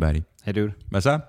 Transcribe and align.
buddy. 0.00 0.20
Hey 0.44 0.52
dude. 0.54 0.72
Hvad 0.90 1.00
så? 1.00 1.20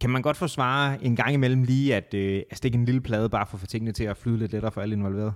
Kan 0.00 0.10
man 0.10 0.22
godt 0.22 0.36
forsvare 0.36 1.04
en 1.04 1.16
gang 1.16 1.32
imellem 1.32 1.62
lige 1.62 1.96
at, 1.96 2.14
øh, 2.14 2.42
at 2.50 2.56
stikke 2.56 2.78
en 2.78 2.84
lille 2.84 3.00
plade, 3.00 3.28
bare 3.28 3.46
for 3.46 3.56
at 3.56 3.60
få 3.60 3.66
tingene 3.66 3.92
til 3.92 4.04
at 4.04 4.16
flyde 4.16 4.38
lidt 4.38 4.52
lettere 4.52 4.72
for 4.72 4.80
alle 4.80 4.96
involverede? 4.96 5.32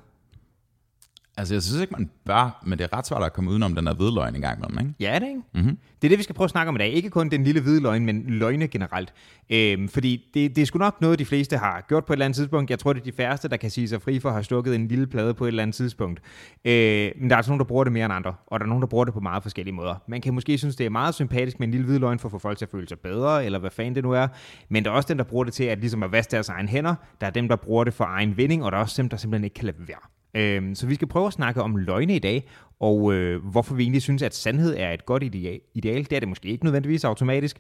Altså, 1.36 1.54
jeg 1.54 1.62
synes 1.62 1.80
ikke, 1.80 1.92
man 1.98 2.10
bør, 2.24 2.62
men 2.66 2.78
det 2.78 2.84
er 2.84 2.98
ret 2.98 3.06
svært 3.06 3.22
at 3.22 3.32
komme 3.32 3.50
udenom 3.50 3.74
den 3.74 3.86
der 3.86 3.94
hvidløgn 3.94 4.34
en 4.34 4.40
gang 4.40 4.58
imellem, 4.58 4.79
ikke? 4.79 4.94
Ja, 5.00 5.18
det 5.18 5.29
ikke? 5.29 5.40
Mm-hmm. 5.54 5.79
Det 6.02 6.08
er 6.08 6.08
det, 6.08 6.18
vi 6.18 6.22
skal 6.22 6.34
prøve 6.34 6.45
at 6.45 6.50
snakke 6.50 6.68
om 6.68 6.74
i 6.74 6.79
dag. 6.79 6.92
Ikke 6.92 7.10
kun 7.10 7.29
den 7.29 7.45
lille 7.45 7.60
hvide 7.60 7.80
løgn, 7.82 8.06
men 8.06 8.24
løgne 8.27 8.68
generelt. 8.68 9.12
Øhm, 9.50 9.88
fordi 9.88 10.30
det, 10.34 10.56
det 10.56 10.62
er 10.62 10.66
sgu 10.66 10.78
nok 10.78 11.00
noget, 11.00 11.18
de 11.18 11.24
fleste 11.24 11.56
har 11.56 11.84
gjort 11.88 12.05
på 12.05 12.12
et 12.12 12.14
eller 12.14 12.24
andet 12.24 12.36
tidspunkt. 12.36 12.70
Jeg 12.70 12.78
tror, 12.78 12.92
det 12.92 13.00
er 13.00 13.05
de 13.05 13.12
færreste, 13.12 13.48
der 13.48 13.56
kan 13.56 13.70
sige 13.70 13.88
sig 13.88 14.02
fri 14.02 14.20
for 14.20 14.28
at 14.28 14.34
have 14.34 14.45
stukket 14.45 14.74
en 14.74 14.88
lille 14.88 15.06
plade 15.06 15.34
på 15.34 15.45
et 15.45 15.48
eller 15.48 15.62
andet 15.62 15.77
tidspunkt. 15.77 16.20
Øh, 16.64 16.73
men 17.20 17.30
der 17.30 17.37
er 17.37 17.37
altså 17.37 17.51
nogen, 17.51 17.59
der 17.59 17.64
bruger 17.64 17.84
det 17.84 17.92
mere 17.92 18.05
end 18.05 18.14
andre, 18.14 18.34
og 18.46 18.60
der 18.60 18.66
er 18.66 18.69
nogen, 18.69 18.82
der 18.82 18.88
bruger 18.88 19.05
det 19.05 19.14
på 19.14 19.20
meget 19.20 19.42
forskellige 19.42 19.74
måder. 19.74 19.95
Man 20.09 20.20
kan 20.20 20.34
måske 20.34 20.59
synes, 20.59 20.77
det 20.77 20.87
er 20.87 20.91
meget 20.91 21.14
sympatisk 21.14 21.60
med 21.60 21.69
en 21.69 21.70
lille 21.70 21.87
hvid 21.87 21.98
løgn 21.98 22.19
for 22.19 22.28
at 22.28 22.32
få 22.32 22.38
folk 22.38 22.59
til 22.59 22.64
at 22.64 22.70
føle 22.70 22.88
sig 22.88 22.98
bedre, 22.98 23.45
eller 23.45 23.59
hvad 23.59 23.70
fanden 23.70 23.95
det 23.95 24.05
nu 24.05 24.12
er. 24.12 24.28
Men 24.69 24.84
der 24.84 24.91
er 24.91 24.95
også 24.95 25.09
dem, 25.09 25.16
der 25.16 25.24
bruger 25.24 25.45
det 25.45 25.52
til 25.52 25.64
at, 25.64 25.78
ligesom 25.78 26.02
at 26.02 26.12
vaske 26.12 26.30
deres 26.30 26.48
egen 26.48 26.69
hænder. 26.69 26.95
Der 27.20 27.27
er 27.27 27.30
dem, 27.30 27.48
der 27.48 27.56
bruger 27.56 27.84
det 27.84 27.95
for 27.95 28.05
egen 28.05 28.37
vinding, 28.37 28.64
og 28.64 28.73
der 28.73 28.78
er 28.78 28.82
også 28.82 29.02
dem, 29.02 29.09
der 29.09 29.16
simpelthen 29.16 29.45
ikke 29.45 29.55
kan 29.55 29.64
lade 29.64 29.77
være. 29.78 30.13
Øhm, 30.34 30.74
så 30.74 30.87
vi 30.87 30.95
skal 30.95 31.09
prøve 31.09 31.27
at 31.27 31.33
snakke 31.33 31.62
om 31.62 31.77
løgne 31.77 32.16
i 32.16 32.19
dag, 32.19 32.48
og 32.80 33.15
øh, 33.15 33.45
hvorfor 33.45 33.75
vi 33.75 33.83
egentlig 33.83 34.02
synes, 34.02 34.23
at 34.23 34.34
sandhed 34.34 34.75
er 34.79 34.92
et 34.92 35.06
godt 35.06 35.23
ideal. 35.23 36.05
Det 36.05 36.12
er 36.12 36.20
det 36.20 36.29
måske 36.29 36.48
ikke 36.48 36.65
nødvendigvis 36.65 37.05
automatisk. 37.05 37.59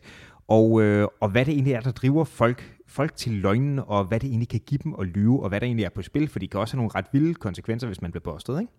Og, 0.48 0.82
øh, 0.82 1.08
og 1.20 1.28
hvad 1.28 1.44
det 1.44 1.54
egentlig 1.54 1.72
er, 1.72 1.80
der 1.80 1.92
driver 1.92 2.24
folk, 2.24 2.74
folk 2.88 3.16
til 3.16 3.32
løgnen, 3.32 3.78
og 3.86 4.04
hvad 4.04 4.20
det 4.20 4.28
egentlig 4.28 4.48
kan 4.48 4.60
give 4.66 4.80
dem 4.84 4.94
at 5.00 5.06
lyve, 5.06 5.42
og 5.42 5.48
hvad 5.48 5.60
der 5.60 5.66
egentlig 5.66 5.84
er 5.84 5.90
på 5.90 6.02
spil, 6.02 6.28
for 6.28 6.38
det 6.38 6.50
kan 6.50 6.60
også 6.60 6.74
have 6.74 6.78
nogle 6.78 6.90
ret 6.94 7.06
vilde 7.12 7.34
konsekvenser, 7.34 7.86
hvis 7.86 8.02
man 8.02 8.10
bliver 8.10 8.22
bustet, 8.22 8.60
ikke? 8.60 8.72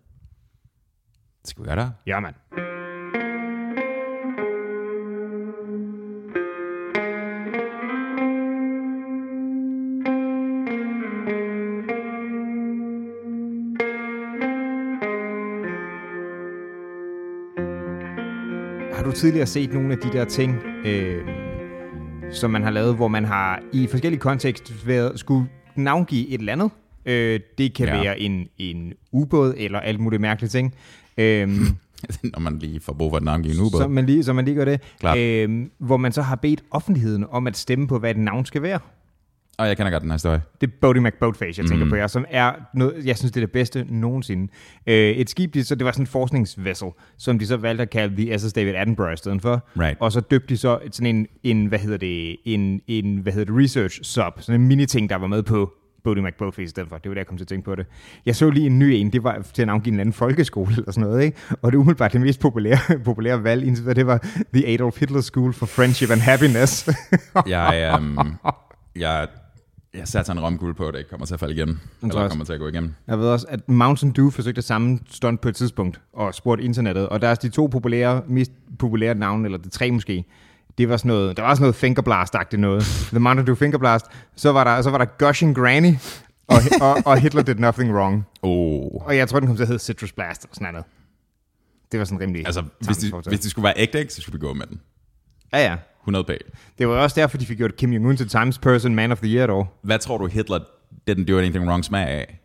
Skal 1.44 1.64
vi 1.64 1.68
gøre 1.68 1.76
det? 1.76 1.92
Ja, 2.06 2.20
mand. 2.20 2.34
Tidligere 19.16 19.46
set 19.46 19.72
nogle 19.72 19.92
af 19.92 19.98
de 19.98 20.12
der 20.18 20.24
ting, 20.24 20.54
øh, 20.86 21.22
som 22.32 22.50
man 22.50 22.62
har 22.62 22.70
lavet, 22.70 22.94
hvor 22.96 23.08
man 23.08 23.24
har 23.24 23.62
i 23.72 23.86
forskellige 23.90 24.20
kontekst 24.20 24.86
været, 24.86 25.20
skulle 25.20 25.48
navngive 25.76 26.28
et 26.28 26.38
eller 26.38 26.52
andet? 26.52 26.70
Øh, 27.06 27.40
det 27.58 27.74
kan 27.74 27.86
Ja. 27.86 28.00
være 28.02 28.20
en, 28.20 28.48
en 28.58 28.92
ubåd 29.12 29.54
eller 29.56 29.80
alt 29.80 30.00
muligt 30.00 30.20
mærkelige 30.20 30.48
ting. 30.50 30.74
Øh, 31.18 31.48
Når 32.32 32.40
man 32.40 32.58
lige 32.58 32.80
får 32.80 32.92
brug 32.92 33.10
for 33.12 33.16
et 33.16 33.22
navngive 33.22 33.54
en 33.54 33.60
ubåd. 33.60 33.80
så 33.80 33.88
man 33.88 34.06
lige, 34.06 34.24
så 34.24 34.32
man 34.32 34.44
lige 34.44 34.54
gør 34.54 34.64
det. 34.64 34.80
Klart. 35.00 35.18
Øh, 35.18 35.66
hvor 35.78 35.96
man 35.96 36.12
så 36.12 36.22
har 36.22 36.36
bedt 36.36 36.62
offentligheden 36.70 37.24
om 37.30 37.46
at 37.46 37.56
stemme 37.56 37.88
på, 37.88 37.98
hvad 37.98 38.10
et 38.10 38.16
navn 38.16 38.44
skal 38.46 38.62
være. 38.62 38.78
Og 39.58 39.68
jeg 39.68 39.76
kender 39.76 39.90
godt 39.92 40.02
den 40.02 40.10
her 40.10 40.14
historie. 40.14 40.42
Det 40.60 40.66
er 40.66 40.70
Bodie 40.80 41.02
McBoatface, 41.02 41.60
jeg 41.62 41.68
tænker 41.68 41.84
Mm. 41.84 41.90
på 41.90 41.96
her, 41.96 42.06
som 42.06 42.24
er 42.30 42.52
noget, 42.74 43.06
jeg 43.06 43.16
synes, 43.16 43.32
det 43.32 43.42
er 43.42 43.46
det 43.46 43.52
bedste 43.52 43.84
nogensinde. 43.88 44.52
Øh, 44.86 44.94
et 45.10 45.30
skib, 45.30 45.54
de, 45.54 45.64
så 45.64 45.74
det 45.74 45.84
var 45.84 45.92
sådan 45.92 46.02
en 46.02 46.06
forskningsvessel, 46.06 46.88
som 47.18 47.38
de 47.38 47.46
så 47.46 47.56
valgte 47.56 47.82
at 47.82 47.90
kalde 47.90 48.16
The 48.16 48.38
SS 48.38 48.52
David 48.52 48.74
Attenborough 48.74 49.12
i 49.14 49.16
stedet 49.16 49.42
for. 49.42 49.66
Right. 49.80 49.96
Og 50.00 50.12
så 50.12 50.20
døbte 50.20 50.48
de 50.48 50.56
så 50.56 50.78
sådan 50.92 51.16
en, 51.16 51.26
en 51.42 51.66
hvad 51.66 51.78
hedder 51.78 51.96
det, 51.96 52.36
en, 52.44 52.80
en 52.86 53.16
hvad 53.18 53.32
hedder 53.32 53.52
det, 53.54 53.62
research 53.64 54.00
sub, 54.02 54.32
sådan 54.40 54.60
en 54.60 54.66
mini-ting, 54.68 55.10
der 55.10 55.16
var 55.16 55.26
med 55.26 55.42
på 55.42 55.72
Bodie 56.04 56.22
McBoatface 56.24 56.62
i 56.64 56.68
stedet 56.68 56.88
for. 56.88 56.98
Det 56.98 57.08
var 57.08 57.14
det, 57.14 57.18
jeg 57.18 57.26
kom 57.26 57.36
til 57.36 57.44
at 57.44 57.48
tænke 57.48 57.64
på 57.64 57.74
det. 57.74 57.86
Jeg 58.26 58.36
så 58.36 58.50
lige 58.50 58.66
en 58.66 58.78
ny 58.78 58.82
en, 58.82 59.12
det 59.12 59.24
var 59.24 59.46
til 59.54 59.62
at 59.62 59.66
navngive 59.66 59.92
en 59.94 60.00
anden 60.00 60.12
folkeskole 60.12 60.72
eller 60.76 60.92
sådan 60.92 61.08
noget, 61.08 61.24
ikke? 61.24 61.38
Og 61.62 61.72
det 61.72 61.78
umiddelbart 61.78 62.12
det 62.12 62.20
mest 62.20 62.40
populære, 62.40 62.78
populære 63.04 63.44
valg, 63.44 63.64
indtil 63.66 63.82
videre, 63.84 63.94
det 63.94 64.06
var 64.06 64.18
The 64.54 64.68
Adolf 64.74 65.00
Hitler 65.00 65.20
School 65.20 65.52
for 65.52 65.66
Friendship 65.66 66.10
and 66.10 66.20
Happiness. 66.20 66.88
Jeg, 67.46 67.94
øhm, 67.98 68.18
jeg, 68.96 69.26
jeg 69.98 70.08
satte 70.08 70.32
en 70.32 70.40
romguld 70.40 70.74
på, 70.74 70.88
at 70.88 70.94
det 70.94 70.98
ikke 70.98 71.10
kommer 71.10 71.26
til 71.26 71.34
at 71.34 71.40
falde 71.40 71.54
igennem. 71.54 71.78
tror 72.00 72.08
Eller 72.08 72.20
også. 72.20 72.28
kommer 72.28 72.44
til 72.44 72.52
at 72.52 72.58
gå 72.58 72.68
igennem. 72.68 72.94
Jeg 73.06 73.18
ved 73.18 73.26
også, 73.28 73.46
at 73.48 73.68
Mountain 73.68 74.12
Dew 74.12 74.30
forsøgte 74.30 74.62
samme 74.62 74.98
stunt 75.10 75.40
på 75.40 75.48
et 75.48 75.56
tidspunkt, 75.56 76.00
og 76.12 76.34
spurgte 76.34 76.64
internettet, 76.64 77.08
og 77.08 77.22
der 77.22 77.28
er 77.28 77.34
de 77.34 77.48
to 77.48 77.66
populære, 77.66 78.22
mest 78.26 78.52
populære 78.78 79.14
navne, 79.14 79.44
eller 79.44 79.58
de 79.58 79.68
tre 79.68 79.90
måske, 79.90 80.24
det 80.78 80.88
var 80.88 80.96
sådan 80.96 81.08
noget, 81.08 81.36
der 81.36 81.42
var 81.42 81.54
sådan 81.54 81.62
noget 81.62 81.74
fingerblast-agtigt 81.74 82.56
noget. 82.56 82.82
The 83.12 83.18
Mountain 83.18 83.46
Dew 83.46 83.54
Fingerblast. 83.54 84.06
Så 84.36 84.52
var 84.52 84.64
der, 84.64 84.82
så 84.82 84.90
var 84.90 84.98
der 84.98 85.04
Gushing 85.04 85.56
Granny, 85.56 85.94
og, 86.46 86.56
og, 86.80 86.96
og 87.04 87.20
Hitler 87.20 87.42
did 87.42 87.54
nothing 87.54 87.94
wrong. 87.94 88.26
Oh. 88.42 89.06
Og 89.06 89.16
jeg 89.16 89.28
tror, 89.28 89.40
den 89.40 89.46
kom 89.46 89.56
til 89.56 89.62
at 89.62 89.68
hedde 89.68 89.82
Citrus 89.82 90.12
Blast, 90.12 90.42
eller 90.42 90.54
sådan 90.54 90.72
noget. 90.72 90.86
Det 91.92 91.98
var 91.98 92.04
sådan 92.04 92.20
rimelig... 92.20 92.46
Altså, 92.46 92.64
hvis 92.80 92.96
de, 92.96 93.12
hvis 93.28 93.40
de 93.40 93.50
skulle 93.50 93.64
være 93.64 93.74
ægte, 93.76 94.00
ikke, 94.00 94.14
så 94.14 94.20
skulle 94.22 94.40
vi 94.40 94.46
gå 94.46 94.52
med 94.52 94.66
den. 94.66 94.80
Ja, 95.52 95.58
ja. 95.58 95.76
100 96.06 96.24
p. 96.24 96.30
Det 96.78 96.88
var 96.88 96.94
også 96.94 97.20
derfor, 97.20 97.38
de 97.38 97.46
fik 97.46 97.56
gjort 97.56 97.76
Kim 97.76 97.92
Jong-un 97.92 98.16
til 98.16 98.28
Times 98.28 98.58
Person 98.58 98.94
Man 98.94 99.12
of 99.12 99.18
the 99.18 99.36
Year 99.36 99.50
år. 99.50 99.78
Hvad 99.82 99.98
tror 99.98 100.18
du, 100.18 100.26
Hitler 100.26 100.58
didn't 101.10 101.24
do 101.24 101.38
anything 101.38 101.68
wrong 101.68 101.84
smag 101.84 102.08
af? 102.08 102.40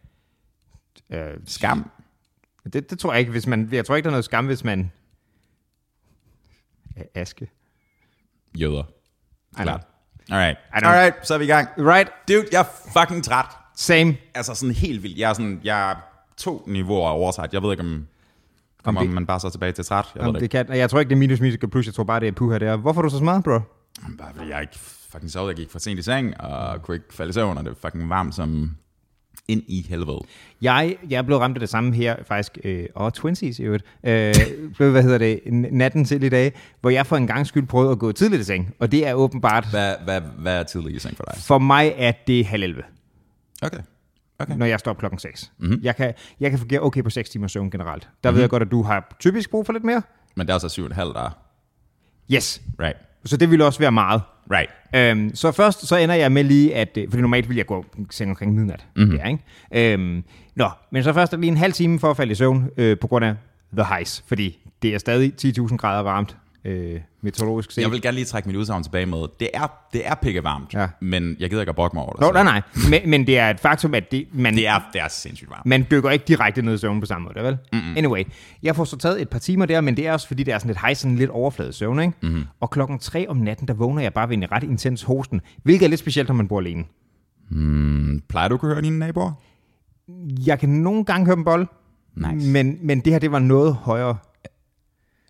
Øh, 1.10 1.38
Skam? 1.46 1.90
det, 2.74 2.90
det 2.90 3.00
tror 3.00 3.12
jeg 3.12 3.20
ikke, 3.20 3.32
hvis 3.32 3.48
man... 3.48 3.70
Jeg 3.72 3.86
tror 3.86 3.96
ikke, 3.96 4.04
der 4.04 4.10
er 4.10 4.14
noget 4.14 4.26
skam, 4.26 4.46
hvis 4.46 4.64
man... 4.64 4.92
Aske. 7.16 7.50
Jøder. 8.58 8.84
Klart. 9.56 9.88
Alright. 10.32 10.58
Alright, 10.74 11.28
så 11.28 11.34
er 11.34 11.38
vi 11.38 11.44
i 11.44 11.48
gang. 11.48 11.68
Right, 11.78 12.10
Dude, 12.28 12.46
jeg 12.52 12.60
er 12.60 13.00
fucking 13.00 13.24
træt. 13.24 13.46
same. 13.76 14.16
Altså 14.34 14.56
sådan 14.56 14.76
helt 14.76 15.04
vildt. 15.04 15.18
Jeg 15.18 15.30
er 15.30 15.34
sådan, 15.34 15.62
jeg 15.64 15.92
er 15.92 15.96
to 16.38 16.64
niveauer 16.68 17.10
oversat. 17.10 17.54
Jeg 17.54 17.64
ved 17.64 17.72
ikke, 17.72 17.84
om, 17.84 18.08
om, 18.84 18.96
det- 18.98 19.10
man 19.10 19.26
bare 19.26 19.40
så 19.40 19.50
tilbage 19.50 19.72
til 19.72 19.86
træt. 19.86 20.06
Jeg 20.16 20.22
Jamen, 20.22 20.34
ved 20.34 20.42
det 20.42 20.50
kan, 20.50 20.66
jeg 20.70 20.90
tror 20.90 21.00
ikke, 21.00 21.10
det 21.10 21.16
er 21.16 21.20
minus 21.20 21.42
musical 21.42 21.70
plus, 21.70 21.86
jeg 21.86 21.94
tror 21.94 22.04
bare, 22.04 22.20
det 22.20 22.28
er 22.28 22.32
puha 22.32 22.58
der. 22.58 22.78
Hvorfor 22.78 23.02
er 23.02 23.04
du 23.04 23.10
så 23.10 23.18
smart, 23.18 23.44
bro? 23.44 23.56
ikke. 23.56 24.18
Bare 24.18 24.32
fordi 24.36 24.50
jeg 24.50 24.62
ikke 24.62 24.80
fucking 25.12 25.32
sov. 25.32 25.48
Jeg 25.48 25.56
gik 25.56 25.70
for 25.72 25.80
sent 25.80 26.00
i 26.00 26.02
seng, 26.02 26.42
og 26.42 26.82
kunne 26.82 26.96
ikke 26.96 27.14
falde 27.14 27.30
i 27.30 27.34
søvn, 27.34 27.58
og 27.58 27.64
det 27.64 27.70
var 27.84 27.90
fucking 27.90 28.10
varmt 28.10 28.36
som 28.36 28.72
ind 29.48 29.64
i 29.68 29.86
helvede. 29.90 30.20
Jeg, 30.62 30.96
jeg 31.10 31.26
blevet 31.26 31.42
ramt 31.42 31.56
af 31.56 31.60
det 31.60 31.70
samme 31.70 31.94
her, 31.96 32.16
faktisk, 32.28 32.58
øh, 32.64 32.86
og 32.96 33.14
twinsies 33.14 33.60
i 33.60 33.64
øvrigt, 33.64 33.84
øh, 34.04 34.34
blev, 34.76 34.92
hvad 34.92 35.04
hedder 35.04 35.18
det, 35.18 35.40
natten 35.72 36.06
til 36.06 36.24
i 36.24 36.30
dag, 36.30 36.54
hvor 36.82 36.90
jeg 36.90 37.06
for 37.06 37.18
en 37.18 37.28
gang 37.28 37.48
skyld 37.48 37.68
prøvede 37.68 37.92
at 37.92 38.00
gå 38.00 38.12
tidligt 38.12 38.42
i 38.42 38.44
seng, 38.44 38.74
og 38.80 38.92
det 38.92 39.08
er 39.08 39.14
åbenbart, 39.14 39.68
Hvad, 39.70 39.96
hvad, 40.04 40.22
hvad 40.38 40.60
er 40.60 40.64
tidlig 40.64 40.96
i 40.96 41.00
seng 41.00 41.18
for 41.18 41.24
dig? 41.24 41.44
for 41.44 41.58
mig 41.60 41.94
er 41.98 42.12
det 42.28 42.46
halv 42.46 42.64
11, 42.64 42.84
Okay. 43.64 43.78
Okay. 44.42 44.56
når 44.56 44.66
jeg 44.66 44.80
står 44.80 44.92
op 44.92 44.98
klokken 44.98 45.20
6. 45.20 45.52
Mhm. 45.58 45.68
Mm-hmm. 45.70 45.84
Jeg, 45.84 45.96
kan, 45.96 46.14
jeg 46.40 46.50
kan 46.50 46.60
fungere 46.60 46.80
okay 46.82 47.04
på 47.04 47.10
6 47.10 47.30
timer 47.30 47.48
søvn 47.48 47.72
generelt. 47.72 48.04
Der 48.04 48.08
mm-hmm. 48.30 48.36
ved 48.36 48.42
jeg 48.44 48.50
godt, 48.50 48.64
at 48.64 48.72
du 48.72 48.84
har 48.84 49.16
typisk 49.20 49.50
brug 49.50 49.66
for 49.66 49.74
lidt 49.74 49.84
mere. 49.84 50.02
Men 50.36 50.48
det 50.48 50.52
er 50.52 50.56
også 50.56 50.70
syv 50.70 50.84
og 50.84 50.90
et 50.90 50.96
halvt, 50.96 51.16
der 51.16 51.22
er. 51.22 51.30
Yes, 52.34 52.62
Right. 52.80 52.98
så 53.26 53.38
det 53.38 53.52
ville 53.52 53.66
også 53.66 53.80
være 53.80 53.92
meget. 53.92 54.22
Right. 54.52 54.70
Øhm, 54.96 55.36
så 55.36 55.52
først 55.52 55.88
så 55.88 55.96
ender 55.96 56.16
jeg 56.16 56.32
med 56.32 56.44
lige 56.44 56.76
at, 56.76 56.98
øh, 56.98 57.10
fordi 57.10 57.22
normalt 57.22 57.50
vil 57.50 57.58
jeg 57.58 57.66
gå 57.66 57.86
i 57.98 58.06
seng 58.10 58.30
omkring 58.30 58.56
midnat. 58.56 58.88
Mm-hmm. 58.96 59.16
Ja, 59.16 59.28
ikke? 59.28 59.94
Øhm, 59.94 60.24
nå, 60.56 60.70
men 60.92 61.04
så 61.04 61.14
først 61.14 61.34
er 61.34 61.38
lige 61.38 61.52
en 61.52 61.58
halv 61.58 61.74
time 61.74 62.00
for 62.00 62.12
at 62.12 62.18
falde 62.18 62.32
i 62.32 62.36
søvn 62.36 62.70
øh, 62.78 63.00
på 63.00 63.08
grund 63.08 63.26
af 63.26 63.36
the 63.74 63.86
highs, 63.86 64.24
fordi 64.28 64.58
det 64.82 64.94
er 64.94 64.98
stadig 64.98 65.34
10.000 65.46 65.76
grader 65.78 66.02
varmt 66.04 66.38
øh, 66.66 67.00
meteorologisk 67.22 67.72
set. 67.72 67.82
Jeg 67.82 67.92
vil 67.92 68.02
gerne 68.02 68.16
lige 68.16 68.26
trække 68.26 68.50
mit 68.50 68.56
udsagn 68.56 68.84
tilbage 68.84 69.06
med, 69.06 69.26
det 69.40 69.50
er, 69.54 69.68
det 69.94 70.08
er 70.08 70.16
pikke 70.16 70.44
varmt, 70.44 70.74
Ja. 70.74 70.88
men 71.02 71.36
jeg 71.40 71.50
gider 71.50 71.62
ikke 71.62 71.70
at 71.70 71.76
brokke 71.76 71.96
mig 71.96 72.04
over 72.04 72.12
det. 72.14 72.22
Nå, 72.22 72.32
nej, 72.32 72.44
nej, 72.44 72.62
men, 72.90 73.10
men 73.10 73.28
det 73.28 73.40
er 73.40 73.50
et 73.50 73.60
faktum, 73.60 73.94
at 73.94 74.12
det, 74.12 74.28
man, 74.34 74.56
Det 74.56 74.68
er, 74.68 74.80
det 74.94 75.02
er 75.02 75.08
sindssygt 75.08 75.50
varmt. 75.50 75.66
man 75.66 75.86
dykker 75.92 76.10
ikke 76.10 76.26
direkte 76.28 76.62
ned 76.62 76.74
i 76.74 76.78
søvn 76.78 77.00
på 77.00 77.06
samme 77.06 77.26
måde, 77.36 77.46
vel? 77.46 77.58
Mm-hmm. 77.74 77.98
Anyway, 77.98 78.24
jeg 78.64 78.76
får 78.76 78.84
så 78.84 78.98
taget 78.98 79.22
et 79.22 79.30
par 79.30 79.40
timer 79.40 79.66
der, 79.66 79.82
men 79.82 79.98
det 79.98 80.08
er 80.08 80.14
også 80.14 80.28
fordi, 80.28 80.44
det 80.44 80.54
er 80.54 80.58
sådan 80.60 80.70
lidt 80.70 80.80
hej, 80.80 80.94
sådan 80.94 81.16
lidt 81.16 81.30
overfladet 81.30 81.76
søvn, 81.76 82.00
ikke? 82.00 82.14
Mm-hmm. 82.22 82.44
Og 82.60 82.70
klokken 82.70 83.00
tre 83.00 83.28
om 83.30 83.38
natten, 83.38 83.68
der 83.68 83.74
vågner 83.74 84.02
jeg 84.02 84.14
bare 84.14 84.30
ved 84.30 84.38
en 84.38 84.52
ret 84.52 84.64
intens 84.64 85.04
hosten, 85.04 85.42
hvilket 85.64 85.86
er 85.86 85.90
lidt 85.90 86.00
specielt, 86.00 86.30
når 86.30 86.36
man 86.36 86.48
bor 86.48 86.60
alene. 86.60 86.84
Mm, 87.50 88.22
plejer 88.30 88.48
du 88.48 88.54
at 88.54 88.60
kunne 88.62 88.74
høre 88.74 88.84
dine 88.84 89.00
naboer? 89.00 89.32
Jeg 90.46 90.60
kan 90.60 90.70
nogle 90.70 91.06
gange 91.06 91.26
høre 91.26 91.36
dem 91.36 91.44
bolle, 91.44 91.68
Nice. 92.16 92.50
men, 92.52 92.78
men 92.82 93.00
det 93.00 93.14
her, 93.14 93.20
det 93.20 93.32
var 93.32 93.40
noget 93.40 93.74
højere. 93.76 94.18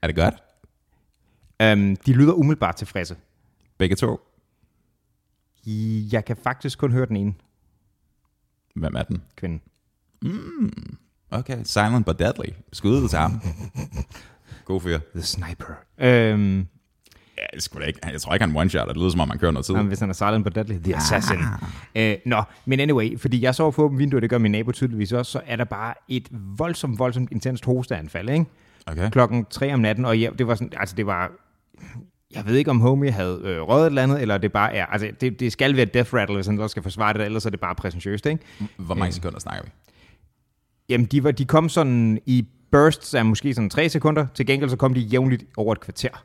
Er 0.03 0.07
det 0.07 0.15
godt? 0.15 0.33
Um, 1.63 1.95
de 1.95 2.13
lyder 2.13 2.33
umiddelbart 2.33 2.75
tilfredse. 2.75 3.15
Begge 3.77 3.95
to? 3.95 4.19
Jeg 6.11 6.25
kan 6.25 6.37
faktisk 6.43 6.79
kun 6.79 6.91
høre 6.91 7.05
den 7.05 7.15
ene 7.17 7.33
Hvem 8.75 8.95
er 8.95 9.03
den? 9.03 9.21
kvinde. 9.35 9.59
Okay, 11.31 11.57
silent 11.63 12.05
but 12.05 12.19
deadly. 12.19 12.49
Skud 12.73 13.07
til 13.07 13.19
ham. 13.19 13.41
God 14.65 14.81
fyr. 14.81 14.99
The 15.15 15.21
Sniper. 15.21 15.73
Um, 16.33 16.67
Ja, 17.37 17.45
det 17.53 17.63
skulle 17.63 17.87
ikke. 17.87 17.99
Jeg 18.11 18.21
tror 18.21 18.33
ikke, 18.33 18.45
han 18.45 18.55
one-shot. 18.57 18.87
Det 18.87 18.97
lyder 18.97 19.09
som 19.09 19.19
om, 19.19 19.27
man 19.27 19.37
kører 19.37 19.51
noget 19.51 19.65
tid. 19.65 19.75
Jamen, 19.75 19.87
hvis 19.87 19.99
han 19.99 20.09
er 20.09 20.13
silent 20.13 20.43
but 20.43 20.55
deadly, 20.55 20.77
the 20.83 20.95
assassin. 20.95 21.37
Uh, 21.95 22.11
nå, 22.25 22.43
men 22.65 22.79
anyway, 22.79 23.19
fordi 23.19 23.41
jeg 23.41 23.55
så 23.55 23.71
på 23.71 23.83
åbent 23.83 23.99
vindue, 23.99 24.21
det 24.21 24.29
gør 24.29 24.37
min 24.37 24.51
nabo 24.51 24.71
tydeligvis 24.71 25.11
også, 25.11 25.31
så 25.31 25.41
er 25.45 25.55
der 25.55 25.63
bare 25.63 25.93
et 26.07 26.27
voldsomt, 26.31 26.99
voldsomt 26.99 27.31
intenst 27.31 27.65
hosteanfald, 27.65 28.29
ikke? 28.29 28.45
Okay. 28.85 29.09
Klokken 29.09 29.45
3 29.45 29.73
om 29.73 29.79
natten, 29.79 30.05
og 30.05 30.21
jeg, 30.21 30.39
det 30.39 30.47
var 30.47 30.55
sådan, 30.55 30.73
altså 30.77 30.95
det 30.95 31.05
var, 31.05 31.31
jeg 32.35 32.45
ved 32.45 32.55
ikke 32.55 32.71
om 32.71 32.79
homie 32.79 33.11
havde 33.11 33.41
øh, 33.43 33.61
røget 33.61 33.83
et 33.83 33.87
eller 33.87 34.03
andet, 34.03 34.21
eller 34.21 34.37
det 34.37 34.51
bare 34.51 34.75
er, 34.75 34.85
altså 34.85 35.11
det, 35.21 35.39
det 35.39 35.51
skal 35.51 35.75
være 35.75 35.85
death 35.85 36.13
rattle, 36.13 36.35
hvis 36.35 36.47
han 36.47 36.59
også 36.59 36.73
skal 36.73 36.83
forsvare 36.83 37.13
det, 37.13 37.21
ellers 37.21 37.45
er 37.45 37.49
det 37.49 37.59
bare 37.59 37.75
præsentøst, 37.75 38.25
ikke? 38.25 38.43
Hvor 38.77 38.95
mange 38.95 39.11
sekunder 39.11 39.39
snakker 39.39 39.63
vi? 39.63 39.71
Jamen, 40.89 41.05
de, 41.05 41.23
var, 41.23 41.31
de 41.31 41.45
kom 41.45 41.69
sådan 41.69 42.19
i 42.25 42.47
bursts 42.71 43.13
af 43.13 43.25
måske 43.25 43.53
sådan 43.53 43.69
3 43.69 43.89
sekunder, 43.89 44.27
til 44.33 44.45
gengæld 44.45 44.69
så 44.69 44.75
kom 44.75 44.93
de 44.93 44.99
jævnligt 44.99 45.43
over 45.57 45.71
et 45.71 45.79
kvarter. 45.79 46.23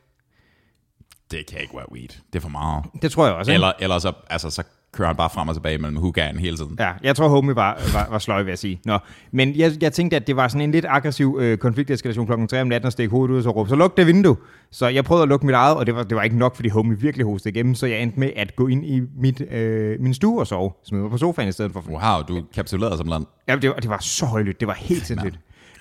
det 1.30 1.46
kan 1.46 1.60
ikke 1.60 1.76
være 1.76 1.92
weed. 1.92 2.08
Det 2.08 2.36
er 2.36 2.40
for 2.40 2.48
meget. 2.48 2.84
Det 3.02 3.12
tror 3.12 3.26
jeg 3.26 3.34
også. 3.34 3.50
ikke? 3.50 3.54
Eller, 3.54 3.72
eller 3.80 3.98
så, 3.98 4.12
altså, 4.30 4.50
så 4.50 4.62
kører 4.96 5.08
han 5.08 5.16
bare 5.16 5.30
frem 5.30 5.48
og 5.48 5.54
tilbage 5.54 5.78
mellem 5.78 5.98
hookah'en 5.98 6.38
hele 6.38 6.56
tiden. 6.56 6.76
Ja, 6.78 6.92
jeg 7.02 7.16
tror, 7.16 7.28
Homie 7.28 7.56
var, 7.56 7.80
var, 7.92 8.06
var 8.10 8.18
sløj, 8.18 8.42
vil 8.42 8.50
jeg 8.50 8.58
sige. 8.58 8.80
Nå, 8.84 8.98
men 9.32 9.56
jeg, 9.56 9.72
jeg 9.80 9.92
tænkte, 9.92 10.16
at 10.16 10.26
det 10.26 10.36
var 10.36 10.48
sådan 10.48 10.60
en 10.60 10.72
lidt 10.72 10.86
aggressiv 10.88 11.38
øh, 11.40 11.58
konflikteskalation 11.58 12.26
klokken 12.26 12.48
3 12.48 12.60
om 12.60 12.66
natten 12.66 12.86
at 12.86 12.92
stikke 12.92 13.10
hovedet 13.10 13.32
ud 13.32 13.36
og 13.38 13.42
så 13.42 13.50
råbe, 13.50 13.68
så 13.68 13.76
luk 13.76 13.96
det 13.96 14.06
vindue. 14.06 14.36
Så 14.70 14.88
jeg 14.88 15.04
prøvede 15.04 15.22
at 15.22 15.28
lukke 15.28 15.46
mit 15.46 15.54
eget, 15.54 15.76
og 15.76 15.86
det 15.86 15.94
var, 15.94 16.02
det 16.02 16.16
var 16.16 16.22
ikke 16.22 16.38
nok, 16.38 16.56
fordi 16.56 16.68
Homie 16.68 17.00
virkelig 17.00 17.26
hostede 17.26 17.54
igennem, 17.54 17.74
så 17.74 17.86
jeg 17.86 18.02
endte 18.02 18.20
med 18.20 18.30
at 18.36 18.56
gå 18.56 18.66
ind 18.66 18.84
i 18.84 19.02
mit, 19.16 19.40
øh, 19.50 20.00
min 20.00 20.14
stue 20.14 20.40
og 20.40 20.46
sove, 20.46 20.72
smide 20.84 21.02
mig 21.02 21.10
på 21.10 21.18
sofaen 21.18 21.48
i 21.48 21.52
stedet 21.52 21.72
for. 21.72 21.84
Wow, 21.88 22.22
du 22.28 22.42
kapitulerede 22.54 22.96
som 22.96 23.08
land. 23.08 23.26
Ja, 23.48 23.56
det 23.56 23.70
var, 23.70 23.76
det 23.76 23.90
var 23.90 23.98
så 23.98 24.26
højlydt, 24.26 24.60
det 24.60 24.68
var 24.68 24.74
helt 24.74 25.06
sindssygt. 25.06 25.38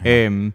Øhm, 0.08 0.54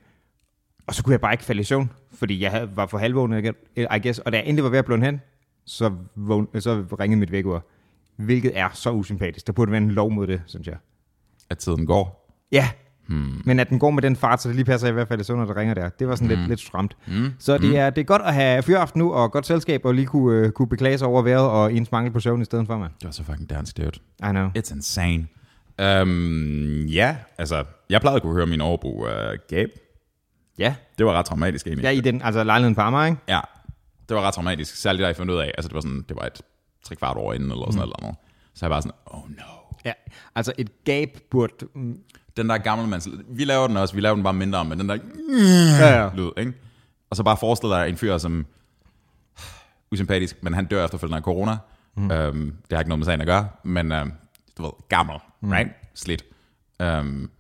og 0.87 0.95
så 0.95 1.05
kunne 1.05 1.13
jeg 1.13 1.21
bare 1.21 1.33
ikke 1.33 1.45
falde 1.45 1.61
i 1.61 1.65
søvn, 1.65 1.91
fordi 2.15 2.43
jeg 2.43 2.51
havde, 2.51 2.71
var 2.75 2.87
for 2.87 2.99
halvvågnet, 2.99 3.55
I 3.77 3.99
guess, 4.03 4.19
og 4.19 4.33
da 4.33 4.39
jeg 4.39 4.47
endelig 4.47 4.65
var 4.65 4.71
ved 4.71 4.79
at 4.79 4.85
blunde 4.85 5.07
hen, 5.07 5.21
så, 5.67 5.91
vågn, 6.17 6.61
så 6.61 6.85
ringede 7.01 7.21
mit 7.21 7.33
vækkeur, 7.33 7.65
hvilket 8.21 8.59
er 8.59 8.69
så 8.73 8.91
usympatisk. 8.91 9.47
Der 9.47 9.53
burde 9.53 9.73
være 9.73 9.81
en 9.81 9.91
lov 9.91 10.11
mod 10.11 10.27
det, 10.27 10.43
synes 10.47 10.67
jeg. 10.67 10.77
At 11.51 11.59
tiden 11.59 11.87
går. 11.87 12.37
Ja, 12.53 12.71
hmm. 13.09 13.43
men 13.45 13.61
at 13.61 13.69
den 13.69 13.79
går 13.79 13.91
med 13.91 14.03
den 14.03 14.17
fart, 14.17 14.43
så 14.43 14.49
det 14.49 14.57
lige 14.57 14.65
passer 14.65 14.89
i 14.89 14.93
hvert 14.93 15.09
fald 15.09 15.25
søvn, 15.25 15.39
når 15.39 15.47
der 15.47 15.57
ringer 15.57 15.75
der. 15.75 15.89
Det 15.89 16.09
var 16.09 16.15
sådan 16.15 16.29
hmm. 16.29 16.37
lidt, 16.37 16.49
lidt 16.49 16.61
stramt. 16.61 16.97
Hmm. 17.07 17.33
Så 17.39 17.59
det 17.59 17.79
er, 17.79 17.91
det 17.91 18.01
er 18.01 18.05
godt 18.05 18.23
at 18.23 18.35
have 18.35 18.63
fyraften 18.63 18.99
nu, 18.99 19.13
og 19.13 19.33
godt 19.33 19.47
selskab, 19.47 19.85
og 19.85 19.95
lige 19.95 20.07
kunne, 20.07 20.47
uh, 20.47 20.51
kunne 20.51 20.69
beklage 20.69 20.99
sig 20.99 21.09
over 21.09 21.23
vejret 21.23 21.49
og 21.49 21.73
ens 21.73 21.93
mangel 21.93 22.13
på 22.13 22.21
søvn 22.21 22.43
i 22.43 22.45
stedet 22.45 22.67
for, 22.67 22.79
mand. 22.79 22.93
Det 23.01 23.05
var 23.05 23.13
så 23.13 23.25
fucking 23.25 23.51
dansk, 23.51 23.77
dude. 23.77 23.89
I 23.89 24.31
know. 24.31 24.49
It's 24.59 24.75
insane. 24.75 25.27
Um, 26.03 26.87
ja, 26.87 27.17
altså, 27.39 27.65
jeg 27.91 28.01
plejede 28.01 28.17
at 28.17 28.23
kunne 28.23 28.35
høre 28.35 28.47
min 28.47 28.61
overbo 28.61 29.05
uh, 29.05 29.11
Gabe. 29.49 29.71
Ja, 30.59 30.75
Det 30.99 31.07
var 31.07 31.13
ret 31.13 31.27
traumatisk 31.27 31.67
egentlig. 31.67 31.85
ja 31.85 31.91
i 31.91 32.01
den, 32.01 32.23
altså 32.23 32.45
lejligheden 32.45 32.75
på 32.75 32.81
Amager, 32.81 33.07
ikke? 33.07 33.19
Ja, 33.29 33.41
det 34.09 34.17
var 34.17 34.23
ret 34.23 34.35
traumatisk. 34.35 34.77
Særligt 34.77 35.03
da 35.03 35.07
jeg 35.07 35.17
fandt 35.17 35.33
ud 35.33 35.39
af, 35.39 35.53
altså 35.59 35.69
det 35.69 35.75
var 35.75 35.81
sådan, 35.81 36.05
det 36.09 36.17
var 36.17 36.23
et 36.23 36.43
tre 36.85 36.97
kvart 36.97 37.17
år 37.17 37.33
inden, 37.33 37.51
eller 37.51 37.65
sådan 37.67 37.75
noget. 37.79 37.95
eller. 37.99 38.15
Så 38.55 38.67
jeg 38.67 38.71
bare 38.71 38.83
sådan, 38.83 38.97
oh 39.07 39.31
no. 39.31 39.45
Ja, 39.85 39.93
altså 40.35 40.53
et 40.59 40.85
gab 40.85 41.09
burde... 41.31 41.53
mm, 41.75 41.99
Den 42.37 42.49
der 42.49 42.59
gamle 42.59 42.87
mands... 42.87 43.09
Vi 43.29 43.45
laver 43.45 43.67
den 43.67 43.77
også, 43.77 43.95
vi 43.95 44.01
laver 44.01 44.15
den 44.15 44.25
bare 44.25 44.33
mindre, 44.33 44.65
men 44.65 44.79
den 44.81 44.89
der 44.89 44.99
Ja, 45.81 46.03
ja. 46.03 46.11
lyd, 46.15 46.31
ikke? 46.37 46.53
Og 47.11 47.17
så 47.17 47.23
bare 47.23 47.37
forestil 47.37 47.69
dig 47.69 47.89
en 47.89 47.97
fyr, 47.97 48.19
som 48.19 48.47
usympatisk, 49.93 50.43
men 50.43 50.55
han 50.55 50.67
dør 50.67 50.85
efterfølgende 50.85 51.17
af 51.17 51.23
corona. 51.23 51.57
Mm. 51.97 52.11
Øhm, 52.11 52.57
det 52.71 52.77
har 52.77 52.79
ikke 52.81 52.89
noget 52.89 52.99
med 52.99 53.05
sagen 53.07 53.21
at 53.21 53.27
gøre, 53.27 53.49
men 53.65 53.93
øhm, 53.93 54.13
du 54.59 54.63
ved, 54.63 54.71
gammel, 54.89 55.17
mm. 55.41 55.51
right? 55.51 55.71
Slidt. 55.95 56.25
Øhm, 56.83 57.31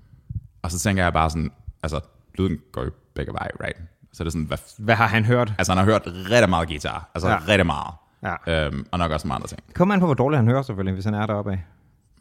og 0.62 0.70
så 0.70 0.78
tænker 0.78 1.02
jeg 1.02 1.12
bare 1.12 1.30
sådan, 1.30 1.50
altså, 1.82 2.00
lyden 2.38 2.58
går 2.72 2.82
jo 2.84 2.90
begge 3.14 3.32
veje, 3.32 3.50
right? 3.64 3.76
Så 4.12 4.24
det 4.24 4.28
er 4.28 4.30
sådan, 4.32 4.44
hvad, 4.46 4.58
Hvad 4.78 4.94
har 4.94 5.06
han 5.06 5.24
hørt? 5.24 5.54
altså 5.58 5.72
han 5.72 5.78
har 5.78 5.84
hørt 5.84 6.02
rigtig 6.06 6.50
meget 6.50 6.68
guitar, 6.68 7.10
altså 7.14 7.28
ja. 7.28 7.38
rigtig 7.48 7.66
meget. 7.66 7.94
Ja. 8.22 8.66
Øhm, 8.66 8.86
og 8.92 8.98
nok 8.98 9.12
også 9.12 9.28
mange 9.28 9.36
andre 9.36 9.48
ting. 9.48 9.60
Kom 9.74 9.90
an 9.90 10.00
på, 10.00 10.06
hvor 10.06 10.14
dårligt 10.14 10.38
han 10.38 10.48
hører 10.48 10.62
selvfølgelig, 10.62 10.94
hvis 10.94 11.04
han 11.04 11.14
er 11.14 11.26
deroppe 11.26 11.52
af. 11.52 11.64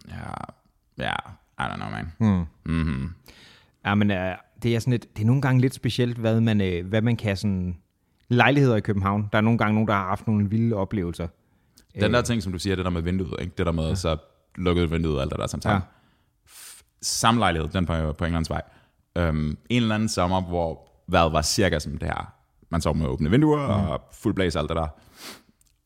Ja, 0.10 1.06
ja, 1.06 1.14
I 1.60 1.72
don't 1.72 1.76
know, 1.76 1.90
man. 1.90 2.12
Mm. 2.20 2.46
Mm-hmm. 2.74 3.10
Ja, 3.86 3.96
men 3.96 4.12
uh, 4.12 4.18
det 4.64 4.76
er 4.76 4.80
sådan 4.80 4.92
lidt, 4.92 5.18
det 5.18 5.22
er 5.22 5.28
nogle 5.28 5.42
gange 5.42 5.62
lidt 5.62 5.74
specielt, 5.74 6.18
hvad 6.18 6.42
man, 6.42 6.62
uh, 6.62 6.88
hvad 6.90 7.02
man 7.02 7.18
kan 7.18 7.38
sådan... 7.38 7.78
Lejligheder 8.32 8.76
i 8.76 8.82
København. 8.82 9.30
Der 9.32 9.38
er 9.38 9.42
nogle 9.42 9.58
gange 9.58 9.74
nogen, 9.74 9.88
der 9.88 9.94
har 9.94 10.08
haft 10.08 10.28
nogle 10.28 10.50
vilde 10.50 10.76
oplevelser. 10.76 11.28
Den 12.00 12.14
der 12.14 12.22
ting, 12.22 12.44
som 12.44 12.52
du 12.52 12.60
siger, 12.60 12.76
det 12.76 12.86
der 12.86 12.92
med 12.92 13.02
vinduet, 13.02 13.42
ikke? 13.42 13.54
det 13.58 13.66
der 13.66 13.72
med 13.72 13.88
ja. 13.88 13.96
så 13.96 14.18
lukket 14.56 14.92
vinduet 14.92 15.16
og 15.16 15.22
alt 15.22 15.32
det 15.32 15.40
der 15.40 15.48
som 15.48 15.62
Ja. 15.66 15.72
ja. 15.72 15.80
Samme 17.02 17.40
lejlighed, 17.40 17.70
den 17.70 17.86
på, 17.86 18.14
på 18.14 18.26
Englandsvej. 18.26 18.62
Øhm, 19.16 19.58
en 19.70 19.82
eller 19.82 19.96
anden 19.96 20.10
sommer, 20.10 20.42
hvor 20.42 20.90
vejret 21.08 21.34
var 21.34 21.42
cirka 21.42 21.80
som 21.80 21.98
det 21.98 22.08
her. 22.08 22.34
Man 22.70 22.82
sov 22.82 22.96
med 22.96 23.08
åbne 23.08 23.30
vinduer 23.30 23.68
mm. 23.68 23.90
og 23.90 24.02
fuld 24.14 24.34
blæs 24.34 24.56
og 24.56 24.62
alt 24.62 24.70
det 24.70 24.78
der. 24.78 24.88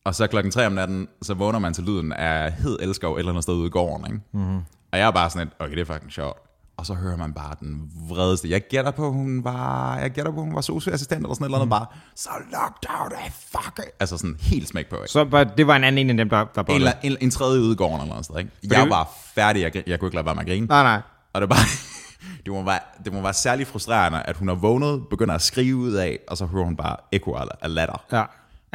Og 0.04 0.14
så 0.14 0.26
klokken 0.26 0.50
3 0.50 0.66
om 0.66 0.72
natten, 0.72 1.08
så 1.22 1.34
vågner 1.34 1.58
man 1.58 1.74
til 1.74 1.84
lyden 1.84 2.12
af 2.12 2.52
hed 2.52 2.78
elskov 2.80 3.14
et 3.14 3.18
eller 3.18 3.32
andet 3.32 3.42
sted 3.42 3.54
ude 3.54 3.66
i 3.66 3.70
gården. 3.70 4.06
Ikke? 4.06 4.18
Mm-hmm. 4.32 4.56
Og 4.92 4.98
jeg 4.98 5.06
er 5.06 5.10
bare 5.10 5.30
sådan 5.30 5.46
lidt, 5.46 5.54
okay, 5.60 5.74
det 5.76 5.80
er 5.90 5.92
fucking 5.94 6.12
sjovt. 6.12 6.38
Og 6.76 6.86
så 6.86 6.94
hører 6.94 7.16
man 7.16 7.32
bare 7.32 7.54
den 7.60 7.90
vredeste. 8.08 8.50
Jeg 8.50 8.62
gætter 8.70 8.90
på, 8.90 9.10
hun 9.12 9.44
var, 9.44 9.96
jeg 9.98 10.10
gætter 10.10 10.32
på, 10.32 10.40
hun 10.40 10.54
var 10.54 10.60
socioassistent 10.60 11.20
eller 11.22 11.34
sådan 11.34 11.44
et 11.44 11.48
eller 11.48 11.58
andet 11.58 11.70
bare. 11.70 11.86
Så 12.16 12.30
lockdown, 12.52 13.12
I 13.26 13.30
fuck 13.30 13.78
it. 13.78 13.84
Altså 14.00 14.18
sådan 14.18 14.36
helt 14.40 14.68
smæk 14.68 14.86
på. 14.90 14.96
Ikke? 14.96 15.08
Så 15.08 15.24
var, 15.24 15.44
det 15.44 15.66
var 15.66 15.76
en 15.76 15.84
anden 15.84 15.98
en 15.98 16.10
af 16.10 16.16
dem, 16.16 16.28
der, 16.30 16.44
der 16.54 16.62
en, 16.62 16.74
eller, 16.74 16.92
en, 17.02 17.16
en 17.20 17.30
tredje 17.30 17.60
ude 17.60 17.72
i 17.72 17.76
gården 17.76 17.96
eller 18.00 18.08
noget 18.08 18.24
sted, 18.24 18.38
ikke? 18.38 18.50
det- 18.62 18.72
Jeg 18.72 18.88
var 18.90 19.08
færdig, 19.34 19.62
jeg, 19.62 19.88
jeg 19.88 20.00
kunne 20.00 20.06
ikke 20.08 20.16
lade 20.16 20.26
være 20.26 20.34
med 20.34 20.42
at 20.42 20.48
grine. 20.48 20.66
Nej, 20.66 20.82
nej. 20.82 21.00
Og 21.32 21.40
det, 21.40 21.48
var 21.50 21.54
bare, 21.56 21.64
det, 22.44 22.52
må 22.52 22.62
være, 22.64 22.78
det 23.04 23.12
må 23.12 23.20
være 23.20 23.34
særlig 23.34 23.66
frustrerende, 23.66 24.22
at 24.22 24.36
hun 24.36 24.48
er 24.48 24.54
vågnet, 24.54 25.02
begynder 25.10 25.34
at 25.34 25.42
skrive 25.42 25.76
ud 25.76 25.92
af, 25.92 26.18
og 26.28 26.36
så 26.36 26.46
hører 26.46 26.64
hun 26.64 26.76
bare 26.76 26.96
ekko 27.12 27.32
af, 27.34 27.44
af 27.62 27.74
latter. 27.74 28.04
Ja. 28.12 28.24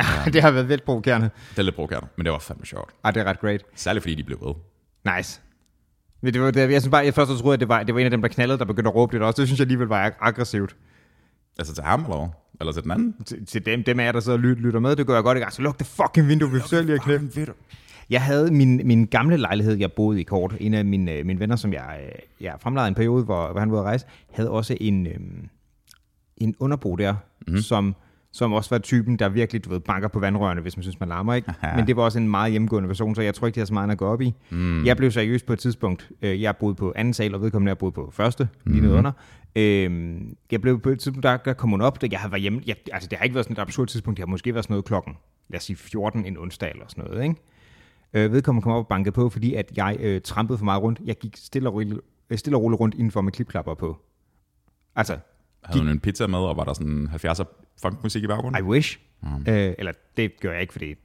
det 0.33 0.41
har 0.41 0.51
været 0.51 0.69
vildt 0.69 0.85
provokerende. 0.85 1.29
Det 1.51 1.59
er 1.59 1.63
lidt 1.63 1.75
provokerende, 1.75 2.07
men 2.15 2.25
det 2.25 2.33
var 2.33 2.39
fandme 2.39 2.65
sjovt. 2.65 2.91
Ej, 3.03 3.11
det 3.11 3.19
er 3.21 3.25
ret 3.25 3.39
great. 3.39 3.63
Særligt 3.75 4.03
fordi 4.03 4.15
de 4.15 4.23
blev 4.23 4.37
ved. 4.41 4.53
Nice. 5.15 5.41
Men 6.21 6.33
det 6.33 6.41
var, 6.41 6.51
det, 6.51 6.71
jeg 6.71 6.81
synes 6.81 6.91
bare, 6.91 7.05
jeg 7.05 7.13
først 7.13 7.31
troede, 7.31 7.53
at 7.53 7.59
det 7.59 7.69
var, 7.69 7.83
det 7.83 7.93
var 7.95 7.99
en 7.99 8.05
af 8.05 8.11
dem, 8.11 8.21
der 8.21 8.29
knaldede, 8.29 8.59
der 8.59 8.65
begyndte 8.65 8.89
at 8.89 8.95
råbe 8.95 9.13
lidt 9.13 9.23
også. 9.23 9.41
Det 9.41 9.47
synes 9.47 9.59
jeg 9.59 9.63
alligevel 9.63 9.87
var 9.87 10.09
ag- 10.09 10.17
aggressivt. 10.21 10.75
Altså 11.59 11.73
til 11.73 11.83
ham, 11.83 12.03
eller? 12.03 12.29
Eller 12.59 12.73
til 12.73 12.83
den 12.83 12.91
anden? 12.91 13.15
Til, 13.25 13.45
til 13.45 13.65
dem, 13.65 13.83
dem 13.83 13.99
af 13.99 14.05
jer, 14.05 14.11
der 14.11 14.19
sidder 14.19 14.37
og 14.37 14.41
lyt, 14.41 14.57
lytter 14.57 14.79
med, 14.79 14.95
det 14.95 15.07
gør 15.07 15.13
jeg 15.13 15.23
godt 15.23 15.37
ikke. 15.37 15.45
Altså, 15.45 15.61
luk 15.61 15.79
det 15.79 15.87
fucking 15.87 16.27
vindue, 16.27 16.51
vi 16.51 16.59
forsøger 16.59 16.83
lige 16.83 16.95
at 16.95 17.01
knæppe. 17.01 17.53
Jeg 18.09 18.21
havde 18.21 18.51
min, 18.51 18.81
min 18.87 19.05
gamle 19.05 19.37
lejlighed, 19.37 19.77
jeg 19.77 19.91
boede 19.91 20.19
i 20.21 20.23
kort. 20.23 20.55
En 20.59 20.73
af 20.73 20.85
mine, 20.85 21.11
øh, 21.13 21.25
mine 21.25 21.39
venner, 21.39 21.55
som 21.55 21.73
jeg, 21.73 21.99
øh, 22.03 22.11
jeg 22.41 22.55
fremlejede 22.61 22.87
en 22.87 22.95
periode, 22.95 23.23
hvor, 23.23 23.51
hvor 23.51 23.59
han 23.59 23.71
var 23.71 23.77
ude 23.77 23.81
at 23.81 23.85
rejse, 23.85 24.05
havde 24.31 24.49
også 24.49 24.77
en, 24.81 25.07
øhm, 25.07 25.49
en 26.37 26.55
underbo 26.59 26.95
der, 26.95 27.15
mm-hmm. 27.47 27.61
som, 27.61 27.95
som 28.39 28.53
også 28.53 28.69
var 28.69 28.77
typen, 28.77 29.19
der 29.19 29.29
virkelig 29.29 29.65
du 29.65 29.69
ved, 29.69 29.79
banker 29.79 30.07
på 30.07 30.19
vandrørene, 30.19 30.61
hvis 30.61 30.77
man 30.77 30.83
synes, 30.83 30.99
man 30.99 31.09
larmer. 31.09 31.33
Ikke? 31.33 31.53
Men 31.75 31.87
det 31.87 31.95
var 31.95 32.03
også 32.03 32.19
en 32.19 32.27
meget 32.29 32.51
hjemmegående 32.51 32.87
person, 32.89 33.15
så 33.15 33.21
jeg 33.21 33.35
tror 33.35 33.47
ikke, 33.47 33.55
de 33.55 33.59
har 33.59 33.65
så 33.65 33.73
meget 33.73 33.91
at 33.91 33.97
gå 33.97 34.05
op 34.05 34.21
i. 34.21 34.33
Mm. 34.49 34.85
Jeg 34.85 34.97
blev 34.97 35.11
seriøs 35.11 35.43
på 35.43 35.53
et 35.53 35.59
tidspunkt. 35.59 36.09
Øh, 36.21 36.41
Jeg 36.41 36.57
boede 36.57 36.75
på 36.75 36.93
anden 36.95 37.13
sal, 37.13 37.35
og 37.35 37.41
vedkommende 37.41 37.69
jeg 37.69 37.77
boede 37.77 37.91
på 37.91 38.09
første, 38.13 38.49
lige 38.65 38.81
nede 38.81 38.93
under. 38.93 39.11
Øhm, 39.55 40.35
jeg 40.51 40.61
blev 40.61 40.79
på 40.79 40.89
et 40.89 40.99
tidspunkt, 40.99 41.23
der, 41.23 41.37
der 41.37 41.53
kom 41.53 41.69
hun 41.69 41.81
op, 41.81 42.01
da 42.01 42.07
jeg 42.11 42.19
havde 42.19 42.31
været 42.31 42.41
hjemme. 42.41 42.61
Jeg, 42.67 42.75
altså, 42.93 43.09
det 43.09 43.17
har 43.17 43.23
ikke 43.23 43.35
været 43.35 43.45
sådan 43.45 43.53
et 43.53 43.59
absurd 43.59 43.87
tidspunkt. 43.87 44.17
Det 44.17 44.21
har 44.21 44.27
måske 44.27 44.53
været 44.53 44.65
sådan 44.65 44.73
noget 44.73 44.85
klokken, 44.85 45.17
lad 45.49 45.57
os 45.57 45.63
sige 45.63 45.75
14 45.77 46.25
en 46.25 46.37
onsdag 46.37 46.71
eller 46.71 46.85
sådan 46.87 47.03
noget. 47.03 47.23
Ikke? 47.23 47.35
Øh, 48.13 48.31
vedkommende 48.31 48.63
kom 48.63 48.71
op 48.71 48.83
og 48.83 48.87
bankede 48.87 49.11
på, 49.11 49.29
fordi 49.29 49.53
at 49.53 49.71
jeg 49.77 49.97
øh, 49.99 50.21
trampede 50.21 50.57
for 50.57 50.65
meget 50.65 50.83
rundt. 50.83 50.99
Jeg 51.05 51.15
gik 51.15 51.37
stille 51.37 51.69
og, 51.69 51.73
roligt, 51.73 51.99
øh, 52.29 52.37
stille 52.37 52.57
og 52.57 52.63
roligt 52.63 52.79
rundt 52.79 52.95
indenfor 52.95 53.21
med 53.21 53.31
klipklapper 53.31 53.73
på. 53.73 53.97
Altså, 54.95 55.17
Havde 55.63 55.79
hun 55.79 55.89
en 55.89 55.99
pizza 55.99 56.27
med, 56.27 56.39
og 56.39 56.57
var 56.57 56.63
der 56.63 56.73
sådan 56.73 57.09
70'er 57.13 57.43
funkmusik 57.81 58.23
i 58.23 58.27
baggrunden? 58.27 58.63
I 58.63 58.67
wish. 58.67 58.99
Mm. 59.21 59.51
Øh, 59.53 59.73
eller 59.77 59.91
det 60.17 60.39
gør 60.39 60.51
jeg 60.51 60.61
ikke, 60.61 60.73
fordi... 60.73 60.95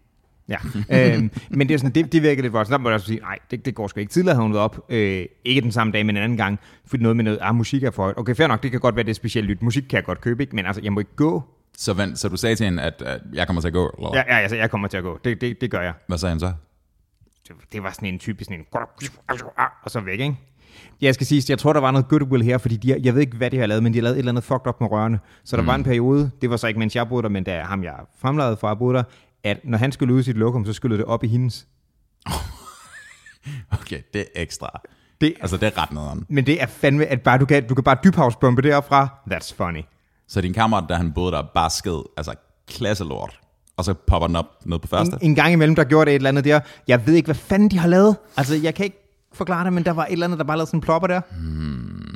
Ja, 0.49 0.56
øhm, 0.91 1.31
men 1.50 1.69
det 1.69 1.75
er 1.75 1.78
sådan, 1.78 1.95
det, 1.95 2.12
det 2.12 2.23
virker 2.23 2.43
lidt 2.43 2.52
voldsomt. 2.52 2.73
Der 2.73 2.78
må 2.78 2.88
jeg 2.88 2.95
også 2.95 3.07
sige, 3.07 3.21
nej, 3.21 3.38
det, 3.50 3.64
det 3.64 3.75
går 3.75 3.88
sgu 3.88 4.00
ikke. 4.00 4.12
Tidligere 4.12 4.35
havde 4.35 4.43
hun 4.43 4.52
været 4.52 4.64
op, 4.64 4.87
øh, 4.88 5.26
ikke 5.45 5.61
den 5.61 5.73
samme 5.73 5.93
dag, 5.93 6.07
men 6.07 6.17
en 6.17 6.23
anden 6.23 6.38
gang, 6.38 6.59
fordi 6.87 7.02
noget 7.02 7.17
med 7.17 7.25
noget, 7.25 7.38
ah, 7.43 7.55
musik 7.55 7.83
er 7.83 7.90
for 7.90 8.02
højt. 8.02 8.19
Okay, 8.19 8.35
fair 8.35 8.47
nok, 8.47 8.62
det 8.62 8.71
kan 8.71 8.81
godt 8.81 8.97
være, 8.97 9.05
det 9.05 9.11
er 9.11 9.14
specielt 9.14 9.47
lyt. 9.47 9.62
Musik 9.62 9.83
kan 9.83 9.97
jeg 9.97 10.05
godt 10.05 10.21
købe, 10.21 10.43
ikke? 10.43 10.57
men 10.57 10.67
altså, 10.67 10.83
jeg 10.83 10.93
må 10.93 11.00
ikke 11.00 11.17
gå. 11.17 11.43
Så, 11.76 11.93
vent, 11.93 12.19
så 12.19 12.28
du 12.28 12.37
sagde 12.37 12.57
til 12.57 12.64
hende, 12.64 12.83
at, 12.83 13.02
at 13.02 13.21
jeg 13.33 13.47
kommer 13.47 13.61
til 13.61 13.69
at 13.69 13.75
gå? 13.75 13.95
Eller? 13.99 14.11
Ja, 14.14 14.35
ja 14.35 14.40
altså, 14.40 14.57
jeg 14.57 14.71
kommer 14.71 14.88
til 14.88 14.97
at 14.97 15.02
gå. 15.02 15.19
Det, 15.25 15.40
det, 15.40 15.61
det 15.61 15.71
gør 15.71 15.81
jeg. 15.81 15.95
Hvad 16.07 16.19
sagde 16.19 16.31
han 16.31 16.40
så? 16.40 16.52
det, 17.49 17.57
det 17.73 17.83
var 17.83 17.90
sådan 17.90 18.09
en 18.09 18.19
typisk 18.19 18.49
sådan 18.49 18.61
en, 18.61 18.67
og 19.83 19.90
så 19.90 20.00
væk, 20.00 20.21
ikke? 20.21 20.37
Jeg 21.00 21.14
skal 21.14 21.26
sige, 21.26 21.43
jeg 21.49 21.59
tror, 21.59 21.73
der 21.73 21.81
var 21.81 21.91
noget 21.91 22.09
goodwill 22.09 22.45
her, 22.45 22.59
fordi 22.59 22.76
de, 22.76 23.00
jeg 23.03 23.14
ved 23.14 23.21
ikke, 23.21 23.37
hvad 23.37 23.50
de 23.50 23.59
har 23.59 23.67
lavet, 23.67 23.83
men 23.83 23.93
de 23.93 23.99
har 23.99 24.03
lavet 24.03 24.14
et 24.14 24.19
eller 24.19 24.33
andet 24.33 24.45
fucked 24.45 24.67
up 24.67 24.81
med 24.81 24.91
rørene. 24.91 25.19
Så 25.45 25.57
der 25.57 25.62
mm. 25.62 25.69
var 25.69 25.75
en 25.75 25.85
periode, 25.85 26.31
det 26.43 26.50
var 26.50 26.57
så 26.57 26.67
ikke, 26.67 26.79
mens 26.79 26.97
jeg 26.97 27.09
boede 27.09 27.23
der, 27.23 27.29
men 27.29 27.45
da 27.45 27.62
ham, 27.62 27.85
jeg 27.85 27.95
fremlagde 28.19 28.57
fra 28.57 28.71
at 28.71 28.79
boede 28.79 28.97
der, 28.97 29.03
at 29.45 29.61
når 29.64 29.79
han 29.79 29.93
skulle 29.93 30.14
ud 30.14 30.23
sit 30.23 30.37
lokum, 30.37 30.64
så 30.67 30.73
skulle 30.73 30.97
det 30.97 31.05
op 31.05 31.25
i 31.25 31.29
hendes. 31.29 31.67
Okay, 33.81 34.00
det 34.12 34.21
er 34.21 34.43
ekstra. 34.43 34.81
Det, 35.21 35.35
Altså, 35.41 35.57
det 35.57 35.67
er 35.67 35.83
ret 35.83 35.93
nederen. 35.93 36.26
men 36.29 36.47
det 36.47 36.62
er 36.62 36.67
fandme, 36.67 37.07
at 37.07 37.23
bare, 37.23 37.38
du, 37.38 37.45
kan, 37.45 37.69
du 37.69 37.75
kan 37.75 37.85
bare 37.85 37.97
dybhavsbombe 38.05 38.62
deropfra. 38.62 39.09
That's 39.33 39.55
funny. 39.57 39.83
Så 40.29 40.41
din 40.41 40.53
kammerat, 40.53 40.85
da 40.88 40.95
han 40.95 41.12
boede 41.12 41.33
der, 41.33 41.43
bare 41.55 41.71
sked, 41.71 42.03
altså 42.17 42.35
klasselort, 42.69 43.41
og 43.76 43.85
så 43.85 43.95
popper 43.95 44.26
den 44.26 44.37
op 44.37 44.47
ned 44.67 44.79
på 44.79 44.88
første? 44.88 45.19
En, 45.21 45.31
en 45.31 45.35
gang 45.35 45.53
imellem, 45.53 45.75
der 45.75 45.85
gjorde 45.85 46.05
det 46.05 46.12
et 46.12 46.17
eller 46.17 46.29
andet 46.29 46.45
der. 46.45 46.61
Jeg 46.88 47.07
ved 47.07 47.14
ikke, 47.14 47.26
hvad 47.26 47.35
fanden 47.35 47.71
de 47.71 47.79
har 47.79 47.88
lavet. 47.88 48.17
Altså, 48.37 48.55
jeg 48.55 48.75
kan 48.75 48.85
ikke 48.85 49.03
forklare 49.37 49.64
det, 49.64 49.73
men 49.73 49.85
der 49.85 49.91
var 49.93 50.05
et 50.07 50.12
eller 50.12 50.26
andet, 50.26 50.38
der 50.38 50.45
bare 50.45 50.57
lavede 50.57 50.67
sådan 50.67 50.79
en 50.79 50.83
plopper 50.83 51.07
der. 51.09 51.21
Hmm. 51.31 52.14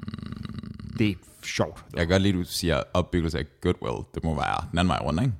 Det 0.99 1.09
er 1.11 1.15
sjovt. 1.45 1.85
Jeg 1.93 2.01
kan 2.01 2.09
godt 2.09 2.23
lide, 2.23 2.33
at 2.39 2.39
du 2.39 2.51
siger 2.51 2.83
opbyggelse 2.95 3.39
af 3.39 3.45
goodwill. 3.63 4.05
Det 4.15 4.25
må 4.25 4.35
være 4.35 4.65
den 4.71 4.79
anden 4.79 4.89
vej 4.89 4.99
rundt, 5.03 5.21
ikke? 5.23 5.33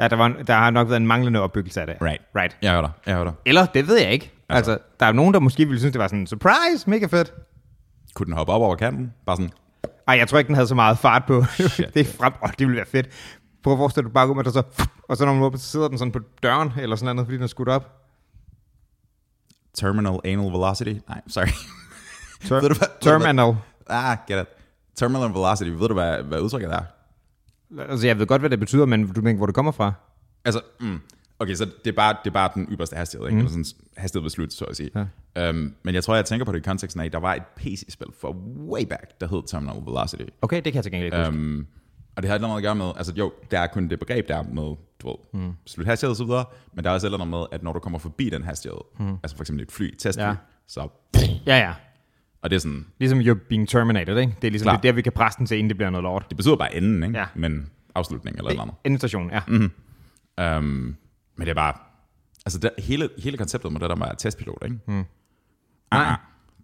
Ja, 0.00 0.08
der, 0.08 0.16
var, 0.16 0.26
en- 0.26 0.46
der 0.46 0.54
har 0.54 0.70
nok 0.70 0.88
været 0.88 1.00
en 1.00 1.06
manglende 1.06 1.40
opbyggelse 1.40 1.80
af 1.80 1.86
det. 1.86 1.96
Right. 2.02 2.20
Right. 2.36 2.56
Jeg 2.62 2.70
hører 2.70 2.82
dig. 2.82 2.90
Jeg 3.06 3.14
hører 3.14 3.24
dig. 3.24 3.32
Eller, 3.46 3.66
det 3.66 3.88
ved 3.88 4.00
jeg 4.00 4.12
ikke. 4.12 4.32
Altså, 4.48 4.72
altså 4.72 4.84
der 5.00 5.06
er 5.06 5.12
nogen, 5.12 5.34
der 5.34 5.40
måske 5.40 5.64
ville 5.66 5.78
synes, 5.78 5.92
det 5.92 5.98
var 6.00 6.06
sådan 6.06 6.18
en 6.20 6.26
surprise, 6.26 6.90
mega 6.90 7.06
fedt. 7.06 7.32
Kunne 8.14 8.26
den 8.26 8.34
hoppe 8.34 8.52
op 8.52 8.62
over 8.62 8.76
kanten? 8.76 9.12
Bare 9.26 9.36
sådan, 9.36 9.50
Ej, 10.08 10.16
jeg 10.18 10.28
tror 10.28 10.38
ikke, 10.38 10.48
den 10.48 10.54
havde 10.54 10.68
så 10.68 10.74
meget 10.74 10.98
fart 10.98 11.22
på. 11.26 11.44
Shit. 11.44 11.90
det 11.94 12.00
er 12.00 12.04
frem. 12.18 12.32
Åh, 12.44 12.48
det 12.58 12.66
ville 12.66 12.76
være 12.76 12.86
fedt. 12.86 13.08
Prøv 13.62 13.72
at 13.72 13.78
forestille 13.78 14.04
dig 14.04 14.12
bare 14.14 14.38
at 14.38 14.44
der 14.44 14.50
så... 14.50 14.62
Og 15.08 15.16
så 15.16 15.24
når 15.24 15.32
man 15.34 15.42
åbner, 15.42 15.58
så 15.58 15.66
sidder 15.68 15.88
den 15.88 15.98
sådan 15.98 16.12
på 16.12 16.18
døren, 16.42 16.72
eller 16.78 16.96
sådan 16.96 17.16
noget, 17.16 17.26
fordi 17.26 17.34
den 17.36 17.42
er 17.42 17.46
skudt 17.48 17.68
op. 17.68 18.03
terminal 19.74 20.20
anal 20.24 20.46
velocity? 20.52 20.94
Nej, 21.08 21.20
sorry. 21.26 21.46
Ter- 22.40 22.54
Ved 22.62 22.68
du 22.68 22.74
hvad- 22.74 22.88
terminal. 23.00 23.56
ah, 23.86 24.16
get 24.28 24.40
it. 24.40 24.46
Terminal 24.96 25.28
velocity. 25.28 25.70
Ved 25.70 25.88
du, 25.88 25.94
hvad, 25.94 26.22
hvad 26.22 26.40
udtrykket 26.40 26.72
er? 26.72 26.82
Altså, 27.88 28.06
jeg 28.06 28.18
ved 28.18 28.26
godt, 28.26 28.42
hvad 28.42 28.50
det 28.50 28.60
betyder, 28.60 28.86
men 28.86 29.12
du 29.12 29.20
mener, 29.20 29.36
hvor 29.36 29.46
det 29.46 29.54
kommer 29.54 29.72
fra? 29.72 29.92
Altså, 30.44 30.60
mm, 30.80 31.00
Okay, 31.38 31.54
så 31.54 31.64
det 31.64 31.90
er 31.90 31.96
bare, 31.96 32.16
det 32.24 32.30
er 32.30 32.34
bare 32.34 32.50
den 32.54 32.66
ypperste 32.72 32.96
hastighed, 32.96 33.26
ikke? 33.26 33.34
Mm. 33.34 33.38
Eller 33.38 33.50
sådan 33.50 33.64
hastighed 33.96 34.22
ved 34.22 34.30
slut, 34.30 34.52
så 34.52 34.64
at 34.64 34.76
sige. 34.76 34.90
Ja. 35.36 35.50
Um, 35.50 35.74
men 35.82 35.94
jeg 35.94 36.04
tror, 36.04 36.14
jeg 36.14 36.24
tænker 36.24 36.46
på 36.46 36.52
det 36.52 36.58
i 36.58 36.62
konteksten 36.62 37.00
af, 37.00 37.04
at 37.06 37.12
der 37.12 37.18
var 37.18 37.34
et 37.34 37.42
PC-spil 37.56 38.06
for 38.20 38.36
way 38.68 38.84
back, 38.90 39.20
der 39.20 39.28
hed 39.28 39.42
Terminal 39.48 39.76
Velocity. 39.86 40.22
Okay, 40.42 40.56
det 40.56 40.64
kan 40.64 40.74
jeg 40.74 40.82
til 40.82 40.92
gengæld 40.92 41.14
ikke. 41.14 41.28
Um, 41.28 41.66
og 42.16 42.22
det 42.22 42.28
har 42.28 42.34
ikke 42.36 42.46
noget 42.46 42.56
at 42.56 42.62
gøre 42.62 42.74
med, 42.74 42.92
altså 42.96 43.12
jo, 43.16 43.32
der 43.50 43.60
er 43.60 43.66
kun 43.66 43.88
det 43.88 43.98
begreb 43.98 44.28
der 44.28 44.42
med, 44.42 44.62
du 45.02 45.06
ved, 45.08 45.40
mm. 45.42 45.52
slut 45.66 45.86
hastighed 45.86 46.10
og 46.10 46.16
så 46.16 46.24
videre, 46.24 46.44
men 46.74 46.84
der 46.84 46.90
er 46.90 46.94
også 46.94 47.08
noget 47.08 47.28
med, 47.28 47.44
at 47.52 47.62
når 47.62 47.72
du 47.72 47.78
kommer 47.78 47.98
forbi 47.98 48.30
den 48.30 48.44
hastighed, 48.44 48.78
mm. 48.98 49.12
altså 49.22 49.36
for 49.36 49.42
eksempel 49.42 49.62
et 49.64 49.72
fly, 49.72 49.94
testfly, 49.98 50.22
Ja. 50.24 50.34
så, 50.68 50.88
Ja, 51.46 51.58
ja. 51.58 51.74
og 52.42 52.50
det 52.50 52.56
er 52.56 52.60
sådan, 52.60 52.86
Ligesom 52.98 53.20
you're 53.20 53.46
being 53.48 53.68
terminated, 53.68 54.18
ikke? 54.18 54.34
Det 54.42 54.46
er 54.46 54.50
ligesom 54.50 54.64
Klar. 54.66 54.76
det 54.76 54.88
er 54.88 54.92
der, 54.92 54.96
vi 54.96 55.02
kan 55.02 55.12
presse 55.12 55.38
den 55.38 55.46
til, 55.46 55.58
inden 55.58 55.68
det 55.70 55.76
bliver 55.76 55.90
noget 55.90 56.02
lort. 56.02 56.26
det 56.28 56.36
betyder 56.36 56.56
bare 56.56 56.74
enden, 56.74 57.02
ikke? 57.02 57.18
Ja. 57.18 57.26
Men 57.34 57.70
afslutning 57.94 58.36
eller 58.36 58.48
et 58.48 58.52
eller 58.52 58.62
andet. 58.62 58.76
Endestation, 58.84 59.30
ja. 59.30 59.40
Mm. 59.48 59.54
Um, 60.42 60.64
men 61.36 61.40
det 61.40 61.48
er 61.48 61.54
bare, 61.54 61.74
altså 62.46 62.58
det, 62.58 62.70
hele, 62.78 63.08
hele 63.18 63.36
konceptet 63.38 63.72
med 63.72 63.80
det 63.80 63.90
der 63.90 63.96
med 63.96 64.06
testpilot, 64.18 64.62
ikke? 64.64 64.76
Mm. 64.86 64.92
Nej. 64.94 65.04
Ah, 65.90 66.16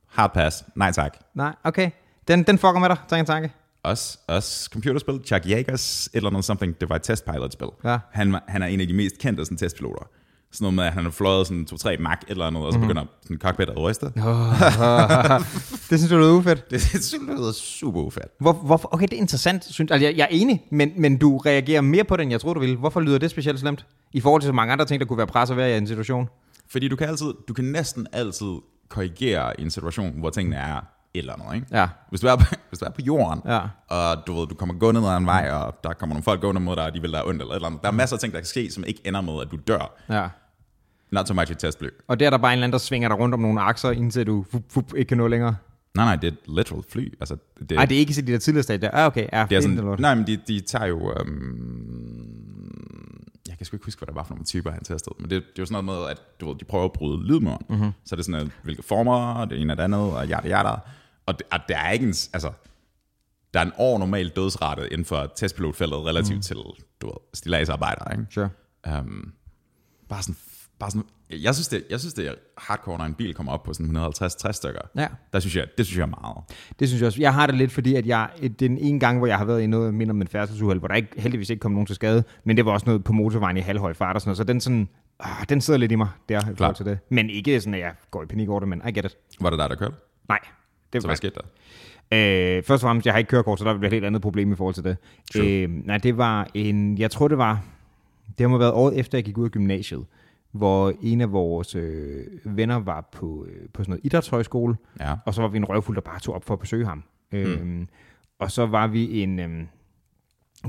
hard 0.07 0.33
pass, 0.35 0.65
nej 0.75 0.93
tak. 0.93 1.17
Nej, 1.35 1.55
okay. 1.65 1.91
Den, 2.29 2.43
den 2.43 2.59
fucker 2.59 2.79
med 2.79 2.89
dig, 2.89 2.97
tænk 3.09 3.21
en 3.21 3.27
tanke. 3.27 3.53
Også, 3.83 4.19
også 4.27 4.69
computerspil, 4.73 5.21
Chuck 5.25 5.47
Yeagers, 5.47 6.07
et 6.07 6.11
eller 6.17 6.31
andet 6.31 6.45
something, 6.45 6.81
det 6.81 6.89
var 6.89 6.97
et 6.97 7.03
testpilot-spil. 7.03 7.69
Ja. 7.85 7.99
Han, 8.13 8.37
han 8.49 8.63
er 8.63 8.67
en 8.67 8.81
af 8.81 8.87
de 8.87 8.93
mest 8.95 9.19
kendte 9.19 9.45
sådan, 9.45 9.57
testpiloter. 9.59 10.05
Sådan 10.53 10.65
noget 10.65 10.75
med, 10.75 10.85
at 10.85 10.93
han 10.93 11.05
har 11.05 11.11
fløjet 11.11 11.47
sådan 11.47 11.67
2-3 11.73 11.99
Mach 12.03 12.17
et 12.23 12.31
eller 12.31 12.45
andet, 12.47 12.63
og 12.65 12.73
så 12.73 12.79
Mhm. 12.79 12.89
begynder 12.89 13.07
sådan 13.23 13.39
cockpit 13.39 13.69
at 13.69 13.79
ryste. 13.79 14.07
Det 15.91 15.99
synes 15.99 16.09
du 16.11 16.19
lyder 16.19 16.33
ufedt. 16.33 16.71
Det, 16.71 16.83
synes 16.83 17.13
jeg 17.13 17.37
lyder 17.37 17.53
super 17.53 18.01
ufedt. 18.01 18.27
Hvor, 18.41 18.53
hvorfor? 18.53 18.89
Okay, 18.95 19.07
det 19.07 19.13
er 19.13 19.21
interessant. 19.21 19.65
Synes, 19.65 19.91
altså, 19.91 20.07
jeg, 20.07 20.17
jeg 20.17 20.23
er 20.25 20.29
enig, 20.31 20.67
men, 20.71 20.93
men 20.97 21.17
du 21.17 21.39
reagerer 21.39 21.81
mere 21.81 22.05
på 22.05 22.17
det, 22.17 22.23
end 22.23 22.31
jeg 22.31 22.41
troede, 22.41 22.55
du 22.55 22.61
ville. 22.61 22.77
Hvorfor 22.77 23.01
lyder 23.01 23.19
det 23.19 23.31
specielt 23.31 23.61
slemt? 23.61 23.87
I 24.13 24.21
forhold 24.21 24.43
til 24.43 24.47
så 24.49 24.53
mange 24.53 24.73
andre 24.73 24.85
ting, 24.85 25.01
der 25.01 25.07
kunne 25.07 25.19
være 25.19 25.27
pres 25.27 25.51
at 25.51 25.57
være 25.57 25.75
i 25.75 25.79
en 25.79 25.87
situation. 25.87 26.29
Fordi 26.71 26.89
du 26.89 26.97
kan 26.97 27.09
altid, 27.09 27.33
du 27.49 27.53
kan 27.55 27.65
næsten 27.65 28.07
altid 28.13 28.55
korrigere 28.89 29.61
i 29.61 29.63
en 29.63 29.71
situation, 29.71 30.19
hvor 30.19 30.31
tingene 30.31 30.57
er 30.57 30.81
eller 31.19 31.33
andet, 31.33 31.55
ikke? 31.55 31.67
Ja. 31.71 31.89
Hvis 32.09 32.21
du 32.21 32.27
er 32.27 32.37
på, 32.37 32.45
hvis 32.69 32.79
du 32.79 32.85
er 32.85 32.91
på 32.91 33.01
jorden, 33.03 33.43
Ja. 33.47 33.61
og 33.89 34.27
du 34.27 34.41
ved, 34.41 34.47
du 34.47 34.55
kommer 34.55 34.75
gående 34.75 35.01
ned 35.01 35.11
ad 35.11 35.17
en 35.17 35.27
vej, 35.27 35.51
og 35.51 35.75
der 35.85 35.93
kommer 35.93 36.15
nogle 36.15 36.23
folk 36.23 36.41
gående 36.41 36.61
mod 36.61 36.77
dig, 36.77 36.85
og 36.85 36.95
de 36.95 37.01
vil 37.01 37.13
dig 37.13 37.27
ondt 37.27 37.41
eller 37.43 37.53
et 37.53 37.57
eller 37.57 37.69
andet. 37.69 37.83
Der 37.83 37.89
er 37.89 37.93
masser 37.93 38.17
af 38.17 38.21
ting, 38.21 38.33
der 38.33 38.39
kan 38.41 38.47
ske, 38.47 38.71
som 38.71 38.85
ikke 38.87 39.01
ender 39.05 39.21
med, 39.21 39.41
at 39.43 39.49
du 39.51 39.57
dør. 39.67 39.95
Ja. 40.09 40.29
Not 41.13 41.29
so 41.29 41.35
much 41.35 41.53
i 41.53 41.55
testfly. 41.55 41.87
Og 42.09 42.21
der 42.21 42.27
er 42.27 42.31
der 42.31 42.39
bare 42.39 42.53
en 42.53 42.57
eller 42.57 42.65
anden, 42.65 42.73
der 42.73 42.79
svinger 42.79 43.09
dig 43.09 43.19
rundt 43.19 43.35
om 43.35 43.41
nogle 43.41 43.61
akser, 43.61 43.91
indtil 43.91 44.27
du 44.27 44.45
fup, 44.53 44.63
fup, 44.73 44.95
ikke 44.97 45.09
kan 45.09 45.19
nå 45.19 45.29
længere. 45.29 45.57
Nej, 45.95 46.05
nej, 46.05 46.17
det 46.17 46.29
er 46.29 46.33
et 46.33 46.57
literal 46.57 46.83
fly. 46.91 47.15
Altså, 47.21 47.37
det, 47.59 47.71
Nej, 47.71 47.85
det 47.85 47.95
er 47.95 47.99
ikke 47.99 48.15
så 48.15 48.23
de 48.23 48.33
der 48.33 48.39
tidligere 48.39 48.63
stadier. 48.63 48.91
Ah, 48.93 49.07
okay. 49.07 49.27
Ja, 49.33 49.47
det 49.51 49.57
er 49.57 49.61
sådan, 49.61 49.97
nej, 49.99 50.15
men 50.15 50.27
de, 50.27 50.37
de 50.49 50.61
tager 50.61 50.87
jo... 50.87 51.13
Øhm, 51.17 53.21
jeg 53.49 53.57
kan 53.59 53.67
sgu 53.67 53.77
ikke 53.77 53.87
huske, 53.87 53.99
hvad 53.99 54.07
der 54.07 54.13
var 54.13 54.23
for 54.23 54.35
nogle 54.35 54.45
typer, 54.45 54.71
han 54.71 54.85
testede. 54.85 55.15
Men 55.19 55.31
det, 55.31 55.43
det 55.43 55.59
er 55.59 55.63
jo 55.63 55.67
sådan 55.67 55.85
noget 55.85 56.01
med, 56.01 56.11
at 56.11 56.41
du 56.41 56.49
ved, 56.49 56.57
de 56.59 56.65
prøver 56.65 56.85
at 56.85 56.93
bryde 56.93 57.27
lydmuren. 57.27 57.63
Mm-hmm. 57.69 57.91
Så 58.05 58.15
er 58.15 58.17
det 58.17 58.25
sådan, 58.25 58.41
at, 58.41 58.47
hvilke 58.63 58.83
former, 58.83 59.45
det 59.45 59.61
ene 59.61 59.73
og 59.73 59.77
det 59.77 59.83
andet, 59.85 60.01
og 60.01 60.27
yada 60.27 60.49
yada. 60.49 60.75
Og 61.27 61.39
det, 61.39 61.47
og 61.53 61.59
der 61.69 61.79
er 61.79 61.91
ikke 61.91 62.07
en... 62.07 62.15
Altså, 62.33 62.53
der 63.55 63.61
er 63.61 63.65
en 63.65 63.73
år 63.79 63.99
normal 63.99 64.29
dødsrate 64.29 64.93
inden 64.93 65.05
for 65.05 65.33
testpilotfeltet 65.37 65.99
relativt 65.99 66.37
mm. 66.37 66.43
til, 66.43 66.57
du 67.01 67.07
ved, 67.07 67.15
stilladsarbejdere, 67.35 68.13
ikke? 68.13 68.27
Sure. 68.31 68.49
Um, 68.99 69.33
bare 70.09 70.23
sådan, 70.23 70.37
bare 70.79 70.91
sådan, 70.91 71.07
jeg 71.31 71.55
synes, 71.55 71.69
det, 71.69 71.85
jeg 71.91 72.01
synes, 72.01 72.15
det 72.15 72.29
er 72.29 72.35
hardcore, 72.59 72.99
når 72.99 73.05
en 73.05 73.15
bil 73.15 73.35
kommer 73.35 73.53
op 73.53 73.63
på 73.63 73.75
sådan 73.75 73.97
150-60 73.97 74.53
stykker. 74.53 74.81
Ja. 74.97 75.07
Der 75.33 75.41
synes 75.41 75.57
jeg, 75.57 75.67
det 75.79 75.87
synes 75.87 75.99
jeg 75.99 76.03
er 76.03 76.23
meget. 76.23 76.37
Det 76.79 76.89
synes 76.89 77.01
jeg 77.01 77.07
også. 77.07 77.21
Jeg 77.21 77.35
har 77.35 77.47
det 77.47 77.55
lidt, 77.55 77.73
fordi 77.73 77.95
at 77.95 78.07
jeg, 78.07 78.31
den 78.61 78.79
ene 78.79 79.01
gang, 79.01 79.19
hvor 79.19 79.27
jeg 79.27 79.39
har 79.39 79.45
været 79.45 79.63
i 79.63 79.67
noget 79.67 79.95
mindre 79.95 80.15
med 80.15 80.23
en 80.23 80.29
færdselsuheld, 80.29 80.79
hvor 80.79 80.89
der 80.89 80.95
ikke, 80.95 81.21
heldigvis 81.21 81.51
ikke 81.51 81.61
kom 81.61 81.73
nogen 81.73 81.87
til 81.87 81.95
skade, 81.95 82.25
men 82.45 82.57
det 82.57 82.67
var 82.67 82.73
også 82.73 82.87
noget 82.87 83.05
på 83.05 83.13
motorvejen 83.13 83.57
i 83.57 83.61
halvhøj 83.61 83.93
fart 83.95 84.17
og 84.17 84.21
sådan 84.21 84.29
noget, 84.29 84.37
så 84.37 84.45
den 84.45 84.61
sådan, 84.61 84.89
ah, 85.21 85.49
den 85.49 85.61
sidder 85.61 85.79
lidt 85.79 85.93
i 85.93 85.95
mig 85.95 86.09
der 86.29 86.41
i 86.41 86.55
forhold 86.57 86.77
til 86.77 86.87
det. 86.87 86.99
Men 87.09 87.31
ikke 87.31 87.61
sådan, 87.61 87.75
at 87.75 87.81
jeg 87.81 87.93
går 88.11 88.23
i 88.23 88.27
panik 88.27 88.49
over 88.49 88.61
det, 88.61 88.69
men 88.69 88.83
I 88.89 88.93
get 88.93 89.05
it. 89.05 89.17
Var 89.41 89.51
det 89.51 89.59
der, 89.59 89.69
der 89.69 89.75
kørte? 89.75 89.95
Nej. 90.29 90.39
Det 90.93 91.03
Så 91.03 91.09
var 91.09 91.11
hvad 91.11 91.17
skete 91.17 91.35
der? 91.35 92.57
Øh, 92.57 92.63
først 92.63 92.83
og 92.85 92.89
fremmest, 92.89 93.07
jeg 93.07 93.15
har 93.15 93.19
ikke 93.19 93.29
kørekort, 93.29 93.59
så 93.59 93.65
der 93.65 93.75
bliver 93.79 93.89
et 93.89 93.93
helt 93.93 94.05
andet 94.05 94.23
problem 94.23 94.53
i 94.53 94.57
forhold 94.57 94.75
til 94.75 94.85
det. 94.85 94.97
True. 95.35 95.47
Øh, 95.47 95.87
nej, 95.87 95.99
det 95.99 96.17
var 96.19 96.49
en, 96.55 96.99
jeg 96.99 97.11
tror 97.11 97.29
det 97.29 97.39
var, 97.39 97.63
det 98.39 98.51
har 98.51 98.59
været 98.59 98.73
året 98.73 98.99
efter, 98.99 99.19
jeg 99.19 99.25
gik 99.25 99.39
ud 99.39 99.45
af 99.45 99.51
gymnasiet, 99.51 100.05
hvor 100.53 100.93
en 101.03 101.21
af 101.21 101.33
vores 101.33 101.75
øh, 101.75 102.25
venner 102.45 102.77
var 102.77 103.09
på, 103.13 103.47
øh, 103.49 103.69
på 103.73 103.83
sådan 103.83 103.91
noget 103.91 104.05
idrætshøjskole, 104.05 104.77
Ja. 105.01 105.15
og 105.27 105.35
så 105.35 105.43
var 105.43 105.49
vi 105.49 105.57
en 105.57 105.65
røvfuld, 105.65 105.97
der 105.97 106.01
bare 106.03 106.21
tog 106.21 106.35
op 106.35 106.45
for 106.45 106.55
at 106.55 106.61
besøge 106.61 106.87
ham. 106.87 107.03
Mm. 107.33 107.39
Øhm, 107.39 107.89
og 108.39 108.51
så 108.51 108.67
var 108.67 108.87
vi 108.87 109.23
en, 109.23 109.39
øhm, 109.39 109.67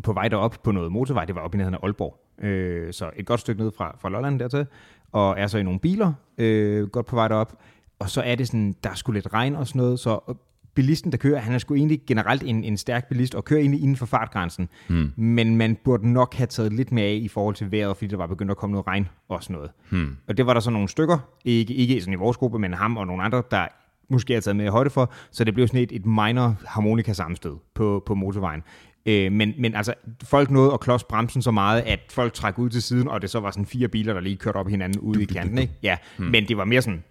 på 0.03 0.13
vej 0.13 0.27
derop 0.27 0.57
på 0.63 0.71
noget 0.71 0.91
motorvej, 0.91 1.25
det 1.25 1.35
var 1.35 1.41
oppe 1.41 1.55
i 1.55 1.57
nærheden 1.57 1.75
af 1.75 1.79
Aalborg. 1.83 2.43
Øh, 2.45 2.93
så 2.93 3.09
et 3.15 3.25
godt 3.25 3.39
stykke 3.39 3.61
ned 3.63 3.71
fra, 3.77 3.95
fra 4.01 4.09
Lolland 4.09 4.39
dertil, 4.39 4.65
og 5.11 5.35
er 5.39 5.47
så 5.47 5.57
i 5.57 5.63
nogle 5.63 5.79
biler, 5.79 6.13
øh, 6.37 6.87
godt 6.87 7.05
på 7.05 7.15
vej 7.15 7.27
derop. 7.27 7.53
Og 8.01 8.09
så 8.09 8.21
er 8.21 8.35
det 8.35 8.47
sådan, 8.47 8.75
der 8.83 8.89
er 8.89 8.95
sgu 8.95 9.11
lidt 9.11 9.33
regn 9.33 9.55
og 9.55 9.67
sådan 9.67 9.79
noget, 9.79 9.99
så 9.99 10.35
bilisten, 10.73 11.11
der 11.11 11.17
kører, 11.17 11.39
han 11.39 11.53
er 11.53 11.57
sgu 11.57 11.75
egentlig 11.75 12.01
generelt 12.07 12.43
en, 12.43 12.63
en 12.63 12.77
stærk 12.77 13.09
bilist, 13.09 13.35
og 13.35 13.45
kører 13.45 13.59
egentlig 13.59 13.81
inden 13.81 13.95
for 13.95 14.05
fartgrænsen. 14.05 14.69
Hmm. 14.87 15.11
Men 15.15 15.55
man 15.55 15.77
burde 15.83 16.11
nok 16.11 16.33
have 16.33 16.47
taget 16.47 16.73
lidt 16.73 16.91
mere 16.91 17.05
af 17.05 17.19
i 17.21 17.27
forhold 17.27 17.55
til 17.55 17.71
vejret, 17.71 17.97
fordi 17.97 18.07
der 18.07 18.17
var 18.17 18.27
begyndt 18.27 18.51
at 18.51 18.57
komme 18.57 18.71
noget 18.71 18.87
regn 18.87 19.07
og 19.29 19.43
sådan 19.43 19.53
noget. 19.53 19.71
Hmm. 19.89 20.17
Og 20.27 20.37
det 20.37 20.45
var 20.45 20.53
der 20.53 20.61
så 20.61 20.71
nogle 20.71 20.87
stykker, 20.87 21.17
ikke, 21.45 21.73
ikke 21.73 22.01
sådan 22.01 22.13
i 22.13 22.17
vores 22.17 22.37
gruppe, 22.37 22.59
men 22.59 22.73
ham 22.73 22.97
og 22.97 23.07
nogle 23.07 23.23
andre, 23.23 23.43
der 23.51 23.67
måske 24.09 24.33
har 24.33 24.41
taget 24.41 24.55
med 24.55 24.69
højde 24.69 24.89
for, 24.89 25.13
så 25.31 25.43
det 25.43 25.53
blev 25.53 25.67
sådan 25.67 25.81
et, 25.81 25.91
et 25.91 26.05
minor 26.05 26.55
harmonika 26.67 27.13
sammenstød 27.13 27.55
på, 27.73 28.03
på 28.05 28.15
motorvejen. 28.15 28.63
Øh, 29.05 29.31
men, 29.31 29.53
men 29.57 29.75
altså, 29.75 29.93
folk 30.23 30.51
nåede 30.51 30.73
at 30.73 30.79
klods 30.79 31.03
bremsen 31.03 31.41
så 31.41 31.51
meget, 31.51 31.81
at 31.81 31.99
folk 32.09 32.33
trak 32.33 32.59
ud 32.59 32.69
til 32.69 32.81
siden, 32.81 33.07
og 33.07 33.21
det 33.21 33.29
så 33.29 33.39
var 33.39 33.51
sådan 33.51 33.65
fire 33.65 33.87
biler, 33.87 34.13
der 34.13 34.21
lige 34.21 34.35
kørte 34.35 34.57
op 34.57 34.67
hinanden 34.67 34.99
ude 35.01 35.23
i 35.23 35.25
kanten. 35.25 35.57
Ikke? 35.57 35.73
Ja, 35.83 35.97
hmm. 36.17 36.27
men 36.27 36.47
det 36.47 36.57
var 36.57 36.65
mere 36.65 36.81
sådan, 36.81 37.03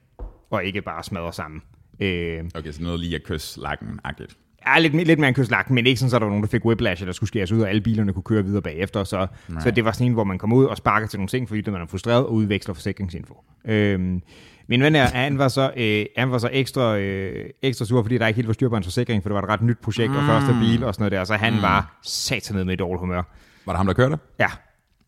og 0.51 0.65
ikke 0.65 0.83
bare 0.83 1.05
smadre 1.05 1.33
sammen. 1.33 1.63
Øh, 2.01 2.45
Okay, 2.55 2.73
så 2.73 2.83
noget 2.83 3.01
lige 3.01 3.17
at 3.17 3.23
kysse 3.25 3.61
lakken-agtigt. 3.61 4.37
Ja, 4.67 4.79
lidt, 4.79 5.07
lidt 5.07 5.19
mere 5.19 5.29
en 5.29 5.35
kystlagt, 5.35 5.71
men 5.71 5.87
ikke 5.87 6.01
sådan, 6.01 6.11
så 6.11 6.19
der 6.19 6.25
var 6.25 6.31
nogen, 6.31 6.43
der 6.43 6.49
fik 6.49 6.65
whiplash, 6.65 7.03
eller 7.03 7.13
skulle 7.13 7.29
skæres 7.29 7.53
ud, 7.53 7.61
og 7.61 7.69
alle 7.69 7.81
bilerne 7.81 8.13
kunne 8.13 8.23
køre 8.23 8.45
videre 8.45 8.63
bagefter. 8.63 9.05
Så, 9.05 9.27
så 9.61 9.71
det 9.71 9.85
var 9.85 9.93
sådan 9.93 10.07
en, 10.07 10.13
hvor 10.13 10.25
man 10.25 10.39
kom 10.39 10.53
ud 10.53 10.65
og 10.65 10.77
sparker 10.77 11.07
til 11.07 11.19
nogle 11.19 11.29
ting, 11.29 11.49
fordi 11.49 11.71
man 11.71 11.81
er 11.81 11.87
frustreret 11.87 12.25
og 12.25 12.33
udveksler 12.33 12.75
forsikringsinfo. 12.75 13.45
Øhm, 13.65 14.23
min 14.67 14.83
ven 14.83 14.95
her, 14.95 15.05
han 15.05 15.39
var 15.39 15.49
så, 15.49 15.73
øh, 15.77 16.07
han 16.17 16.31
var 16.31 16.39
så 16.39 16.49
ekstra, 16.53 16.99
øh, 16.99 17.51
ekstra 17.63 17.85
sur, 17.85 18.03
fordi 18.03 18.19
der 18.19 18.27
ikke 18.27 18.37
helt 18.37 18.49
var 18.49 18.55
styr 18.55 18.69
på 18.69 18.75
hans 18.75 18.87
forsikring, 18.87 19.23
for 19.23 19.29
det 19.29 19.35
var 19.35 19.43
et 19.43 19.49
ret 19.49 19.63
nyt 19.63 19.79
projekt 19.79 20.13
og 20.13 20.23
første 20.23 20.55
bil 20.61 20.85
og 20.85 20.95
sådan 20.95 21.03
noget 21.03 21.13
der. 21.13 21.25
Så 21.25 21.35
han 21.35 21.55
mm. 21.55 21.63
var 21.63 21.99
satanet 22.03 22.67
med 22.67 22.75
i 22.75 22.77
dårligt 22.77 23.01
humør. 23.01 23.23
Var 23.67 23.73
det 23.73 23.77
ham, 23.77 23.87
der 23.87 23.95
kørte? 23.95 24.19
Ja. 24.39 24.49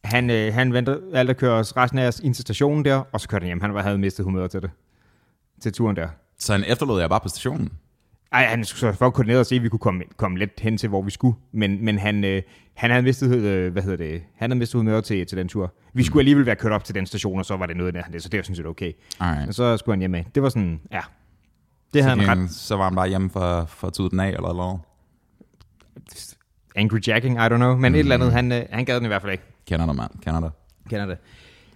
Han, 0.05 0.31
øh, 0.31 0.55
han 0.55 0.73
ventede 0.73 1.01
alt 1.15 1.31
at 1.31 1.37
køre 1.37 1.53
os 1.53 1.77
resten 1.77 1.99
af 1.99 2.07
os 2.09 2.21
ind 2.21 2.35
til 2.35 2.43
stationen 2.43 2.85
der, 2.85 3.03
og 3.13 3.21
så 3.21 3.29
kørte 3.29 3.43
han 3.43 3.47
hjem. 3.47 3.61
Han 3.61 3.75
var, 3.75 3.83
havde 3.83 3.99
mistet 3.99 4.25
humøret 4.25 4.51
til 4.51 4.63
det. 4.63 4.71
Til 5.62 5.73
turen 5.73 5.97
der. 5.97 6.09
Så 6.38 6.52
han 6.52 6.64
efterlod 6.66 7.00
jeg 7.00 7.09
bare 7.09 7.21
på 7.21 7.28
stationen. 7.28 7.73
Ej, 8.33 8.45
han 8.45 8.64
skulle 8.64 8.81
så 8.81 8.99
for 8.99 9.07
at 9.07 9.14
koordinere 9.14 9.38
og 9.38 9.47
se, 9.47 9.54
at 9.54 9.62
vi 9.62 9.69
kunne 9.69 9.78
komme, 9.78 10.02
komme 10.16 10.38
lidt 10.38 10.61
hen 10.61 10.78
til, 10.78 10.88
hvor 10.88 11.02
vi 11.02 11.11
skulle. 11.11 11.37
Men, 11.52 11.85
men 11.85 11.99
han, 11.99 12.25
øh, 12.25 12.42
han 12.75 12.90
havde 12.90 13.02
mistet, 13.02 13.37
øh, 13.37 13.73
hvad 13.73 13.83
hedder 13.83 13.97
det, 13.97 14.23
han 14.37 14.50
havde 14.50 14.59
mistet 14.59 14.78
humør 14.78 15.00
til, 15.00 15.26
til 15.26 15.38
den 15.38 15.49
tur. 15.49 15.75
Vi 15.95 16.02
skulle 16.02 16.21
alligevel 16.21 16.47
være 16.47 16.57
kørt 16.57 16.73
op 16.73 16.85
til 16.85 16.95
den 16.95 17.07
station, 17.07 17.38
og 17.38 17.45
så 17.45 17.57
var 17.57 17.66
det 17.66 17.76
noget 17.76 17.97
af 17.97 18.04
det, 18.12 18.23
så 18.23 18.28
det 18.28 18.38
var 18.38 18.42
sådan 18.42 18.57
set 18.57 18.66
okay. 18.66 18.92
Alright. 19.21 19.49
Og 19.49 19.54
så 19.54 19.76
skulle 19.76 19.92
han 19.92 20.00
hjem 20.00 20.11
med. 20.11 20.25
Det 20.35 20.42
var 20.42 20.49
sådan, 20.49 20.81
ja. 20.92 21.00
Det 21.95 22.02
havde 22.04 22.21
han 22.21 22.38
ret. 22.42 22.50
Så, 22.50 22.66
så 22.66 22.76
var 22.76 22.85
han 22.85 22.95
bare 22.95 23.09
hjemme 23.09 23.31
for, 23.31 23.64
for 23.64 23.87
at 23.87 23.92
tude 23.92 24.11
den 24.11 24.21
af, 24.21 24.28
eller 24.28 24.52
noget. 24.52 24.81
Angry 26.76 26.99
jacking, 27.07 27.37
I 27.37 27.40
don't 27.40 27.57
know. 27.57 27.76
Men 27.76 27.92
mm. 27.92 27.95
et 27.95 27.99
eller 27.99 28.14
andet, 28.14 28.33
han, 28.33 28.52
øh, 28.52 28.62
han 28.71 28.85
gad 28.85 28.97
den 28.97 29.04
i 29.04 29.09
hvert 29.09 29.23
fald 29.23 29.33
ikke. 29.33 29.45
Kender 29.66 29.87
dig, 29.87 29.97
mand. 29.97 30.11
Kender 30.23 30.40
dig. 30.40 30.50
Kender 30.90 31.07
det. 31.07 31.19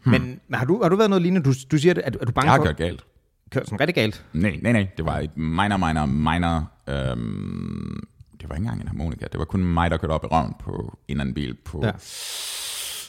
Men, 0.05 0.23
men 0.23 0.59
har, 0.59 0.65
du, 0.65 0.83
har 0.83 0.89
du 0.89 0.97
været 0.97 1.11
noget 1.11 1.23
lignende? 1.23 1.51
Du, 1.51 1.55
du 1.71 1.79
siger, 1.79 1.95
at, 2.05 2.17
at 2.17 2.27
du 2.29 2.33
bange 2.33 2.51
Jeg 2.51 2.53
har 2.53 2.59
for 2.59 2.65
kørt 2.65 2.77
galt. 2.77 3.05
Kørt 3.51 3.67
sådan 3.67 3.81
rigtig 3.81 3.95
galt? 3.95 4.25
Nej, 4.33 4.59
nej, 4.63 4.73
nej. 4.73 4.87
Det 4.97 5.05
var 5.05 5.19
et 5.19 5.37
minor, 5.37 5.77
minor, 5.77 6.07
minor... 6.07 6.71
Øhm, 6.89 8.03
det 8.41 8.49
var 8.49 8.55
ikke 8.55 8.63
engang 8.65 8.81
en 8.83 8.89
harmonika. 8.89 9.27
Det 9.33 9.39
var 9.39 9.45
kun 9.45 9.65
mig, 9.65 9.91
der 9.91 9.97
kørte 9.97 10.13
op 10.13 10.25
i 10.25 10.27
røven 10.27 10.55
på 10.61 10.99
en 11.09 11.21
anden 11.21 11.35
bil 11.35 11.55
på... 11.55 11.81
Ja. 11.83 11.87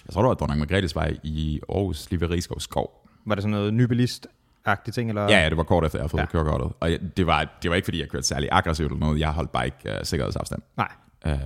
Jeg 0.06 0.14
tror, 0.14 0.22
det 0.22 0.28
var 0.28 0.34
Dronning 0.34 0.60
Margrethes 0.60 0.96
vej 0.96 1.18
i 1.24 1.60
Aarhus, 1.70 2.10
lige 2.12 2.22
ved 2.22 2.30
Rigskov 2.30 2.60
Skov. 2.60 3.08
Var 3.26 3.36
det 3.36 3.42
sådan 3.42 3.52
noget 3.52 3.74
nybilist 3.74 4.28
agtigt 4.66 4.96
ting? 4.96 5.10
Eller? 5.10 5.22
Ja, 5.22 5.40
ja, 5.44 5.50
det 5.50 5.58
var 5.58 5.64
kort 5.64 5.86
efter, 5.86 6.00
jeg 6.00 6.02
havde 6.02 6.10
fået 6.10 6.22
Ja. 6.22 6.26
kørekortet. 6.26 6.72
Og 6.80 6.92
jeg- 6.92 7.00
det 7.18 7.28
var, 7.28 7.58
det 7.64 7.70
var 7.70 7.76
ikke, 7.76 7.86
fordi 7.86 8.00
jeg 8.00 8.10
kørte 8.10 8.28
særlig 8.28 8.50
aggressivt 8.52 8.92
eller 8.92 9.00
noget. 9.06 9.20
Jeg 9.20 9.30
holdt 9.32 9.52
bare 9.52 9.66
ikke 9.66 9.78
uh, 9.86 9.92
sikkerhedsafstand. 10.04 10.62
Nej. 10.78 10.92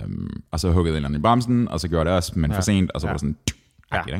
Um, 0.04 0.42
og 0.50 0.60
så 0.60 0.70
huggede 0.72 0.92
en 0.92 0.96
eller 0.96 1.08
anden 1.08 1.20
i 1.20 1.22
bremsen, 1.22 1.68
og 1.68 1.80
så 1.80 1.88
gjorde 1.88 2.08
det 2.10 2.16
også, 2.16 2.32
men 2.38 2.50
Ja. 2.50 2.56
for 2.56 2.62
sent, 2.62 2.90
og 2.90 3.00
så 3.00 3.06
Ja. 3.06 3.10
var 3.10 3.14
det 3.16 3.20
sådan... 3.20 3.36
Ja. 3.92 4.02
Ja. 4.08 4.14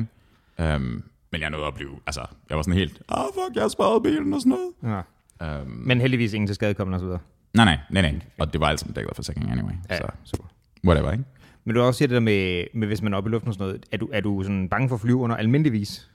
Ikke? 0.59 0.77
Um, 0.77 1.03
men 1.33 1.41
jeg 1.41 1.51
nåede 1.51 1.67
at 1.67 1.75
blive... 1.75 1.91
Altså, 2.07 2.27
jeg 2.49 2.57
var 2.57 2.63
sådan 2.63 2.79
helt... 2.79 3.03
Åh, 3.09 3.19
oh, 3.25 3.27
fuck, 3.35 3.55
jeg 3.55 3.63
har 3.63 3.69
sparet 3.69 4.03
bilen 4.03 4.33
og 4.33 4.41
sådan 4.41 4.59
noget. 4.83 5.03
Ja. 5.41 5.61
Um, 5.63 5.67
Men 5.69 6.01
heldigvis 6.01 6.33
ingen 6.33 6.47
til 6.49 6.55
skade 6.55 6.75
kommet 6.75 6.95
og 6.95 7.01
så 7.01 7.07
videre. 7.07 7.21
nej, 7.55 7.65
nej, 7.65 7.79
nej, 7.91 8.03
nej. 8.03 8.21
Og 8.39 8.53
det 8.53 8.61
var 8.61 8.67
altså 8.67 8.87
dækket 8.97 9.09
af 9.11 9.17
forsikring 9.17 9.51
anyway. 9.51 9.73
Ja, 9.91 9.97
Så 9.97 10.09
super. 10.25 10.45
whatever, 10.87 11.13
ikke? 11.13 11.25
Men 11.65 11.75
du 11.75 11.81
har 11.81 11.87
også 11.89 11.99
siger 11.99 12.09
det 12.09 12.15
der 12.15 12.21
med, 12.21 12.65
med, 12.75 12.87
hvis 12.87 13.03
man 13.03 13.13
er 13.13 13.17
oppe 13.19 13.29
i 13.29 13.33
luften 13.33 13.49
og 13.49 13.55
sådan 13.55 13.67
noget. 13.67 13.87
Er 13.93 13.97
du, 13.97 14.09
er 14.13 14.21
du 14.21 14.43
sådan 14.43 14.69
bange 14.69 14.89
for 14.89 14.95
at 14.95 15.01
flyve 15.01 15.17
under 15.17 15.37
almindeligvis? 15.37 16.11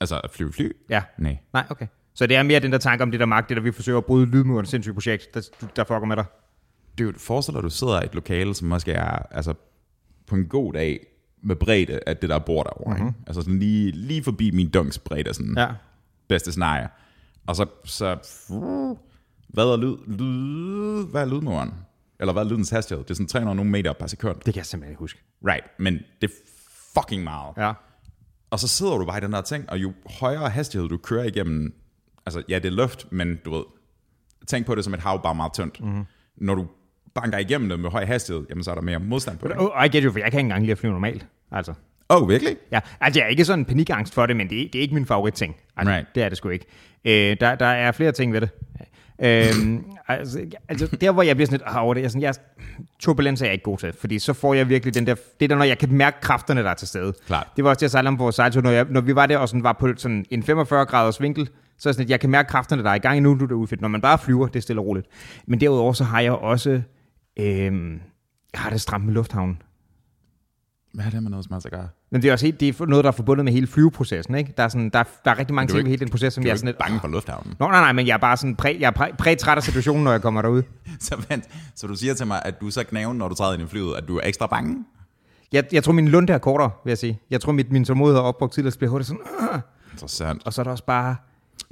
Altså, 0.00 0.20
at 0.24 0.30
flyve 0.30 0.52
fly? 0.52 0.72
Ja. 0.88 1.02
Nej. 1.18 1.38
Nej, 1.52 1.64
okay. 1.70 1.86
Så 2.14 2.26
det 2.26 2.36
er 2.36 2.42
mere 2.42 2.60
den 2.60 2.72
der 2.72 2.78
tanke 2.78 3.02
om 3.02 3.10
det 3.10 3.20
der 3.20 3.26
magt, 3.26 3.48
det 3.48 3.56
der 3.56 3.62
vi 3.62 3.72
forsøger 3.72 3.98
at 3.98 4.04
bryde 4.04 4.26
lydmuren, 4.26 4.66
sindssygt 4.66 4.94
projekt, 4.94 5.34
der, 5.34 5.40
der 5.76 5.84
fucker 5.84 6.04
med 6.06 6.16
dig. 6.16 6.24
Dude, 6.98 7.18
forestil 7.18 7.52
dig, 7.54 7.58
at 7.58 7.64
du 7.64 7.70
sidder 7.70 8.02
i 8.02 8.04
et 8.04 8.14
lokale, 8.14 8.54
som 8.54 8.68
måske 8.68 8.92
er 8.92 9.18
altså, 9.30 9.54
på 10.26 10.34
en 10.34 10.46
god 10.48 10.72
dag 10.72 11.06
med 11.42 11.56
bredde 11.56 12.00
af 12.06 12.16
det 12.16 12.30
der 12.30 12.38
bord 12.38 12.66
derovre. 12.66 12.94
Mm-hmm. 12.94 13.08
Ikke? 13.08 13.18
Altså 13.26 13.42
sådan 13.42 13.58
lige, 13.58 13.90
lige 13.90 14.22
forbi 14.24 14.50
min 14.50 14.70
dunks 14.70 14.98
bredde, 14.98 15.34
sådan 15.34 15.54
Ja. 15.56 15.68
bedste 16.28 16.50
scenarie. 16.50 16.88
Og 17.46 17.56
så, 17.56 17.66
så 17.84 18.16
hvad 19.48 19.64
er 19.64 19.76
lyd, 19.76 19.96
lyd, 20.06 21.06
hvad 21.10 21.22
er 21.22 21.26
lydmuren? 21.26 21.74
Eller 22.20 22.32
hvad 22.32 22.42
er 22.42 22.48
lydens 22.48 22.70
hastighed? 22.70 23.04
Det 23.04 23.10
er 23.10 23.14
sådan 23.14 23.26
300 23.26 23.56
nogle 23.56 23.70
meter 23.70 23.92
per 23.92 24.06
sekund. 24.06 24.36
Det 24.36 24.44
kan 24.44 24.56
jeg 24.56 24.66
simpelthen 24.66 24.92
ikke 24.92 25.00
huske. 25.00 25.20
Right, 25.46 25.66
men 25.78 25.94
det 25.94 26.30
er 26.30 26.34
fucking 26.94 27.24
meget. 27.24 27.56
Ja. 27.56 27.72
Og 28.50 28.60
så 28.60 28.68
sidder 28.68 28.98
du 28.98 29.04
bare 29.06 29.18
i 29.18 29.20
den 29.20 29.32
der 29.32 29.40
ting, 29.40 29.70
og 29.70 29.78
jo 29.78 29.92
højere 30.20 30.50
hastighed 30.50 30.88
du 30.88 30.96
kører 30.96 31.24
igennem, 31.24 31.74
altså 32.26 32.42
ja, 32.48 32.54
det 32.58 32.64
er 32.64 32.70
luft, 32.70 33.12
men 33.12 33.38
du 33.44 33.50
ved, 33.50 33.64
tænk 34.46 34.66
på 34.66 34.74
det 34.74 34.84
som 34.84 34.94
et 34.94 35.00
hav, 35.00 35.22
bare 35.22 35.34
meget 35.34 35.52
tyndt. 35.52 35.80
Mm-hmm. 35.80 36.04
Når 36.36 36.54
du 36.54 36.66
banker 37.14 37.38
igennem 37.38 37.68
det 37.68 37.80
med 37.80 37.90
høj 37.90 38.04
hastighed, 38.04 38.44
jamen 38.50 38.64
så 38.64 38.70
er 38.70 38.74
der 38.74 38.82
mere 38.82 38.98
modstand 38.98 39.38
på 39.38 39.48
det. 39.48 39.56
Oh, 39.58 39.84
I 39.84 39.88
get 39.88 40.04
you, 40.04 40.12
for 40.12 40.18
jeg 40.18 40.30
kan 40.30 40.38
ikke 40.38 40.46
engang 40.46 40.60
lide 40.60 40.72
at 40.72 40.78
flyve 40.78 40.92
normalt. 40.92 41.26
Altså. 41.52 41.72
Åh, 42.10 42.22
oh, 42.22 42.28
virkelig? 42.28 42.56
Ja, 42.72 42.80
altså 43.00 43.20
jeg 43.20 43.24
er 43.24 43.30
ikke 43.30 43.44
sådan 43.44 43.58
en 43.58 43.64
panikangst 43.64 44.14
for 44.14 44.26
det, 44.26 44.36
men 44.36 44.50
det 44.50 44.62
er, 44.62 44.68
det 44.72 44.78
er 44.78 44.82
ikke 44.82 44.94
min 44.94 45.06
favoritting. 45.06 45.56
Altså, 45.76 45.94
Right. 45.94 46.06
Det 46.14 46.22
er 46.22 46.28
det 46.28 46.38
sgu 46.38 46.48
ikke. 46.48 46.66
Øh, 47.04 47.36
der, 47.40 47.54
der 47.54 47.66
er 47.66 47.92
flere 47.92 48.12
ting 48.12 48.32
ved 48.32 48.40
det. 48.40 48.50
Øhm, 49.22 49.84
altså, 50.08 50.40
altså, 50.68 50.96
der 51.00 51.12
hvor 51.12 51.22
jeg 51.22 51.36
bliver 51.36 51.46
sådan 51.46 51.60
lidt 51.66 51.76
over 51.76 51.94
det, 51.94 52.00
jeg, 52.00 52.06
er 52.06 52.10
sådan, 52.10 52.22
jeg, 52.22 52.34
turbulens 52.98 53.42
er 53.42 53.46
jeg 53.46 53.52
ikke 53.52 53.62
god 53.62 53.78
til, 53.78 53.92
fordi 54.00 54.18
så 54.18 54.32
får 54.32 54.54
jeg 54.54 54.68
virkelig 54.68 54.94
den 54.94 55.06
der, 55.06 55.14
det 55.14 55.44
er 55.44 55.48
der, 55.48 55.56
når 55.56 55.64
jeg 55.64 55.78
kan 55.78 55.92
mærke 55.92 56.16
kræfterne, 56.20 56.62
der 56.62 56.70
er 56.70 56.74
til 56.74 56.88
stede. 56.88 57.12
Klart. 57.26 57.46
Det 57.56 57.64
var 57.64 57.70
også 57.70 57.78
det, 57.78 57.82
jeg 57.82 57.90
sejlede 57.90 58.08
om 58.08 58.16
på 58.16 58.30
sejltur, 58.30 58.60
når, 58.60 58.70
jeg, 58.70 58.86
når 58.90 59.00
vi 59.00 59.14
var 59.14 59.26
der 59.26 59.38
og 59.38 59.48
sådan 59.48 59.62
var 59.62 59.72
på 59.72 59.88
sådan 59.96 60.24
en 60.30 60.42
45 60.42 60.84
graders 60.84 61.20
vinkel, 61.20 61.48
så 61.78 61.88
er 61.88 61.90
det 61.90 61.94
sådan, 61.94 62.06
at 62.06 62.10
jeg 62.10 62.20
kan 62.20 62.30
mærke 62.30 62.48
kræfterne, 62.48 62.82
der 62.82 62.90
er 62.90 62.94
i 62.94 62.98
gang 62.98 63.20
nu, 63.20 63.34
du 63.34 63.44
er 63.44 63.48
derude 63.48 63.66
fedt. 63.66 63.80
Når 63.80 63.88
man 63.88 64.00
bare 64.00 64.18
flyver, 64.18 64.46
det 64.46 64.56
er 64.56 64.60
stille 64.60 64.82
og 64.82 64.86
roligt. 64.86 65.06
Men 65.46 65.60
derudover 65.60 65.92
så 65.92 66.04
har 66.04 66.20
jeg 66.20 66.32
også, 66.32 66.82
øhm, 67.36 67.92
jeg 68.52 68.60
har 68.60 68.70
det 68.70 68.80
stramt 68.80 69.04
med 69.04 69.14
lufthavnen. 69.14 69.62
Hvad 70.94 71.04
er 71.04 71.10
det 71.10 71.22
med 71.22 71.30
noget, 71.30 71.44
så 71.62 71.68
gør? 71.70 71.86
Men 72.10 72.22
det 72.22 72.28
er 72.28 72.32
også 72.32 72.46
helt, 72.46 72.60
det 72.60 72.80
er 72.80 72.86
noget, 72.86 73.04
der 73.04 73.10
er 73.10 73.14
forbundet 73.14 73.44
med 73.44 73.52
hele 73.52 73.66
flyveprocessen, 73.66 74.34
ikke? 74.34 74.54
Der 74.56 74.62
er, 74.62 74.68
sådan, 74.68 74.90
der, 74.90 75.02
der 75.24 75.30
er 75.30 75.38
rigtig 75.38 75.54
mange 75.54 75.68
ting 75.68 75.74
ved 75.76 75.80
ikke- 75.80 75.88
hele 75.90 76.00
den 76.00 76.08
proces, 76.10 76.34
som 76.34 76.44
jeg 76.44 76.50
er 76.50 76.54
sådan 76.56 76.66
lidt... 76.66 76.78
bange 76.78 77.00
for 77.00 77.08
lufthavnen. 77.08 77.54
Nå, 77.58 77.66
nej, 77.68 77.80
nej, 77.80 77.92
men 77.92 78.06
jeg 78.06 78.14
er 78.14 78.18
bare 78.18 78.36
sådan 78.36 78.56
præ, 78.56 78.76
jeg 78.80 78.86
er 78.86 78.90
præ, 78.90 79.10
præ-træt 79.18 79.56
af 79.56 79.62
situationen, 79.62 80.04
når 80.04 80.10
jeg 80.12 80.22
kommer 80.22 80.42
derud. 80.42 80.62
Så, 81.00 81.24
vent, 81.28 81.44
så 81.74 81.86
du 81.86 81.94
siger 81.94 82.14
til 82.14 82.26
mig, 82.26 82.42
at 82.44 82.60
du 82.60 82.66
er 82.66 82.70
så 82.70 82.84
knæven, 82.84 83.18
når 83.18 83.28
du 83.28 83.34
træder 83.34 83.52
ind 83.54 83.62
i 83.62 83.66
flyet, 83.66 83.94
at 83.96 84.08
du 84.08 84.16
er 84.16 84.20
ekstra 84.24 84.46
bange? 84.46 84.84
Jeg, 85.52 85.64
jeg 85.72 85.84
tror, 85.84 85.92
min 85.92 86.08
lunde 86.08 86.32
er 86.32 86.38
kortere, 86.38 86.70
vil 86.84 86.90
jeg 86.90 86.98
sige. 86.98 87.20
Jeg 87.30 87.40
tror, 87.40 87.52
mit, 87.52 87.72
min 87.72 87.84
tålmodighed 87.84 88.18
er 88.18 88.22
opbrugt 88.24 88.52
tidligere, 88.54 88.72
så 88.72 88.78
bliver 88.78 88.90
hurtigt 88.90 89.08
sådan... 89.08 89.22
Øh. 89.54 89.60
Interessant. 89.92 90.42
Og 90.46 90.52
så 90.52 90.62
er 90.62 90.64
der 90.64 90.70
også 90.70 90.84
bare... 90.84 91.16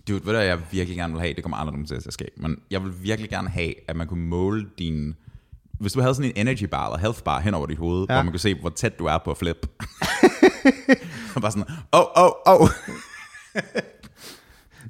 Dude, 0.08 0.26
ved 0.26 0.32
du, 0.32 0.38
jeg 0.38 0.58
virkelig 0.70 0.96
gerne 0.96 1.12
vil 1.12 1.20
have? 1.22 1.34
Det 1.34 1.42
kommer 1.44 1.56
aldrig 1.56 1.72
nogensinde 1.72 2.02
til 2.02 2.08
at 2.08 2.12
ske. 2.14 2.24
Men 2.36 2.58
jeg 2.70 2.82
vil 2.84 2.92
virkelig 3.02 3.30
gerne 3.30 3.48
have, 3.48 3.74
at 3.90 3.96
man 3.96 4.06
kunne 4.06 4.26
måle 4.26 4.66
din... 4.78 5.14
Hvis 5.80 5.92
du 5.92 6.00
havde 6.00 6.14
sådan 6.14 6.32
en 6.36 6.48
energy 6.48 6.64
bar 6.64 6.86
eller 6.86 6.98
health 6.98 7.22
bar 7.22 7.40
hen 7.40 7.54
over 7.54 7.66
dit 7.66 7.78
hoved, 7.78 8.06
ja. 8.08 8.14
hvor 8.14 8.22
man 8.22 8.32
kunne 8.32 8.40
se, 8.40 8.54
hvor 8.60 8.70
tæt 8.70 8.98
du 8.98 9.04
er 9.04 9.18
på 9.24 9.30
at 9.30 9.38
flip. 9.38 9.66
Og 11.34 11.40
bare 11.42 11.50
sådan, 11.52 11.68
åh, 11.92 12.04
åh, 12.16 12.30
åh. 12.46 12.68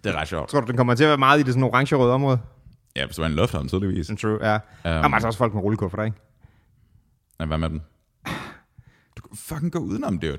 Det 0.05 0.15
er 0.15 0.21
ret 0.21 0.29
sjovt. 0.29 0.51
Tror 0.51 0.61
du, 0.61 0.67
den 0.67 0.77
kommer 0.77 0.95
til 0.95 1.05
at 1.05 1.09
være 1.09 1.19
meget 1.19 1.41
i 1.41 1.43
det 1.43 1.53
sådan 1.55 1.63
orange-røde 1.63 2.13
område? 2.13 2.39
Ja, 2.97 3.07
hvis 3.07 3.17
du 3.17 3.23
er 3.23 3.27
en 3.27 3.33
lufthavn, 3.33 3.69
tydeligvis. 3.69 4.11
True, 4.23 4.39
ja. 4.47 4.55
Um, 4.55 4.61
Jamen, 4.85 5.15
altså 5.15 5.27
også 5.27 5.39
folk 5.39 5.55
med 5.55 5.63
rullekuffer, 5.63 6.05
ikke? 6.05 6.17
Ja, 7.41 7.45
hvad 7.47 7.59
med 7.59 7.71
den? 7.71 7.83
Du 9.17 9.23
kan 9.29 9.37
fucking 9.37 9.73
gå 9.73 9.79
udenom, 9.79 10.19
dude. 10.19 10.37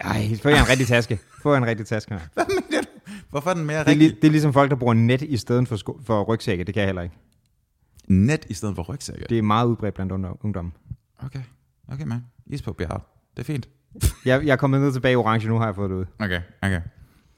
Ej, 0.00 0.28
få 0.42 0.48
jer 0.48 0.62
en 0.62 0.68
rigtig 0.68 0.86
taske. 0.86 1.18
Få 1.42 1.54
en 1.54 1.66
rigtig 1.66 1.86
taske. 1.86 2.20
Hvad 2.34 2.44
mener 2.48 2.82
du? 2.82 2.88
Hvorfor 3.30 3.50
er 3.50 3.54
den 3.54 3.64
mere 3.64 3.78
Det 3.78 3.86
er, 3.86 3.90
rigtig? 3.90 4.10
li- 4.10 4.14
det 4.20 4.24
er 4.26 4.30
ligesom 4.30 4.52
folk, 4.52 4.70
der 4.70 4.76
bruger 4.76 4.94
net 4.94 5.22
i 5.22 5.36
stedet 5.36 5.68
for, 5.68 5.76
sko- 5.76 6.00
for 6.06 6.22
rygsække. 6.22 6.64
Det 6.64 6.74
kan 6.74 6.80
jeg 6.80 6.88
heller 6.88 7.02
ikke. 7.02 7.16
Net 8.08 8.46
i 8.48 8.54
stedet 8.54 8.76
for 8.76 8.82
rygsække. 8.82 9.26
Det 9.28 9.38
er 9.38 9.42
meget 9.42 9.66
udbredt 9.66 9.94
blandt 9.94 10.12
ungdom-. 10.44 10.72
Okay, 11.18 11.42
okay 11.92 12.04
man. 12.04 12.24
Is 12.46 12.62
på 12.62 12.72
bjerget. 12.72 13.02
Det 13.36 13.42
er 13.42 13.44
fint. 13.44 13.68
Jeg, 14.24 14.46
jeg 14.46 14.52
er 14.52 14.56
kommet 14.56 14.80
ned 14.80 14.92
tilbage 14.92 15.12
i 15.12 15.16
orange, 15.16 15.48
nu 15.48 15.58
har 15.58 15.66
jeg 15.66 15.74
fået 15.74 15.90
det 15.90 15.96
ud. 15.96 16.04
Okay, 16.18 16.40
okay. 16.62 16.80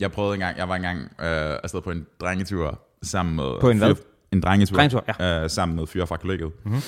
Jeg 0.01 0.13
prøvede 0.13 0.35
engang, 0.35 0.59
jeg 0.59 0.69
var 0.69 0.77
engang 0.77 1.01
øh, 1.01 1.59
afsted 1.63 1.81
på 1.83 1.91
en 1.91 2.07
drengetur 2.21 2.83
sammen 3.03 3.37
med... 3.37 3.61
På 3.61 3.71
en 3.71 3.79
hvad? 3.79 3.95
En 4.33 4.41
drengetur. 4.41 4.77
Drengetur, 4.77 5.05
ja. 5.21 5.43
øh, 5.43 5.51
sammen 5.51 5.77
med 5.77 5.87
fyre 5.87 6.07
fra 6.07 6.17
kollegiet. 6.17 6.53
Mm-hmm. 6.65 6.81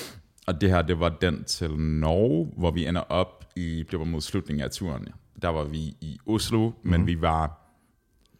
Og 0.47 0.61
det 0.61 0.69
her, 0.69 0.81
det 0.81 0.99
var 0.99 1.09
den 1.09 1.43
til 1.43 1.71
Norge, 1.79 2.53
hvor 2.57 2.71
vi 2.71 2.87
ender 2.87 3.01
op 3.01 3.45
i, 3.55 3.85
det 3.91 3.99
var 3.99 4.05
mod 4.05 4.21
slutningen 4.21 4.63
af 4.63 4.71
turen. 4.71 5.07
Der 5.41 5.49
var 5.49 5.63
vi 5.63 5.79
i 5.79 6.19
Oslo, 6.25 6.69
mm-hmm. 6.69 6.91
men 6.91 7.07
vi 7.07 7.21
var, 7.21 7.75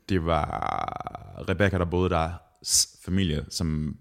det 0.10 0.26
var 0.26 1.46
Rebecca, 1.50 1.78
der 1.78 1.86
boede 1.86 2.10
der, 2.10 2.32
familie, 3.06 3.46
som 3.50 3.98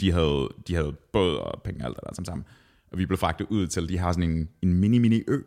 de 0.00 0.12
havde, 0.12 0.48
de 0.68 0.74
havde 0.74 0.96
båd 1.12 1.36
og 1.36 1.62
penge 1.62 1.80
og 1.80 1.86
alt 1.86 1.96
det 1.96 2.16
der 2.16 2.24
sammen. 2.24 2.44
Og 2.92 2.98
vi 2.98 3.06
blev 3.06 3.18
fragtet 3.18 3.46
ud 3.50 3.66
til, 3.66 3.88
de 3.88 3.98
har 3.98 4.12
sådan 4.12 4.30
en, 4.30 4.48
en 4.62 4.84
mini-mini 4.84 5.24
ø. 5.28 5.40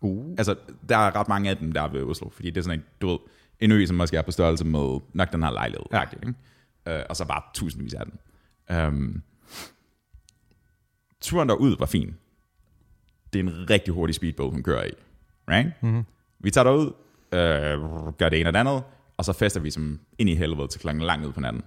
Uh. 0.00 0.34
Altså, 0.38 0.56
der 0.88 0.96
er 0.96 1.16
ret 1.16 1.28
mange 1.28 1.50
af 1.50 1.56
dem 1.56 1.72
der 1.72 1.88
ved 1.88 2.02
Oslo, 2.02 2.28
fordi 2.28 2.50
det 2.50 2.56
er 2.56 2.62
sådan 2.62 2.78
en, 2.78 2.84
du 3.00 3.08
ved, 3.08 3.18
en 3.60 3.72
ø, 3.72 3.86
som 3.86 3.96
måske 3.96 4.16
er 4.16 4.22
på 4.22 4.30
størrelse 4.30 4.64
med 4.64 5.00
nok 5.12 5.32
den 5.32 5.42
her 5.42 5.50
lejlighed. 5.50 5.86
Ja. 5.92 6.02
Ikke? 6.02 6.34
Uh, 6.90 7.06
og 7.08 7.16
så 7.16 7.24
bare 7.24 7.42
tusindvis 7.54 7.94
af 7.94 8.04
dem. 8.06 8.18
Um, 8.88 9.22
turen 11.20 11.48
derud 11.48 11.76
var 11.78 11.86
fin. 11.86 12.16
Det 13.32 13.38
er 13.38 13.42
en 13.42 13.70
rigtig 13.70 13.94
hurtig 13.94 14.14
speedboat, 14.14 14.52
hun 14.52 14.62
kører 14.62 14.84
i. 14.84 14.90
Right? 15.48 15.82
Mm-hmm. 15.82 16.04
Vi 16.38 16.50
tager 16.50 16.64
derud, 16.64 16.86
uh, 16.86 18.14
gør 18.18 18.28
det 18.28 18.40
ene 18.40 18.48
og 18.48 18.52
det 18.52 18.58
andet, 18.60 18.82
og 19.16 19.24
så 19.24 19.32
fester 19.32 19.60
vi 19.60 19.70
som 19.70 20.00
ind 20.18 20.28
i 20.28 20.34
helvede 20.34 20.68
til 20.68 20.80
klokken 20.80 21.02
langt 21.02 21.26
ud 21.26 21.32
på 21.32 21.40
natten. 21.40 21.62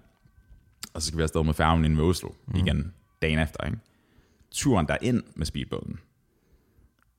Og 0.93 1.01
så 1.01 1.07
skal 1.07 1.17
vi 1.17 1.23
afsted 1.23 1.43
med 1.43 1.53
færgen 1.53 1.85
ind 1.85 1.95
ved 1.97 2.03
Oslo 2.03 2.29
mm. 2.47 2.55
igen 2.55 2.93
dagen 3.21 3.39
efter. 3.39 3.65
Ikke? 3.65 3.77
Turen 4.51 4.87
derind 4.87 5.23
med 5.35 5.45
speedboaten, 5.45 5.99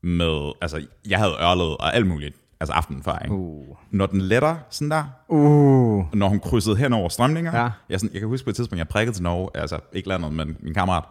med, 0.02 0.52
altså, 0.60 0.86
jeg 1.08 1.18
havde 1.18 1.32
ørlet 1.42 1.76
og 1.76 1.94
alt 1.94 2.06
muligt, 2.06 2.36
altså 2.60 2.72
aftenen 2.74 3.02
før, 3.02 3.18
ikke? 3.18 3.34
Uh. 3.34 3.76
Når 3.90 4.06
den 4.06 4.20
letter 4.20 4.56
sådan 4.70 4.90
der, 4.90 5.04
Uh. 5.28 6.14
når 6.14 6.28
hun 6.28 6.40
krydsede 6.40 6.76
hen 6.76 6.92
over 6.92 7.08
strømninger, 7.08 7.56
Ja. 7.62 7.70
jeg, 7.88 8.00
sådan, 8.00 8.12
jeg 8.12 8.20
kan 8.20 8.28
huske 8.28 8.44
på 8.44 8.50
et 8.50 8.56
tidspunkt, 8.56 8.78
jeg 8.78 8.88
prikkede 8.88 9.16
til 9.16 9.22
Norge, 9.22 9.50
altså 9.54 9.78
ikke 9.92 10.08
landet, 10.08 10.32
men 10.32 10.56
min 10.60 10.74
kammerat, 10.74 11.04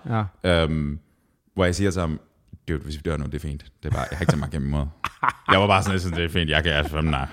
Ja. 0.43 0.63
øhm, 0.63 0.99
hvor 1.53 1.65
jeg 1.65 1.75
siger 1.75 1.91
til 1.91 1.99
ham, 1.99 2.19
dude, 2.69 2.79
hvis 2.79 2.95
vi 2.95 3.01
dør 3.05 3.17
nu, 3.17 3.25
det 3.25 3.33
er 3.35 3.39
fint. 3.39 3.65
Det 3.83 3.89
er 3.89 3.93
bare, 3.93 4.05
jeg 4.11 4.17
har 4.17 4.21
ikke 4.23 4.31
tænkt 4.31 4.39
mig 4.39 4.49
gennem 4.51 4.67
imod. 4.67 4.85
Jeg 5.51 5.59
var 5.59 5.67
bare 5.67 5.83
sådan, 5.83 5.99
synes, 5.99 6.15
det 6.15 6.25
er 6.25 6.29
fint, 6.29 6.49
jeg 6.49 6.63
kan 6.63 6.71
altså 6.73 7.01
nej. 7.01 7.27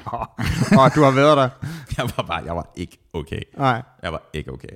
Åh, 0.79 0.90
du 0.94 1.02
har 1.02 1.11
været 1.14 1.37
der. 1.37 1.48
Jeg 1.98 2.11
var 2.16 2.22
bare, 2.22 2.42
jeg 2.44 2.57
var 2.57 2.70
ikke 2.76 2.98
okay. 3.12 3.40
Nej. 3.59 3.83
Jeg 4.02 4.12
var 4.12 4.22
ikke 4.33 4.52
okay. 4.52 4.68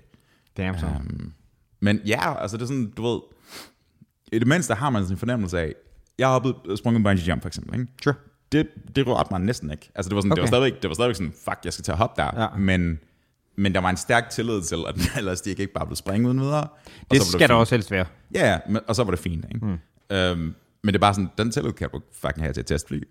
Damn 0.65 0.79
så. 0.79 0.87
Um, 0.87 1.33
men 1.81 2.01
ja, 2.07 2.43
altså 2.43 2.57
det 2.57 2.63
er 2.63 2.67
sådan, 2.67 2.93
du 2.97 3.03
ved, 3.03 3.21
i 4.33 4.39
det 4.39 4.47
mindste 4.49 4.75
har 4.75 4.91
man 4.91 5.03
sådan 5.03 5.15
en 5.15 5.19
fornemmelse 5.19 5.61
af, 5.61 5.75
jeg 6.19 6.27
har 6.27 6.33
hoppet, 6.33 6.79
sprunget 6.79 7.05
bungee 7.05 7.29
jump 7.29 7.43
for 7.43 7.49
eksempel, 7.49 7.81
ikke? 7.81 7.93
Sure. 8.03 8.15
det, 8.53 8.69
det 8.97 9.07
rørte 9.07 9.29
mig 9.31 9.41
næsten 9.41 9.71
ikke. 9.71 9.91
Altså 9.95 10.09
det 10.09 10.17
var, 10.17 10.21
sådan, 10.21 10.33
okay. 10.33 10.37
det, 10.37 10.43
var 10.43 10.47
stadigvæk, 10.47 10.83
det 10.83 10.89
var 10.89 10.95
stadigvæk 10.95 11.17
sådan, 11.17 11.33
fuck, 11.45 11.59
jeg 11.65 11.73
skal 11.73 11.85
til 11.85 11.93
at 11.93 11.99
hoppe 11.99 12.23
der. 12.23 12.43
Ja. 12.43 12.57
Men, 12.57 13.01
men 13.57 13.75
der 13.75 13.81
var 13.81 13.91
en 13.91 13.97
stærk 13.97 14.31
tillid 14.31 14.63
til, 14.63 14.79
at 14.89 14.95
ellers 15.19 15.41
de 15.41 15.51
ikke 15.51 15.67
bare 15.67 15.87
blev 15.87 15.97
springet 15.97 16.27
uden 16.27 16.41
videre. 16.41 16.63
Og 16.63 17.11
Det 17.11 17.23
så 17.23 17.31
skal 17.31 17.49
der 17.49 17.55
også 17.55 17.75
helst 17.75 17.91
være. 17.91 18.07
Ja, 18.35 18.59
men, 18.69 18.81
og 18.89 18.97
så 18.97 19.05
var 19.05 19.11
det 19.11 19.21
fint. 19.21 19.45
Ikke? 19.55 19.67
Mm. 19.67 19.79
Øhm, 20.17 20.55
men 20.83 20.87
det 20.87 20.95
er 20.95 20.99
bare 20.99 21.15
sådan, 21.15 21.31
den 21.39 21.51
tillid 21.51 21.73
kan 21.73 21.89
du 21.93 22.01
fucking 22.13 22.43
have 22.45 22.53
til 22.53 22.61
at 22.61 22.67
testfly. 22.67 23.03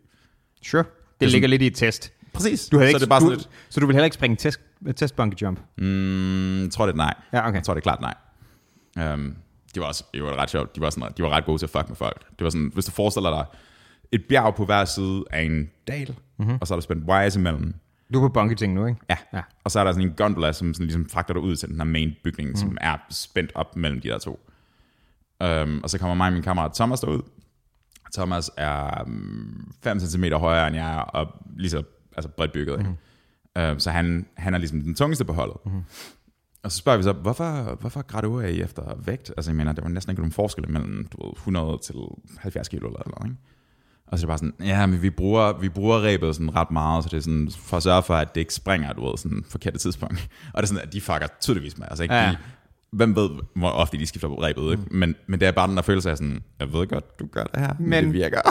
Sure. 0.64 0.84
Det, 0.84 0.92
det 1.20 1.32
ligger 1.32 1.48
lidt 1.48 1.62
i 1.62 1.68
et 1.68 1.76
test. 1.76 2.14
Præcis. 2.34 2.70
Du 2.70 2.78
havde 2.78 2.92
så 2.92 2.98
ikke, 2.98 3.00
det 3.00 3.06
er 3.06 3.10
bare 3.10 3.20
du, 3.20 3.26
sådan 3.26 3.38
lidt, 3.38 3.50
så 3.70 3.80
du 3.80 3.86
vil 3.86 3.94
heller 3.94 4.06
ikke 4.06 4.16
springe 4.16 4.36
test, 4.36 4.60
test 4.96 5.16
bungee 5.16 5.38
jump? 5.42 5.60
mm, 5.78 6.64
jeg 6.64 6.72
tror 6.72 6.86
det 6.86 6.94
er 6.94 6.98
nej. 6.98 7.14
Ja, 7.34 7.48
okay. 7.48 7.56
Jeg 7.56 7.64
tror 7.64 7.74
det 7.74 7.82
er 7.82 7.96
klart 7.96 8.02
nej. 8.02 9.14
Um, 9.14 9.36
det 9.74 9.82
var 9.82 9.88
også 9.88 10.04
det 10.14 10.24
var 10.24 10.36
ret 10.36 10.50
sjovt. 10.50 10.76
De 10.76 10.82
var, 10.82 10.90
sådan, 10.90 11.14
de 11.18 11.24
var 11.24 11.30
ret 11.30 11.46
gode 11.46 11.58
til 11.58 11.66
at 11.66 11.70
fuck 11.70 11.88
med 11.88 11.96
folk. 11.96 12.26
Det 12.40 12.44
var 12.44 12.50
sådan, 12.50 12.72
hvis 12.74 12.86
du 12.86 12.92
forestiller 12.92 13.30
dig 13.30 13.46
et 14.12 14.26
bjerg 14.30 14.56
på 14.56 14.66
hver 14.66 14.86
side 14.86 15.24
af 15.32 15.42
en 15.42 15.70
dal, 15.88 16.16
mm-hmm. 16.38 16.58
og 16.62 16.68
så 16.68 16.74
er 16.74 16.76
der 16.76 16.82
spændt 16.82 17.10
wires 17.10 17.36
imellem. 17.36 17.76
Du 18.14 18.24
er 18.24 18.28
på 18.28 18.34
bungee 18.34 18.56
ting 18.56 18.74
nu, 18.74 18.86
ikke? 18.86 19.00
Ja. 19.10 19.18
Ja. 19.34 19.42
Og 19.64 19.72
så 19.72 19.80
er 19.80 19.84
der 19.84 19.92
sådan 19.92 20.08
en 20.08 20.16
gondola, 20.16 20.52
som 20.52 20.74
sådan 20.74 20.86
ligesom 20.86 21.10
fragter 21.10 21.34
dig 21.34 21.44
ud 21.44 21.56
til 21.56 21.70
den 21.70 21.78
her 21.78 21.84
main 21.84 22.16
bygning, 22.24 22.50
mm. 22.50 22.56
som 22.56 22.78
er 22.82 22.98
spændt 23.10 23.52
op 23.56 23.76
mellem 23.76 24.02
de 24.02 24.08
der 24.08 24.18
to. 24.18 24.40
Um, 25.44 25.80
og 25.84 25.90
så 25.90 25.98
kommer 25.98 26.16
mig 26.16 26.28
og 26.28 26.34
min 26.34 26.44
kammerat 26.44 26.72
Thomas 26.74 27.00
derud. 27.00 27.22
Thomas 28.14 28.52
er 28.58 29.04
5 29.84 30.00
cm 30.00 30.24
højere 30.24 30.68
end 30.68 30.76
jeg 30.76 30.96
er, 30.96 31.00
og 31.00 31.28
lige 31.58 31.70
så 31.70 31.84
altså 32.16 32.30
bredt 32.30 32.52
bygget. 32.52 32.80
Mm. 32.80 32.96
Um, 33.60 33.80
så 33.80 33.92
han, 33.92 34.26
han 34.38 34.54
er 34.54 34.58
ligesom 34.58 34.82
den 34.82 34.96
tungeste 34.96 35.26
på 35.26 35.34
holdet. 35.34 35.58
Mm. 35.66 35.84
Og 36.64 36.72
så 36.72 36.78
spørger 36.78 36.98
vi 36.98 37.04
så, 37.04 37.12
hvorfor, 37.12 37.76
hvorfor 37.80 38.02
graduerer 38.02 38.48
I 38.48 38.62
efter 38.62 38.96
vægt? 39.06 39.32
Altså 39.38 39.52
jeg 39.52 39.56
mener, 39.56 39.74
der 39.74 39.82
var 39.82 39.90
næsten 39.90 40.12
ikke 40.12 40.22
nogen 40.22 40.32
forskel 40.32 40.72
mellem 40.72 41.08
du 41.12 41.26
ved, 41.26 41.34
100 41.36 41.80
til 41.84 41.96
70 42.38 42.68
kilo 42.68 42.88
eller 42.88 43.02
noget, 43.20 43.32
ikke? 43.32 43.42
Og 44.08 44.20
så 44.20 44.26
er 44.26 44.26
det 44.26 44.28
bare 44.28 44.38
sådan, 44.38 44.68
ja, 44.68 44.86
men 44.86 45.02
vi 45.02 45.10
bruger, 45.10 45.54
vi 45.60 45.70
bruger 45.70 46.04
rebet 46.04 46.36
sådan 46.36 46.56
ret 46.56 46.72
meget, 46.72 47.04
så 47.04 47.10
det 47.10 47.18
er 47.18 47.22
sådan, 47.22 47.50
for 47.58 47.78
at 47.78 47.84
sørge 47.84 48.04
for, 48.04 48.16
at 48.16 48.36
det 48.36 48.42
ikke 48.42 48.54
springer, 48.54 48.94
du 48.94 49.10
ved, 49.10 49.18
sådan 49.18 49.44
forkerte 49.50 49.78
tidspunkt. 49.78 50.30
Og 50.54 50.58
det 50.58 50.64
er 50.64 50.68
sådan, 50.74 50.88
at 50.88 50.94
de 50.94 51.02
fucker 51.02 51.28
tydeligvis 51.42 51.78
med, 51.78 51.88
altså 51.90 52.04
ikke? 52.04 52.16
Ja. 52.16 52.30
De, 52.32 52.38
hvem 52.92 53.16
ved, 53.16 53.30
hvor 53.56 53.70
ofte 53.70 53.98
de 53.98 54.06
skifter 54.06 54.28
på 54.28 54.42
rebet, 54.44 54.72
ikke? 54.72 54.84
Men, 54.92 55.16
men 55.28 55.40
det 55.40 55.48
er 55.48 55.52
bare 55.52 55.68
den 55.68 55.76
der 55.76 55.82
følelse 55.84 56.12
af 56.12 56.18
sådan, 56.18 56.44
jeg 56.60 56.74
ved 56.74 56.88
godt, 56.88 57.20
du 57.20 57.28
gør 57.28 57.44
det 57.44 57.60
her, 57.62 57.74
men, 57.80 57.90
Men- 57.90 58.04
det 58.06 58.14
virker. 58.14 58.42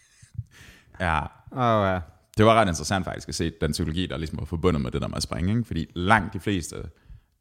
ja, 1.00 1.20
Åh, 1.52 1.92
ja. 1.94 2.00
Det 2.38 2.46
var 2.46 2.54
ret 2.54 2.68
interessant 2.68 3.04
faktisk 3.04 3.28
at 3.28 3.34
se 3.34 3.52
den 3.60 3.72
psykologi, 3.72 4.06
der 4.06 4.16
ligesom 4.16 4.38
var 4.38 4.44
forbundet 4.44 4.82
med 4.82 4.90
det 4.90 5.02
der 5.02 5.08
med 5.08 5.16
at 5.16 5.22
springe, 5.22 5.52
ikke? 5.52 5.64
fordi 5.64 5.86
langt 5.94 6.34
de 6.34 6.40
fleste, 6.40 6.76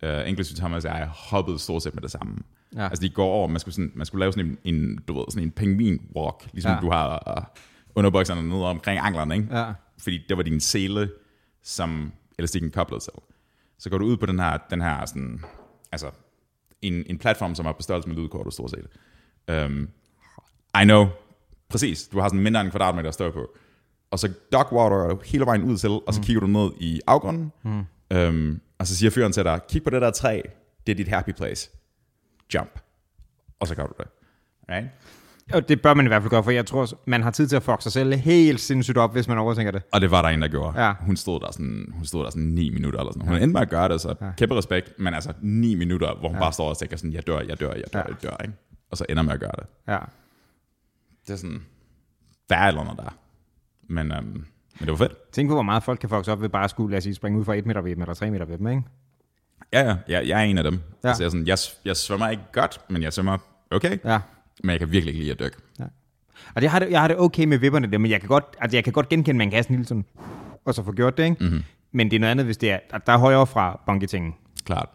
uh, 0.03 0.29
inklusive 0.29 0.57
Thomas 0.57 0.85
og 0.85 0.91
jeg, 0.97 1.09
hoppede 1.13 1.59
stort 1.59 1.83
set 1.83 1.93
med 1.95 2.01
det 2.01 2.11
samme. 2.11 2.37
Ja. 2.75 2.83
Altså 2.83 3.01
de 3.01 3.09
går 3.09 3.25
over, 3.25 3.47
man 3.47 3.59
skulle, 3.59 3.75
sådan, 3.75 3.91
man 3.95 4.05
skulle 4.05 4.19
lave 4.19 4.33
sådan 4.33 4.57
en, 4.63 4.75
en, 4.75 4.99
du 5.07 5.17
ved, 5.17 5.25
sådan 5.29 5.43
en 5.43 5.51
pingvin 5.51 6.01
walk, 6.15 6.49
ligesom 6.53 6.71
Ja. 6.71 6.79
du 6.81 6.91
har 6.91 7.37
uh, 7.37 7.61
underbukserne 7.95 8.49
ned 8.49 8.63
omkring 8.63 8.99
anklerne, 8.99 9.35
ikke? 9.35 9.57
Ja. 9.57 9.73
Fordi 9.97 10.25
det 10.29 10.37
var 10.37 10.43
din 10.43 10.59
sele, 10.59 11.11
som 11.63 12.11
elastikken 12.39 12.71
koblede 12.71 13.03
til. 13.03 13.13
Så 13.79 13.89
går 13.89 13.97
du 13.97 14.05
ud 14.05 14.17
på 14.17 14.25
den 14.25 14.39
her, 14.39 14.57
den 14.69 14.81
her 14.81 15.05
sådan, 15.05 15.41
altså, 15.91 16.11
en, 16.81 17.03
en 17.07 17.17
platform, 17.17 17.55
som 17.55 17.65
er 17.65 17.71
på 17.71 17.81
størrelse 17.81 18.09
med 18.09 18.15
lydkortet, 18.17 18.53
stort 18.53 18.69
set. 18.69 18.87
Um, 19.65 19.89
I 20.81 20.83
know, 20.83 21.07
præcis, 21.69 22.07
du 22.07 22.19
har 22.19 22.27
sådan 22.27 22.39
mindre 22.39 22.61
end 22.61 22.67
en 22.67 22.71
kvadratmeter 22.71 23.07
at 23.07 23.13
stå 23.13 23.31
på. 23.31 23.57
Og 24.11 24.19
så 24.19 24.29
dogwater 24.53 25.17
hele 25.25 25.45
vejen 25.45 25.63
ud 25.63 25.77
til, 25.77 25.89
og 25.89 26.13
så 26.13 26.21
kigger 26.21 26.39
du 26.39 26.47
ned 26.47 26.69
i 26.79 27.01
afgrunden, 27.07 27.51
mm. 27.63 27.85
um, 28.17 28.61
og 28.79 28.87
så 28.87 28.95
siger 28.95 29.09
fyren 29.09 29.31
til 29.31 29.43
dig, 29.43 29.59
kig 29.69 29.83
på 29.83 29.89
det 29.89 30.01
der 30.01 30.11
træ, 30.11 30.41
det 30.87 30.91
er 30.91 30.95
dit 30.95 31.07
happy 31.07 31.31
place. 31.31 31.69
Jump. 32.53 32.79
Og 33.59 33.67
så 33.67 33.75
gør 33.75 33.85
du 33.85 33.93
det. 33.97 34.07
Right? 34.69 34.87
Og 35.53 35.69
det 35.69 35.81
bør 35.81 35.93
man 35.93 36.05
i 36.05 36.07
hvert 36.07 36.21
fald 36.21 36.29
gøre, 36.29 36.43
for 36.43 36.51
jeg 36.51 36.65
tror, 36.65 36.87
man 37.05 37.23
har 37.23 37.31
tid 37.31 37.47
til 37.47 37.55
at 37.55 37.63
fuck 37.63 37.81
sig 37.81 37.91
selv 37.91 38.13
helt 38.13 38.59
sindssygt 38.59 38.97
op, 38.97 39.11
hvis 39.11 39.27
man 39.27 39.37
overtænker 39.37 39.71
det. 39.71 39.81
Og 39.91 40.01
det 40.01 40.11
var 40.11 40.21
der 40.21 40.29
en, 40.29 40.41
der 40.41 40.47
gjorde. 40.47 40.83
Ja. 40.85 40.93
Hun, 40.99 41.17
stod 41.17 41.39
der 41.39 41.51
sådan, 41.51 41.87
hun 41.93 42.05
stod 42.05 42.23
der 42.23 42.29
sådan 42.29 42.43
9 42.43 42.69
minutter 42.69 42.99
eller 42.99 43.13
sådan 43.13 43.27
Hun 43.27 43.37
endte 43.37 43.53
med 43.53 43.61
at 43.61 43.69
gøre 43.69 43.89
det, 43.89 44.01
så 44.01 44.15
ja. 44.21 44.31
kæmpe 44.37 44.55
respekt, 44.57 44.93
men 44.99 45.13
altså 45.13 45.33
9 45.41 45.75
minutter, 45.75 46.15
hvor 46.19 46.27
hun 46.29 46.35
ja. 46.35 46.43
bare 46.43 46.53
står 46.53 46.69
og 46.69 46.77
tænker 46.77 46.97
sådan, 46.97 47.13
jeg 47.13 47.27
dør, 47.27 47.39
jeg 47.39 47.59
dør, 47.59 47.73
jeg 47.73 47.83
dør, 47.93 47.99
Ja. 47.99 48.05
jeg 48.07 48.23
dør, 48.23 48.37
ikke? 48.43 48.53
Og 48.91 48.97
så 48.97 49.05
ender 49.09 49.23
med 49.23 49.33
at 49.33 49.39
gøre 49.39 49.51
det. 49.57 49.65
Ja. 49.87 49.99
Det 51.27 51.33
er 51.33 51.37
sådan, 51.37 51.63
der 52.49 52.55
er 52.55 52.67
eller 52.67 52.81
andet 52.81 52.97
der. 52.97 53.17
Men, 53.87 54.11
øhm, 54.11 54.25
men 54.25 54.45
det 54.79 54.89
var 54.89 54.95
fedt. 54.95 55.31
Tænk 55.31 55.49
på, 55.49 55.53
hvor 55.53 55.63
meget 55.63 55.83
folk 55.83 55.99
kan 55.99 56.23
sig 56.23 56.33
op 56.33 56.41
ved 56.41 56.49
bare 56.49 56.63
at 56.63 56.69
skulle, 56.69 56.91
lad 56.91 56.97
os 56.97 57.03
sige, 57.03 57.15
springe 57.15 57.39
ud 57.39 57.45
fra 57.45 57.55
1 57.55 57.65
meter 57.65 57.81
ved 57.81 57.91
dem, 57.91 58.01
eller 58.01 58.13
3 58.13 58.31
meter 58.31 58.45
ved 58.45 58.57
dem, 58.57 58.67
ikke? 58.67 58.83
Ja, 59.73 59.81
ja, 59.87 59.95
jeg, 60.07 60.27
jeg 60.27 60.39
er 60.39 60.43
en 60.43 60.57
af 60.57 60.63
dem. 60.63 60.73
Ja. 60.73 60.79
Ja. 61.03 61.07
Altså, 61.09 61.23
jeg, 61.23 61.31
sådan, 61.31 61.47
jeg, 61.47 61.57
jeg 61.85 61.97
svømmer 61.97 62.29
ikke 62.29 62.43
godt, 62.51 62.81
men 62.89 63.03
jeg 63.03 63.13
svømmer 63.13 63.37
okay. 63.71 63.97
Ja. 64.05 64.19
Men 64.63 64.69
jeg 64.69 64.79
kan 64.79 64.91
virkelig 64.91 65.13
ikke 65.13 65.23
lide 65.23 65.31
at 65.31 65.39
dykke. 65.39 65.57
Og 66.55 66.61
jeg 66.61 66.71
har 66.71 66.79
det, 66.79 66.91
jeg 66.91 67.01
har 67.01 67.07
det 67.07 67.17
okay 67.17 67.45
med 67.45 67.57
vipperne 67.57 67.91
der, 67.91 67.97
men 67.97 68.11
jeg 68.11 68.19
kan 68.19 68.27
godt, 68.27 68.45
altså 68.59 68.77
jeg 68.77 68.83
kan 68.83 68.93
godt 68.93 69.09
genkende, 69.09 69.29
at 69.29 69.35
man 69.37 69.47
kan 69.47 69.55
have 69.55 69.63
sådan 69.63 69.73
en 69.73 69.79
lille 69.79 69.87
sådan, 69.87 70.05
og 70.65 70.73
så 70.73 70.83
få 70.83 70.91
gjort 70.91 71.17
det, 71.17 71.23
ikke? 71.23 71.43
Mm-hmm. 71.43 71.63
Men 71.91 72.11
det 72.11 72.15
er 72.15 72.19
noget 72.19 72.31
andet, 72.31 72.45
hvis 72.45 72.57
det 72.57 72.71
er, 72.71 72.79
der 73.05 73.13
er 73.13 73.17
højere 73.17 73.47
fra 73.47 73.81
bungetingen. 73.85 74.35
Klart. 74.65 74.89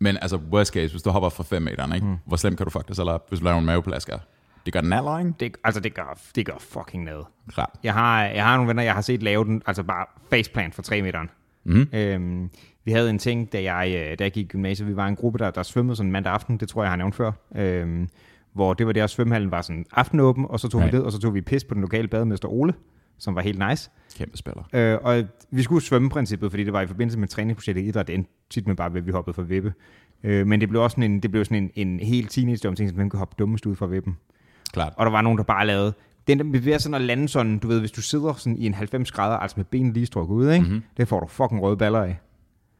Men 0.00 0.16
altså, 0.22 0.36
worst 0.36 0.72
case, 0.72 0.90
hvis 0.90 1.02
du 1.02 1.10
hopper 1.10 1.28
fra 1.28 1.42
5 1.42 1.62
meter, 1.62 1.94
ikke? 1.94 2.06
Mm. 2.06 2.16
hvor 2.26 2.36
slemt 2.36 2.56
kan 2.56 2.66
du 2.66 2.94
selv 2.94 3.10
op, 3.10 3.28
hvis 3.28 3.38
du 3.38 3.44
laver 3.44 3.58
en 3.58 3.64
maveplasker? 3.64 4.18
Det 4.66 4.72
gør 4.72 4.80
den 4.80 4.92
aller, 4.92 5.18
ikke? 5.18 5.32
Det, 5.40 5.56
altså 5.64 5.80
det 5.80 5.94
gør, 5.94 6.18
det 6.34 6.46
gør 6.46 6.56
fucking 6.58 7.04
noget. 7.04 7.26
Klart. 7.48 7.70
Jeg 7.82 7.92
har, 7.94 8.24
jeg 8.24 8.44
har 8.44 8.56
nogle 8.56 8.68
venner, 8.68 8.82
jeg 8.82 8.94
har 8.94 9.00
set 9.00 9.22
lave 9.22 9.44
den, 9.44 9.62
altså 9.66 9.82
bare 9.82 10.06
faceplant 10.30 10.74
for 10.74 10.82
3 10.82 11.02
meteren. 11.02 11.30
Mhm. 11.64 11.88
Øhm, 11.92 12.50
vi 12.84 12.92
havde 12.92 13.10
en 13.10 13.18
ting, 13.18 13.52
da 13.52 13.62
jeg, 13.62 13.88
øh, 13.88 14.18
da 14.18 14.24
jeg 14.24 14.32
gik 14.32 14.44
i 14.44 14.48
gymnasiet, 14.48 14.88
vi 14.88 14.96
var 14.96 15.06
en 15.06 15.16
gruppe, 15.16 15.38
der, 15.38 15.50
der 15.50 15.62
svømmede 15.62 15.96
sådan 15.96 16.12
mandag 16.12 16.32
aften, 16.32 16.56
det 16.56 16.68
tror 16.68 16.82
jeg, 16.82 16.86
jeg 16.86 16.92
har 16.92 16.96
nævnt 16.96 17.14
før, 17.14 17.32
øhm, 17.56 18.08
hvor 18.52 18.74
det 18.74 18.86
var 18.86 18.92
der, 18.92 19.06
svømmehallen 19.06 19.50
var 19.50 19.62
sådan 19.62 19.86
aftenåben, 19.92 20.46
og 20.48 20.60
så 20.60 20.68
tog 20.68 20.80
Right. 20.80 20.92
vi 20.92 20.98
ned, 20.98 21.04
og 21.04 21.12
så 21.12 21.18
tog 21.18 21.34
vi 21.34 21.40
pis 21.40 21.64
på 21.64 21.74
den 21.74 21.82
lokale 21.82 22.08
bademester 22.08 22.48
Ole, 22.48 22.74
som 23.18 23.34
var 23.34 23.42
helt 23.42 23.68
nice. 23.68 23.90
Kæmpe 24.16 24.36
spiller. 24.36 24.62
Øh, 24.72 24.98
og 25.02 25.24
vi 25.50 25.62
skulle 25.62 25.84
svømme 25.84 26.10
princippet, 26.10 26.50
fordi 26.50 26.64
det 26.64 26.72
var 26.72 26.80
i 26.80 26.86
forbindelse 26.86 27.18
med 27.18 27.28
træningsprojektet 27.28 27.82
i 27.82 27.88
idræt, 27.88 28.06
det 28.06 28.14
endte 28.14 28.30
tit 28.50 28.66
med 28.66 28.76
bare, 28.76 28.96
at 28.96 29.06
vi 29.06 29.12
hoppede 29.12 29.34
fra 29.34 29.42
vippe. 29.42 29.74
Øh, 30.22 30.46
men 30.46 30.60
det 30.60 30.68
blev 30.68 30.82
også 30.82 30.94
sådan 30.94 31.10
en, 31.10 31.20
det 31.20 31.30
blev 31.30 31.44
sådan 31.44 31.70
en, 31.74 31.88
en 31.88 32.00
helt 32.00 32.30
teenage 32.30 32.74
ting, 32.74 32.88
som 32.88 32.96
hvem 32.96 33.10
kan 33.10 33.18
hoppe 33.18 33.34
dummest 33.38 33.66
ud 33.66 33.76
fra 33.76 33.86
vippen. 33.86 34.16
Klart. 34.72 34.92
Og 34.96 35.06
der 35.06 35.12
var 35.12 35.22
nogen, 35.22 35.38
der 35.38 35.44
bare 35.44 35.66
lavede, 35.66 35.94
den 36.26 36.38
der 36.38 36.44
bevæger 36.44 36.78
sådan 36.78 36.94
at 36.94 37.00
lande 37.00 37.28
sådan, 37.28 37.58
du 37.58 37.68
ved, 37.68 37.80
hvis 37.80 37.92
du 37.92 38.02
sidder 38.02 38.32
sådan 38.32 38.56
i 38.56 38.66
en 38.66 38.74
90 38.74 39.12
grader, 39.12 39.36
altså 39.36 39.54
med 39.56 39.64
benene 39.64 39.92
lige 39.92 40.06
strukket 40.06 40.34
ud, 40.34 40.50
ikke? 40.50 40.64
Mm-hmm. 40.64 40.82
det 40.96 41.08
får 41.08 41.20
du 41.20 41.26
fucking 41.26 41.62
røde 41.62 41.76
baller 41.76 42.02
af. 42.02 42.18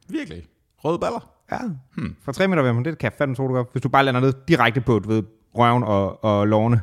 Virkelig. 0.08 0.42
Røde 0.84 0.98
baller. 0.98 1.30
Ja, 1.52 1.58
hmm. 1.96 2.16
fra 2.22 2.32
3 2.32 2.48
meter 2.48 2.62
ved 2.62 2.84
det 2.84 2.98
kan 2.98 3.10
jeg 3.10 3.18
fandme 3.18 3.36
tro, 3.36 3.48
du 3.48 3.54
gør. 3.54 3.64
Hvis 3.72 3.82
du 3.82 3.88
bare 3.88 4.04
lander 4.04 4.20
ned 4.20 4.32
direkte 4.48 4.80
på, 4.80 4.98
du 4.98 5.08
ved, 5.08 5.22
røven 5.54 5.82
og, 5.82 6.24
og 6.24 6.46
lårene. 6.46 6.80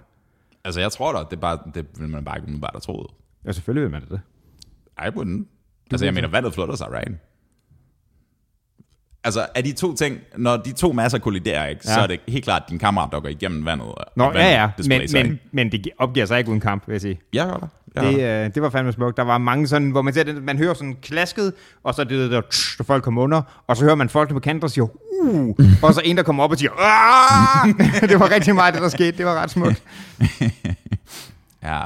Altså, 0.64 0.80
jeg 0.82 0.92
tror 0.92 1.14
da, 1.14 1.20
det, 1.20 1.34
er 1.34 1.42
bare, 1.42 1.58
det 1.76 1.86
vil 2.00 2.10
man 2.10 2.26
bare 2.26 2.38
ikke 2.38 2.46
umiddelbart 2.46 2.74
have 2.74 2.82
troet. 2.82 3.08
Ja, 3.46 3.52
selvfølgelig 3.52 3.84
vil 3.84 3.92
man 3.92 4.10
det. 4.10 4.22
I 5.00 5.08
wouldn't. 5.08 5.46
Altså, 5.92 6.06
jeg 6.06 6.14
mener, 6.14 6.28
vandet 6.28 6.54
flytter 6.54 6.76
sig, 6.76 6.88
right? 6.92 7.18
Altså, 9.26 9.46
er 9.56 9.62
de 9.62 9.72
to 9.72 9.96
ting, 9.96 10.18
når 10.38 10.58
de 10.58 10.72
to 10.72 10.92
masser 10.94 11.18
kolliderer, 11.18 11.68
ikke, 11.68 11.82
ja. 11.86 11.94
så 11.94 12.00
Ja. 12.00 12.04
er 12.04 12.08
det 12.08 12.20
helt 12.28 12.44
klart 12.44 12.64
din 12.70 12.80
kammerat, 12.80 13.10
der 13.12 13.20
går 13.20 13.30
igennem 13.30 13.66
vandet. 13.66 13.88
Nå, 14.16 14.24
vandet 14.26 14.40
ja, 14.40 14.62
ja, 14.62 14.70
men, 14.88 15.08
sig, 15.10 15.26
men, 15.26 15.40
men 15.52 15.72
det 15.72 15.88
opgiver 15.98 16.26
sig 16.26 16.38
ikke 16.38 16.50
uden 16.50 16.62
kamp, 16.62 16.88
vil 16.88 16.94
jeg 16.94 17.02
sige. 17.02 17.20
Jeg 17.34 17.44
hører 17.44 17.58
dig. 17.60 17.70
Det, 18.04 18.20
øh, 18.46 18.54
det 18.56 18.62
var 18.62 18.70
fandme 18.70 18.92
smukt. 18.94 19.18
Der 19.18 19.24
var 19.24 19.38
mange 19.38 19.68
sådan, 19.68 19.90
hvor 19.90 20.02
man, 20.02 20.14
ser, 20.14 20.24
det, 20.24 20.44
man 20.44 20.58
hører 20.58 20.74
sådan 20.74 20.98
klasket, 21.02 21.54
og 21.84 21.94
så 21.96 22.02
er 22.02 22.06
det 22.06 22.32
der, 22.32 22.42
tsch, 22.42 22.78
der 22.78 22.84
folk 22.84 23.04
kommer 23.04 23.22
under, 23.22 23.42
og 23.68 23.78
så 23.78 23.84
hører 23.84 23.96
man 23.96 24.10
folk 24.10 24.30
på 24.30 24.40
kanten, 24.40 24.62
der 24.62 24.68
siger, 24.68 24.88
uh, 25.22 25.56
og 25.82 25.94
så 25.94 26.02
en, 26.06 26.18
der 26.18 26.24
kommer 26.24 26.44
op 26.44 26.52
og 26.52 26.58
siger, 26.58 26.72
det 28.10 28.20
var 28.20 28.32
rigtig 28.32 28.56
meget 28.56 28.74
det, 28.74 28.82
der 28.84 28.90
skete. 28.90 29.18
Det 29.18 29.26
var 29.26 29.34
ret 29.36 29.52
smukt. 29.52 29.84
Ja, 31.64 31.82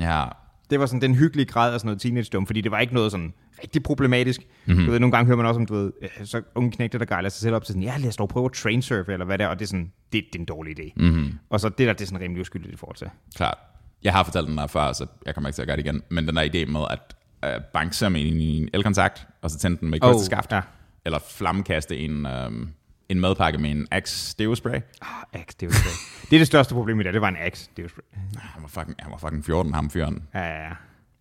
ja. 0.00 0.24
Det 0.70 0.80
var 0.80 0.86
sådan 0.86 1.00
den 1.00 1.14
hyggelige 1.14 1.46
grad 1.46 1.72
af 1.74 1.80
sådan 1.80 1.88
noget 1.88 2.00
teenage 2.00 2.28
dum, 2.32 2.46
fordi 2.46 2.60
det 2.60 2.70
var 2.70 2.78
ikke 2.78 2.94
noget 2.94 3.10
sådan 3.10 3.32
rigtig 3.62 3.82
problematisk. 3.82 4.40
Mm-hmm. 4.66 4.84
Du 4.84 4.90
ved, 4.90 5.00
nogle 5.00 5.12
gange 5.12 5.26
hører 5.26 5.36
man 5.36 5.46
også 5.46 5.60
om, 5.60 5.66
du 5.66 5.74
ved, 5.74 5.92
øh, 6.02 6.26
så 6.26 6.42
unge 6.54 6.70
knægte, 6.70 6.98
der 6.98 7.04
gejler 7.04 7.28
sig 7.28 7.40
selv 7.40 7.54
op 7.54 7.64
til 7.64 7.72
sådan, 7.72 7.82
ja, 7.82 7.96
lad 7.98 8.08
os 8.08 8.16
dog 8.16 8.28
prøve 8.28 8.44
at 8.46 8.52
trainsurfe, 8.52 9.12
eller 9.12 9.26
hvad 9.26 9.38
det 9.38 9.44
er, 9.44 9.48
og 9.48 9.58
det 9.58 9.64
er 9.64 9.68
sådan, 9.68 9.92
det, 10.12 10.24
det 10.32 10.34
er 10.34 10.40
en 10.40 10.44
dårlig 10.44 10.80
idé. 10.80 10.92
Mm-hmm. 10.96 11.38
Og 11.50 11.60
så 11.60 11.68
det 11.68 11.86
der, 11.86 11.92
det 11.92 12.00
er 12.00 12.06
sådan 12.06 12.20
rimelig 12.20 12.40
uskyldigt 12.40 12.74
i 12.74 12.76
forhold 12.76 12.96
til. 12.96 13.06
Klart. 13.36 13.58
Jeg 14.02 14.12
har 14.12 14.24
fortalt 14.24 14.48
den 14.48 14.58
der 14.58 14.66
før, 14.66 14.92
så 14.92 15.06
jeg 15.26 15.34
kommer 15.34 15.48
ikke 15.48 15.56
til 15.56 15.62
at 15.62 15.68
gøre 15.68 15.76
det 15.76 15.86
igen. 15.86 16.02
Men 16.08 16.28
den 16.28 16.36
der 16.36 16.42
idé 16.42 16.70
med 16.70 16.80
at 16.90 17.16
uh, 17.46 17.62
banke 17.72 17.96
sig 17.96 18.12
med 18.12 18.20
en 18.24 18.68
elkontakt, 18.72 19.26
og 19.42 19.50
så 19.50 19.58
tænde 19.58 19.76
den 19.80 19.90
med 19.90 19.98
et 19.98 20.04
Oh, 20.04 20.20
ja. 20.50 20.60
Eller 21.04 21.18
flammekaste 21.18 21.98
en, 21.98 22.26
um, 22.26 22.70
en 23.08 23.20
madpakke 23.20 23.58
med 23.58 23.70
en 23.70 23.86
Axe 23.90 24.34
Deo 24.38 24.54
Spray. 24.54 24.74
Ah, 25.02 25.08
Axe, 25.40 25.56
det 25.60 25.62
er 25.62 25.66
jo 25.66 25.72
spray. 25.72 25.90
det 26.30 26.36
er 26.36 26.40
det 26.40 26.46
største 26.46 26.74
problem 26.74 27.00
i 27.00 27.02
det, 27.02 27.14
det 27.14 27.20
var 27.22 27.28
en 27.28 27.36
Axe, 27.40 27.70
det 27.76 27.78
er 27.78 27.82
jo 27.82 27.88
spray. 27.88 28.02
Han 28.38 28.62
var 28.62 28.68
fucking, 28.68 28.96
han 28.98 29.10
var 29.12 29.18
fucking 29.18 29.44
14, 29.44 29.74
ham 29.74 29.90
fyren. 29.90 30.22
Ja, 30.34 30.40
ja, 30.40 30.62
ja. 30.62 30.70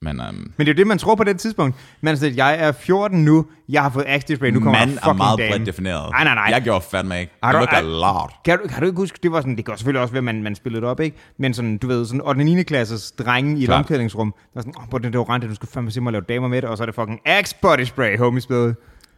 Men 0.02 0.20
um, 0.20 0.26
Men 0.36 0.54
det 0.60 0.68
er 0.68 0.74
jo 0.74 0.78
det, 0.78 0.88
man 0.88 0.98
tror 0.98 1.16
på 1.16 1.24
det 1.24 1.40
tidspunkt. 1.40 1.76
Man 2.02 2.18
siger, 2.18 2.34
jeg 2.34 2.60
er 2.60 2.72
14 2.72 3.26
nu, 3.26 3.46
jeg 3.70 3.82
har 3.82 3.90
fået 3.90 4.04
Axe 4.08 4.28
Display, 4.28 4.50
nu 4.50 4.60
kommer 4.60 4.80
der 4.80 4.86
er 4.86 4.90
fucking 4.92 5.18
meget 5.18 5.40
dame. 5.40 5.50
bredt 5.52 5.66
defineret. 5.68 6.12
Nej, 6.12 6.24
nej, 6.24 6.34
nej. 6.36 6.44
Jeg 6.50 6.62
gjorde 6.62 6.86
fandme 6.92 7.20
ikke. 7.20 7.34
Har 7.44 7.60
Det 7.60 7.70
du- 7.72 7.76
ej- 7.76 7.82
lort. 7.82 8.34
Kan 8.46 8.60
du, 8.60 8.68
kan 8.68 8.80
du 8.82 8.86
ikke 8.88 8.98
huske, 8.98 9.20
det 9.24 9.32
var 9.32 9.42
sådan, 9.42 9.58
det 9.58 9.66
går 9.66 9.76
selvfølgelig 9.76 10.02
også 10.02 10.18
at 10.18 10.24
man, 10.24 10.44
man 10.44 10.56
spillede 10.56 10.82
det 10.82 10.90
op, 10.90 11.00
ikke? 11.00 11.18
Men 11.38 11.54
sådan, 11.54 11.78
du 11.78 11.88
ved, 11.88 12.06
sådan 12.06 12.22
8. 12.22 12.40
og 12.40 12.46
9. 12.46 12.64
klasses 12.64 13.12
drenge 13.12 13.60
i 13.60 13.64
et 13.64 13.70
omklædningsrum, 13.70 14.36
der 14.54 14.60
er 14.60 14.62
sådan, 14.62 14.74
åh, 14.78 14.94
oh, 14.94 15.02
den 15.02 15.14
deodorant, 15.14 15.44
du 15.44 15.56
skal 15.56 15.70
fandme 15.70 15.92
se 15.92 16.02
mig 16.02 16.12
lave 16.14 16.24
damer 16.30 16.48
med 16.48 16.62
det, 16.62 16.70
og 16.70 16.78
så 16.78 16.84
er 16.84 16.86
det 16.86 16.96
fucking 16.96 17.20
Axe 17.26 17.56
Body 17.62 17.84
Spray, 17.84 18.18
homie 18.18 18.42
spillet. 18.42 18.76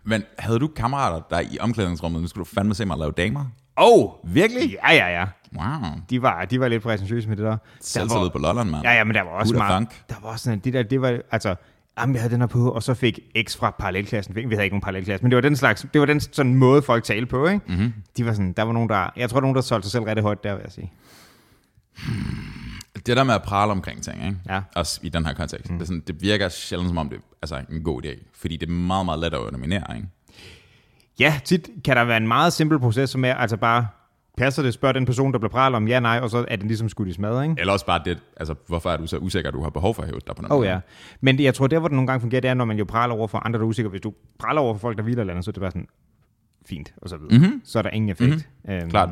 Men 0.08 0.24
havde 0.40 0.60
du 0.60 0.68
kammerater, 0.68 1.22
der 1.30 1.40
i 1.40 1.58
omklædningsrummet, 1.60 2.22
nu 2.22 2.28
skulle 2.28 2.46
du 2.46 2.50
fandme 2.56 2.76
se 2.76 2.86
mig 2.86 2.98
lave 2.98 3.12
damer? 3.12 3.46
Oh! 3.76 4.10
Virkelig? 4.24 4.78
Ja, 4.90 4.94
ja, 4.94 5.20
ja. 5.20 5.26
Wow. 5.58 5.92
De 6.10 6.22
var, 6.22 6.46
de 6.46 6.60
var 6.60 6.68
lidt 6.68 6.84
præsentøse 6.84 7.30
med 7.30 7.38
det 7.38 7.46
der. 7.46 7.58
Selvtillid 7.82 8.24
var, 8.24 8.30
på 8.30 8.38
Lolland, 8.38 8.70
mand. 8.70 8.84
ja, 8.84 8.94
ja, 8.94 9.04
men 9.04 9.16
der 9.16 9.22
var 9.22 9.30
også 9.32 9.54
Huda 9.54 9.66
meget, 9.66 9.78
funk. 9.80 10.10
der 10.10 10.16
var 10.22 10.30
også 10.30 10.44
sådan, 10.44 10.60
det 10.60 10.74
der, 10.74 10.84
det 10.84 11.02
var, 11.02 11.20
altså, 11.32 11.56
jamen, 12.00 12.16
jeg 12.16 12.22
havde 12.22 12.34
den 12.34 12.42
her 12.42 12.48
på, 12.48 12.70
og 12.72 12.84
så 12.84 12.94
fik 12.94 13.20
X 13.48 13.58
fra 13.58 13.76
parallelklassen, 13.80 14.36
vi 14.36 14.42
havde 14.42 14.64
ikke 14.64 14.74
nogen 14.74 14.82
parallelklasse, 14.82 15.24
men 15.24 15.32
det 15.32 15.36
var 15.36 15.42
den 15.42 15.56
slags, 15.56 15.86
det 15.94 16.02
var 16.02 16.08
den 16.08 16.20
sådan 16.20 16.56
måde, 16.56 16.82
folk 16.82 17.04
talte 17.04 17.26
på, 17.26 17.48
ikke? 17.48 17.62
Mhm. 17.68 17.76
Mm-hmm. 17.78 17.94
De 18.18 18.26
var 18.26 18.32
sådan, 18.34 18.54
der 18.54 18.64
var 18.64 18.74
nogen, 18.74 18.90
der, 18.90 19.10
jeg 19.18 19.30
tror, 19.30 19.36
der 19.36 19.42
var 19.42 19.42
nogen, 19.42 19.56
der 19.56 19.62
solgte 19.62 19.86
sig 19.90 19.92
selv 19.92 20.04
rigtig 20.04 20.24
højt 20.24 20.44
der, 20.44 20.54
vil 20.54 20.62
jeg 20.64 20.72
sige. 20.72 20.92
Det 23.06 23.18
der 23.18 23.24
med 23.24 23.34
at 23.34 23.44
prale 23.44 23.72
omkring 23.72 24.04
ting, 24.04 24.26
ikke? 24.26 24.38
Ja. 24.50 24.62
også 24.76 25.00
i 25.04 25.10
den 25.10 25.26
her 25.26 25.34
kontekst, 25.34 25.72
mm. 25.72 25.78
det, 25.78 25.88
sådan, 25.88 26.04
det 26.08 26.22
virker 26.22 26.50
sjældent 26.50 26.90
som 26.90 26.98
om 26.98 27.10
det 27.10 27.18
er 27.18 27.22
altså, 27.42 27.62
en 27.72 27.84
god 27.84 28.06
idé, 28.06 28.24
fordi 28.36 28.58
det 28.58 28.70
er 28.70 28.74
meget, 28.74 29.06
meget 29.06 29.20
let 29.20 29.34
at 29.34 29.40
underminere. 29.40 29.96
Ikke? 29.96 30.08
Ja, 31.20 31.40
tit 31.46 31.70
kan 31.86 31.98
der 31.98 32.04
være 32.04 32.18
en 32.18 32.28
meget 32.28 32.54
simpel 32.54 32.80
proces, 32.80 33.10
som 33.10 33.26
er 33.26 33.34
altså 33.34 33.58
bare, 33.58 33.88
passer 34.38 34.64
det, 34.64 34.74
spørg 34.74 34.96
den 34.96 35.06
person, 35.06 35.34
der 35.34 35.40
bliver 35.40 35.52
pralet 35.52 35.76
om 35.76 35.88
ja, 35.88 36.00
nej, 36.00 36.20
og 36.20 36.30
så 36.30 36.46
er 36.48 36.56
den 36.56 36.68
ligesom 36.68 36.90
skudt 36.90 37.08
i 37.08 37.14
smad, 37.14 37.44
ikke? 37.44 37.56
Eller 37.58 37.74
også 37.74 37.86
bare 37.86 38.02
det, 38.06 38.18
altså, 38.38 38.56
hvorfor 38.68 38.90
er 38.90 38.98
du 38.98 39.08
så 39.08 39.18
usikker, 39.18 39.50
at 39.50 39.54
du 39.54 39.64
har 39.64 39.70
behov 39.70 39.96
for 39.96 40.02
at 40.02 40.08
hæve 40.08 40.20
dig 40.28 40.36
på 40.36 40.42
den 40.42 40.52
Oh 40.52 40.58
måde? 40.58 40.70
ja. 40.70 40.80
Men 41.22 41.40
jeg 41.40 41.54
tror, 41.54 41.68
der 41.68 41.80
hvor 41.80 41.88
det 41.88 41.96
nogle 41.96 42.08
gange 42.08 42.22
fungerer, 42.22 42.42
det 42.42 42.50
er, 42.50 42.54
når 42.54 42.66
man 42.66 42.78
jo 42.78 42.86
praler 42.86 43.16
over 43.16 43.28
for 43.28 43.38
andre, 43.38 43.60
der 43.60 43.66
er 43.66 43.70
usikre. 43.70 43.90
Hvis 43.90 44.02
du 44.02 44.14
praler 44.40 44.62
over 44.62 44.74
for 44.74 44.80
folk, 44.80 44.98
der 44.98 45.04
hviler 45.04 45.22
eller 45.22 45.34
andet, 45.34 45.46
så 45.46 45.52
er 45.52 45.54
det 45.54 45.62
bare 45.62 45.72
sådan, 45.72 45.88
fint, 46.66 46.94
og 46.98 47.10
så 47.10 47.18
videre. 47.18 47.38
Mm-hmm. 47.38 47.62
Så 47.64 47.78
er 47.78 47.84
der 47.84 47.90
ingen 47.90 48.10
effekt. 48.10 48.50
Mm-hmm. 48.64 48.74
Øhm, 48.74 48.90
Klart. 48.90 49.10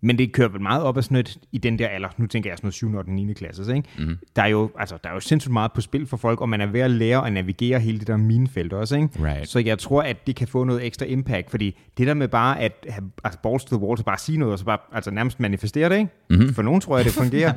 Men 0.00 0.18
det 0.18 0.32
kører 0.32 0.48
vel 0.48 0.60
meget 0.60 0.82
op 0.82 0.96
af 0.96 1.04
sådan 1.04 1.26
i 1.52 1.58
den 1.58 1.78
der 1.78 1.88
alder, 1.88 2.08
nu 2.16 2.26
tænker 2.26 2.50
jeg 2.50 2.58
sådan 2.58 2.66
noget 2.66 2.74
7. 2.74 2.94
og 2.94 3.04
9. 3.06 3.32
klasse, 3.32 3.76
ikke? 3.76 3.88
Mm-hmm. 3.98 4.18
Der, 4.36 4.42
er 4.42 4.46
jo, 4.46 4.70
altså, 4.78 4.98
der 5.04 5.10
er 5.10 5.14
jo 5.14 5.20
sindssygt 5.20 5.52
meget 5.52 5.72
på 5.72 5.80
spil 5.80 6.06
for 6.06 6.16
folk, 6.16 6.40
og 6.40 6.48
man 6.48 6.60
er 6.60 6.66
ved 6.66 6.80
at 6.80 6.90
lære 6.90 7.26
at 7.26 7.32
navigere 7.32 7.80
hele 7.80 7.98
det 7.98 8.06
der 8.06 8.16
minefelt 8.16 8.72
også, 8.72 8.96
ikke? 8.96 9.08
Right. 9.20 9.48
Så 9.48 9.58
jeg 9.58 9.78
tror, 9.78 10.02
at 10.02 10.26
det 10.26 10.36
kan 10.36 10.48
få 10.48 10.64
noget 10.64 10.86
ekstra 10.86 11.06
impact, 11.06 11.50
fordi 11.50 11.78
det 11.98 12.06
der 12.06 12.14
med 12.14 12.28
bare 12.28 12.60
at 12.60 12.86
have 12.88 13.10
altså 13.24 13.40
balls 13.42 13.64
to 13.64 13.76
the 13.76 13.86
wall, 13.86 13.98
så 13.98 14.04
bare 14.04 14.18
sige 14.18 14.38
noget, 14.38 14.52
og 14.52 14.58
så 14.58 14.64
bare 14.64 14.78
altså, 14.92 15.10
nærmest 15.10 15.40
manifestere 15.40 15.88
det, 15.88 15.98
ikke? 15.98 16.10
Mm-hmm. 16.30 16.54
For 16.54 16.62
nogen 16.62 16.80
tror 16.80 16.96
jeg, 16.96 17.04
det 17.04 17.12
fungerer. 17.22 17.52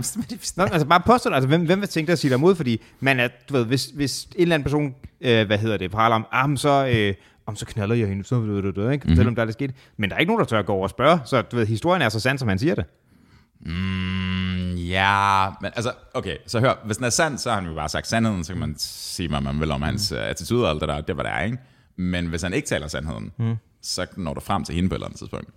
Nå, 0.58 0.64
altså 0.64 0.88
bare 0.88 1.02
påstå 1.06 1.30
det. 1.30 1.36
Altså, 1.36 1.48
hvem, 1.48 1.66
hvem 1.66 1.80
vil 1.80 1.90
tænke 1.90 2.08
dig 2.08 2.14
at 2.14 2.20
sige 2.20 2.30
dig 2.30 2.38
imod? 2.38 2.56
Fordi 2.56 2.82
man 3.00 3.20
er, 3.20 3.28
du 3.50 3.54
ved, 3.54 3.66
hvis, 3.66 3.86
hvis 3.86 4.26
en 4.26 4.42
eller 4.42 4.56
anden 4.56 4.64
person, 4.64 4.96
øh, 5.22 5.46
hvad 5.48 5.58
hedder 5.58 5.78
det, 5.78 5.92
praler 5.92 6.16
om, 6.16 6.26
ah, 6.32 6.58
så, 6.58 6.88
øh, 6.94 7.14
om 7.52 7.56
så 7.56 7.66
knaller 7.66 7.96
jeg 7.96 8.08
hende, 8.08 8.24
så 8.24 8.40
ved 8.40 8.62
du 8.62 8.86
det, 8.86 8.94
ikke? 8.94 9.08
Fortæl 9.08 9.28
om 9.28 9.36
der 9.36 9.42
er 9.42 9.46
det 9.46 9.54
sket. 9.54 9.76
Men 9.98 10.10
der 10.10 10.16
er 10.16 10.20
ikke 10.20 10.30
nogen, 10.30 10.40
der 10.40 10.46
tør 10.46 10.60
at 10.60 10.66
gå 10.66 10.74
over 10.74 10.84
og 10.84 10.90
spørge, 10.90 11.20
så 11.26 11.42
du 11.42 11.56
ved, 11.56 11.68
historien 11.68 12.02
er 12.02 12.10
så 12.10 12.20
sand, 12.20 12.38
som 12.38 12.48
han 12.48 12.60
siger 12.60 12.76
det. 12.76 12.86
Mm, 13.60 14.76
ja, 14.76 15.50
men 15.62 15.72
altså, 15.76 15.94
okay, 16.14 16.38
så 16.48 16.60
hør, 16.60 16.74
hvis 16.86 16.98
den 16.98 17.06
er 17.06 17.10
sand, 17.10 17.38
så 17.38 17.50
har 17.50 17.62
han 17.62 17.70
jo 17.70 17.76
bare 17.76 17.90
sagt 17.90 18.08
sandheden, 18.08 18.44
så 18.44 18.54
kan 18.54 18.60
man 18.60 18.76
sige, 18.78 19.30
hvad 19.30 19.42
man 19.42 19.60
vil 19.60 19.72
om 19.72 19.82
hans 19.82 20.12
mm. 20.12 20.18
attitude 20.18 20.64
og 20.66 20.70
alt 20.70 20.82
det 20.82 20.90
der, 20.90 21.02
det 21.02 21.18
var 21.18 21.24
der, 21.24 21.42
ikke? 21.42 21.58
Men 21.96 22.28
hvis 22.28 22.42
han 22.42 22.54
ikke 22.54 22.68
taler 22.68 22.88
sandheden, 22.88 23.32
mm. 23.38 23.56
så 23.82 24.06
når 24.18 24.34
du 24.34 24.40
frem 24.40 24.64
til 24.64 24.76
hende 24.76 24.90
på 24.90 24.96
et 24.96 24.98
eller 24.98 25.08
andet 25.08 25.20
tidspunkt. 25.20 25.50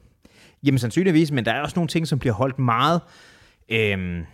Jamen 0.62 0.78
sandsynligvis, 0.78 1.30
men 1.30 1.44
der 1.44 1.52
er 1.52 1.60
også 1.60 1.76
nogle 1.76 1.88
ting, 1.88 2.08
som 2.08 2.18
bliver 2.18 2.34
holdt 2.34 2.58
meget... 2.58 3.00
Øhm, 3.68 4.24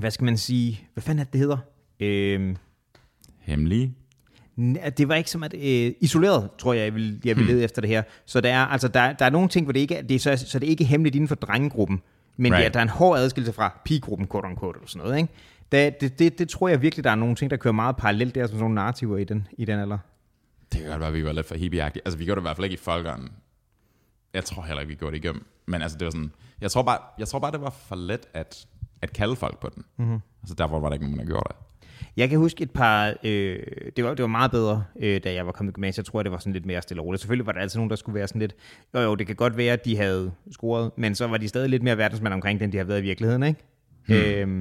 hvad 0.00 0.10
skal 0.10 0.24
man 0.24 0.36
sige, 0.36 0.88
hvad 0.94 1.02
fanden 1.02 1.20
er 1.20 1.24
det, 1.24 1.32
det 1.32 1.40
hedder? 1.40 1.58
Øh, 2.00 2.56
Hemmelige. 3.40 3.94
Det 4.96 5.08
var 5.08 5.14
ikke 5.14 5.30
som 5.30 5.42
at 5.42 5.54
øh, 5.54 5.92
isoleret, 6.00 6.48
tror 6.58 6.72
jeg, 6.72 6.84
jeg 6.84 6.94
vil, 6.94 7.20
jeg 7.24 7.36
vil 7.36 7.44
Hmm. 7.44 7.52
lede 7.54 7.64
efter 7.64 7.80
det 7.82 7.90
her. 7.90 8.02
Så 8.26 8.40
der 8.40 8.52
er, 8.54 8.66
altså, 8.66 8.88
der, 8.88 9.12
der 9.12 9.24
er 9.24 9.30
nogle 9.30 9.48
ting, 9.48 9.66
hvor 9.66 9.72
det 9.72 9.80
ikke 9.80 9.94
er, 9.94 10.02
det 10.02 10.14
er 10.14 10.18
så, 10.18 10.44
så 10.46 10.58
det 10.58 10.66
er 10.66 10.70
ikke 10.70 10.84
hemmeligt 10.84 11.14
inden 11.14 11.28
for 11.28 11.34
drengegruppen, 11.34 12.02
men 12.36 12.52
right. 12.52 12.64
Ja, 12.64 12.68
der 12.68 12.78
er 12.78 12.82
en 12.82 12.88
hård 12.88 13.18
adskillelse 13.18 13.52
fra 13.52 13.80
pigegruppen, 13.84 14.28
quote 14.28 14.48
unquote, 14.48 14.76
eller 14.78 14.88
sådan 14.88 15.06
noget, 15.06 15.16
ikke? 15.20 15.32
Det, 15.72 16.00
det, 16.00 16.18
det, 16.18 16.38
det, 16.38 16.48
tror 16.48 16.68
jeg 16.68 16.82
virkelig, 16.82 17.04
der 17.04 17.10
er 17.10 17.14
nogle 17.14 17.34
ting, 17.34 17.50
der 17.50 17.56
kører 17.56 17.74
meget 17.74 17.96
parallelt 17.96 18.34
der, 18.34 18.46
som 18.46 18.48
sådan 18.48 18.60
nogle 18.60 18.74
narrativer 18.74 19.18
i 19.18 19.24
den, 19.24 19.48
i 19.58 19.64
den 19.64 19.78
alder. 19.80 19.98
Det 20.72 20.80
kan 20.80 20.90
godt 20.90 21.00
være, 21.00 21.08
at 21.08 21.14
vi 21.14 21.24
var 21.24 21.32
lidt 21.32 21.46
for 21.46 21.54
hippieagtige. 21.54 22.02
Altså, 22.04 22.18
vi 22.18 22.24
gjorde 22.24 22.36
det 22.38 22.42
i 22.42 22.46
hvert 22.48 22.56
fald 22.56 22.64
ikke 22.64 22.74
i 22.74 22.76
folkeren. 22.82 23.28
Jeg 24.34 24.44
tror 24.44 24.62
heller 24.62 24.80
ikke, 24.80 24.88
vi 24.88 24.94
gjorde 24.94 25.16
det 25.16 25.24
igennem. 25.24 25.46
Men 25.66 25.82
altså, 25.82 25.98
det 25.98 26.04
var 26.04 26.10
sådan... 26.10 26.32
Jeg 26.60 26.70
tror 26.70 26.82
bare, 26.82 26.98
jeg 27.18 27.28
tror 27.28 27.38
bare 27.38 27.52
det 27.52 27.60
var 27.60 27.70
for 27.70 27.96
let 27.96 28.20
at, 28.34 28.66
at 29.02 29.12
kalde 29.12 29.36
folk 29.36 29.60
på 29.60 29.70
den. 29.74 29.84
Mm-hmm. 29.96 30.18
Altså, 30.42 30.54
derfor 30.54 30.80
var 30.80 30.88
der 30.88 30.94
ikke 30.94 31.04
nogen, 31.06 31.18
der 31.18 31.24
gjorde 31.26 31.44
det. 31.48 31.56
Jeg 32.16 32.28
kan 32.28 32.38
huske 32.38 32.62
et 32.62 32.70
par, 32.70 33.14
øh, 33.24 33.58
det, 33.96 34.04
var, 34.04 34.10
det 34.14 34.22
var 34.22 34.26
meget 34.26 34.50
bedre, 34.50 34.84
øh, 35.00 35.20
da 35.24 35.32
jeg 35.34 35.46
var 35.46 35.52
kommet 35.52 35.72
i 35.72 35.74
gymnasiet. 35.74 35.98
Jeg 35.98 36.04
tror, 36.12 36.22
det 36.22 36.32
var 36.32 36.38
sådan 36.38 36.52
lidt 36.52 36.66
mere 36.66 36.82
stille 36.82 37.00
og 37.00 37.06
roligt. 37.06 37.20
Selvfølgelig 37.20 37.46
var 37.46 37.52
der 37.52 37.60
altid 37.60 37.78
nogen, 37.78 37.90
der 37.90 37.96
skulle 37.96 38.14
være 38.14 38.28
sådan 38.28 38.40
lidt, 38.40 38.54
jo 38.94 39.00
jo, 39.00 39.14
det 39.14 39.26
kan 39.26 39.36
godt 39.36 39.56
være, 39.56 39.72
at 39.72 39.84
de 39.84 39.96
havde 39.96 40.32
scoret, 40.52 40.90
men 40.96 41.14
så 41.14 41.26
var 41.26 41.36
de 41.36 41.48
stadig 41.48 41.70
lidt 41.70 41.82
mere 41.82 41.98
verdensmænd 41.98 42.34
omkring 42.34 42.60
den, 42.60 42.72
de 42.72 42.76
har 42.76 42.84
været 42.84 42.98
i 42.98 43.02
virkeligheden, 43.02 43.42
ikke? 43.42 43.60
Hmm. 44.06 44.16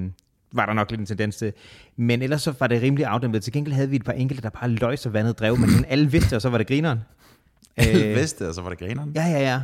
Øh, 0.05 0.11
var 0.53 0.65
der 0.65 0.73
nok 0.73 0.89
lidt 0.91 0.99
en 0.99 1.05
tendens 1.05 1.35
til. 1.35 1.53
Men 1.95 2.21
ellers 2.21 2.41
så 2.41 2.53
var 2.59 2.67
det 2.67 2.81
rimelig 2.81 3.05
afdæmpet. 3.05 3.43
Til 3.43 3.53
gengæld 3.53 3.73
havde 3.73 3.89
vi 3.89 3.95
et 3.95 4.03
par 4.03 4.13
enkelte, 4.13 4.43
der 4.43 4.49
bare 4.49 4.69
løg 4.69 4.99
så 4.99 5.09
vandet 5.09 5.39
drev, 5.39 5.57
men 5.57 5.69
sådan 5.69 5.85
alle 5.89 6.11
vidste, 6.11 6.35
og 6.35 6.41
så 6.41 6.49
var 6.49 6.57
det 6.57 6.67
grineren. 6.67 6.99
Alle 7.77 8.13
vidste, 8.15 8.47
og 8.49 8.55
så 8.55 8.61
var 8.61 8.69
det 8.69 8.79
grineren. 8.79 9.11
Ja, 9.15 9.25
ja, 9.25 9.39
ja. 9.39 9.61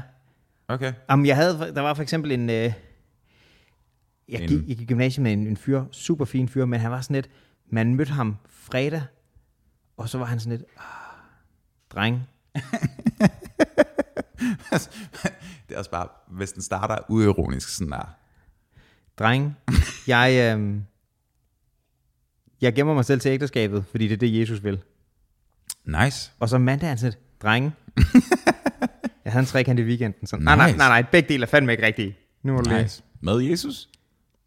Okay. 0.67 0.93
Jamen, 1.09 1.25
jeg 1.25 1.35
havde, 1.35 1.71
der 1.75 1.81
var 1.81 1.93
for 1.93 2.01
eksempel 2.01 2.31
en... 2.31 2.49
Øh, 2.49 2.55
jeg, 2.55 2.73
En- 4.29 4.47
gik, 4.47 4.57
jeg 4.57 4.65
gik 4.77 4.81
i 4.81 4.85
gymnasiet 4.85 5.23
med 5.23 5.33
en, 5.33 5.47
en 5.47 5.57
fyr, 5.57 5.83
super 5.91 6.25
fin 6.25 6.47
fyr, 6.47 6.65
men 6.65 6.79
han 6.79 6.91
var 6.91 7.01
sådan 7.01 7.13
lidt... 7.15 7.29
Man 7.73 7.95
mødte 7.95 8.11
ham 8.11 8.37
fredag, 8.49 9.01
og 9.97 10.09
så 10.09 10.17
var 10.17 10.25
han 10.25 10.39
sådan 10.39 10.57
lidt... 10.57 10.69
Ah, 10.77 10.83
dreng. 11.89 12.27
det 15.67 15.75
er 15.75 15.77
også 15.77 15.91
bare, 15.91 16.07
hvis 16.27 16.51
den 16.51 16.61
starter 16.61 16.97
uironisk 17.09 17.69
sådan 17.69 17.91
der. 17.91 18.15
Dreng, 19.19 19.57
jeg, 20.07 20.57
øh, 20.57 20.75
jeg 22.61 22.73
gemmer 22.75 22.93
mig 22.93 23.05
selv 23.05 23.19
til 23.21 23.29
ægteskabet, 23.29 23.85
fordi 23.91 24.07
det 24.07 24.13
er 24.13 24.17
det, 24.17 24.39
Jesus 24.39 24.63
vil. 24.63 24.81
Nice. 25.85 26.31
Og 26.39 26.49
så 26.49 26.57
mandag 26.57 26.87
er 26.87 26.89
han 26.89 26.97
sådan 26.97 27.11
lidt, 27.11 27.41
drenge. 27.41 27.71
jeg 29.25 29.33
havde 29.33 29.39
en 29.43 29.45
trekant 29.47 29.79
i 29.79 29.83
weekenden. 29.83 30.27
Sådan, 30.27 30.43
nej, 30.43 30.55
nej, 30.55 30.67
Nice. 30.67 30.77
nej, 30.77 30.87
nej, 30.87 31.09
begge 31.11 31.29
dele 31.29 31.43
er 31.43 31.47
fandme 31.47 31.71
ikke 31.71 31.85
rigtige. 31.85 32.17
Nu 32.43 32.53
må 32.53 32.61
lige. 32.61 32.81
Nice. 32.81 33.03
Med 33.21 33.35
Jesus? 33.41 33.89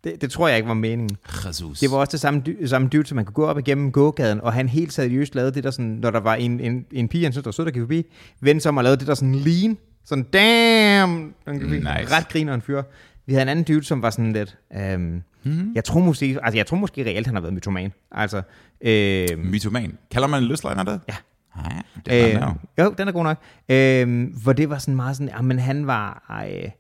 Det, 0.05 0.21
det, 0.21 0.31
tror 0.31 0.49
jeg 0.49 0.57
ikke 0.57 0.69
var 0.69 0.75
meningen. 0.75 1.17
Jesus. 1.47 1.79
Det 1.81 1.91
var 1.91 1.97
også 1.97 2.13
det 2.13 2.21
samme, 2.21 2.43
dy- 2.47 2.67
samme 2.67 2.89
dude, 2.89 3.07
som 3.07 3.17
man 3.17 3.25
kunne 3.25 3.35
gå 3.35 3.47
op 3.47 3.59
igennem 3.59 3.93
gågaden, 3.93 4.41
og 4.41 4.53
han 4.53 4.69
helt 4.69 4.93
seriøst 4.93 5.35
lavede 5.35 5.53
det 5.55 5.65
der 5.65 5.71
sådan, 5.71 5.91
når 6.03 6.11
der 6.11 6.21
var 6.21 6.35
en, 6.35 6.61
en, 6.61 6.87
en 6.93 7.09
pige, 7.09 7.25
han 7.25 7.33
synes, 7.33 7.45
der 7.45 7.51
stod 7.51 7.65
der 7.65 7.71
gik 7.73 7.83
forbi, 7.83 8.05
vendte 8.41 8.63
sig 8.63 8.69
om 8.69 8.77
og 8.77 8.85
lavede 8.85 8.99
det 9.01 9.07
der 9.07 9.15
sådan 9.15 9.35
lean, 9.35 9.77
sådan 10.05 10.25
damn, 10.25 11.35
den 11.47 11.59
gik. 11.59 11.69
Nice. 11.71 11.87
ret 11.89 12.29
griner 12.29 12.55
en 12.55 12.63
fyr. 12.63 12.83
Vi 13.27 13.33
havde 13.33 13.43
en 13.43 13.49
anden 13.49 13.65
dude, 13.65 13.85
som 13.85 14.03
var 14.03 14.11
sådan 14.11 14.33
lidt, 14.33 14.57
øhm, 14.77 15.01
Mhm. 15.03 15.23
mm-hmm. 15.43 15.73
jeg 15.75 15.85
tror 15.85 16.01
måske, 16.01 16.39
altså 16.43 16.57
jeg 16.57 16.67
tror 16.67 16.77
måske 16.77 17.05
reelt, 17.05 17.27
han 17.27 17.35
har 17.37 17.41
været 17.43 17.55
mytoman. 17.55 17.93
Altså, 18.13 18.43
øhm, 18.81 19.41
Mytoman. 19.41 19.99
Kalder 20.11 20.29
man 20.29 20.43
en 20.43 20.49
løsløgner 20.49 20.83
det? 20.83 21.01
Ja. 21.09 21.15
Ja, 21.57 21.81
det 22.07 22.35
er 22.35 22.49
Øh, 22.79 22.85
jo, 22.85 22.95
den 22.99 23.09
er 23.09 23.13
god 23.13 23.25
nok. 23.25 23.39
Øh, 23.69 24.27
hvor 24.43 24.53
det 24.53 24.71
var 24.71 24.79
sådan 24.79 24.97
meget 24.97 25.17
sådan, 25.17 25.45
men 25.45 25.59
han 25.59 25.87
var, 25.87 26.37
øh, 26.49 26.71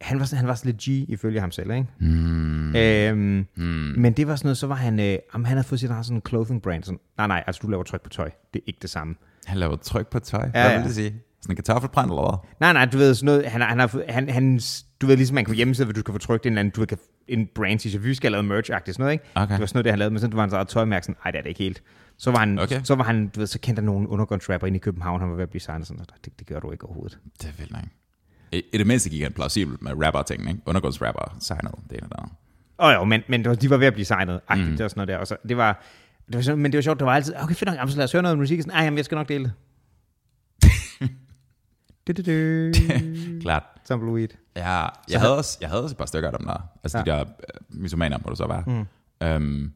han 0.00 0.18
var, 0.18 0.24
sådan, 0.24 0.38
han 0.38 0.48
var 0.48 0.54
sådan 0.54 0.72
lidt 0.72 0.82
G, 0.82 1.10
ifølge 1.10 1.40
ham 1.40 1.50
selv, 1.50 1.70
ikke? 1.70 1.86
Mm. 2.00 2.76
Øh, 2.76 3.16
mm. 3.16 3.64
Men 3.96 4.12
det 4.12 4.26
var 4.26 4.36
sådan 4.36 4.46
noget, 4.46 4.58
så 4.58 4.66
var 4.66 4.74
han, 4.74 5.00
øh, 5.00 5.18
han 5.34 5.44
havde 5.44 5.64
fået 5.64 5.80
sit 5.80 5.90
sådan 6.02 6.22
clothing 6.28 6.62
brand. 6.62 6.84
Sådan, 6.84 7.00
nej, 7.18 7.26
nej, 7.26 7.44
altså 7.46 7.60
du 7.62 7.68
laver 7.68 7.82
tryk 7.82 8.00
på 8.02 8.08
tøj. 8.08 8.30
Det 8.54 8.58
er 8.60 8.64
ikke 8.66 8.78
det 8.82 8.90
samme. 8.90 9.14
Han 9.46 9.58
laver 9.58 9.76
tryk 9.76 10.06
på 10.08 10.18
tøj. 10.18 10.40
Ja, 10.42 10.48
Hvad 10.50 10.70
ja. 10.70 10.76
vil 10.76 10.84
det 10.86 10.94
sige? 10.94 11.14
Sådan 11.40 11.52
en 11.52 11.56
kartoffelbrænd 11.56 12.10
eller 12.10 12.22
hvad? 12.30 12.48
Nej, 12.60 12.72
nej, 12.72 12.84
du 12.92 12.98
ved 12.98 13.14
sådan 13.14 13.26
noget, 13.26 13.46
han, 13.50 13.60
han 13.60 13.78
har, 13.78 13.86
fået- 13.86 14.04
han, 14.08 14.28
han, 14.28 14.60
du 15.00 15.06
ved 15.06 15.16
ligesom, 15.16 15.34
man 15.34 15.44
kan 15.44 15.54
hjemmeside, 15.54 15.84
hvor 15.86 15.92
du 15.92 16.02
kan 16.02 16.12
få 16.14 16.18
trykt 16.18 16.46
en 16.46 16.52
eller 16.52 16.60
anden, 16.60 16.72
du 16.76 16.86
kan- 16.86 16.98
en 17.28 17.48
brand 17.54 17.80
t-shirt, 17.80 17.98
vi 17.98 18.14
skal 18.14 18.34
have 18.34 18.42
lavet 18.42 18.60
merch-agtigt 18.60 18.92
sådan 18.92 19.02
noget, 19.02 19.12
ikke? 19.12 19.24
Okay. 19.34 19.52
Det 19.54 19.60
var 19.60 19.66
sådan 19.66 19.76
noget, 19.76 19.84
det 19.84 19.92
han 19.92 19.98
lavede, 19.98 20.10
men 20.12 20.20
så 20.20 20.28
var 20.32 20.40
han 20.40 20.50
så 20.50 20.56
eget 20.56 20.68
tøjmærke, 20.68 21.06
sådan, 21.06 21.16
ej, 21.24 21.30
det 21.30 21.38
er 21.38 21.42
det 21.42 21.48
ikke 21.48 21.58
helt. 21.62 21.82
Så 22.18 22.30
var 22.30 22.38
han, 22.38 22.58
Okay. 22.58 22.80
så 22.84 22.94
var 22.94 23.04
han, 23.04 23.28
du 23.28 23.40
ved, 23.40 23.46
så 23.46 23.58
kendte 23.60 23.80
han 23.80 23.84
nogle 23.84 24.08
undergrundsrapper 24.08 24.66
inde 24.66 24.76
i 24.76 24.80
København, 24.80 25.20
han 25.20 25.28
var 25.30 25.36
ved 25.36 25.42
at 25.42 25.50
blive 25.50 25.60
signet, 25.60 25.86
sådan, 25.86 26.04
det, 26.24 26.38
det 26.38 26.46
gør 26.46 26.60
du 26.60 26.70
ikke 26.72 26.84
overhovedet. 26.84 27.18
Det 27.42 27.48
er 27.48 27.52
vildt 27.58 27.72
nok. 27.72 27.82
I, 28.52 28.62
I 28.72 28.78
det 28.78 28.86
mindste 28.86 29.10
gik 29.10 29.22
han 29.22 29.32
plausibelt 29.32 29.82
med 29.82 29.92
rapper-ting, 30.04 30.48
ikke? 30.48 30.60
Undergrundsrapper, 30.66 31.36
signet, 31.40 31.74
det 31.90 31.98
ene 31.98 32.08
andet. 32.18 32.32
Åh 32.78 32.86
oh, 32.86 32.94
jo, 32.94 33.04
men, 33.04 33.22
men 33.28 33.44
det 33.44 33.62
de 33.62 33.70
var 33.70 33.76
ved 33.76 33.86
at 33.86 33.92
blive 33.92 34.04
signet, 34.04 34.40
agtigt, 34.48 34.70
mm. 34.70 34.76
det 34.76 34.82
var 34.82 34.88
sådan 34.88 34.98
noget 35.00 35.08
der. 35.08 35.18
Og 35.18 35.26
så, 35.26 35.36
det 35.48 35.56
var, 35.56 35.82
det 36.26 36.36
var 36.36 36.42
sådan, 36.42 36.58
men 36.58 36.72
det 36.72 36.78
var 36.78 36.82
sjovt, 36.82 36.98
der 36.98 37.04
var 37.04 37.14
altid, 37.14 37.34
okay, 37.36 37.54
fedt 37.54 37.66
nok, 37.66 37.76
jamen, 37.76 37.90
så 37.90 37.96
lad 37.96 38.04
os 38.04 38.12
høre 38.12 38.22
noget 38.22 38.38
musik. 38.38 38.62
Sådan, 38.62 38.84
jamen, 38.84 38.96
jeg 38.96 39.04
skal 39.04 39.16
nok 39.16 39.28
dele 39.28 39.44
det. 39.44 39.52
du, 42.06 42.12
du, 42.12 42.22
du. 42.22 42.72
Klart. 43.42 43.62
Tumbleweed. 43.88 44.28
Ja, 44.56 44.86
jeg 45.10 45.20
havde, 45.20 45.36
også, 45.36 45.58
jeg 45.60 45.68
havde 45.68 45.82
også 45.82 45.94
et 45.94 45.98
par 45.98 46.06
stykker 46.06 46.30
af 46.30 46.38
dem 46.38 46.46
der. 46.46 46.68
Altså 46.84 46.98
ja. 46.98 47.04
de 47.04 47.10
der 47.10 47.24
uh, 47.24 47.80
mytomaner 47.80 48.18
må 48.24 48.30
det 48.30 48.38
så 48.38 48.46
være. 48.46 48.64
Mm. 48.66 48.86
Um, 49.26 49.72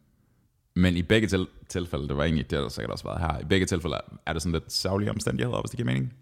men 0.77 0.97
i 0.97 1.03
begge 1.03 1.29
til, 1.29 1.47
tilfælde, 1.69 2.09
det 2.09 2.17
var 2.17 2.25
egentlig, 2.25 2.51
det 2.51 2.59
der 2.59 2.69
sikkert 2.69 2.91
også 2.91 3.05
været 3.05 3.21
her, 3.21 3.41
i 3.41 3.45
begge 3.45 3.67
tilfælde 3.67 3.97
er 4.27 4.33
det 4.33 4.43
sådan 4.43 4.53
lidt 4.53 4.73
savlige 4.73 5.11
omstændigheder, 5.11 5.61
hvis 5.61 5.71
det 5.71 5.77
giver 5.77 5.87
mening. 5.87 6.13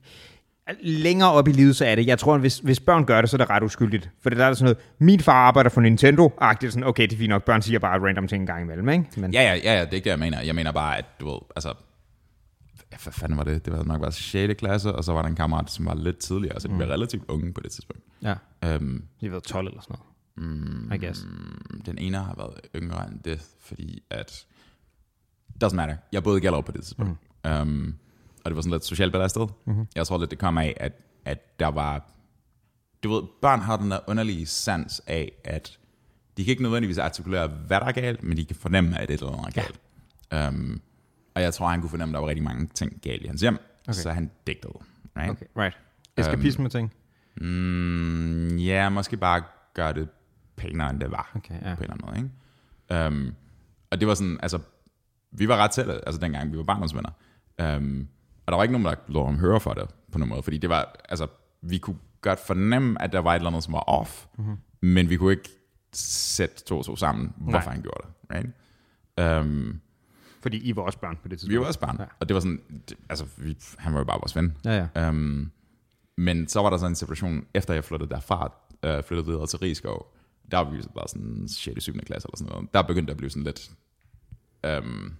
Længere 0.82 1.32
op 1.32 1.48
i 1.48 1.52
livet, 1.52 1.76
så 1.76 1.84
er 1.84 1.94
det, 1.94 2.06
jeg 2.06 2.18
tror, 2.18 2.34
at 2.34 2.40
hvis, 2.40 2.58
hvis 2.58 2.80
børn 2.80 3.04
gør 3.04 3.20
det, 3.20 3.30
så 3.30 3.36
er 3.36 3.38
det 3.38 3.50
ret 3.50 3.62
uskyldigt. 3.62 4.10
For 4.20 4.30
det 4.30 4.38
der 4.38 4.44
er 4.44 4.48
der 4.48 4.54
sådan 4.54 4.64
noget, 4.64 4.78
min 4.98 5.20
far 5.20 5.32
arbejder 5.32 5.70
for 5.70 5.80
Nintendo-agtigt, 5.80 6.70
sådan, 6.70 6.84
okay, 6.88 7.02
det 7.02 7.12
er 7.12 7.16
fint 7.16 7.28
nok, 7.28 7.44
børn 7.44 7.62
siger 7.62 7.78
bare 7.78 8.00
random 8.00 8.28
ting 8.28 8.40
en 8.42 8.46
gang 8.46 8.62
imellem, 8.62 8.88
ikke? 8.88 9.04
Men, 9.16 9.32
Ja, 9.32 9.42
ja, 9.42 9.54
ja, 9.54 9.74
ja, 9.78 9.80
det 9.84 9.88
er 9.90 9.92
ikke 9.94 10.04
det, 10.04 10.10
jeg 10.10 10.18
mener. 10.18 10.40
Jeg 10.40 10.54
mener 10.54 10.72
bare, 10.72 10.98
at 10.98 11.04
du 11.20 11.30
ved, 11.30 11.38
altså, 11.56 11.74
hvad 12.88 13.12
fanden 13.12 13.38
var 13.38 13.44
det? 13.44 13.64
Det 13.64 13.72
var 13.72 13.82
nok 13.84 14.00
bare 14.00 14.12
6. 14.12 14.54
klasse, 14.58 14.92
og 14.92 15.04
så 15.04 15.12
var 15.12 15.22
der 15.22 15.28
en 15.28 15.34
kammerat, 15.36 15.70
som 15.70 15.86
var 15.86 15.94
lidt 15.94 16.18
tidligere, 16.18 16.60
så 16.60 16.68
de 16.68 16.78
var 16.78 16.86
relativt 16.86 17.24
unge 17.28 17.52
på 17.52 17.60
det 17.60 17.72
tidspunkt. 17.72 18.02
ja. 18.22 18.34
Um, 18.76 19.04
De 19.20 19.30
været 19.30 19.42
12 19.42 19.66
eller 19.66 19.80
sådan 19.80 19.96
noget. 19.96 20.08
Mm, 20.36 20.92
I 20.92 20.98
guess. 20.98 21.26
den 21.86 21.98
ene 21.98 22.16
har 22.16 22.34
været 22.36 22.54
yngre 22.76 23.08
end 23.08 23.20
det, 23.24 23.42
fordi 23.60 24.02
at, 24.10 24.46
doesn't 25.64 25.74
matter, 25.74 25.96
jeg 26.12 26.22
boede 26.22 26.38
i 26.38 26.40
Gellerup 26.40 26.64
på 26.64 26.72
det 26.72 26.82
tidspunkt. 26.84 27.18
Mm. 27.44 27.50
Um, 27.60 27.94
og 28.44 28.50
det 28.50 28.56
var 28.56 28.62
sådan 28.62 28.72
lidt 28.72 28.84
socialt 28.84 29.12
belastet. 29.12 29.50
Mm-hmm. 29.64 29.86
Jeg 29.96 30.06
tror 30.06 30.18
lidt, 30.18 30.30
det 30.30 30.38
kom 30.38 30.58
af, 30.58 30.76
at, 30.76 30.92
at 31.24 31.60
der 31.60 31.66
var, 31.66 32.10
du 33.02 33.14
ved, 33.14 33.22
børn 33.42 33.60
har 33.60 33.76
den 33.76 33.90
der 33.90 33.98
underlige 34.06 34.46
sans 34.46 35.02
af, 35.06 35.32
at 35.44 35.78
de 36.36 36.44
kan 36.44 36.50
ikke 36.50 36.62
nødvendigvis 36.62 36.98
artikulere, 36.98 37.48
hvad 37.48 37.80
der 37.80 37.86
er 37.86 37.92
galt, 37.92 38.22
men 38.22 38.36
de 38.36 38.44
kan 38.44 38.56
fornemme, 38.56 38.98
at 38.98 39.10
et 39.10 39.20
eller 39.20 39.32
andet 39.32 39.56
er 39.56 39.62
galt. 39.62 39.80
Um, 40.48 40.80
og 41.34 41.42
jeg 41.42 41.54
tror, 41.54 41.68
han 41.68 41.80
kunne 41.80 41.90
fornemme, 41.90 42.12
at 42.12 42.14
der 42.14 42.20
var 42.20 42.28
rigtig 42.28 42.44
mange 42.44 42.68
ting 42.74 43.00
galt 43.02 43.22
i 43.22 43.26
hans 43.26 43.40
hjem, 43.40 43.58
okay. 43.88 43.92
så 43.92 44.10
han 44.10 44.30
digtede. 44.46 44.74
Right? 45.16 45.30
Okay, 45.30 45.46
right. 45.56 45.76
Eskapisme 46.16 46.68
ting. 46.68 46.92
Mm, 47.36 48.56
ja, 48.56 48.88
måske 48.88 49.16
bare 49.16 49.42
gøre 49.74 49.92
det 49.92 50.08
pænere, 50.56 50.90
end 50.90 51.00
det 51.00 51.10
var. 51.10 51.32
Okay, 51.36 51.54
ja. 51.54 51.74
På 51.74 51.84
en 51.84 51.90
eller 51.90 51.94
anden 51.94 52.06
måde, 52.06 52.16
ikke? 52.16 53.06
Um, 53.06 53.34
og 53.90 54.00
det 54.00 54.08
var 54.08 54.14
sådan, 54.14 54.38
altså, 54.42 54.58
vi 55.30 55.48
var 55.48 55.56
ret 55.56 55.70
tætte, 55.70 56.06
altså 56.06 56.20
dengang 56.20 56.52
vi 56.52 56.56
var 56.56 56.64
barndomsvenner. 56.64 57.10
Um, 57.62 58.08
og 58.46 58.52
der 58.52 58.56
var 58.56 58.62
ikke 58.62 58.72
nogen, 58.72 58.84
der 58.86 58.94
lå 59.08 59.22
om 59.22 59.38
høre 59.38 59.60
for 59.60 59.74
det, 59.74 59.90
på 60.12 60.18
nogen 60.18 60.28
måde, 60.30 60.42
fordi 60.42 60.58
det 60.58 60.70
var, 60.70 60.94
altså, 61.08 61.26
vi 61.62 61.78
kunne 61.78 61.96
godt 62.20 62.38
fornemme, 62.46 63.02
at 63.02 63.12
der 63.12 63.18
var 63.18 63.30
et 63.32 63.36
eller 63.36 63.48
andet, 63.50 63.64
som 63.64 63.72
var 63.72 63.80
off, 63.80 64.26
mm-hmm. 64.38 64.56
men 64.80 65.10
vi 65.10 65.16
kunne 65.16 65.32
ikke 65.32 65.50
sætte 65.92 66.64
to 66.64 66.78
og 66.78 66.84
to 66.84 66.96
sammen, 66.96 67.32
hvorfor 67.36 67.58
Nej. 67.58 67.74
han 67.74 67.82
gjorde 67.82 68.00
det, 68.06 68.36
right? 68.36 69.40
Um, 69.40 69.80
Fordi 70.42 70.58
I 70.68 70.76
var 70.76 70.82
også 70.82 70.98
børn 70.98 71.18
på 71.22 71.28
det 71.28 71.38
tidspunkt. 71.38 71.52
vi 71.52 71.60
var 71.60 71.66
også 71.66 71.80
barn, 71.80 71.96
Ja. 72.00 72.04
og 72.20 72.28
det 72.28 72.34
var 72.34 72.40
sådan, 72.40 72.60
det, 72.88 72.96
altså, 73.08 73.26
vi, 73.36 73.56
han 73.78 73.92
var 73.92 73.98
jo 73.98 74.04
bare 74.04 74.18
vores 74.20 74.36
ven. 74.36 74.56
Ja, 74.64 74.88
ja. 74.96 75.08
Um, 75.08 75.50
men 76.16 76.48
så 76.48 76.62
var 76.62 76.70
der 76.70 76.76
sådan 76.76 76.92
en 76.92 76.96
situation, 76.96 77.44
efter 77.54 77.74
jeg 77.74 77.84
flyttede 77.84 78.10
derfra, 78.10 78.52
øh, 78.82 79.02
flyttede 79.02 79.26
videre 79.26 79.46
til 79.46 79.58
Rigskov, 79.58 80.14
der 80.50 80.58
var 80.58 80.70
vi 80.70 80.82
bare 80.94 81.08
sådan 81.08 81.48
6. 81.48 81.82
7. 81.82 81.92
klasse 81.92 82.28
eller 82.28 82.36
sådan 82.36 82.52
noget. 82.52 82.74
Der 82.74 82.82
begyndte 82.82 83.06
det 83.06 83.10
at 83.10 83.16
blive 83.16 83.30
sådan 83.30 83.44
lidt 83.44 83.70
um, 84.84 85.12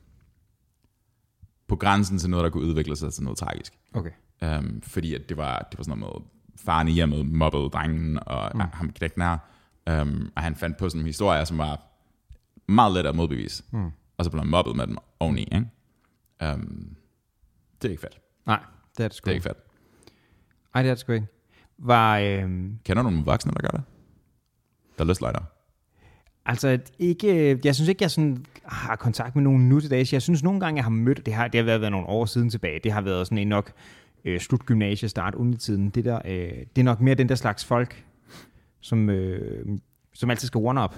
på 1.69 1.77
grænsen 1.77 2.19
til 2.19 2.31
noget, 2.31 2.45
der 2.45 2.51
kunne 2.51 2.69
udvikle 2.69 2.97
sig 2.97 3.13
til 3.13 3.23
noget 3.23 3.39
tragisk. 3.39 3.73
Okay. 3.95 4.11
Um, 4.43 4.83
fordi 4.83 5.15
at 5.15 5.29
det 5.29 5.37
var, 5.37 5.69
det 5.71 5.79
var 5.79 5.85
sådan 5.85 5.99
noget 5.99 6.23
med, 6.23 6.29
faren 6.65 6.89
i 6.89 6.93
hjemmet 6.93 7.27
mobbede 7.27 7.69
drengen, 7.69 8.19
og 8.27 8.51
mm. 8.55 8.61
ham 8.61 8.93
knægten 8.93 9.23
her. 9.23 9.39
Um, 10.01 10.33
og 10.37 10.43
han 10.43 10.57
fandt 10.57 10.77
på 10.77 10.89
sådan 10.89 10.99
nogle 10.99 11.09
historier, 11.09 11.45
som 11.45 11.59
var 11.59 11.83
meget 12.69 12.93
let 12.93 13.07
at 13.07 13.15
modbevise. 13.15 13.65
Mm. 13.71 13.91
Og 14.19 14.25
så 14.25 14.31
blev 14.31 14.41
han 14.41 14.51
mobbet 14.51 14.77
med 14.77 14.87
dem 14.87 14.97
oveni. 15.21 15.41
Ikke? 15.41 15.67
Um, 16.55 16.97
det 17.83 17.89
er 17.89 17.91
ikke 17.91 18.01
fedt. 18.01 18.21
Nej, 18.47 18.61
det 18.97 19.05
er 19.05 19.09
det 19.09 19.17
sgu 19.17 19.27
Det 19.27 19.31
er 19.31 19.35
ikke 19.35 19.49
fedt. 19.49 19.59
Nej, 20.75 20.83
det 20.83 20.91
er 20.91 20.95
det 20.95 21.01
sgu 21.01 21.13
ikke. 21.13 21.27
Var, 21.79 22.19
øhm, 22.19 22.79
Kender 22.85 23.03
du 23.03 23.11
nogle 23.11 23.25
voksne, 23.25 23.53
der 23.53 23.61
gør 23.61 23.79
det? 23.79 23.83
Der 24.99 25.05
løsløgner. 25.05 25.41
Altså 26.47 26.79
ikke, 26.99 27.59
jeg 27.65 27.75
synes 27.75 27.89
ikke, 27.89 28.03
jeg 28.03 28.11
sådan 28.11 28.45
har 28.65 28.97
kontakt 28.97 29.37
med 29.37 29.45
nogen 29.45 29.69
nu 29.69 29.81
til 29.81 29.91
dags. 29.91 30.13
Jeg 30.13 30.23
synes 30.23 30.43
nogle 30.43 30.61
gange, 30.61 30.77
jeg 30.77 30.85
har 30.85 30.91
mødt, 30.91 31.27
det 31.27 31.35
har, 31.35 31.49
det 31.49 31.59
har 31.59 31.65
været, 31.65 31.81
været 31.81 31.93
nogle 31.93 32.07
år 32.07 32.27
siden 32.27 32.51
tilbage, 32.51 32.81
det 32.85 32.93
har 32.93 33.01
været 33.01 33.27
sådan 33.27 33.39
en 33.39 33.49
nok 33.49 33.73
øh, 34.25 34.41
slut 34.41 34.67
gymnasie, 34.67 35.09
start 35.09 35.35
ungdomstiden. 35.35 35.91
Det, 35.91 36.05
der, 36.05 36.21
øh, 36.25 36.51
det 36.77 36.79
er 36.79 36.83
nok 36.83 37.01
mere 37.01 37.15
den 37.15 37.29
der 37.29 37.35
slags 37.35 37.65
folk, 37.65 38.05
som, 38.81 39.11
øh, 39.11 39.79
som 40.15 40.31
altid 40.31 40.47
skal 40.47 40.59
one-up. 40.59 40.97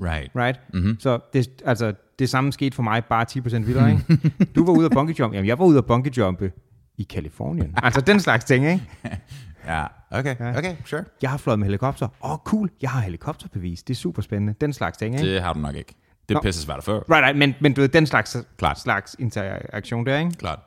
Right. 0.00 0.30
right? 0.34 0.60
Mm-hmm. 0.74 1.00
Så 1.00 1.18
det, 1.32 1.62
altså, 1.64 1.94
det 2.18 2.28
samme 2.28 2.52
skete 2.52 2.74
for 2.74 2.82
mig, 2.82 3.04
bare 3.04 3.26
10% 3.30 3.56
vildere, 3.56 3.90
ikke? 3.90 4.32
Du 4.54 4.64
var 4.64 4.72
ude 4.72 4.86
at 4.86 4.92
bungee 4.92 5.16
jump. 5.18 5.34
Jamen, 5.34 5.46
jeg 5.46 5.58
var 5.58 5.64
ude 5.64 5.78
at 5.78 5.86
bungee 5.86 6.12
jumpe 6.16 6.52
i 6.98 7.02
Kalifornien. 7.02 7.74
Altså 7.82 8.00
den 8.00 8.20
slags 8.20 8.44
ting, 8.44 8.66
ikke? 8.66 8.82
Ja, 9.66 9.84
okay, 10.10 10.56
okay, 10.58 10.76
sure. 10.84 11.04
Jeg 11.22 11.30
har 11.30 11.36
fløjet 11.38 11.58
med 11.58 11.66
helikopter. 11.66 12.08
Åh, 12.24 12.30
oh, 12.32 12.38
cool. 12.38 12.70
Jeg 12.82 12.90
har 12.90 13.00
helikopterbevis. 13.00 13.82
Det 13.82 13.94
er 13.94 13.98
super 13.98 14.22
spændende. 14.22 14.54
Den 14.60 14.72
slags 14.72 14.98
ting, 14.98 15.14
ikke? 15.14 15.32
Det 15.34 15.42
har 15.42 15.52
du 15.52 15.60
nok 15.60 15.74
ikke. 15.74 15.94
Det 16.28 16.34
er 16.36 16.40
pisse 16.40 16.62
svært 16.62 16.78
at 16.78 16.84
få. 16.84 16.92
Right, 16.98 17.10
right, 17.24 17.36
men, 17.38 17.54
men 17.60 17.74
du 17.74 17.80
ved, 17.80 17.88
den 17.88 18.06
slags, 18.06 18.36
Klart. 18.58 18.80
slags 18.80 19.16
interaktion 19.18 20.06
der, 20.06 20.18
ikke? 20.18 20.30
Klart. 20.30 20.58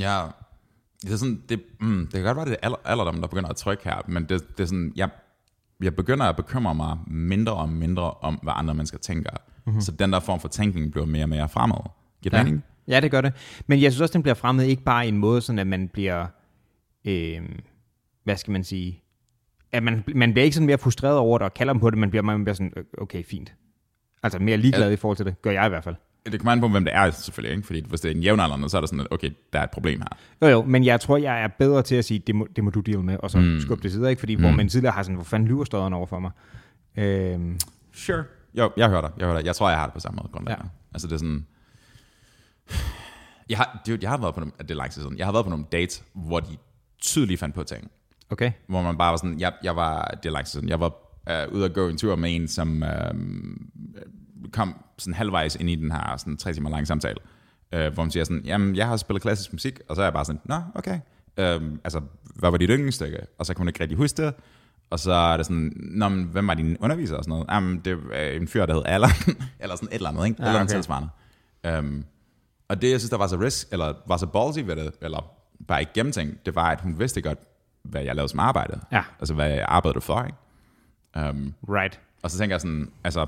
Ja, 0.00 0.22
det 1.02 1.12
er 1.12 1.16
sådan, 1.16 1.42
det, 1.48 1.62
mm, 1.80 2.00
det 2.06 2.12
kan 2.12 2.22
godt 2.22 2.36
være, 2.36 2.44
det 2.46 2.52
er 2.52 2.56
alder, 2.66 2.76
alderdom, 2.84 3.20
der 3.20 3.26
begynder 3.28 3.48
at 3.48 3.56
trykke 3.56 3.84
her, 3.84 4.02
men 4.08 4.22
det, 4.22 4.56
det 4.56 4.62
er 4.62 4.66
sådan, 4.66 4.92
jeg, 4.96 5.08
jeg 5.82 5.96
begynder 5.96 6.26
at 6.26 6.36
bekymre 6.36 6.74
mig 6.74 6.96
mindre 7.06 7.52
og 7.54 7.68
mindre 7.68 8.10
om, 8.10 8.34
hvad 8.42 8.52
andre 8.56 8.74
mennesker 8.74 8.98
tænker. 8.98 9.30
Mm-hmm. 9.66 9.80
Så 9.80 9.92
den 9.92 10.12
der 10.12 10.20
form 10.20 10.40
for 10.40 10.48
tænkning 10.48 10.92
bliver 10.92 11.06
mere 11.06 11.24
og 11.24 11.28
mere 11.28 11.48
fremad. 11.48 11.90
Giver 12.22 12.36
Ja. 12.38 12.42
mening? 12.44 12.64
ja, 12.88 13.00
det 13.00 13.10
gør 13.10 13.20
det. 13.20 13.32
Men 13.66 13.82
jeg 13.82 13.92
synes 13.92 14.00
også, 14.00 14.12
den 14.12 14.22
bliver 14.22 14.34
fremmed 14.34 14.64
ikke 14.64 14.82
bare 14.82 15.04
i 15.06 15.08
en 15.08 15.18
måde, 15.18 15.40
sådan 15.40 15.58
at 15.58 15.66
man 15.66 15.88
bliver, 15.88 16.26
øh, 17.04 17.40
hvad 18.24 18.36
skal 18.36 18.50
man 18.52 18.64
sige, 18.64 19.02
at 19.72 19.82
man, 19.82 20.04
man 20.14 20.32
bliver 20.32 20.44
ikke 20.44 20.54
sådan 20.54 20.66
mere 20.66 20.78
frustreret 20.78 21.16
over 21.18 21.38
det 21.38 21.44
og 21.44 21.54
kalder 21.54 21.72
dem 21.72 21.80
på 21.80 21.90
det, 21.90 21.98
man 21.98 22.10
bliver, 22.10 22.22
man 22.22 22.44
bliver 22.44 22.54
sådan, 22.54 22.72
okay, 22.98 23.24
fint. 23.24 23.54
Altså 24.22 24.38
mere 24.38 24.56
ligeglad 24.56 24.88
Ja. 24.88 24.92
i 24.92 24.96
forhold 24.96 25.16
til 25.16 25.26
det, 25.26 25.42
gør 25.42 25.50
jeg 25.50 25.66
i 25.66 25.68
hvert 25.68 25.84
fald. 25.84 25.94
Det 26.32 26.40
kommer 26.40 26.52
an 26.52 26.60
på, 26.60 26.68
hvem 26.68 26.84
det 26.84 26.94
er 26.94 27.10
selvfølgelig, 27.10 27.56
ikke? 27.56 27.66
Fordi 27.66 27.84
hvis 27.88 28.00
det 28.00 28.10
er 28.10 28.14
en 28.14 28.22
jævnaldrende, 28.22 28.68
så 28.68 28.76
er 28.76 28.80
der 28.80 28.86
sådan, 28.86 29.00
at 29.00 29.06
okay, 29.10 29.30
der 29.52 29.58
er 29.58 29.64
et 29.64 29.70
problem 29.70 30.00
her. 30.00 30.08
Jo, 30.42 30.52
jo, 30.52 30.62
men 30.62 30.84
jeg 30.84 31.00
tror, 31.00 31.16
jeg 31.16 31.42
er 31.42 31.48
bedre 31.48 31.82
til 31.82 31.94
at 31.96 32.04
sige, 32.04 32.18
det 32.18 32.34
må, 32.34 32.46
det 32.56 32.64
må 32.64 32.70
du 32.70 32.80
deal 32.80 32.98
med, 33.00 33.16
og 33.22 33.30
så 33.30 33.38
mm. 33.38 33.60
skubbe 33.60 33.82
det 33.82 33.92
videre, 33.92 34.10
ikke? 34.10 34.20
Fordi 34.20 34.34
mm. 34.36 34.42
hvor 34.42 34.50
man 34.50 34.68
tidligere 34.68 34.92
har 34.92 35.02
sådan, 35.02 35.14
hvor 35.14 35.24
fanden 35.24 35.48
lyver 35.48 35.64
støderen 35.64 35.92
over 35.92 36.06
for 36.06 36.18
mig. 36.18 36.30
Øhm, 36.96 37.58
Sure. 37.92 38.24
Jo, 38.54 38.70
jeg 38.76 38.88
hører 38.88 39.00
dig. 39.00 39.10
Jeg, 39.18 39.26
hører 39.26 39.38
dig. 39.38 39.46
jeg 39.46 39.56
tror, 39.56 39.68
jeg 39.68 39.78
har 39.78 39.86
det 39.86 39.94
på 39.94 40.00
samme 40.00 40.16
måde. 40.16 40.28
grundlæggende. 40.32 40.70
Ja. 40.74 40.94
Altså 40.94 41.06
det 41.08 41.14
er 41.14 41.18
sådan... 41.18 41.46
Jeg 43.48 43.58
har, 43.58 43.82
dude, 43.86 43.98
jeg 44.02 44.10
har 44.10 44.16
været 44.18 44.34
på 44.34 44.40
nogle, 44.40 44.52
det 44.58 44.70
er 44.70 44.74
lang 44.74 44.90
tid 44.90 45.02
siden, 45.02 45.18
jeg 45.18 45.26
har 45.26 45.32
været 45.32 45.44
på 45.44 45.50
nogle 45.50 45.64
dates, 45.72 46.04
hvor 46.14 46.40
de 46.40 46.56
tydeligt 47.00 47.40
fandt 47.40 47.54
på 47.54 47.62
ting. 47.62 47.90
Okay. 48.30 48.52
Hvor 48.66 48.82
man 48.82 48.98
bare 48.98 49.10
var 49.10 49.16
sådan, 49.16 49.40
jeg, 49.40 49.52
jeg 49.62 49.76
var, 49.76 50.18
det 50.22 50.28
er 50.28 50.32
lang 50.32 50.46
tid 50.46 50.52
siden, 50.52 50.68
jeg 50.68 50.80
var 50.80 50.92
øh, 51.28 51.52
ude 51.52 51.64
at 51.64 51.74
gå 51.74 51.88
en 51.88 51.96
tur 51.96 52.16
med 52.16 52.34
en, 52.34 52.48
som 52.48 52.82
øh, 52.82 53.14
kom 54.52 54.84
sådan 54.98 55.14
halvvejs 55.14 55.56
ind 55.56 55.70
i 55.70 55.74
den 55.74 55.92
her 55.92 56.16
sådan 56.16 56.36
tre 56.36 56.52
timer 56.52 56.70
lange 56.70 56.86
samtale, 56.86 57.18
øh, 57.72 57.92
hvor 57.92 58.02
man 58.02 58.10
siger 58.10 58.24
sådan, 58.24 58.42
jamen 58.44 58.76
jeg 58.76 58.86
har 58.86 58.96
spillet 58.96 59.22
klassisk 59.22 59.52
musik, 59.52 59.80
og 59.88 59.96
så 59.96 60.02
er 60.02 60.06
jeg 60.06 60.12
bare 60.12 60.24
sådan, 60.24 60.40
nå, 60.44 60.60
okay. 60.74 61.00
Øh, 61.38 61.62
altså, 61.84 62.00
hvad 62.34 62.50
var 62.50 62.58
dit 62.58 62.70
yndlingsstykke? 62.70 63.18
Og 63.38 63.46
så 63.46 63.54
kunne 63.54 63.60
hun 63.60 63.68
ikke 63.68 63.80
rigtig 63.80 63.98
huske 63.98 64.22
det, 64.22 64.34
og 64.90 64.98
så 64.98 65.12
er 65.12 65.36
det 65.36 65.46
sådan, 65.46 65.72
Nå, 65.76 66.08
men, 66.08 66.24
hvem 66.24 66.48
var 66.48 66.54
din 66.54 66.76
underviser 66.80 67.16
og 67.16 67.24
sådan 67.24 67.30
noget? 67.30 67.46
Jamen, 67.50 67.78
det 67.84 67.98
er 68.12 68.30
en 68.30 68.48
fyr, 68.48 68.66
der 68.66 68.74
hed 68.74 68.82
Allan, 68.86 69.10
eller 69.60 69.76
sådan 69.76 69.88
et 69.88 69.94
eller 69.94 70.08
andet, 70.08 70.26
ikke? 70.26 70.42
Ja, 70.42 70.48
Eller 70.48 70.60
okay. 70.60 70.64
okay. 70.64 70.74
tilsvarende. 70.74 71.08
Um, 71.78 72.04
og 72.68 72.82
det, 72.82 72.90
jeg 72.90 73.00
synes, 73.00 73.10
der 73.10 73.16
var 73.16 73.26
så 73.26 73.40
risk, 73.40 73.68
eller 73.72 73.94
var 74.06 74.16
så 74.16 74.26
ballsy 74.26 74.58
ved 74.58 74.76
det, 74.76 74.92
eller 75.00 75.38
bare 75.68 75.80
ikke 75.80 75.92
gennemtænkt, 75.94 76.46
det 76.46 76.54
var, 76.54 76.70
at 76.70 76.80
hun 76.80 76.98
vidste 76.98 77.22
godt, 77.22 77.38
hvad 77.90 78.02
jeg 78.02 78.14
lavede 78.14 78.28
som 78.28 78.40
arbejde. 78.40 78.80
Ja. 78.92 79.02
Altså, 79.20 79.34
hvad 79.34 79.50
jeg 79.50 79.64
arbejdede 79.68 80.00
for, 80.00 80.24
ikke? 80.24 81.30
Um, 81.30 81.54
Right. 81.68 82.00
og 82.22 82.30
så 82.30 82.38
tænker 82.38 82.54
jeg 82.54 82.60
sådan, 82.60 82.90
altså, 83.04 83.26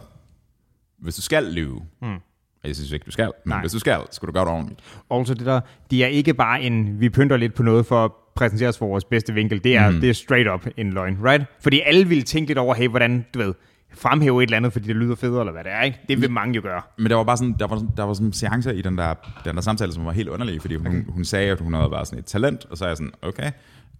hvis 0.99 1.17
du 1.17 1.23
skal 1.23 1.45
lyve, 1.45 1.83
hmm. 2.01 2.17
jeg 2.65 2.77
synes 2.77 2.93
ikke, 2.93 3.05
du 3.05 3.11
skal, 3.11 3.25
men 3.45 3.51
Nej. 3.51 3.61
Hvis 3.61 3.73
du 3.73 3.79
skal, 3.79 4.01
så 4.11 4.17
skal 4.17 4.27
du 4.27 4.33
gøre 4.33 4.45
det 4.45 4.53
ordentligt. 4.53 4.81
Also 5.11 5.35
det 5.35 5.47
der, 5.47 5.61
det 5.91 6.05
er 6.05 6.09
ikke 6.09 6.35
bare 6.35 6.63
en, 6.63 7.01
vi 7.01 7.09
pynter 7.09 7.37
lidt 7.37 7.55
på 7.55 7.63
noget 7.63 7.87
for 7.87 8.05
at 8.05 8.11
præsentere 8.35 8.69
os 8.69 8.79
for 8.79 8.87
vores 8.87 9.05
bedste 9.05 9.35
vinkel. 9.35 9.65
Det 9.65 9.77
er, 9.77 9.91
mm. 9.91 10.01
det 10.01 10.11
er 10.11 10.15
straight 10.15 10.49
up 10.51 10.67
en 10.77 10.93
løgn, 10.93 11.19
right? 11.25 11.45
Fordi 11.61 11.81
alle 11.81 12.09
vil 12.09 12.25
tænke 12.25 12.49
lidt 12.49 12.59
over, 12.59 12.75
hey, 12.75 12.89
hvordan, 12.89 13.27
du 13.35 13.39
ved, 13.39 13.55
fremhæve 13.95 14.43
et 14.43 14.47
eller 14.47 14.57
andet, 14.57 14.73
fordi 14.73 14.89
det 14.89 14.97
lyder 14.97 15.15
federe, 15.15 15.41
eller 15.41 15.53
hvad 15.53 15.65
det 15.65 15.73
er, 15.73 15.83
ikke? 15.83 16.01
Det 16.09 16.21
vil 16.21 16.31
mange 16.31 16.55
jo 16.55 16.63
gøre. 16.63 16.83
Men 16.99 17.11
der 17.11 17.17
var 17.17 17.25
bare 17.25 17.37
sådan, 17.37 17.57
der 17.59 17.67
var, 17.67 17.87
der 17.97 18.03
var 18.05 18.15
sådan 18.15 18.33
seancer 18.33 18.73
i 18.73 18.83
den 18.83 18.99
der, 18.99 19.15
den 19.45 19.55
der 19.55 19.61
samtale, 19.61 19.93
som 19.93 20.05
var 20.05 20.13
helt 20.13 20.29
underlig, 20.29 20.61
fordi 20.61 20.75
hun, 20.77 20.87
okay. 20.87 21.05
hun 21.09 21.25
sagde, 21.25 21.51
at 21.51 21.61
hun 21.61 21.75
havde 21.75 21.91
været 21.91 22.07
sådan 22.07 22.19
et 22.19 22.25
talent, 22.25 22.67
og 22.71 22.79
så 22.79 22.85
er 22.85 22.89
jeg 22.89 22.97
sådan, 22.97 23.13
okay. 23.23 23.51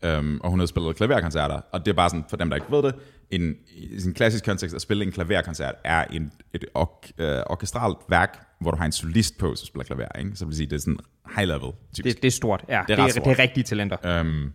Um, 0.07 0.41
og 0.45 0.51
hun 0.51 0.59
havde 0.59 0.69
spillet 0.69 0.97
klaverkoncerter, 0.97 1.61
og 1.73 1.87
det 1.87 1.93
er 1.93 1.97
bare 1.97 2.11
sådan, 2.11 2.25
for 2.29 2.37
dem, 2.37 2.51
der 2.51 2.57
ikke 2.57 2.71
ved 2.71 2.83
det, 2.83 2.95
en, 3.31 3.55
i 3.77 4.01
sin 4.01 4.15
klassisk 4.15 4.45
kontekst, 4.45 4.77
at 4.77 4.83
spille 4.83 5.05
en 5.05 5.13
klaverkoncert 5.13 5.75
er 5.85 6.05
en, 6.05 6.33
et 6.55 6.65
or, 6.75 7.05
øh, 7.19 7.43
orkestralt 7.47 7.97
værk, 8.09 8.47
hvor 8.61 8.71
du 8.71 8.77
har 8.77 8.85
en 8.85 8.93
solist 8.93 9.39
på, 9.39 9.55
som 9.55 9.67
spiller 9.67 9.85
klaver, 9.85 10.19
ikke? 10.19 10.31
Så 10.35 10.45
det 10.45 10.49
vil 10.49 10.57
sige, 10.57 10.67
det 10.67 10.77
er 10.77 10.81
sådan 10.81 10.99
high 11.37 11.49
level, 11.49 11.73
typisk. 11.95 12.17
Det, 12.17 12.23
det 12.23 12.29
er 12.29 12.33
stort, 12.33 12.65
ja. 12.69 12.83
Det 12.89 12.93
er 12.93 12.97
det, 12.97 13.05
er, 13.05 13.09
stort. 13.09 13.25
det 13.25 13.33
er 13.33 13.39
rigtige 13.39 13.65
talenter. 13.65 14.21
Um, 14.21 14.53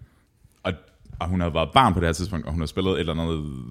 og, 0.63 0.73
og 1.19 1.27
hun 1.27 1.41
havde 1.41 1.53
været 1.53 1.69
barn 1.73 1.93
på 1.93 1.99
det 1.99 2.07
her 2.07 2.13
tidspunkt, 2.13 2.45
og 2.45 2.51
hun 2.51 2.59
havde 2.61 2.69
spillet 2.69 2.93
et 2.93 2.99
eller 2.99 3.13
andet, 3.13 3.63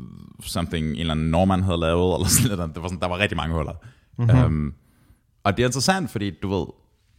something, 0.43 0.87
en 0.87 0.97
eller 0.97 1.15
anden 1.15 1.31
nordmand 1.31 1.63
havde 1.63 1.81
lavet, 1.81 2.15
eller 2.15 2.29
sådan 2.29 2.57
noget. 2.57 2.75
Der 2.75 2.81
var, 2.81 2.89
sådan, 2.89 3.01
der 3.01 3.09
var 3.09 3.19
rigtig 3.19 3.37
mange 3.37 3.55
huller. 3.55 3.75
Mm-hmm. 4.19 4.45
Um, 4.45 4.75
og 5.45 5.57
det 5.57 5.63
er 5.63 5.67
interessant, 5.67 6.11
fordi 6.11 6.31
du 6.31 6.49
ved, 6.49 6.67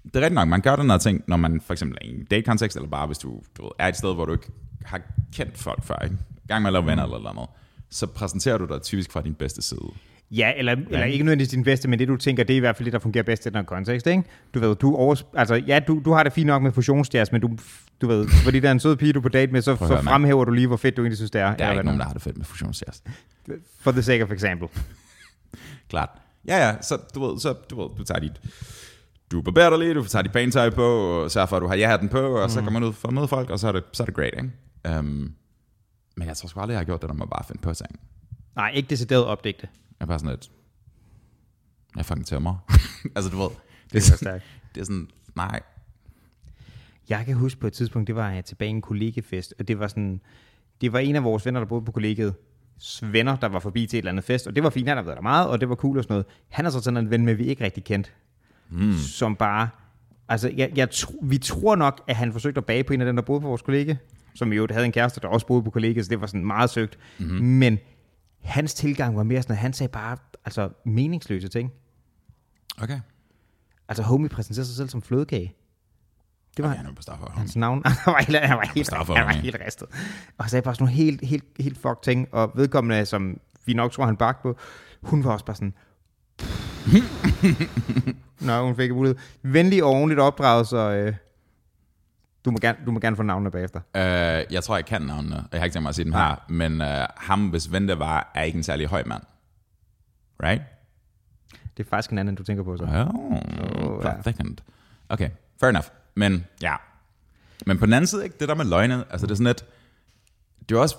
det 0.06 0.16
er 0.16 0.20
rigtigt 0.20 0.34
nok, 0.34 0.48
man 0.48 0.62
gør 0.62 0.76
den 0.76 0.90
her 0.90 0.98
ting, 0.98 1.24
når 1.28 1.38
man 1.38 1.62
for 1.62 1.74
eksempel 1.74 1.98
er 2.02 2.06
i 2.06 2.10
en 2.10 2.26
date-kontekst, 2.32 2.78
eller 2.78 2.90
bare 2.90 3.08
hvis 3.08 3.18
du, 3.18 3.42
du 3.58 3.64
ved, 3.64 3.72
er 3.80 3.88
et 3.88 3.98
sted, 3.98 4.14
hvor 4.14 4.26
du 4.26 4.32
ikke 4.32 4.48
har 4.86 5.02
kendt 5.34 5.58
folk 5.58 5.84
før, 5.84 6.00
ikke? 6.04 6.18
gang 6.48 6.62
med 6.62 6.70
at 6.70 6.74
lave 6.74 6.86
venner 6.86 7.04
eller 7.04 7.18
noget 7.18 7.30
andet, 7.30 7.48
så 7.90 8.08
præsenterer 8.08 8.58
du 8.58 8.66
dig 8.66 8.82
typisk 8.82 9.12
fra 9.12 9.22
din 9.22 9.34
bedste 9.34 9.62
side. 9.62 9.90
Ja, 10.32 10.54
eller, 10.58 10.76
eller 10.90 11.06
ikke 11.06 11.24
nødvendigvis 11.24 11.50
din 11.50 11.64
bedste, 11.64 11.88
men 11.88 12.00
det 12.00 12.08
du 12.08 12.18
tænker, 12.18 12.44
det 12.44 12.54
er 12.54 12.58
i 12.58 12.60
hvert 12.60 12.76
fald 12.76 12.86
det, 12.86 12.94
der 12.94 13.00
fungerer 13.00 13.24
bedst 13.24 13.46
i 13.46 13.50
den 13.50 13.56
her 13.56 13.64
kontekst, 13.64 14.08
ikke? 14.08 14.24
Du 14.54 14.60
ved, 14.60 14.76
du, 14.76 14.96
over, 14.96 15.16
altså, 15.34 15.56
ja, 15.56 15.80
du, 15.80 16.02
du 16.06 16.12
har 16.12 16.24
det 16.24 16.34
fint 16.34 16.48
nok 16.48 16.64
med 16.64 16.72
fusionsjazz, 16.72 17.32
men 17.32 17.42
du, 17.42 17.58
du 18.02 18.08
ved, 18.08 18.28
fordi 18.44 18.60
der 18.60 18.68
er 18.68 18.72
en 18.72 18.80
sød 18.80 18.96
pige, 18.96 19.14
du 19.14 19.20
er 19.20 19.24
på 19.24 19.30
date 19.30 19.52
med, 19.52 19.62
så, 19.62 19.76
så 19.76 20.02
fremhæver 20.04 20.46
du 20.46 20.52
lige, 20.52 20.68
hvor 20.68 20.78
fedt 20.78 20.98
du 20.98 21.02
egentlig 21.02 21.18
synes, 21.18 21.32
det 21.32 21.42
er. 21.42 21.56
Der 21.56 21.66
er 21.66 21.72
ikke 21.72 21.84
nogen, 21.84 22.00
der 22.00 22.06
har 22.06 22.14
det 22.14 22.22
fedt 22.22 22.38
med 22.38 22.46
fusionsjazz. 22.46 23.00
For 23.80 23.92
the 23.92 24.02
sake 24.02 24.24
of 24.24 24.32
example. 24.32 24.68
Klart. 25.90 26.10
Ja, 26.48 26.68
ja, 26.68 26.76
så 26.82 26.98
du 27.16 27.28
ved, 27.28 27.40
så, 27.40 27.54
du, 27.70 27.82
ved, 27.82 27.90
du 27.98 28.04
tager 28.04 28.20
dit, 28.20 28.42
du 29.32 29.42
barberer 29.42 29.70
dig 29.70 29.80
lige, 29.80 29.94
du 29.94 30.04
tager 30.06 30.24
dit 30.24 30.32
pæne 30.32 30.52
tøj 30.52 30.70
på, 30.70 30.84
og 31.24 31.32
sørger 31.32 31.46
for, 31.46 31.56
at 31.58 31.62
du 31.62 31.68
har 31.68 31.76
ja-hatten 31.76 32.10
på, 32.10 32.20
og 32.42 32.52
så 32.52 32.62
kommer 32.62 32.80
man 32.80 32.88
ud 32.90 32.94
for 32.94 33.08
at 33.08 33.14
møde 33.14 33.28
folk, 33.28 33.50
og 33.50 33.60
så 33.60 33.68
er 33.68 33.72
det, 33.72 33.84
så 33.94 34.04
er 34.04 34.06
det 34.06 34.16
great, 34.16 34.34
ikke? 34.38 35.00
Um, 35.00 35.34
men 36.18 36.28
jeg 36.28 36.38
tror 36.38 36.48
sgu 36.48 36.60
aldrig, 36.60 36.74
jeg 36.74 36.80
har 36.80 36.86
gjort 36.86 37.02
det, 37.02 37.08
når 37.10 37.16
man 37.16 37.28
bare 37.30 37.44
finder 37.48 37.62
på 37.62 37.74
ting. 37.74 38.00
Nej, 38.56 38.72
ikke 38.76 38.90
decideret 38.90 39.26
opdigte. 39.26 39.68
Jeg 40.00 40.06
er 40.06 40.06
bare 40.06 40.20
sådan 40.20 40.32
lidt, 40.32 40.52
jeg 41.96 42.00
er 42.00 42.04
fucking 42.04 42.26
tømmer. 42.28 42.56
altså, 43.16 43.32
du 43.32 43.38
ved, 43.38 43.50
det, 43.50 43.94
Det 43.94 43.98
er 43.98 44.02
så 44.02 44.08
sådan, 44.08 44.18
stærkt. 44.18 44.44
det 44.76 44.82
er 44.82 44.86
sådan, 44.86 45.08
nej, 45.36 45.60
Jeg 47.10 47.26
kan 47.26 47.36
huske 47.36 47.60
på 47.62 47.68
et 47.68 47.74
tidspunkt, 47.74 48.08
det 48.08 48.16
var 48.16 48.30
jeg 48.32 48.46
tilbage 48.46 48.68
i 48.68 48.72
en 48.72 48.82
kollegefest, 48.82 49.54
og 49.60 49.68
det 49.68 49.80
var 49.80 49.88
sådan, 49.88 50.22
det 50.82 50.94
var 50.94 51.00
en 51.00 51.16
af 51.16 51.24
vores 51.24 51.46
venner, 51.46 51.60
der 51.60 51.68
boede 51.68 51.86
på 51.86 51.92
kollegiet, 51.92 52.34
venner, 53.02 53.36
der 53.36 53.48
var 53.48 53.60
forbi 53.60 53.86
til 53.88 53.98
et 53.98 54.02
eller 54.02 54.12
andet 54.12 54.24
fest, 54.26 54.48
og 54.48 54.56
det 54.56 54.64
var 54.64 54.70
fint, 54.70 54.88
han 54.88 54.98
har 54.98 55.04
været 55.04 55.16
der 55.16 55.22
meget, 55.22 55.48
og 55.48 55.62
det 55.62 55.70
var 55.70 55.76
cool 55.76 55.98
og 55.98 56.04
sådan 56.04 56.14
noget. 56.14 56.26
Han 56.50 56.66
er 56.66 56.70
så 56.70 56.82
sådan 56.82 56.98
en 56.98 57.10
ven 57.10 57.26
med, 57.26 57.34
vi 57.34 57.44
ikke 57.46 57.64
rigtig 57.64 57.84
kendt, 57.84 58.14
mm. 58.70 58.94
som 58.94 59.36
bare, 59.36 59.70
altså 60.30 60.52
jeg, 60.58 60.72
jeg 60.76 60.90
tro, 60.90 61.20
vi 61.24 61.38
tror 61.38 61.76
nok, 61.76 62.02
at 62.08 62.16
han 62.16 62.32
forsøgte 62.32 62.58
at 62.58 62.66
bage 62.66 62.84
på 62.84 62.94
en 62.94 63.02
af 63.02 63.06
dem, 63.06 63.16
der 63.16 63.24
boede 63.24 63.42
på 63.42 63.48
vores 63.48 63.62
kollega, 63.62 63.96
som 64.36 64.54
jo 64.54 64.68
havde 64.72 64.86
en 64.86 64.92
kæreste, 64.92 65.22
der 65.22 65.28
også 65.28 65.48
boede 65.48 65.64
på 65.64 65.70
kollegiet, 65.70 66.06
så 66.06 66.10
det 66.10 66.22
var 66.22 66.28
sådan 66.28 66.46
meget 66.46 66.70
søgt. 66.70 66.98
Mm-hmm. 67.20 67.46
Men 67.46 67.80
hans 68.42 68.74
tilgang 68.74 69.18
var 69.18 69.24
mere 69.24 69.42
sådan, 69.42 69.54
at 69.54 69.60
han 69.60 69.74
sagde 69.74 69.92
bare 69.92 70.18
altså, 70.46 70.70
meningsløse 70.86 71.48
ting. 71.48 71.72
okay. 72.82 73.00
Altså 73.88 74.04
homie 74.04 74.30
præsenterede 74.30 74.68
sig 74.68 74.76
selv 74.76 74.90
som 74.90 75.02
flødekage. 75.02 75.56
Det 76.58 76.64
var 76.64 76.70
Okay, 76.70 76.78
han 76.78 76.86
er 76.86 76.94
på 76.94 77.02
Starfire. 77.02 77.32
hans 77.36 77.56
navn. 77.56 77.82
han 77.86 78.14
var 78.14 78.22
helt, 78.22 78.40
han 78.40 78.58
var 78.58 78.72
helt, 78.76 78.94
han 78.94 79.26
var 79.26 79.32
helt 79.32 79.58
ristet. 79.66 79.88
Og 80.38 80.50
sagde 80.50 80.64
bare 80.64 80.76
sådan 80.76 80.84
nogle 80.84 80.96
helt, 80.96 81.26
helt, 81.26 81.44
helt 81.60 81.78
fuck 81.78 82.02
ting. 82.02 82.28
Og 82.32 82.52
vedkommende, 82.56 83.06
som 83.06 83.40
vi 83.66 83.74
nok 83.74 83.92
tror, 83.92 84.06
han 84.06 84.18
bagt 84.18 84.42
på, 84.42 84.58
hun 85.02 85.24
var 85.24 85.32
også 85.32 85.46
bare 85.46 85.56
sådan... 85.56 85.74
Nå, 88.48 88.66
hun 88.66 88.76
fik 88.76 88.92
mulighed. 88.92 89.18
Venlig 89.42 89.84
og 89.84 89.90
ordentligt 89.90 90.20
opdraget, 90.20 90.68
så 90.68 90.78
øh, 90.78 91.14
du, 92.46 92.52
må 92.52 92.58
gerne, 92.62 92.78
du 92.86 92.92
må 92.92 93.00
gerne 93.00 93.16
få 93.16 93.24
navnene 93.24 93.52
bagefter. 93.52 93.80
Uh, 93.80 94.54
jeg 94.54 94.64
tror, 94.64 94.76
jeg 94.76 94.86
kan 94.86 95.02
navnene, 95.02 95.46
jeg 95.52 95.60
har 95.60 95.66
ikke 95.66 95.74
tænkt 95.74 95.84
mig 95.84 95.90
at 95.90 95.96
sige 95.96 96.06
dem 96.06 96.14
her, 96.14 96.46
men 96.50 96.82
uh, 96.82 96.88
ham, 97.18 97.48
hvis 97.48 97.72
ven 97.72 97.88
det 97.88 98.00
var, 98.00 98.32
er 98.36 98.44
ikke 98.44 98.58
en 98.58 98.64
særlig 98.64 98.88
høj 98.88 99.04
mand. 99.06 99.22
Right? 100.44 100.62
Det 101.78 101.86
er 101.86 101.90
faktisk 101.90 102.12
en 102.12 102.18
anden, 102.18 102.36
du 102.36 102.44
tænker 102.44 102.64
på 102.64 102.78
så. 102.78 102.84
Oh, 102.84 104.02
plot 104.02 104.14
ja. 104.14 104.22
thickened. 104.22 104.58
Okay, 105.10 105.30
fair 105.60 105.70
enough. 105.70 105.88
Men 106.16 106.46
ja. 106.62 106.76
Men 107.66 107.78
på 107.78 107.86
den 107.86 107.94
anden 107.94 108.08
side, 108.08 108.24
ikke, 108.24 108.36
det 108.40 108.50
der 108.50 108.56
med 108.56 108.66
løgne, 108.66 109.04
altså 109.10 109.28
det 109.28 109.32
er 109.32 109.36
sådan 109.36 109.48
lidt, 109.48 109.66
det 110.70 110.76
er 110.76 110.80
også, 110.80 110.96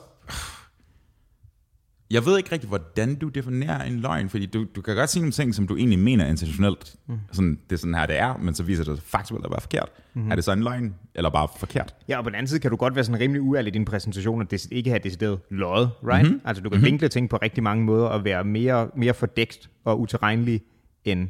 jeg 2.10 2.26
ved 2.26 2.38
ikke 2.38 2.52
rigtig, 2.52 2.68
hvordan 2.68 3.14
du 3.14 3.28
definerer 3.28 3.82
en 3.82 4.00
løgn, 4.00 4.28
fordi 4.28 4.46
du, 4.46 4.66
du 4.76 4.80
kan 4.82 4.96
godt 4.96 5.10
sige 5.10 5.20
nogle 5.20 5.32
ting, 5.32 5.54
som 5.54 5.66
du 5.66 5.76
egentlig 5.76 5.98
mener 5.98 6.26
intentionelt, 6.26 6.96
mm. 7.06 7.18
sådan, 7.32 7.58
det 7.70 7.76
er 7.76 7.80
sådan 7.80 7.94
her, 7.94 8.06
det 8.06 8.18
er, 8.18 8.36
men 8.36 8.54
så 8.54 8.62
viser 8.62 8.84
det 8.84 8.98
sig 8.98 9.06
faktuelt 9.06 9.44
at 9.44 9.50
være 9.50 9.60
forkert. 9.60 9.88
Mm. 10.14 10.30
Er 10.30 10.34
det 10.34 10.44
så 10.44 10.52
en 10.52 10.62
løgn, 10.62 10.94
eller 11.14 11.30
bare 11.30 11.48
forkert? 11.58 11.94
Ja, 12.08 12.18
og 12.18 12.24
på 12.24 12.30
den 12.30 12.34
anden 12.34 12.48
side 12.48 12.60
kan 12.60 12.70
du 12.70 12.76
godt 12.76 12.94
være 12.94 13.04
sådan 13.04 13.20
rimelig 13.20 13.42
uærlig 13.42 13.70
i 13.70 13.74
din 13.74 13.84
præsentation, 13.84 14.40
og 14.40 14.50
det 14.50 14.66
ikke 14.72 14.90
have 14.90 15.00
decideret 15.04 15.38
løjet, 15.50 15.90
right? 16.04 16.28
Mm-hmm. 16.28 16.40
Altså 16.44 16.62
du 16.62 16.70
kan 16.70 16.76
mm-hmm. 16.76 16.86
vinkle 16.86 17.08
ting 17.08 17.30
på 17.30 17.36
rigtig 17.36 17.62
mange 17.62 17.84
måder, 17.84 18.06
og 18.06 18.24
være 18.24 18.44
mere, 18.44 18.88
mere 18.96 19.14
fordækt 19.14 19.70
og 19.84 20.00
utilregnelig 20.00 20.62
end 21.04 21.28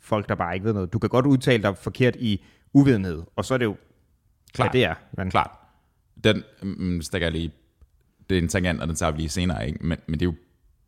folk, 0.00 0.28
der 0.28 0.34
bare 0.34 0.54
ikke 0.54 0.66
ved 0.66 0.72
noget. 0.72 0.92
Du 0.92 0.98
kan 0.98 1.08
godt 1.10 1.26
udtale 1.26 1.62
dig 1.62 1.76
forkert 1.76 2.16
i 2.16 2.44
uvidenhed, 2.72 3.22
og 3.36 3.44
så 3.44 3.54
er 3.54 3.58
det 3.58 3.64
jo, 3.64 3.76
Klart. 4.54 4.70
hvad 4.70 4.80
det 4.80 4.84
er. 4.86 4.94
Men, 5.16 5.30
Klart. 5.30 5.50
Den 6.24 6.42
mm, 6.62 7.02
stikker 7.02 7.26
jeg 7.26 7.32
lige, 7.32 7.52
det 8.30 8.38
er 8.38 8.42
en 8.42 8.48
tangent, 8.48 8.80
og 8.80 8.88
den 8.88 8.96
tager 8.96 9.12
vi 9.12 9.18
lige 9.18 9.28
senere, 9.28 9.66
ikke? 9.66 9.86
Men, 9.86 9.98
men 10.06 10.20
det 10.20 10.26
er 10.26 10.30
jo 10.30 10.34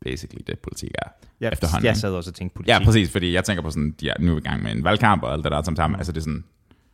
basically 0.04 0.42
det, 0.46 0.58
politik 0.58 0.90
er 0.94 1.08
Jeg, 1.40 1.52
efterhånden. 1.52 1.86
jeg 1.86 1.96
sad 1.96 2.12
også 2.12 2.30
og 2.30 2.34
tænkte 2.34 2.54
politik. 2.54 2.68
Ja, 2.68 2.84
præcis, 2.84 3.10
fordi 3.10 3.32
jeg 3.32 3.44
tænker 3.44 3.62
på 3.62 3.70
sådan, 3.70 3.94
de 4.00 4.08
er 4.08 4.14
nu 4.18 4.36
i 4.36 4.40
gang 4.40 4.62
med 4.62 4.72
en 4.72 4.84
valgkamp 4.84 5.22
og 5.22 5.32
alt 5.32 5.44
det 5.44 5.52
der 5.52 5.62
som 5.62 5.76
sammen. 5.76 6.00
Altså 6.00 6.12
det 6.12 6.18
er 6.18 6.22
sådan, 6.22 6.44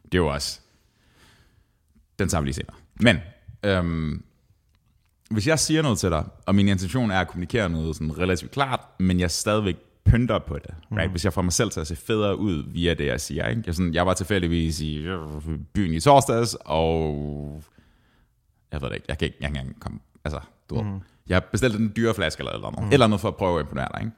det 0.05 0.14
er 0.14 0.18
jo 0.18 0.26
også, 0.26 0.61
den 2.18 2.28
tager 2.28 2.42
vi 2.42 2.47
lige 2.47 2.55
senere. 2.55 2.76
Men, 3.01 3.16
øhm, 3.62 4.22
hvis 5.30 5.47
jeg 5.47 5.59
siger 5.59 5.82
noget 5.82 5.99
til 5.99 6.11
dig, 6.11 6.24
og 6.47 6.55
min 6.55 6.68
intention 6.68 7.11
er 7.11 7.20
at 7.20 7.28
kommunikere 7.28 7.68
noget 7.70 7.97
sådan 7.97 8.18
relativt 8.18 8.51
klart, 8.51 8.80
men 8.99 9.20
jeg 9.20 9.30
stadigvæk 9.30 9.76
pynter 10.05 10.38
på 10.38 10.59
det, 10.59 10.74
right? 10.92 11.11
hvis 11.11 11.24
jeg 11.24 11.32
får 11.32 11.42
mig 11.42 11.53
selv 11.53 11.70
til 11.70 11.80
at 11.80 11.86
se 11.86 11.97
federe 11.97 12.36
ud 12.38 12.64
via 12.72 12.94
det, 12.94 13.07
jeg 13.07 13.20
siger. 13.20 13.49
Ikke? 13.49 13.62
Jeg, 13.66 13.74
sådan, 13.74 13.94
jeg 13.94 14.07
var 14.07 14.14
tilfældigvis 14.14 14.80
i 14.80 14.97
øh, 14.97 15.18
byen 15.72 15.94
i 15.94 16.01
torsdags, 16.01 16.57
og 16.61 17.62
jeg 18.72 18.82
ved 18.82 18.88
det 18.88 18.94
ikke, 18.94 19.07
jeg 19.09 19.18
kan 19.18 19.26
ikke, 19.26 19.38
jeg 19.40 19.53
kan 19.53 19.66
ikke 19.68 19.80
komme, 19.80 19.99
altså, 20.26 20.40
du 20.70 20.74
ved, 20.74 21.00
jeg 21.28 21.44
bestilte 21.44 21.78
en 21.78 21.92
dyre 21.96 22.14
flaske 22.14 22.40
eller 22.40 22.52
eller 22.52 22.78
andet, 22.78 22.92
eller 22.92 23.06
andet 23.06 23.20
for 23.20 23.28
at 23.28 23.36
prøve 23.36 23.58
at 23.58 23.64
imponere 23.64 23.88
dig, 23.94 24.00
ikke? 24.00 24.16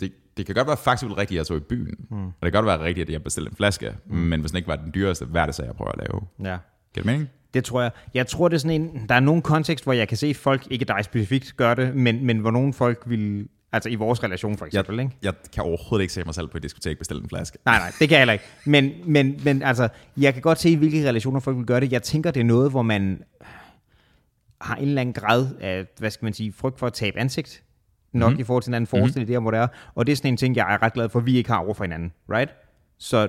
Det, 0.00 0.12
det 0.36 0.46
kan 0.46 0.54
godt 0.54 0.66
være 0.66 0.76
faktuelt 0.76 1.18
rigtigt, 1.18 1.38
at 1.38 1.38
jeg 1.38 1.46
tog 1.46 1.56
i 1.56 1.60
byen, 1.60 1.94
mm. 2.10 2.26
og 2.26 2.32
det 2.42 2.52
kan 2.52 2.64
godt 2.64 2.66
være 2.66 2.86
rigtigt, 2.86 3.08
at 3.08 3.12
jeg 3.12 3.22
bestilte 3.22 3.50
en 3.50 3.56
flaske, 3.56 3.92
mm. 4.06 4.16
men 4.16 4.40
hvis 4.40 4.50
den 4.50 4.56
ikke 4.56 4.68
var 4.68 4.76
den 4.76 4.90
dyreste, 4.94 5.24
hvad 5.24 5.42
er 5.42 5.46
det 5.46 5.54
så, 5.54 5.62
jeg 5.62 5.74
prøver 5.74 5.92
at 5.92 5.98
lave? 5.98 6.20
Ja. 6.38 6.58
Giver 6.94 7.04
det 7.04 7.06
mening? 7.06 7.28
Det 7.54 7.64
tror 7.64 7.82
jeg. 7.82 7.90
Jeg 8.14 8.26
tror, 8.26 8.48
det 8.48 8.54
er 8.54 8.58
sådan 8.58 8.82
en... 8.82 9.06
Der 9.08 9.14
er 9.14 9.20
nogen 9.20 9.42
kontekst, 9.42 9.84
hvor 9.84 9.92
jeg 9.92 10.08
kan 10.08 10.16
se, 10.16 10.26
at 10.26 10.36
folk, 10.36 10.66
ikke 10.70 10.84
dig 10.84 11.04
specifikt, 11.04 11.56
gør 11.56 11.74
det, 11.74 11.94
men, 11.96 12.26
men 12.26 12.38
hvor 12.38 12.50
nogen 12.50 12.72
folk 12.72 13.02
vil... 13.06 13.48
Altså 13.72 13.88
i 13.88 13.94
vores 13.94 14.22
relation 14.22 14.56
for 14.56 14.66
eksempel, 14.66 15.00
ikke? 15.00 15.12
Jeg 15.22 15.34
kan 15.52 15.62
overhovedet 15.62 16.02
ikke 16.02 16.14
se 16.14 16.24
mig 16.24 16.34
selv 16.34 16.48
på 16.48 16.56
et 16.56 16.62
diskotek 16.62 16.98
bestille 16.98 17.22
en 17.22 17.28
flaske. 17.28 17.58
Nej, 17.64 17.78
nej, 17.78 17.92
det 17.98 18.08
kan 18.08 18.10
jeg 18.10 18.18
heller 18.18 18.32
ikke. 18.32 18.44
Men, 18.64 18.92
men, 19.04 19.40
men 19.44 19.62
altså, 19.62 19.88
jeg 20.16 20.32
kan 20.32 20.42
godt 20.42 20.60
se, 20.60 20.70
i 20.70 20.74
hvilke 20.74 21.08
relationer 21.08 21.40
folk 21.40 21.56
vil 21.56 21.66
gøre 21.66 21.80
det. 21.80 21.92
Jeg 21.92 22.02
tænker, 22.02 22.30
det 22.30 22.40
er 22.40 22.44
noget, 22.44 22.70
hvor 22.70 22.82
man 22.82 23.22
har 24.60 24.76
en 24.76 24.88
eller 24.88 25.00
anden 25.00 25.12
grad 25.12 25.46
af, 25.60 25.86
hvad 25.98 26.10
skal 26.10 26.26
man 26.26 26.32
sige, 26.32 26.52
frygt 26.52 26.78
for 26.78 26.86
at 26.86 26.92
tabe 26.92 27.18
ansigt. 27.18 27.62
Nok 28.12 28.30
mm-hmm. 28.30 28.40
i 28.40 28.44
forhold 28.44 28.62
til 28.62 28.70
en 28.70 28.74
anden 28.74 28.86
forestilling, 28.86 29.28
mm-hmm. 29.28 29.32
der, 29.34 29.40
hvor 29.40 29.50
det 29.50 29.60
er. 29.60 29.66
Og 29.94 30.06
det 30.06 30.12
er 30.12 30.16
sådan 30.16 30.32
en 30.32 30.36
ting, 30.36 30.56
jeg 30.56 30.74
er 30.74 30.82
ret 30.82 30.92
glad 30.92 31.08
for, 31.08 31.18
at 31.18 31.26
vi 31.26 31.36
ikke 31.36 31.50
har 31.50 31.58
over 31.58 31.74
for 31.74 31.84
hinanden. 31.84 32.12
Right? 32.30 32.50
Så, 32.98 33.28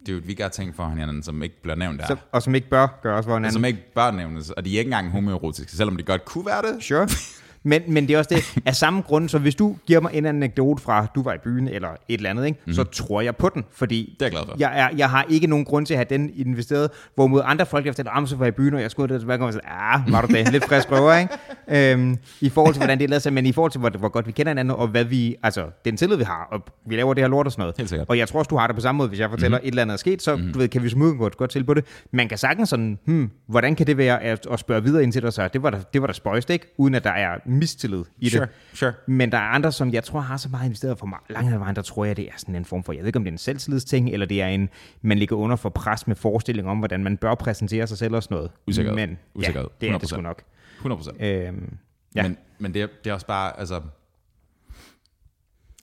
Det 0.00 0.08
er 0.08 0.12
jo, 0.12 0.20
vi 0.24 0.34
gør 0.34 0.48
ting 0.48 0.74
for 0.74 0.88
hinanden, 0.88 1.22
som 1.22 1.42
ikke 1.42 1.62
bliver 1.62 1.76
nævnt 1.76 2.00
der. 2.00 2.06
så, 2.06 2.16
og 2.32 2.42
som 2.42 2.54
ikke 2.54 2.68
bør 2.68 3.00
gøres 3.02 3.26
for 3.26 3.34
hinanden. 3.34 3.52
som 3.52 3.64
ikke 3.64 3.94
bør 3.94 4.10
nævnes, 4.10 4.50
og 4.50 4.64
de 4.64 4.74
er 4.74 4.78
ikke 4.78 4.88
engang 4.88 5.10
homoerotiske, 5.10 5.72
selvom 5.72 5.96
de 5.96 6.02
godt 6.02 6.24
kunne 6.24 6.46
være 6.46 6.62
det. 6.62 6.82
Sure. 6.82 7.08
Men, 7.62 7.82
men 7.88 8.08
det 8.08 8.14
er 8.14 8.18
også 8.18 8.34
det, 8.34 8.62
af 8.66 8.76
samme 8.76 9.00
grund, 9.02 9.28
så 9.28 9.38
hvis 9.38 9.54
du 9.54 9.76
giver 9.86 10.00
mig 10.00 10.10
en 10.14 10.26
anekdote 10.26 10.82
fra, 10.82 11.06
du 11.14 11.22
var 11.22 11.34
i 11.34 11.38
byen, 11.38 11.68
eller 11.68 11.88
et 11.88 11.96
eller 12.08 12.30
andet, 12.30 12.46
ikke, 12.46 12.58
mm. 12.66 12.72
så 12.72 12.84
tror 12.84 13.20
jeg 13.20 13.36
på 13.36 13.50
den, 13.54 13.64
fordi. 13.72 14.16
Det 14.20 14.22
er 14.22 14.26
jeg 14.26 14.32
glad 14.32 14.42
for. 14.46 14.56
jeg, 14.58 14.80
er, 14.80 14.96
jeg 14.96 15.10
har 15.10 15.26
ikke 15.28 15.46
nogen 15.46 15.64
grund 15.64 15.86
til 15.86 15.94
at 15.94 15.98
have 15.98 16.06
den 16.10 16.30
investeret, 16.36 16.90
hvorimod 17.14 17.42
andre 17.44 17.66
folk 17.66 17.86
efter 17.86 18.22
at 18.22 18.28
så 18.28 18.36
var 18.36 18.44
jeg 18.44 18.54
i 18.54 18.56
byen, 18.56 18.74
og 18.74 18.82
jeg 18.82 18.90
skulle 18.90 19.14
det 19.14 19.20
tilbage, 19.20 19.42
og 19.42 19.52
så 19.52 19.60
ah, 19.64 20.12
var 20.12 20.20
du 20.20 20.26
det? 20.34 20.52
Lidt 20.52 20.64
frisk 20.64 20.92
røver, 20.92 21.14
ikke? 21.16 21.92
Øhm, 21.92 22.18
I 22.40 22.48
forhold 22.48 22.74
til, 22.74 22.80
hvordan 22.80 22.98
det 22.98 23.04
er 23.04 23.08
lavet 23.08 23.22
sig, 23.22 23.32
men 23.32 23.46
i 23.46 23.52
forhold 23.52 23.72
til, 23.72 23.78
hvor, 23.78 23.90
hvor, 23.90 24.08
godt 24.08 24.26
vi 24.26 24.32
kender 24.32 24.50
hinanden, 24.50 24.74
og 24.76 24.88
hvad 24.88 25.04
vi, 25.04 25.36
altså, 25.42 25.64
den 25.84 25.96
tillid, 25.96 26.16
vi 26.16 26.24
har, 26.24 26.48
og 26.52 26.60
vi 26.86 26.96
laver 26.96 27.14
det 27.14 27.22
her 27.22 27.28
lort 27.28 27.46
og 27.46 27.52
sådan 27.52 27.62
noget. 27.62 27.74
Helt 27.76 27.88
sikkert. 27.88 28.08
Og 28.08 28.18
jeg 28.18 28.28
tror 28.28 28.38
også, 28.38 28.48
du 28.48 28.56
har 28.56 28.66
det 28.66 28.76
på 28.76 28.82
samme 28.82 28.96
måde, 28.96 29.08
hvis 29.08 29.20
jeg 29.20 29.30
fortæller, 29.30 29.58
mm. 29.58 29.64
et 29.64 29.68
eller 29.68 29.82
andet 29.82 29.94
er 29.94 29.98
sket, 29.98 30.22
så 30.22 30.36
Mhm. 30.36 30.52
du 30.52 30.58
ved, 30.58 30.68
kan 30.68 30.82
vi 30.82 30.88
som 30.88 31.02
udgangspunkt 31.02 31.36
godt 31.36 31.50
til 31.50 31.64
på 31.64 31.74
det. 31.74 31.84
Man 32.12 32.28
kan 32.28 32.38
sagtens 32.38 32.68
sådan, 32.68 32.98
hmm, 33.04 33.30
hvordan 33.46 33.74
kan 33.74 33.86
det 33.86 33.96
være 33.96 34.22
at, 34.22 34.46
at 34.50 34.58
spørge 34.58 34.82
videre 34.82 35.02
ind 35.02 35.12
til 35.12 35.22
dig, 35.22 35.32
så 35.32 35.48
det 35.52 35.62
var 35.62 35.70
der, 35.70 35.78
det 35.92 36.00
var 36.00 36.06
der 36.06 36.14
spøjst, 36.14 36.50
ikke? 36.50 36.74
Uden 36.78 36.94
at 36.94 37.04
der 37.04 37.10
er 37.10 37.36
mistillid 37.50 38.04
i 38.18 38.28
Sure, 38.28 38.46
det. 38.46 38.78
sure. 38.78 38.92
Men 39.06 39.32
der 39.32 39.38
er 39.38 39.42
andre, 39.42 39.72
som 39.72 39.92
jeg 39.92 40.04
tror 40.04 40.20
har 40.20 40.36
så 40.36 40.48
meget 40.48 40.64
investeret 40.64 40.98
for 40.98 41.06
mig. 41.06 41.18
Langt 41.30 41.52
ad 41.54 41.58
vejen, 41.58 41.76
der 41.76 41.82
tror 41.82 42.04
jeg, 42.04 42.16
det 42.16 42.28
er 42.28 42.32
sådan 42.36 42.54
en 42.54 42.64
form 42.64 42.84
for, 42.84 42.92
jeg 42.92 43.00
ved 43.00 43.06
ikke, 43.06 43.16
om 43.16 43.24
det 43.24 43.30
er 43.30 43.34
en 43.34 43.38
selvtillidsting, 43.38 44.10
eller 44.10 44.26
det 44.26 44.42
er 44.42 44.46
en, 44.46 44.68
man 45.02 45.18
ligger 45.18 45.36
under 45.36 45.56
for 45.56 45.68
pres 45.68 46.06
med 46.06 46.16
forestilling 46.16 46.68
om, 46.68 46.78
hvordan 46.78 47.04
man 47.04 47.16
bør 47.16 47.34
præsentere 47.34 47.86
sig 47.86 47.98
selv 47.98 48.14
og 48.14 48.22
sådan 48.22 48.34
noget. 48.34 48.50
Usikkerhed. 48.66 48.96
Men 48.96 49.18
Usikkerhed. 49.34 49.68
ja, 49.80 49.86
det 49.86 49.94
er 49.94 49.98
det 49.98 50.06
100%. 50.06 50.08
sgu 50.08 50.20
nok. 50.20 50.42
100 50.76 50.98
procent. 50.98 51.22
Øhm, 51.22 51.76
ja. 52.14 52.22
Men, 52.22 52.36
men 52.58 52.74
det, 52.74 52.82
er, 52.82 52.86
det 53.04 53.10
er 53.10 53.14
også 53.14 53.26
bare, 53.26 53.60
altså... 53.60 53.80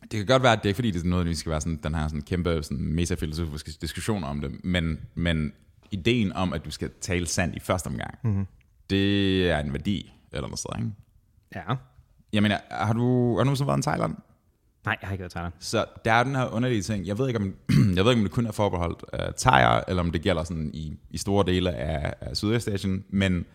Det 0.01 0.17
kan 0.19 0.25
godt 0.25 0.43
være, 0.43 0.51
at 0.51 0.57
det 0.57 0.65
er 0.65 0.69
ikke 0.69 0.75
fordi, 0.75 0.91
det 0.91 1.03
er 1.03 1.07
noget, 1.07 1.25
vi 1.27 1.35
skal 1.35 1.49
være 1.49 1.61
sådan, 1.61 1.79
den 1.83 1.95
her 1.95 2.07
sådan 2.07 2.21
kæmpe 2.21 2.63
sådan, 2.63 2.83
metafilosofiske 2.83 3.71
diskussion 3.81 4.23
om 4.23 4.41
det, 4.41 4.51
men, 4.63 4.99
men 5.15 5.53
ideen 5.91 6.33
om, 6.33 6.53
at 6.53 6.65
du 6.65 6.71
skal 6.71 6.89
tale 7.01 7.27
sandt 7.27 7.55
i 7.55 7.59
første 7.59 7.87
omgang, 7.87 8.17
mm-hmm. 8.23 8.47
det 8.89 9.49
er 9.51 9.59
en 9.59 9.73
værdi 9.73 10.13
eller 10.31 10.47
noget 10.47 10.59
sted, 10.59 10.69
ikke? 10.79 10.91
Ja. 11.55 11.61
Jeg 12.33 12.41
mener, 12.41 12.57
har 12.71 12.93
du, 12.93 13.31
har 13.31 13.37
du 13.37 13.43
nogensinde 13.43 13.67
været 13.67 13.79
i 13.79 13.81
Thailand? 13.81 14.15
Nej, 14.85 14.97
jeg 15.01 15.07
har 15.07 15.13
ikke 15.13 15.21
været 15.21 15.31
i 15.31 15.33
Thailand. 15.33 15.53
Så 15.59 15.85
der 16.05 16.13
er 16.13 16.23
den 16.23 16.35
her 16.35 16.45
underlige 16.45 16.81
ting. 16.81 17.07
Jeg 17.07 17.17
ved 17.17 17.27
ikke, 17.27 17.39
om, 17.39 17.53
jeg 17.95 18.05
ved 18.05 18.11
ikke, 18.11 18.19
om 18.19 18.23
det 18.23 18.31
kun 18.31 18.45
er 18.45 18.51
forbeholdt 18.51 19.03
uh, 19.13 19.19
thaier, 19.37 19.81
eller 19.87 20.03
om 20.03 20.11
det 20.11 20.21
gælder 20.21 20.43
sådan 20.43 20.71
i, 20.73 20.97
i 21.09 21.17
store 21.17 21.45
dele 21.45 21.73
af, 21.75 22.13
af 22.21 22.37
Sydøstasien, 22.37 23.03
men 23.09 23.45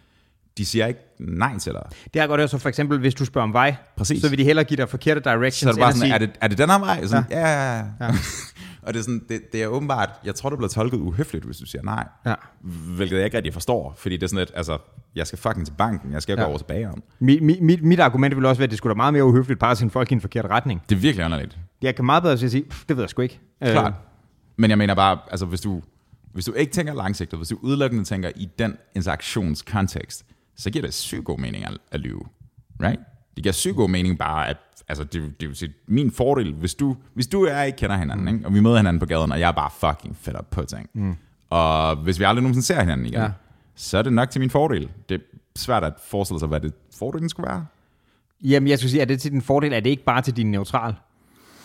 de 0.58 0.66
siger 0.66 0.86
ikke 0.86 1.00
nej 1.18 1.58
til 1.58 1.72
dig. 1.72 1.82
Det 2.14 2.20
har 2.20 2.28
godt 2.28 2.40
hørt, 2.40 2.50
så 2.50 2.58
for 2.58 2.68
eksempel, 2.68 2.98
hvis 2.98 3.14
du 3.14 3.24
spørger 3.24 3.48
om 3.48 3.52
vej, 3.52 3.74
Præcis. 3.96 4.22
så 4.22 4.28
vil 4.28 4.38
de 4.38 4.44
hellere 4.44 4.64
give 4.64 4.76
dig 4.76 4.88
forkerte 4.88 5.20
directions. 5.20 5.56
Så 5.56 5.68
er 5.68 5.72
det 5.72 5.80
bare 5.80 5.92
sådan, 5.92 6.00
sige, 6.00 6.14
er 6.14 6.18
det, 6.18 6.30
er 6.40 6.48
det 6.48 6.58
den 6.58 6.70
her 6.70 6.78
vej? 6.78 7.06
Sådan, 7.06 7.24
ja, 7.30 7.40
ja, 7.40 7.78
ja. 7.78 7.84
ja. 8.00 8.10
og 8.82 8.94
det 8.94 9.00
er, 9.00 9.02
sådan, 9.04 9.22
det, 9.28 9.40
det 9.52 9.62
er 9.62 9.66
åbenbart, 9.66 10.10
jeg 10.24 10.34
tror, 10.34 10.50
du 10.50 10.56
bliver 10.56 10.68
tolket 10.68 10.98
uhøfligt, 10.98 11.44
hvis 11.44 11.56
du 11.56 11.66
siger 11.66 11.82
nej. 11.82 12.08
Ja. 12.26 12.34
Hvilket 12.96 13.16
jeg 13.16 13.24
ikke 13.24 13.36
rigtig 13.36 13.52
forstår, 13.52 13.94
fordi 13.96 14.16
det 14.16 14.22
er 14.22 14.26
sådan 14.28 14.38
lidt, 14.38 14.52
altså, 14.54 14.78
jeg 15.14 15.26
skal 15.26 15.38
fucking 15.38 15.66
til 15.66 15.72
banken, 15.78 16.12
jeg 16.12 16.22
skal 16.22 16.36
ja. 16.38 16.42
Gå 16.42 16.48
over 16.48 16.58
til 16.58 16.64
bageren. 16.64 17.02
Mit, 17.18 17.42
mit, 17.42 17.62
mit, 17.62 17.82
mit 17.82 18.00
argument 18.00 18.36
vil 18.36 18.44
også 18.44 18.60
være, 18.60 18.64
at 18.64 18.70
det 18.70 18.78
skulle 18.78 18.90
da 18.90 18.96
meget 18.96 19.12
mere 19.12 19.24
uhøfligt 19.24 19.60
bare 19.60 19.70
at 19.70 19.78
sende 19.78 19.92
folk 19.92 20.10
i 20.10 20.14
en 20.14 20.20
forkert 20.20 20.44
retning. 20.44 20.82
Det 20.88 20.94
er 20.96 21.00
virkelig 21.00 21.24
underligt. 21.24 21.58
Jeg 21.82 21.94
kan 21.94 22.04
meget 22.04 22.22
bedre 22.22 22.38
sige, 22.38 22.64
"Pff, 22.64 22.84
det 22.88 22.96
ved 22.96 23.02
jeg 23.02 23.10
sgu 23.10 23.22
ikke. 23.22 23.40
Klart. 23.62 23.92
Men 24.56 24.70
jeg 24.70 24.78
mener 24.78 24.94
bare, 24.94 25.18
altså 25.30 25.46
hvis 25.46 25.60
du, 25.60 25.82
hvis 26.32 26.44
du 26.44 26.52
ikke 26.52 26.72
tænker 26.72 26.94
langsigtet, 26.94 27.38
hvis 27.38 27.48
du 27.48 27.58
udelukkende 27.62 28.04
tænker 28.04 28.30
i 28.36 28.48
den 28.58 28.76
interaktionskontekst, 28.94 30.24
så 30.56 30.70
giver 30.70 30.84
det 30.84 30.94
sygt 30.94 31.24
god 31.24 31.38
mening 31.38 31.64
at, 31.64 31.78
at 31.92 32.00
lyve. 32.00 32.22
Right? 32.82 33.00
Det 33.36 33.42
giver 33.44 33.52
sygt 33.52 33.76
god 33.76 33.88
mening 33.90 34.18
bare, 34.18 34.48
at 34.48 34.56
altså, 34.88 35.04
det, 35.04 35.40
det 35.40 35.48
vil 35.48 35.56
sige, 35.56 35.72
min 35.86 36.10
fordel, 36.10 36.52
hvis 36.54 36.74
du, 36.74 36.96
hvis 37.14 37.26
du 37.26 37.44
og 37.46 37.50
jeg 37.50 37.66
ikke 37.66 37.76
kender 37.76 37.96
hinanden, 37.96 38.28
ikke? 38.28 38.46
og 38.46 38.54
vi 38.54 38.60
møder 38.60 38.76
hinanden 38.76 39.00
på 39.00 39.06
gaden, 39.06 39.32
og 39.32 39.40
jeg 39.40 39.48
er 39.48 39.52
bare 39.52 39.70
fucking 39.78 40.16
fedt 40.16 40.36
op 40.36 40.50
på 40.50 40.62
ting, 40.64 40.90
mm. 40.94 41.14
og 41.50 41.96
hvis 41.96 42.18
vi 42.18 42.24
aldrig 42.24 42.42
nogensinde 42.42 42.66
ser 42.66 42.80
hinanden 42.80 43.06
igen, 43.06 43.20
Ja. 43.20 43.30
så 43.74 43.98
er 43.98 44.02
det 44.02 44.12
nok 44.12 44.30
til 44.30 44.40
min 44.40 44.50
fordel. 44.50 44.88
Det 45.08 45.14
er 45.14 45.18
svært 45.56 45.84
at 45.84 45.92
forestille 46.06 46.38
sig, 46.38 46.48
hvad 46.48 46.60
det 46.60 46.72
fordelen 46.98 47.28
skulle 47.28 47.48
være. 47.48 47.66
Jamen, 48.44 48.68
jeg 48.68 48.78
skulle 48.78 48.90
sige, 48.90 49.02
at 49.02 49.08
det 49.08 49.20
til 49.20 49.30
din 49.30 49.42
fordel, 49.42 49.72
er 49.72 49.80
det 49.80 49.90
ikke 49.90 50.04
bare 50.04 50.22
til 50.22 50.36
din 50.36 50.50
neutral? 50.50 50.94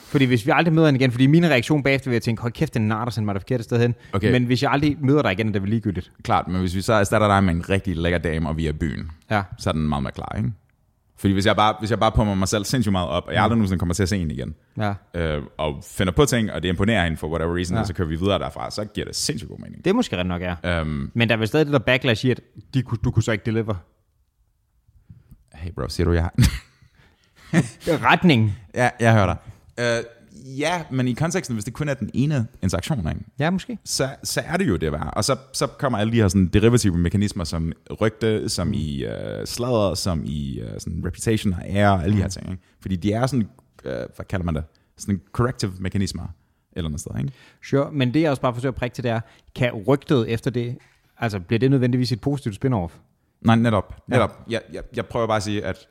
Fordi 0.07 0.25
hvis 0.25 0.45
vi 0.45 0.51
aldrig 0.55 0.73
møder 0.73 0.87
hende 0.87 0.99
igen, 0.99 1.11
fordi 1.11 1.27
min 1.27 1.45
reaktion 1.45 1.83
bagefter 1.83 2.09
vil 2.09 2.15
jeg 2.15 2.21
tænke, 2.21 2.41
hold 2.41 2.53
kæft, 2.53 2.73
den 2.73 2.87
nar, 2.87 3.03
der 3.05 3.11
sendte 3.11 3.25
mig 3.25 3.35
det 3.35 3.41
forkerte 3.41 3.63
sted 3.63 3.79
hen. 3.81 3.95
Okay. 4.13 4.31
Men 4.31 4.43
hvis 4.45 4.63
jeg 4.63 4.71
aldrig 4.71 4.97
møder 5.01 5.21
dig 5.21 5.31
igen, 5.31 5.47
er 5.47 5.51
det 5.51 5.61
vel 5.61 5.69
ligegyldigt. 5.69 6.11
Klart, 6.23 6.47
men 6.47 6.59
hvis 6.59 6.75
vi 6.75 6.81
så 6.81 6.93
erstatter 6.93 7.27
dig 7.27 7.43
med 7.43 7.53
en 7.53 7.69
rigtig 7.69 7.97
lækker 7.97 8.17
dame, 8.19 8.49
og 8.49 8.57
vi 8.57 8.65
er 8.65 8.69
i 8.69 8.73
byen, 8.73 9.11
Ja. 9.31 9.43
så 9.57 9.69
er 9.69 9.71
den 9.73 9.89
meget 9.89 10.03
mere 10.03 10.11
klar, 10.11 10.33
ikke? 10.37 10.51
Fordi 11.19 11.33
hvis 11.33 11.45
jeg 11.45 11.55
bare, 11.55 11.75
hvis 11.79 11.91
jeg 11.91 11.99
bare 11.99 12.11
pumper 12.11 12.33
mig 12.35 12.47
selv 12.47 12.65
sindssygt 12.65 12.91
meget 12.91 13.07
op, 13.09 13.23
og 13.27 13.33
jeg 13.33 13.43
aldrig 13.43 13.57
nogensinde 13.57 13.79
kommer 13.79 13.93
til 13.95 14.03
at 14.03 14.09
se 14.09 14.17
hende 14.17 14.35
igen, 14.35 14.55
ja. 14.77 14.93
øh, 15.13 15.43
og 15.57 15.83
finder 15.83 16.13
på 16.13 16.25
ting, 16.25 16.51
og 16.51 16.63
det 16.63 16.69
imponerer 16.69 17.03
hende 17.03 17.17
for 17.17 17.27
whatever 17.27 17.55
reason, 17.55 17.75
Ja. 17.75 17.81
og 17.81 17.87
så 17.87 17.93
kører 17.93 18.07
vi 18.07 18.15
videre 18.15 18.39
derfra, 18.39 18.71
så 18.71 18.85
giver 18.85 19.05
det 19.05 19.15
sindssygt 19.15 19.49
god 19.49 19.59
mening. 19.59 19.85
Det 19.85 19.89
er 19.89 19.93
måske 19.93 20.17
ret 20.17 20.25
nok, 20.25 20.41
ja. 20.41 20.81
Um, 20.81 21.11
Men 21.13 21.29
der 21.29 21.35
er 21.35 21.39
vel 21.39 21.47
stadig 21.47 21.65
det 21.65 21.73
der 21.73 21.79
backlash 21.79 22.25
i, 22.25 22.31
at 22.31 22.39
de, 22.73 22.81
du 23.03 23.11
kunne 23.11 23.23
så 23.23 23.31
ikke 23.31 23.45
deliver. 23.45 23.75
hey 25.53 25.71
bro, 25.71 25.87
siger 25.89 26.05
du 26.05 26.13
ja? 26.13 26.27
Retning. 28.09 28.55
ja, 28.75 28.89
jeg 28.99 29.13
hører 29.13 29.25
dig. 29.25 29.37
Uh, 29.99 30.05
ja, 30.57 30.83
men 30.91 31.07
i 31.07 31.13
konteksten, 31.13 31.55
hvis 31.55 31.65
det 31.65 31.73
kun 31.73 31.89
er 31.89 31.93
den 31.93 32.09
ene 32.13 32.47
interaktion, 32.63 33.09
ikke? 33.09 33.21
Ja, 33.39 33.49
måske. 33.49 33.77
så, 33.83 34.09
så 34.23 34.41
er 34.45 34.57
det 34.57 34.67
jo 34.67 34.75
det 34.75 34.91
værd. 34.91 35.13
Og 35.15 35.23
så, 35.23 35.35
så 35.53 35.67
kommer 35.67 35.99
alle 35.99 36.13
de 36.13 36.17
her 36.17 36.27
sådan, 36.27 36.47
derivative 36.47 36.97
mekanismer, 36.97 37.43
som 37.43 37.71
rygte, 38.01 38.49
som 38.49 38.73
i 38.73 39.05
uh, 39.05 39.11
sladder, 39.45 39.93
som 39.95 40.21
i 40.25 40.61
uh, 40.61 40.67
sådan 40.77 41.01
reputation 41.05 41.53
og 41.53 41.61
ære, 41.65 41.91
og 41.91 42.03
alle 42.03 42.15
de 42.15 42.21
her 42.21 42.27
ting. 42.27 42.51
Ikke? 42.51 42.63
Fordi 42.81 42.95
de 42.95 43.13
er 43.13 43.27
sådan, 43.27 43.49
uh, 43.85 43.91
hvad 43.91 44.25
kalder 44.29 44.45
man 44.45 44.55
det? 44.55 44.63
Sådan 44.97 45.21
corrective 45.31 45.73
mekanismer, 45.79 46.27
eller 46.73 46.89
noget 46.89 47.01
sted, 47.01 47.11
ikke? 47.19 47.31
Sure, 47.63 47.91
men 47.91 48.13
det 48.13 48.21
jeg 48.21 48.29
også 48.29 48.41
bare 48.41 48.53
forsøger 48.53 48.71
at 48.71 48.75
prikke 48.75 48.93
til, 48.93 49.03
det 49.03 49.11
er, 49.11 49.19
kan 49.55 49.71
rygtet 49.73 50.29
efter 50.29 50.51
det, 50.51 50.77
altså 51.17 51.39
bliver 51.39 51.59
det 51.59 51.71
nødvendigvis 51.71 52.11
et 52.11 52.21
positivt 52.21 52.65
spin-off? 52.65 52.91
Nej, 53.41 53.55
netop. 53.55 53.95
netop. 54.07 54.45
Ja. 54.49 54.53
Jeg, 54.53 54.61
jeg, 54.73 54.83
jeg 54.95 55.05
prøver 55.05 55.27
bare 55.27 55.37
at 55.37 55.43
sige, 55.43 55.65
at 55.65 55.87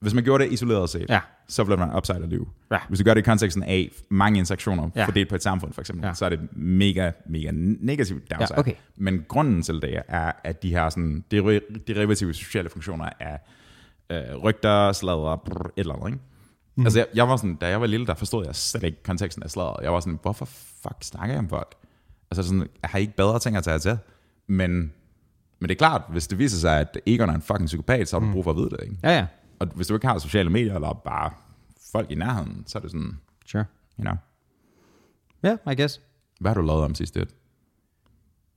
hvis 0.00 0.14
man 0.14 0.24
gjorde 0.24 0.44
det 0.44 0.52
isoleret 0.52 0.90
set, 0.90 1.06
Ja. 1.08 1.20
så 1.48 1.64
bliver 1.64 1.78
man 1.78 1.96
upside 1.96 2.18
at 2.22 2.28
live. 2.28 2.46
Ja. 2.72 2.78
Hvis 2.88 2.98
du 2.98 3.04
gør 3.04 3.14
det 3.14 3.20
i 3.20 3.24
konteksten 3.24 3.62
af 3.62 3.90
mange 4.10 4.38
interaktioner 4.38 4.90
Ja. 4.96 5.04
fordelt 5.06 5.28
på 5.28 5.34
et 5.34 5.42
samfund, 5.42 5.72
for 5.72 5.80
eksempel, 5.80 6.06
Ja. 6.06 6.14
så 6.14 6.24
er 6.24 6.28
det 6.28 6.40
mega, 6.56 7.10
mega 7.26 7.50
negativt 7.54 8.30
downside. 8.30 8.54
Ja, 8.56 8.58
okay. 8.60 8.72
Men 8.96 9.24
grunden 9.28 9.62
til 9.62 9.74
det 9.74 10.02
er, 10.08 10.32
at 10.44 10.62
de 10.62 10.70
her 10.70 10.88
sådan, 10.88 11.24
deri- 11.34 11.78
derivative 11.86 12.34
sociale 12.34 12.68
funktioner 12.68 13.08
er 13.20 13.36
øh, 14.12 14.36
rygter, 14.36 14.92
sladder, 14.92 15.36
brr, 15.46 15.66
et 15.66 15.70
eller 15.76 15.94
andet. 15.94 16.08
Ikke? 16.08 16.18
Mm. 16.76 16.84
Altså, 16.86 16.98
jeg, 16.98 17.06
jeg, 17.14 17.28
var 17.28 17.36
sådan, 17.36 17.54
da 17.54 17.68
jeg 17.68 17.80
var 17.80 17.86
lille, 17.86 18.06
der 18.06 18.14
forstod 18.14 18.44
jeg 18.46 18.54
slet 18.54 18.82
ikke 18.82 19.02
konteksten 19.02 19.42
af 19.42 19.50
sladder. 19.50 19.76
Jeg 19.82 19.92
var 19.92 20.00
sådan, 20.00 20.18
hvorfor 20.22 20.44
fuck 20.82 20.96
snakker 21.02 21.34
jeg 21.34 21.38
om 21.38 21.48
folk? 21.48 21.74
Altså 22.30 22.42
sådan, 22.42 22.60
jeg 22.82 22.90
har 22.90 22.98
I 22.98 23.00
ikke 23.00 23.16
bedre 23.16 23.38
ting 23.38 23.56
at 23.56 23.64
tage 23.64 23.78
til. 23.78 23.98
Men, 24.46 24.70
men 25.60 25.68
det 25.68 25.70
er 25.70 25.74
klart, 25.78 26.02
hvis 26.10 26.26
det 26.26 26.38
viser 26.38 26.58
sig, 26.58 26.80
at 26.80 26.98
Egon 27.06 27.28
er 27.28 27.34
en 27.34 27.42
fucking 27.42 27.66
psykopat, 27.66 28.08
så 28.08 28.18
har 28.20 28.26
du 28.26 28.32
brug 28.32 28.44
for 28.44 28.50
at 28.50 28.56
vide 28.56 28.70
det. 28.70 28.78
Ikke? 28.82 28.96
Ja, 29.02 29.10
ja. 29.16 29.26
Og 29.60 29.66
hvis 29.74 29.86
du 29.86 29.94
ikke 29.94 30.06
har 30.06 30.18
sociale 30.18 30.50
medier, 30.50 30.74
eller 30.74 30.92
bare 31.04 31.30
folk 31.92 32.10
i 32.10 32.14
nærheden, 32.14 32.64
så 32.66 32.78
er 32.78 32.82
det 32.82 32.90
sådan, 32.90 33.18
Sure. 33.46 33.64
you 33.98 34.02
know, 34.04 34.14
Ja, 35.42 35.48
yeah, 35.66 35.72
I 35.78 35.80
guess. 35.80 36.00
hvad 36.40 36.50
har 36.54 36.60
du 36.60 36.66
lavet 36.66 36.84
om 36.84 36.94
sidste? 36.94 37.26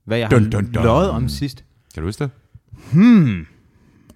Hvad 0.03 0.17
jeg 0.17 0.31
Dun, 0.31 0.43
har 0.43 0.49
dun, 0.49 0.71
dun. 0.71 0.83
løjet 0.83 1.09
om 1.09 1.29
sidst. 1.29 1.65
Kan 1.93 2.03
du 2.03 2.07
huske 2.07 2.23
det? 2.23 2.31
Hmm. 2.93 3.45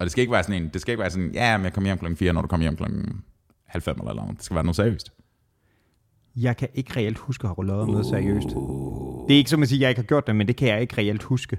det 0.04 0.10
skal 0.12 0.22
ikke 0.22 0.32
være 0.32 0.42
sådan 0.42 0.62
en, 0.62 0.68
det 0.68 0.80
skal 0.80 0.92
ikke 0.92 1.00
være 1.00 1.10
sådan, 1.10 1.30
ja, 1.34 1.56
men 1.56 1.64
jeg 1.64 1.72
kommer 1.72 1.88
hjem 1.88 1.98
klokken 1.98 2.16
4, 2.16 2.32
når 2.32 2.40
du 2.42 2.48
kommer 2.48 2.64
hjem 2.64 2.76
klokken 2.76 3.22
90 3.66 3.98
eller 3.98 4.14
noget. 4.14 4.36
Det 4.36 4.44
skal 4.44 4.54
være 4.54 4.64
noget 4.64 4.76
seriøst. 4.76 5.12
Jeg 6.36 6.56
kan 6.56 6.68
ikke 6.74 6.96
reelt 6.96 7.18
huske 7.18 7.48
at 7.48 7.54
have 7.56 7.66
lavet 7.66 7.88
noget 7.88 8.06
seriøst. 8.06 8.46
Det 9.28 9.34
er 9.34 9.38
ikke 9.38 9.50
som 9.50 9.62
at 9.62 9.68
sige, 9.68 9.78
at 9.78 9.82
jeg 9.82 9.88
ikke 9.90 9.98
har 10.00 10.06
gjort 10.06 10.26
det, 10.26 10.36
men 10.36 10.48
det 10.48 10.56
kan 10.56 10.68
jeg 10.68 10.80
ikke 10.80 10.96
reelt 10.98 11.22
huske. 11.22 11.58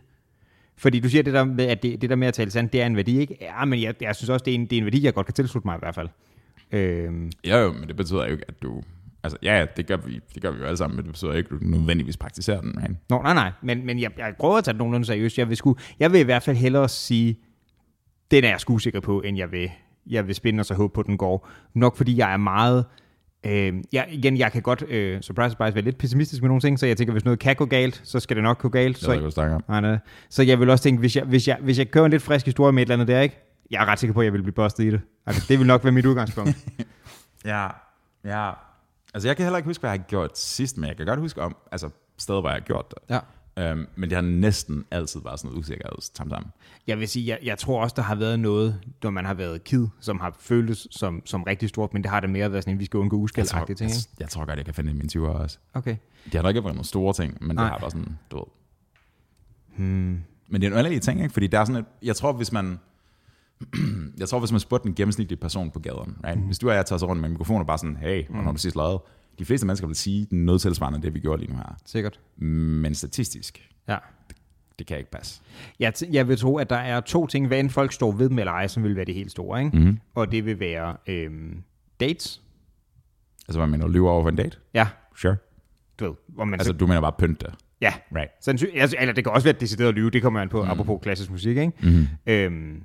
Fordi 0.80 1.00
du 1.00 1.10
siger 1.10 1.24
det 1.24 1.34
der 1.34 1.44
med, 1.44 1.66
at 1.66 1.84
det, 1.84 2.02
det 2.02 2.10
der 2.10 2.16
med 2.16 2.28
at 2.28 2.34
tale 2.34 2.52
sandt, 2.52 2.74
det 2.74 2.82
er 2.82 2.86
en 2.86 2.96
værdi, 2.96 3.20
ikke? 3.20 3.38
Ja, 3.42 3.66
men 3.66 3.82
jeg, 3.82 3.96
jeg 4.02 4.16
synes 4.16 4.30
også, 4.30 4.44
det 4.44 4.52
er, 4.52 4.56
en, 4.56 4.66
det 4.66 4.74
er 4.74 4.78
en 4.78 4.86
værdi, 4.86 5.04
jeg 5.04 5.14
godt 5.14 5.26
kan 5.28 5.34
tilslutte 5.34 5.68
mig 5.68 5.76
i 5.76 5.80
hvert 5.80 5.96
fald. 5.96 6.10
Øhm, 6.72 7.32
Ja, 7.46 7.58
jo, 7.58 7.74
men 7.74 7.88
det 7.88 7.96
betyder 7.96 8.26
jo 8.26 8.32
ikke, 8.32 8.44
at 8.48 8.62
du... 8.62 8.82
Altså, 9.24 9.38
ja, 9.44 9.66
det 9.78 9.88
gør 9.88 9.98
vi, 9.98 10.20
det 10.34 10.42
gør 10.42 10.52
vi 10.52 10.60
jo 10.60 10.66
alle 10.66 10.78
sammen, 10.78 10.96
men 10.96 11.06
det 11.06 11.14
betyder 11.14 11.34
ikke, 11.34 11.50
at 11.54 11.62
du 11.62 11.66
nødvendigvis 11.66 12.18
praktiserer 12.18 12.62
den, 12.62 12.72
man. 12.76 12.98
Nå, 13.10 13.22
nej, 13.22 13.34
nej, 13.34 13.52
men, 13.62 13.86
men 13.86 14.00
jeg, 14.00 14.12
jeg 14.18 14.34
prøver 14.40 14.58
at 14.58 14.64
tage 14.64 14.74
det 14.74 14.78
nogenlunde 14.78 15.06
seriøst. 15.06 15.38
Jeg 15.38 15.50
vil, 15.50 15.58
sku, 15.58 15.74
jeg 16.00 16.12
vil 16.12 16.20
i 16.20 16.24
hvert 16.24 16.44
fald 16.44 16.58
hellere 16.58 16.90
sige, 16.90 17.40
den 18.32 18.44
er 18.44 18.50
jeg 18.50 18.60
sgu 18.60 18.78
sikker 18.78 19.00
på, 19.00 19.22
end 19.22 19.38
jeg 19.38 19.52
vil, 19.52 19.72
jeg 20.08 20.28
vil 20.28 20.36
spænde 20.36 20.62
og 20.62 20.66
så 20.66 20.74
håbe 20.74 20.94
på, 20.94 21.02
at 21.02 21.08
den 21.08 21.18
går. 21.18 21.50
Nok 21.74 21.98
fordi 21.98 22.18
jeg 22.18 22.34
er 22.34 22.38
meget... 22.38 22.86
Øh, 23.46 23.74
jeg, 23.94 24.08
igen, 24.10 24.38
jeg 24.38 24.52
kan 24.52 24.62
godt, 24.62 24.84
øh, 24.90 25.22
surprise, 25.22 25.52
surprise, 25.52 25.76
være 25.76 25.84
lidt 25.84 25.98
pessimistisk 25.98 26.42
med 26.42 26.50
nogle 26.50 26.62
ting, 26.62 26.80
så 26.80 26.86
jeg 26.86 26.98
tænker, 26.98 27.12
hvis 27.12 27.26
noget 27.26 27.40
kan 27.40 27.56
gå 27.56 27.66
galt, 27.66 28.02
så 28.04 28.20
skal 28.20 28.36
det 28.36 28.44
nok 28.44 28.58
gå 28.62 28.70
galt. 28.70 28.96
Du 28.98 29.32
snakker 29.32 29.56
om. 29.56 29.64
Nej, 29.68 29.82
nej. 29.82 29.98
Så 30.30 30.44
jeg 30.44 30.60
vil 30.60 30.70
også 30.70 30.84
tænke, 30.84 31.00
hvis 31.00 31.16
jeg, 31.16 31.24
hvis 31.24 31.48
jeg, 31.48 31.58
hvis 31.62 31.80
jeg 31.80 31.92
kører 31.92 32.06
en 32.06 32.12
lidt 32.12 32.24
frisk 32.24 32.46
historie 32.46 32.72
med 32.74 32.82
et 32.82 32.86
eller 32.86 32.96
andet 32.96 33.08
der, 33.08 33.22
ikke? 33.22 33.40
Jeg 33.72 33.82
er 33.82 33.86
ret 33.86 34.00
sikker 34.00 34.14
på, 34.14 34.20
at 34.20 34.26
jeg 34.26 34.34
vil 34.34 34.42
blive 34.44 34.54
bustet 34.54 34.84
i 34.84 34.90
det. 34.92 35.02
Altså, 35.26 35.46
det 35.50 35.60
vil 35.60 35.68
nok 35.68 35.84
være 35.84 35.92
mit 35.94 36.06
udgangspunkt. 36.06 36.58
Ja, 37.46 37.68
ja. 38.26 38.52
Altså, 39.14 39.30
jeg 39.30 39.36
kan 39.36 39.46
heller 39.46 39.58
ikke 39.58 39.68
huske, 39.70 39.82
hvad 39.82 39.90
jeg 39.90 40.00
har 40.00 40.06
gjort 40.08 40.38
sidst, 40.38 40.78
men 40.78 40.88
jeg 40.88 40.98
kan 40.98 41.06
godt 41.06 41.20
huske 41.20 41.42
om, 41.42 41.56
altså, 41.72 41.90
steder, 42.18 42.40
hvor 42.42 42.50
jeg 42.50 42.56
har 42.56 42.62
gjort 42.66 42.86
det. 42.90 43.16
ja. 43.16 43.20
Øhm, 43.60 43.88
men 43.95 44.10
det 44.10 44.16
har 44.16 44.22
næsten 44.22 44.86
altid 44.91 45.22
været 45.24 45.39
sådan 45.39 45.47
noget 45.47 45.60
usikkerhed 45.60 46.14
tam 46.14 46.30
sammen. 46.30 46.51
Jeg 46.88 46.99
vil 46.99 47.07
sige, 47.07 47.28
jeg, 47.28 47.39
jeg 47.43 47.57
tror 47.57 47.82
også, 47.82 47.93
der 47.97 48.01
har 48.01 48.16
været 48.16 48.39
noget, 48.39 48.82
når 49.03 49.10
man 49.10 49.26
har 49.26 49.34
været 49.34 49.64
kid, 49.64 49.88
som 49.99 50.20
har 50.20 50.36
føltes 50.39 50.88
som, 50.91 51.22
som 51.26 51.43
rigtig 51.43 51.70
stort, 51.70 51.93
men 51.93 52.03
det 52.03 52.12
har 52.12 52.20
det 52.20 52.30
mere 52.30 52.51
været 52.51 52.64
sådan, 52.64 52.74
at 52.74 52.80
vi 52.80 52.86
skal 52.86 52.97
undgå 52.97 53.16
uskaldagtige 53.18 53.76
ting, 53.76 53.89
jeg, 53.89 53.97
ikke? 53.97 54.10
jeg 54.20 54.30
tror 54.30 54.45
godt, 54.45 54.57
jeg 54.57 54.66
kan 54.66 54.74
finde 54.74 54.89
det 54.89 54.95
i 54.95 54.97
mine 54.97 55.28
20'ere 55.28 55.41
også. 55.41 55.57
Okay. 55.74 55.95
Det 56.26 56.34
har 56.34 56.41
nok 56.41 56.55
ikke 56.55 56.64
været 56.64 56.76
nogle 56.76 56.88
store 56.88 57.14
ting, 57.14 57.38
men 57.41 57.55
Nej. 57.55 57.64
det 57.64 57.72
har 57.72 57.80
været 57.80 57.91
sådan, 57.91 58.18
du 58.32 58.38
ved. 58.38 58.45
Hmm. 59.78 60.24
Men 60.47 60.62
det 60.62 60.68
er 60.68 60.72
en 60.72 60.78
underlig 60.78 61.01
ting, 61.01 61.22
ikke? 61.22 61.34
Fordi 61.34 61.47
der 61.47 61.60
er 61.60 61.66
sådan 61.66 61.82
et, 61.82 61.86
jeg 62.03 62.16
tror, 62.16 62.34
hvis 62.34 62.51
man, 62.51 62.80
jeg 64.20 64.30
tror, 64.30 64.39
hvis 64.39 64.51
man 64.51 64.60
spurgte 64.60 64.89
en 64.89 64.95
gennemsnitlig 64.95 65.39
person 65.39 65.72
på 65.72 65.80
gaden, 65.80 66.18
right? 66.24 66.39
hvis 66.39 66.60
du 66.60 66.70
og 66.70 66.76
jeg 66.76 66.86
tager 66.86 66.99
så 66.99 67.07
rundt 67.07 67.22
med 67.22 67.30
en 67.30 67.34
mikrofon 67.34 67.62
og 67.62 67.68
bare 67.68 67.78
sådan, 67.78 67.97
hey, 67.97 68.28
hvornår 68.28 68.43
har 68.43 68.51
du 68.51 68.57
sidst 68.57 68.76
lavet? 68.76 68.99
De 69.40 69.46
fleste 69.46 69.68
mennesker 69.68 69.88
vil 69.88 69.96
sige 69.96 70.28
noget 70.32 70.62
tilsvarende 70.62 71.02
det, 71.02 71.14
vi 71.14 71.20
gjorde 71.20 71.42
lige 71.42 71.52
nu 71.52 71.58
her. 71.58 71.78
Sikkert. 71.86 72.20
Men 72.38 72.96
statistisk, 72.96 73.70
Ja. 73.88 73.98
det 74.80 74.88
kan 74.88 74.98
ikke 74.98 75.12
passe. 75.12 75.42
Jeg, 75.80 75.94
t- 75.98 76.10
jeg 76.14 76.28
vil 76.28 76.38
tro, 76.38 76.58
at 76.58 76.70
der 76.70 76.76
er 76.76 77.00
to 77.02 77.28
ting, 77.28 77.48
hvad 77.48 77.60
end 77.60 77.70
folk 77.70 77.92
står 77.94 78.12
ved 78.12 78.30
med 78.30 78.40
eller 78.40 78.52
ej, 78.52 78.68
som 78.68 78.84
vil 78.84 78.96
være 78.96 79.06
det 79.06 79.16
helt 79.16 79.32
store, 79.32 79.64
ikke? 79.66 79.78
Mm-hmm. 79.78 80.00
Og 80.16 80.32
det 80.32 80.46
vil 80.46 80.60
være 80.60 80.98
øhm, 81.08 81.64
dates. 82.00 82.42
Altså, 83.48 83.60
hvad 83.60 83.68
mener 83.68 83.86
du, 83.86 83.92
lyver 83.92 84.10
over 84.12 84.24
for 84.24 84.30
en 84.30 84.36
date? 84.36 84.58
Ja, 84.74 84.88
Sure. 85.16 85.36
du 86.00 86.06
ved, 86.06 86.14
hvor 86.28 86.44
man 86.46 86.60
Altså, 86.60 86.72
så, 86.72 86.78
du 86.78 86.88
mener 86.88 87.02
bare 87.02 87.14
pynte. 87.20 87.46
ja, 87.82 87.94
Right. 88.16 88.32
Sandsyn, 88.42 88.68
altså, 88.76 88.96
eller 89.00 89.14
det 89.14 89.24
kan 89.24 89.34
også 89.34 89.46
være 89.46 89.56
et 89.56 89.62
decideret 89.62 89.90
at 89.90 89.96
lyve, 89.96 90.10
det 90.10 90.22
kommer 90.22 90.42
an 90.42 90.50
på, 90.50 90.64
mm. 90.64 90.70
apropos 90.70 91.00
klassisk 91.02 91.32
musik, 91.32 91.58
ikke? 91.58 91.72
Mm-hmm. 91.84 92.08
Øhm, 92.28 92.84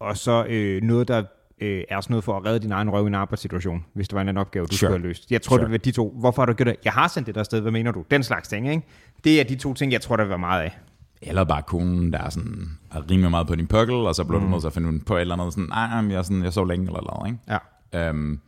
og 0.00 0.16
så 0.16 0.44
øh, 0.48 0.82
noget, 0.82 1.08
der 1.08 1.24
øh, 1.60 1.84
er 1.88 2.00
sådan 2.00 2.12
noget 2.12 2.24
for 2.24 2.36
at 2.36 2.44
redde 2.46 2.58
din 2.60 2.72
egen 2.72 2.90
røv 2.90 3.04
i 3.04 3.06
en 3.06 3.14
arbejdssituation, 3.14 3.84
hvis 3.94 4.08
det 4.08 4.14
var 4.14 4.20
en 4.22 4.28
anden 4.28 4.40
opgave, 4.40 4.66
du 4.66 4.68
Sure. 4.76 4.76
skulle 4.76 4.98
have 4.98 5.08
løst. 5.08 5.30
Jeg 5.30 5.42
tror, 5.42 5.56
Sure. 5.56 5.62
det 5.64 5.70
være 5.70 5.78
de 5.78 5.90
to. 5.92 6.14
Hvorfor 6.18 6.42
har 6.42 6.46
du 6.46 6.52
gjort 6.52 6.66
det? 6.66 6.76
Jeg 6.84 6.92
har 6.92 7.08
sendt 7.08 7.26
det 7.26 7.34
der 7.34 7.42
sted, 7.42 7.60
hvad 7.60 7.72
mener 7.72 7.92
du? 7.92 8.04
Den 8.10 8.22
slags 8.22 8.48
ting, 8.48 8.68
ikke? 8.70 8.82
Det 9.24 9.40
er 9.40 9.44
de 9.44 9.56
to 9.56 9.74
ting, 9.74 9.92
jeg 9.92 10.00
tror, 10.00 10.16
der 10.16 10.24
vil 10.24 10.28
være 10.28 10.38
meget 10.38 10.62
af. 10.62 10.78
Eller 11.22 11.44
bare 11.44 11.62
konen, 11.62 12.12
der 12.12 12.18
er 12.18 12.30
sådan, 12.30 12.78
er 12.90 13.10
rimelig 13.10 13.30
meget 13.30 13.46
på 13.46 13.54
din 13.54 13.66
pukkel, 13.66 13.94
og 13.94 14.14
så 14.14 14.24
bliver 14.24 14.40
mm. 14.40 14.46
du 14.46 14.50
nødt 14.50 14.60
til 14.62 14.66
at 14.66 14.72
finde 14.72 15.00
på 15.00 15.16
et 15.16 15.20
eller 15.20 15.34
andet, 15.36 15.52
sådan, 15.52 15.68
nej, 15.68 15.78
jeg, 15.88 16.18
er 16.18 16.22
sådan, 16.22 16.44
jeg 16.44 16.52
så 16.52 16.64
længe, 16.64 16.86
eller 16.86 17.16
noget, 17.16 17.32
ikke? 17.32 17.58
Ja. 17.92 18.08
Øhm, 18.08 18.40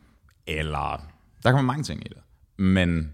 eller, 0.47 1.01
der 1.43 1.49
kan 1.49 1.53
være 1.55 1.63
mange 1.63 1.83
ting 1.83 2.01
i 2.05 2.09
det. 2.09 2.17
Men, 2.57 3.13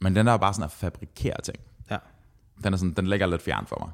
men 0.00 0.16
den 0.16 0.26
der 0.26 0.32
er 0.32 0.36
bare 0.36 0.54
sådan 0.54 0.64
at 0.64 0.70
fabrikere 0.70 1.40
ting. 1.44 1.56
ja. 1.90 1.96
Den, 2.64 2.72
er 2.72 2.76
sådan, 2.76 2.92
den 2.92 3.06
ligger 3.06 3.26
lidt 3.26 3.42
fjern 3.42 3.66
for 3.66 3.76
mig. 3.86 3.90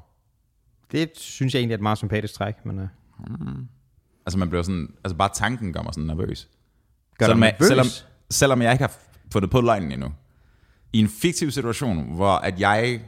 Det 0.91 1.11
synes 1.15 1.53
jeg 1.53 1.59
egentlig 1.59 1.73
er 1.73 1.77
et 1.77 1.81
meget 1.81 1.97
sympatisk 1.97 2.33
træk, 2.33 2.65
men 2.65 2.79
øh, 2.79 2.87
Altså 4.25 4.39
man 4.39 4.49
bliver 4.49 4.63
sådan, 4.63 4.93
altså 5.03 5.15
bare 5.15 5.29
tanken 5.33 5.73
gør 5.73 5.81
mig 5.81 5.93
sådan 5.93 6.07
nervøs. 6.07 6.49
gør 7.19 7.25
selvom, 7.25 7.39
dig 7.39 7.45
jeg, 7.45 7.51
nervøs? 7.53 7.67
selvom, 7.67 7.85
selvom 8.29 8.61
jeg 8.61 8.71
ikke 8.71 8.83
har 8.83 8.93
fundet 9.31 9.51
på 9.51 9.61
løgnen 9.61 9.91
endnu. 9.91 10.13
I 10.93 10.99
en 10.99 11.09
fiktiv 11.09 11.51
situation, 11.51 12.15
hvor 12.15 12.35
at 12.35 12.59
jeg... 12.59 13.01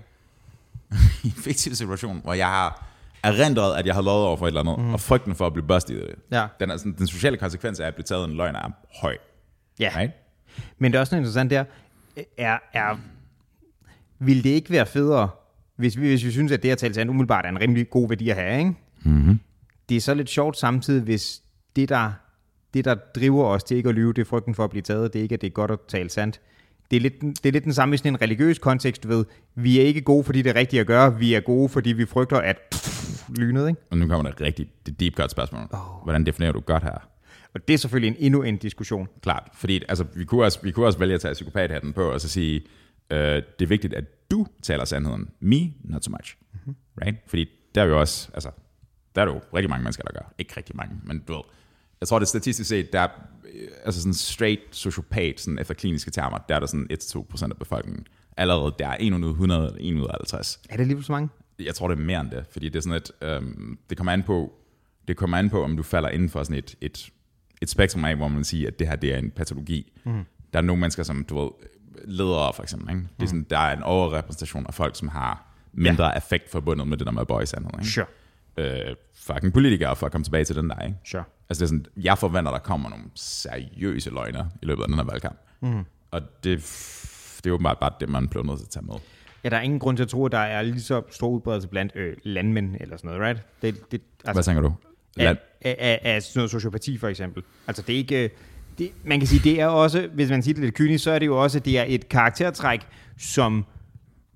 I 1.23 1.27
en 1.27 1.31
fiktiv 1.31 1.75
situation, 1.75 2.21
hvor 2.23 2.33
jeg 2.33 2.47
har 2.47 2.85
erindret, 3.23 3.75
at 3.75 3.85
jeg 3.85 3.95
har 3.95 4.01
lovet 4.01 4.25
over 4.25 4.37
for 4.37 4.45
et 4.45 4.49
eller 4.49 4.61
andet, 4.61 4.79
mm. 4.79 4.93
og 4.93 4.99
frygten 4.99 5.35
for 5.35 5.47
at 5.47 5.53
blive 5.53 5.67
bustet 5.67 5.95
i 5.95 5.99
det. 5.99 6.15
Ja. 6.31 6.47
Den, 6.59 6.71
er 6.71 6.77
sådan, 6.77 6.95
den 6.97 7.07
sociale 7.07 7.37
konsekvens 7.37 7.79
af 7.79 7.87
at 7.87 7.95
blive 7.95 8.03
taget 8.03 8.29
en 8.29 8.35
løgn 8.35 8.55
er 8.55 8.71
høj. 9.01 9.17
Ja. 9.79 9.91
Right? 9.95 10.13
Men 10.77 10.91
det 10.91 10.97
er 10.97 10.99
også 10.99 11.15
noget 11.15 11.21
interessant 11.21 11.51
der, 11.51 11.63
er, 12.37 12.57
er, 12.73 12.97
vil 14.19 14.43
det 14.43 14.49
ikke 14.49 14.71
være 14.71 14.85
federe, 14.85 15.29
hvis 15.75 15.99
vi, 15.99 16.07
hvis 16.07 16.25
vi 16.25 16.31
synes, 16.31 16.51
at 16.51 16.63
det 16.63 16.69
at 16.69 16.77
tale 16.77 16.93
sandt 16.93 17.09
umiddelbart 17.09 17.45
er 17.45 17.49
en 17.49 17.61
rimelig 17.61 17.89
god 17.89 18.09
værdi 18.09 18.29
at 18.29 18.35
have, 18.35 18.59
ikke? 18.59 18.75
Mm-hmm. 19.03 19.39
Det 19.89 19.97
er 19.97 20.01
så 20.01 20.13
lidt 20.13 20.29
sjovt 20.29 20.57
samtidig, 20.57 21.03
hvis 21.03 21.41
det 21.75 21.89
der, 21.89 22.11
det, 22.73 22.85
der 22.85 22.95
driver 23.15 23.45
os 23.45 23.63
til 23.63 23.77
ikke 23.77 23.89
at 23.89 23.95
lyve, 23.95 24.13
det 24.13 24.21
er 24.21 24.25
frygten 24.25 24.55
for 24.55 24.63
at 24.63 24.69
blive 24.69 24.81
taget, 24.81 25.13
det 25.13 25.19
er 25.19 25.23
ikke, 25.23 25.33
at 25.33 25.41
det 25.41 25.47
er 25.47 25.51
godt 25.51 25.71
at 25.71 25.79
tale 25.87 26.09
sandt. 26.09 26.41
Det 26.91 26.97
er, 26.97 27.01
lidt, 27.01 27.21
det 27.21 27.45
er 27.45 27.51
lidt 27.51 27.63
den 27.63 27.73
samme 27.73 27.95
i 27.95 27.97
sådan 27.97 28.13
en 28.13 28.21
religiøs 28.21 28.59
kontekst, 28.59 29.07
ved. 29.07 29.25
Vi 29.55 29.79
er 29.79 29.83
ikke 29.83 30.01
gode, 30.01 30.23
fordi 30.23 30.41
det 30.41 30.49
er 30.49 30.55
rigtigt 30.55 30.79
at 30.79 30.87
gøre. 30.87 31.19
Vi 31.19 31.33
er 31.33 31.39
gode, 31.39 31.69
fordi 31.69 31.93
vi 31.93 32.05
frygter 32.05 32.37
at 32.37 32.57
lynet, 33.37 33.67
ikke? 33.67 33.81
Og 33.91 33.97
nu 33.97 34.07
kommer 34.07 34.23
der 34.23 34.29
et 34.29 34.41
rigtigt 34.41 34.85
det 34.85 34.99
deep 34.99 35.15
cut 35.15 35.31
spørgsmål. 35.31 35.61
Åh. 35.73 35.79
Hvordan 36.03 36.25
definerer 36.25 36.51
du 36.51 36.59
godt 36.59 36.83
her? 36.83 37.09
Og 37.53 37.67
det 37.67 37.73
er 37.73 37.77
selvfølgelig 37.77 38.17
en, 38.17 38.25
endnu 38.25 38.43
en 38.43 38.57
diskussion. 38.57 39.07
Klart, 39.21 39.49
fordi 39.53 39.83
altså, 39.89 40.05
vi, 40.15 40.25
kunne 40.25 40.45
også, 40.45 40.59
vi 40.63 40.71
kunne 40.71 40.85
også 40.85 40.99
vælge 40.99 41.15
at 41.15 41.21
tage 41.21 41.33
psykopathatten 41.33 41.93
på 41.93 42.11
og 42.11 42.21
så 42.21 42.29
sige, 42.29 42.61
øh, 43.11 43.17
det 43.19 43.61
er 43.61 43.67
vigtigt, 43.67 43.93
at 43.93 44.31
du 44.31 44.47
taler 44.61 44.85
sandheden. 44.85 45.29
Me, 45.39 45.73
not 45.83 46.03
so 46.03 46.11
much. 46.11 46.37
Mm-hmm. 46.53 46.75
Right? 47.01 47.17
Fordi 47.27 47.49
der 47.75 47.81
er 47.81 47.85
jo 47.85 47.99
også, 47.99 48.29
altså, 48.33 48.49
der 49.15 49.21
er 49.21 49.25
jo 49.25 49.41
rigtig 49.53 49.69
mange 49.69 49.83
mennesker, 49.83 50.03
der 50.03 50.11
gør. 50.13 50.33
Ikke 50.37 50.53
rigtig 50.57 50.75
mange, 50.75 50.95
men 51.03 51.19
du 51.27 51.33
ved. 51.33 51.41
Jeg 52.01 52.07
tror, 52.07 52.19
det 52.19 52.27
statistisk 52.27 52.69
set, 52.69 52.93
der 52.93 52.99
er, 52.99 53.07
øh, 53.53 53.67
altså 53.85 54.01
sådan 54.01 54.13
straight 54.13 54.61
sociopat, 54.71 55.39
sådan 55.39 55.59
efter 55.59 55.73
kliniske 55.73 56.11
termer, 56.11 56.37
der 56.37 56.55
er 56.55 56.59
der 56.59 56.67
sådan 56.67 56.87
1-2% 56.91 57.43
af 57.43 57.57
befolkningen. 57.57 58.07
Allerede 58.37 58.75
der 58.79 58.87
er 58.87 58.97
1 58.99 59.13
ud 59.13 59.23
af 59.23 59.29
100 59.29 59.65
eller 59.67 59.77
1 59.79 60.01
ud 60.01 60.07
af 60.07 60.11
50 60.11 60.59
Er 60.69 60.73
det 60.73 60.81
alligevel 60.81 61.03
så 61.03 61.11
mange? 61.11 61.29
jeg 61.59 61.75
tror, 61.75 61.87
det 61.87 61.99
er 61.99 62.03
mere 62.03 62.21
end 62.21 62.31
det, 62.31 62.45
fordi 62.51 62.69
det 62.69 62.75
er 62.75 62.81
sådan 62.81 62.97
et, 62.97 63.11
øhm, 63.21 63.77
det 63.89 63.97
kommer 63.97 64.11
an 64.11 64.23
på, 64.23 64.53
det 65.07 65.17
kommer 65.17 65.37
an 65.37 65.49
på, 65.49 65.63
om 65.63 65.77
du 65.77 65.83
falder 65.83 66.09
inden 66.09 66.29
for 66.29 66.43
sådan 66.43 66.57
et, 66.57 66.75
et, 66.81 67.09
et 67.61 67.69
spektrum 67.69 68.05
af, 68.05 68.15
hvor 68.15 68.27
man 68.27 68.43
siger, 68.43 68.67
at 68.67 68.79
det 68.79 68.87
her 68.87 68.95
det 68.95 69.13
er 69.13 69.17
en 69.17 69.31
patologi. 69.31 69.91
Mm. 70.03 70.25
Der 70.53 70.59
er 70.59 70.63
nogle 70.63 70.79
mennesker, 70.79 71.03
som 71.03 71.23
du 71.23 71.39
ved, 71.39 71.49
ledere 72.05 72.53
for 72.53 72.63
eksempel, 72.63 72.89
ikke? 72.89 73.07
Det 73.19 73.23
er 73.23 73.27
sådan, 73.27 73.45
der 73.49 73.57
er 73.57 73.77
en 73.77 73.83
overrepræsentation 73.83 74.65
af 74.67 74.73
folk, 74.73 74.95
som 74.95 75.07
har 75.07 75.53
mindre 75.73 76.05
ja. 76.05 76.17
effekt 76.17 76.49
forbundet 76.51 76.87
med 76.87 76.97
det 76.97 77.07
der 77.07 77.11
med 77.13 77.25
bøje 77.25 77.45
sandhed, 77.45 77.71
ikke? 77.79 77.91
Sure. 77.91 78.05
Øh, 78.57 78.95
fucking 79.13 79.53
politikere, 79.53 79.95
for 79.95 80.05
at 80.05 80.11
komme 80.11 80.25
tilbage 80.25 80.45
til 80.45 80.55
den 80.55 80.69
der, 80.69 80.79
ikke? 80.85 80.97
Sure. 81.05 81.23
Altså 81.49 81.59
det 81.59 81.65
er 81.65 81.67
sådan, 81.67 81.85
jeg 81.97 82.17
forventer, 82.17 82.51
der 82.51 82.59
kommer 82.59 82.89
nogle 82.89 83.05
seriøse 83.15 84.09
løgner 84.09 84.45
i 84.61 84.65
løbet 84.65 84.83
af 84.83 84.87
den 84.87 84.97
her 84.97 85.03
valgkamp. 85.03 85.39
Mm. 85.61 85.85
Og 86.11 86.21
det, 86.43 86.57
det 87.43 87.49
er 87.49 87.53
åbenbart 87.53 87.77
bare 87.79 87.91
det, 87.99 88.09
man 88.09 88.27
bliver 88.27 88.43
nødt 88.43 88.59
til 88.59 88.65
at 88.65 88.69
tage 88.69 88.85
med. 88.85 88.95
Ja, 89.43 89.49
der 89.49 89.57
er 89.57 89.61
ingen 89.61 89.79
grund 89.79 89.97
til 89.97 90.03
at 90.03 90.09
tro, 90.09 90.25
at 90.25 90.31
der 90.31 90.37
er 90.37 90.61
lige 90.61 90.81
så 90.81 91.01
stor 91.11 91.27
udbredelse 91.29 91.67
blandt 91.67 91.91
øh, 91.95 92.17
landmænd 92.23 92.75
eller 92.79 92.97
sådan 92.97 93.07
noget, 93.07 93.21
right? 93.21 93.41
Det, 93.61 93.91
det, 93.91 94.01
Hvad 94.23 94.35
altså, 94.35 94.51
tænker 94.51 94.61
du? 94.61 94.73
Land, 95.15 95.37
af, 95.61 95.75
af, 95.79 95.99
af 96.03 96.23
sådan 96.23 96.39
noget 96.39 96.51
sociopati 96.51 96.97
for 96.97 97.07
eksempel. 97.07 97.43
Altså 97.67 97.81
det 97.81 97.93
er 97.93 97.97
ikke... 97.97 98.23
øh, 98.23 98.29
Det, 98.77 98.91
man 99.03 99.19
kan 99.19 99.27
sige, 99.27 99.49
det 99.49 99.61
er 99.61 99.67
også, 99.67 100.09
hvis 100.13 100.29
man 100.29 100.43
siger 100.43 100.53
det 100.55 100.63
lidt 100.63 100.75
kynisk, 100.75 101.03
så 101.03 101.11
er 101.11 101.19
det 101.19 101.25
jo 101.25 101.43
også, 101.43 101.59
det 101.59 101.79
er 101.79 101.85
et 101.87 102.09
karaktertræk, 102.09 102.81
som 103.17 103.65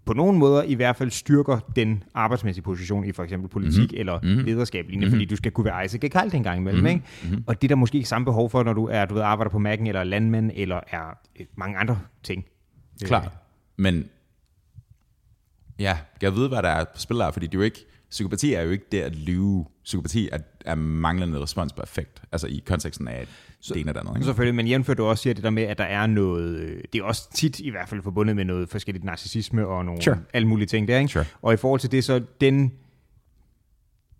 på 0.09 0.13
nogle 0.13 0.37
måder 0.37 0.63
i 0.63 0.73
hvert 0.73 0.95
fald 0.95 1.11
styrker 1.11 1.59
den 1.75 2.03
arbejdsmæssige 2.13 2.63
position 2.63 3.05
i 3.05 3.11
for 3.11 3.23
eksempel 3.23 3.49
politik 3.49 3.91
mm-hmm. 3.91 3.99
eller 3.99 4.19
mm-hmm. 4.23 4.45
lederskab, 4.45 4.85
mm-hmm. 4.89 5.09
fordi 5.09 5.25
du 5.25 5.35
skal 5.35 5.51
kunne 5.51 5.65
være 5.65 5.85
Isaac 5.85 6.11
Kalt 6.11 6.33
en 6.33 6.43
gang 6.43 6.59
imellem. 6.59 6.83
Mm-hmm. 6.83 6.95
Ikke? 6.95 7.05
Mm-hmm. 7.23 7.43
Og 7.47 7.61
det 7.61 7.67
er 7.67 7.67
der 7.67 7.75
måske 7.75 7.95
ikke 7.97 8.09
samme 8.09 8.25
behov 8.25 8.49
for, 8.49 8.63
når 8.63 8.73
du 8.73 8.85
er, 8.85 9.05
du 9.05 9.13
ved, 9.13 9.21
arbejder 9.21 9.51
på 9.51 9.57
Mac'en 9.57 9.87
eller 9.87 9.99
er 9.99 10.03
landmand 10.03 10.51
eller 10.55 10.79
er 10.87 11.17
øh, 11.39 11.45
mange 11.55 11.77
andre 11.77 11.99
ting. 12.23 12.45
Klart. 13.05 13.31
Men 13.77 14.05
ja, 15.79 15.97
jeg 16.21 16.35
ved, 16.35 16.47
hvad 16.47 16.63
der 16.63 16.69
er 16.69 16.83
på 16.83 16.99
spil 16.99 17.17
der, 17.17 17.31
fordi 17.31 17.45
det 17.45 17.53
er 17.53 17.59
jo 17.59 17.63
ikke, 17.63 17.85
psykopati 18.09 18.53
er 18.53 18.61
jo 18.61 18.69
ikke 18.69 18.85
det 18.91 19.01
at 19.01 19.15
lyve. 19.15 19.65
Psykopati 19.83 20.29
er, 20.31 20.37
er 20.65 20.75
manglende 20.75 21.41
respons 21.41 21.73
på 21.73 21.81
effekt, 21.81 22.21
altså 22.31 22.47
i 22.47 22.63
konteksten 22.65 23.07
af 23.07 23.27
det 23.67 23.77
ene 23.77 23.89
eller 23.89 23.99
andet. 23.99 24.15
Ikke? 24.15 24.25
Selvfølgelig, 24.25 24.55
men 24.55 24.67
jævnfør 24.67 24.93
du 24.93 25.05
også 25.05 25.23
siger 25.23 25.33
det 25.33 25.43
der 25.43 25.49
med, 25.49 25.63
at 25.63 25.77
der 25.77 25.83
er 25.83 26.07
noget, 26.07 26.59
øh, 26.59 26.83
det 26.93 26.99
er 26.99 27.03
også 27.03 27.33
tit 27.33 27.59
i 27.59 27.69
hvert 27.69 27.89
fald 27.89 28.01
forbundet 28.01 28.35
med 28.35 28.45
noget 28.45 28.69
forskelligt 28.69 29.05
narcissisme 29.05 29.67
og 29.67 29.85
nogle 29.85 30.01
Sure. 30.01 30.17
alle 30.33 30.47
mulige 30.47 30.67
ting 30.67 30.87
der, 30.87 30.99
ikke? 30.99 31.11
Sure. 31.11 31.25
Og 31.41 31.53
i 31.53 31.57
forhold 31.57 31.79
til 31.79 31.91
det, 31.91 32.03
så 32.03 32.21
den, 32.41 32.71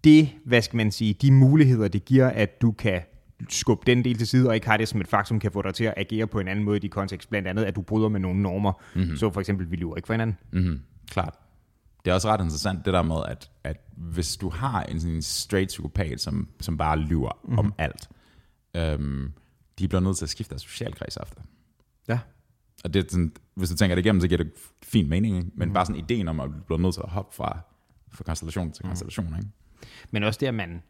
det, 0.04 0.30
hvad 0.46 0.62
skal 0.62 0.78
man 0.78 0.92
sige, 0.92 1.14
de 1.14 1.32
muligheder, 1.32 1.88
det 1.88 2.06
giver, 2.06 2.28
at 2.28 2.62
du 2.62 2.72
kan 2.72 3.02
skubbe 3.50 3.84
den 3.86 4.04
del 4.04 4.18
til 4.18 4.28
side, 4.28 4.50
og 4.50 4.56
ikke 4.56 4.68
har 4.68 4.78
det 4.78 4.88
som 4.88 5.02
et 5.02 5.08
faktum, 5.08 5.40
kan 5.40 5.52
få 5.52 5.62
dig 5.62 5.74
til 5.74 5.84
at 5.84 5.94
agere 5.98 6.28
på 6.28 6.40
en 6.40 6.48
anden 6.48 6.66
måde 6.66 6.78
i 6.78 6.80
de 6.80 6.90
kontekst, 6.90 7.30
blandt 7.30 7.48
andet, 7.48 7.64
at 7.64 7.76
du 7.76 7.82
bryder 7.82 8.10
med 8.10 8.20
nogle 8.20 8.42
normer, 8.42 8.74
mm-hmm. 8.96 9.18
så 9.18 9.32
for 9.32 9.40
eksempel, 9.40 9.72
vi 9.72 9.76
lyver 9.76 9.96
ikke 9.96 10.06
for 10.06 10.14
hinanden. 10.14 10.38
Mm-hmm. 10.52 10.82
Klart. 11.12 11.34
Det 12.06 12.12
er 12.12 12.16
også 12.16 12.28
ret 12.28 12.42
interessant, 12.42 12.86
det 12.86 12.94
der 12.94 13.02
med, 13.02 13.16
at, 13.28 13.50
at 13.64 13.78
hvis 13.98 14.38
du 14.38 14.50
har 14.50 14.84
en 14.84 15.00
sådan 15.00 15.16
en 15.16 15.22
straight 15.22 15.68
psykopat, 15.68 16.22
som, 16.22 16.48
som 16.60 16.78
bare 16.78 17.00
lyver 17.00 17.40
mm-hmm. 17.44 17.60
om 17.60 17.74
alt, 17.78 18.10
øhm, 18.74 19.34
de 19.80 19.88
bliver 19.88 20.01
nødt 20.01 20.17
til 20.17 20.26
at 20.26 20.30
skifte 20.30 20.49
deres 20.49 20.61
socialkreds 20.61 21.17
ofte. 21.17 21.41
Ja. 22.07 22.20
Og 22.84 22.93
det 22.93 23.05
er 23.05 23.09
sådan, 23.09 23.34
hvis 23.55 23.70
du 23.70 23.76
tænker 23.76 23.95
det 23.95 24.05
igennem, 24.05 24.22
så 24.22 24.28
giver 24.28 24.43
det 24.43 24.51
fin 24.84 25.09
mening, 25.09 25.38
ikke? 25.38 25.49
men 25.53 25.67
mm. 25.67 25.74
bare 25.74 25.86
sådan 25.86 26.01
ideen 26.01 26.28
om, 26.28 26.39
at 26.39 26.49
du 26.49 26.53
bliver 26.65 26.80
nødt 26.80 26.93
til 26.93 27.01
at 27.01 27.09
hoppe 27.09 27.36
fra, 27.36 27.59
fra 28.11 28.24
konstellation 28.24 28.72
til 28.72 28.86
konstellation. 28.86 29.36
Ikke? 29.38 29.49
Men 30.11 30.24
også 30.24 30.38
det, 30.39 30.47
at 30.47 30.53
man 30.53 30.82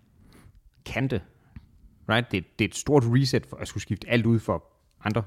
kan 0.86 1.08
det. 1.08 1.22
Right? 2.10 2.32
Det, 2.32 2.60
det 2.60 2.66
er 2.66 2.70
et 2.70 2.76
stort 2.76 3.04
reset 3.06 3.46
for 3.46 3.58
at 3.58 3.68
skulle 3.68 3.82
skifte 3.82 4.10
alt 4.10 4.26
ud 4.26 4.40
for 4.40 4.64
andre. 5.04 5.24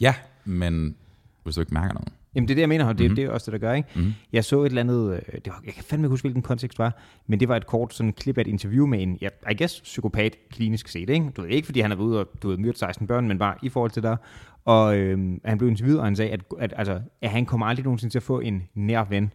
Ja, 0.00 0.14
men 0.44 0.96
hvis 1.42 1.54
du 1.54 1.60
ikke 1.60 1.74
mærker 1.74 1.94
noget. 1.94 2.12
Jamen 2.34 2.48
det 2.48 2.54
er 2.54 2.56
det, 2.56 2.60
jeg 2.60 2.68
mener, 2.68 2.84
og 2.84 2.98
det, 2.98 3.04
mm-hmm. 3.04 3.16
det 3.16 3.24
er 3.24 3.30
også 3.30 3.50
det, 3.50 3.60
der 3.60 3.68
gør, 3.68 3.74
ikke? 3.74 3.88
Mm-hmm. 3.94 4.12
Jeg 4.32 4.44
så 4.44 4.62
et 4.62 4.66
eller 4.66 4.80
andet, 4.80 5.12
øh, 5.12 5.34
det 5.34 5.46
var, 5.46 5.62
jeg 5.66 5.74
kan 5.74 5.84
fandme 5.84 6.06
ikke 6.06 6.10
huske, 6.10 6.24
hvilken 6.24 6.42
kontekst 6.42 6.78
det 6.78 6.84
var, 6.84 7.02
men 7.26 7.40
det 7.40 7.48
var 7.48 7.56
et 7.56 7.66
kort 7.66 7.94
sådan 7.94 8.12
klip 8.12 8.38
af 8.38 8.40
et 8.40 8.46
interview 8.46 8.86
med 8.86 9.02
en, 9.02 9.18
ja, 9.20 9.28
I 9.50 9.54
guess, 9.58 9.80
psykopat 9.80 10.36
klinisk 10.50 10.88
set, 10.88 11.10
ikke? 11.10 11.30
Du 11.36 11.42
ved, 11.42 11.50
ikke 11.50 11.66
fordi 11.66 11.80
han 11.80 11.90
været 11.90 12.00
ude 12.00 12.20
og 12.20 12.26
du 12.42 12.48
ved, 12.48 12.56
myrdet 12.56 12.78
16 12.78 13.06
børn, 13.06 13.28
men 13.28 13.38
bare 13.38 13.54
i 13.62 13.68
forhold 13.68 13.90
til 13.90 14.02
der. 14.02 14.16
Og 14.64 14.98
øh, 14.98 15.18
han 15.44 15.58
blev 15.58 15.70
interviewet, 15.70 15.98
og 15.98 16.06
han 16.06 16.16
sagde, 16.16 16.30
at, 16.30 16.40
at, 16.58 16.74
altså, 16.76 17.00
at 17.22 17.30
han 17.30 17.46
kommer 17.46 17.66
aldrig 17.66 17.84
nogensinde 17.84 18.12
til 18.12 18.18
at 18.18 18.22
få 18.22 18.40
en 18.40 18.62
nær 18.74 19.04
ven. 19.04 19.32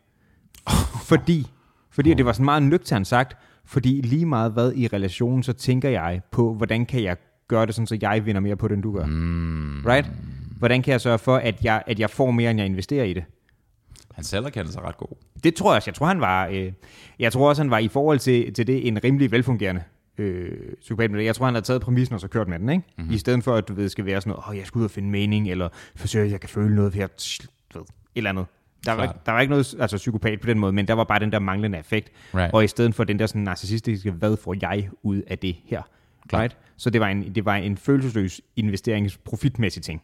fordi, 1.10 1.48
fordi 1.92 2.14
det 2.14 2.26
var 2.26 2.32
sådan 2.32 2.46
meget 2.46 2.64
nøgternt 2.64 3.08
sagt, 3.08 3.38
fordi 3.66 4.02
lige 4.02 4.26
meget 4.26 4.52
hvad 4.52 4.74
i 4.76 4.88
relationen, 4.88 5.44
så 5.44 5.54
tænker 5.54 5.90
jeg 5.90 6.22
på, 6.32 6.54
hvordan 6.54 6.86
kan 6.86 7.04
jeg 7.04 7.18
gøre 7.48 7.66
det 7.66 7.76
sådan, 7.76 7.88
så 7.88 7.98
jeg 8.02 8.26
vinder 8.26 8.42
mere 8.42 8.56
på 8.56 8.68
det, 8.68 8.74
end 8.74 8.84
du 8.84 8.94
gør. 8.94 9.06
Mm. 9.06 9.84
Right? 9.86 10.12
Hvordan 10.60 10.82
kan 10.82 10.92
jeg 10.92 11.02
sørge 11.02 11.20
for, 11.20 11.38
at 11.38 11.64
jeg, 11.64 11.84
at 11.88 12.00
jeg 12.00 12.10
får 12.10 12.32
mere, 12.32 12.52
end 12.52 12.60
jeg 12.60 12.66
investerer 12.66 13.04
i 13.04 13.14
det? 13.14 13.24
Han 14.14 14.24
selverkendelse 14.24 14.74
sig 14.74 14.84
ret 14.84 14.98
god. 14.98 15.08
Det 15.44 15.56
tror 15.56 15.72
jeg 15.72 15.76
også. 15.76 15.90
Jeg 15.90 15.96
tror, 15.96 16.06
han 16.06 16.22
var, 16.22 16.48
øh, 16.48 16.72
jeg 17.20 17.32
tror 17.32 17.50
også, 17.50 17.62
han 17.62 17.72
var 17.72 17.78
i 17.78 17.88
forhold 17.88 18.20
til, 18.20 18.54
til 18.54 18.68
det 18.68 18.88
en 18.88 19.04
rimelig 19.04 19.32
velfungerende 19.32 19.84
øh, 20.18 20.52
psykopat. 20.80 21.12
Jeg 21.12 21.36
tror, 21.36 21.46
han 21.46 21.54
har 21.54 21.62
taget 21.62 21.82
præmissen 21.82 22.14
og 22.14 22.22
så 22.22 22.28
kørt 22.28 22.48
med 22.48 22.60
den, 22.60 22.70
ikke? 22.70 22.84
Mm-hmm. 22.98 23.14
I 23.14 23.18
stedet 23.18 23.44
for, 23.44 23.56
at 23.56 23.68
du 23.68 23.74
ved, 23.74 23.90
skal 23.90 24.06
være 24.06 24.22
sådan 24.22 24.30
noget, 24.30 24.44
åh, 24.44 24.50
oh, 24.50 24.58
jeg 24.58 24.66
skal 24.66 24.80
ud 24.80 24.84
og 24.86 24.92
finde 24.92 25.10
mening, 25.10 25.52
eller 25.52 25.70
forsøge, 25.96 26.26
at 26.26 26.32
jeg 26.32 26.40
kan 26.40 26.50
føle 26.50 26.76
noget, 26.76 26.94
for 26.94 27.00
jeg 27.00 27.10
ved, 27.74 27.82
et 27.82 27.88
eller 28.16 28.30
andet. 28.30 28.46
Der 28.86 28.92
var, 28.92 29.04
ikke, 29.04 29.16
der 29.26 29.32
var 29.32 29.42
ikke 29.42 29.52
noget 29.52 29.76
altså, 29.80 29.98
psykopat 29.98 30.42
på 30.42 30.48
den 30.48 30.60
måde, 30.60 30.74
men 30.74 30.88
der 30.88 30.94
var 30.94 31.04
bare 31.04 31.20
den 31.20 31.32
der 31.32 31.40
manglende 31.40 31.78
effekt. 31.78 32.12
Right. 32.36 32.54
Og 32.54 32.64
i 32.64 32.68
stedet 32.68 32.96
for 32.96 33.04
den 33.04 33.20
der 33.20 33.28
sådan 33.28 33.42
narcissistiske, 33.42 34.12
hvad 34.12 34.38
får 34.38 34.56
jeg 34.62 34.90
ud 35.04 35.22
af 35.28 35.38
det 35.38 35.56
her? 35.66 35.82
Right? 36.34 36.58
Så 36.78 36.90
det 36.90 37.02
var 37.02 37.08
en, 37.08 37.36
det 37.36 37.46
var 37.46 37.56
en 37.56 37.78
følelsesløs 37.78 38.42
investeringsprofitmæssig 38.56 39.84
ting 39.84 40.02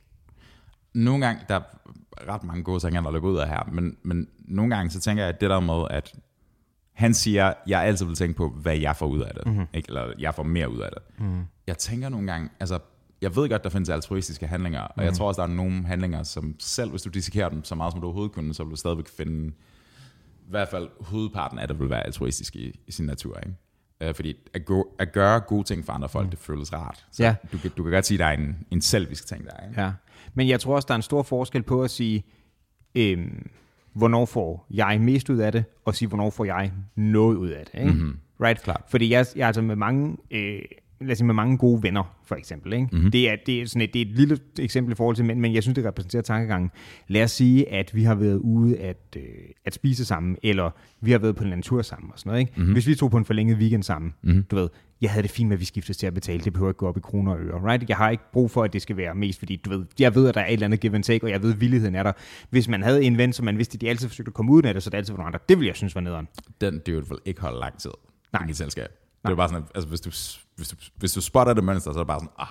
nogle 0.95 1.25
gange, 1.25 1.41
der 1.49 1.55
er 1.55 2.33
ret 2.33 2.43
mange 2.43 2.63
gode 2.63 2.79
ting, 2.79 2.95
der 2.95 3.11
løber 3.11 3.29
ud 3.29 3.37
af 3.37 3.47
her, 3.47 3.69
men, 3.71 3.97
men 4.03 4.27
nogle 4.37 4.75
gange, 4.75 4.91
så 4.91 4.99
tænker 4.99 5.23
jeg, 5.23 5.33
at 5.33 5.41
det 5.41 5.49
der 5.49 5.59
med, 5.59 5.85
at 5.89 6.15
han 6.93 7.13
siger, 7.13 7.53
jeg 7.67 7.83
altid 7.83 8.05
vil 8.05 8.15
tænke 8.15 8.37
på, 8.37 8.49
hvad 8.49 8.77
jeg 8.77 8.95
får 8.95 9.05
ud 9.05 9.21
af 9.21 9.31
det, 9.33 9.45
mm-hmm. 9.45 9.65
ikke? 9.73 9.89
eller 9.89 10.13
jeg 10.19 10.35
får 10.35 10.43
mere 10.43 10.69
ud 10.69 10.79
af 10.79 10.89
det. 10.93 11.25
Mm. 11.25 11.43
Jeg 11.67 11.77
tænker 11.77 12.09
nogle 12.09 12.31
gange, 12.31 12.49
altså, 12.59 12.79
jeg 13.21 13.35
ved 13.35 13.49
godt, 13.49 13.63
der 13.63 13.69
findes 13.69 13.89
altruistiske 13.89 14.47
handlinger, 14.47 14.81
og 14.81 14.93
mm. 14.97 15.03
jeg 15.03 15.13
tror 15.13 15.27
også, 15.27 15.41
der 15.41 15.47
er 15.47 15.53
nogle 15.53 15.85
handlinger, 15.85 16.23
som 16.23 16.55
selv 16.59 16.89
hvis 16.89 17.01
du 17.01 17.09
dissekerer 17.09 17.49
dem 17.49 17.63
så 17.63 17.75
meget, 17.75 17.93
som 17.93 18.01
du 18.01 18.07
overhovedet 18.07 18.35
kunne, 18.35 18.53
så 18.53 18.63
vil 18.63 18.71
du 18.71 18.75
stadigvæk 18.75 19.07
finde, 19.07 19.47
i 20.47 20.49
hvert 20.49 20.67
fald 20.67 20.89
hovedparten 20.99 21.59
af 21.59 21.67
det 21.67 21.79
vil 21.79 21.89
være 21.89 22.05
altruistisk 22.05 22.55
i, 22.55 22.79
i 22.87 22.91
sin 22.91 23.05
natur, 23.05 23.37
ikke? 23.37 23.55
Uh, 24.09 24.15
fordi 24.15 24.35
at, 24.53 24.65
gå, 24.65 24.95
at 24.99 25.11
gøre 25.11 25.39
gode 25.39 25.63
ting 25.63 25.85
for 25.85 25.93
andre 25.93 26.09
folk, 26.09 26.25
mm. 26.25 26.29
det 26.29 26.39
føles 26.39 26.73
rart. 26.73 27.05
Så 27.11 27.23
ja. 27.23 27.35
du, 27.51 27.57
du 27.77 27.83
kan 27.83 27.91
godt 27.91 28.05
sige, 28.05 28.15
at 28.15 28.19
der 28.19 28.25
er 28.25 28.31
en, 28.31 28.57
en 28.71 28.81
selvisk 28.81 29.27
ting 29.27 29.45
der. 29.45 29.67
Ikke? 29.67 29.81
Ja. 29.81 29.91
Men 30.35 30.47
jeg 30.47 30.59
tror 30.59 30.75
også, 30.75 30.85
der 30.85 30.93
er 30.93 30.95
en 30.95 31.01
stor 31.01 31.23
forskel 31.23 31.63
på 31.63 31.83
at 31.83 31.91
sige, 31.91 32.23
øhm, 32.95 33.49
hvornår 33.93 34.25
får 34.25 34.67
jeg 34.71 35.01
mest 35.01 35.29
ud 35.29 35.37
af 35.37 35.51
det, 35.51 35.63
og 35.85 35.95
sige, 35.95 36.07
hvornår 36.07 36.29
får 36.29 36.45
jeg 36.45 36.71
noget 36.95 37.35
ud 37.35 37.49
af 37.49 37.65
det. 37.65 37.79
Ikke? 37.79 37.91
Mm-hmm. 37.93 38.17
Right? 38.41 38.63
Klart. 38.63 38.81
Fordi 38.87 39.09
jeg, 39.09 39.25
jeg 39.35 39.47
altså 39.47 39.61
med 39.61 39.75
mange... 39.75 40.17
Øh, 40.31 40.61
lad 41.01 41.11
os 41.11 41.17
sige, 41.17 41.25
med 41.25 41.35
mange 41.35 41.57
gode 41.57 41.83
venner, 41.83 42.15
for 42.25 42.35
eksempel. 42.35 42.73
Ikke? 42.73 42.87
Mm-hmm. 42.91 43.11
Det, 43.11 43.29
er, 43.29 43.35
det, 43.45 43.61
er 43.61 43.65
sådan 43.65 43.81
et, 43.81 43.93
det 43.93 44.01
er 44.01 44.05
et 44.05 44.11
lille 44.11 44.39
eksempel 44.59 44.91
i 44.91 44.95
forhold 44.95 45.15
til 45.15 45.25
mænd, 45.25 45.39
men 45.39 45.53
jeg 45.53 45.63
synes, 45.63 45.75
det 45.75 45.85
repræsenterer 45.85 46.21
tankegangen. 46.21 46.71
Lad 47.07 47.23
os 47.23 47.31
sige, 47.31 47.73
at 47.73 47.95
vi 47.95 48.03
har 48.03 48.15
været 48.15 48.37
ude 48.37 48.77
at, 48.77 49.15
øh, 49.17 49.23
at 49.65 49.73
spise 49.73 50.05
sammen, 50.05 50.37
eller 50.43 50.69
vi 51.01 51.11
har 51.11 51.19
været 51.19 51.35
på 51.35 51.43
en 51.43 51.61
tur 51.61 51.81
sammen 51.81 52.11
og 52.13 52.19
sådan 52.19 52.29
noget. 52.29 52.39
Ikke? 52.39 52.53
Mm-hmm. 52.55 52.73
Hvis 52.73 52.87
vi 52.87 52.95
tog 52.95 53.11
på 53.11 53.17
en 53.17 53.25
forlænget 53.25 53.57
weekend 53.57 53.83
sammen, 53.83 54.13
mm-hmm. 54.23 54.43
du 54.43 54.55
ved, 54.55 54.69
jeg 55.01 55.11
havde 55.11 55.23
det 55.23 55.31
fint 55.31 55.49
med, 55.49 55.55
at 55.55 55.59
vi 55.59 55.65
skiftes 55.65 55.97
til 55.97 56.07
at 56.07 56.13
betale. 56.13 56.43
Det 56.43 56.53
behøver 56.53 56.69
ikke 56.69 56.77
gå 56.77 56.87
op 56.87 56.97
i 56.97 56.99
kroner 56.99 57.31
og 57.31 57.39
øre. 57.39 57.71
Right? 57.71 57.89
Jeg 57.89 57.97
har 57.97 58.09
ikke 58.09 58.23
brug 58.33 58.51
for, 58.51 58.63
at 58.63 58.73
det 58.73 58.81
skal 58.81 58.97
være 58.97 59.15
mest, 59.15 59.39
fordi 59.39 59.55
du 59.55 59.69
ved, 59.69 59.85
jeg 59.99 60.15
ved, 60.15 60.27
at 60.27 60.35
der 60.35 60.41
er 60.41 60.47
et 60.47 60.53
eller 60.53 60.65
andet 60.65 60.79
give 60.79 60.95
and 60.95 61.03
take, 61.03 61.25
og 61.25 61.29
jeg 61.29 61.43
ved, 61.43 61.53
at 61.53 61.61
villigheden 61.61 61.95
er 61.95 62.03
der. 62.03 62.11
Hvis 62.49 62.67
man 62.67 62.83
havde 62.83 63.03
en 63.03 63.17
ven, 63.17 63.33
som 63.33 63.45
man 63.45 63.57
vidste, 63.57 63.75
at 63.75 63.81
de 63.81 63.89
altid 63.89 64.07
forsøgte 64.07 64.29
at 64.29 64.33
komme 64.33 64.51
ud 64.51 64.63
af 64.63 64.73
det, 64.73 64.83
så 64.83 64.89
det 64.89 64.97
altid 64.97 65.13
var 65.13 65.17
nogle 65.17 65.27
andre. 65.27 65.39
Det 65.49 65.57
ville 65.57 65.67
jeg 65.67 65.75
synes 65.75 65.95
var 65.95 66.01
nederen. 66.01 66.27
Den 66.61 66.81
det 66.85 66.95
vil 66.95 67.17
ikke 67.25 67.41
holde 67.41 67.59
lang 67.59 67.77
tid 67.77 67.91
Nej. 68.33 68.47
i 68.49 68.53
selskab. 68.53 69.04
Det 69.25 69.31
er 69.31 69.35
bare 69.35 69.49
sådan, 69.49 69.63
at, 69.63 69.71
altså, 69.75 69.89
hvis, 69.89 70.01
du, 70.01 70.09
hvis, 70.55 70.69
du, 70.69 70.75
hvis 70.95 71.13
du 71.13 71.21
spotter 71.21 71.53
det 71.53 71.63
mønster, 71.63 71.91
så 71.91 71.99
er 71.99 72.03
det 72.03 72.07
bare 72.07 72.19
sådan, 72.19 72.33
ah. 72.39 72.47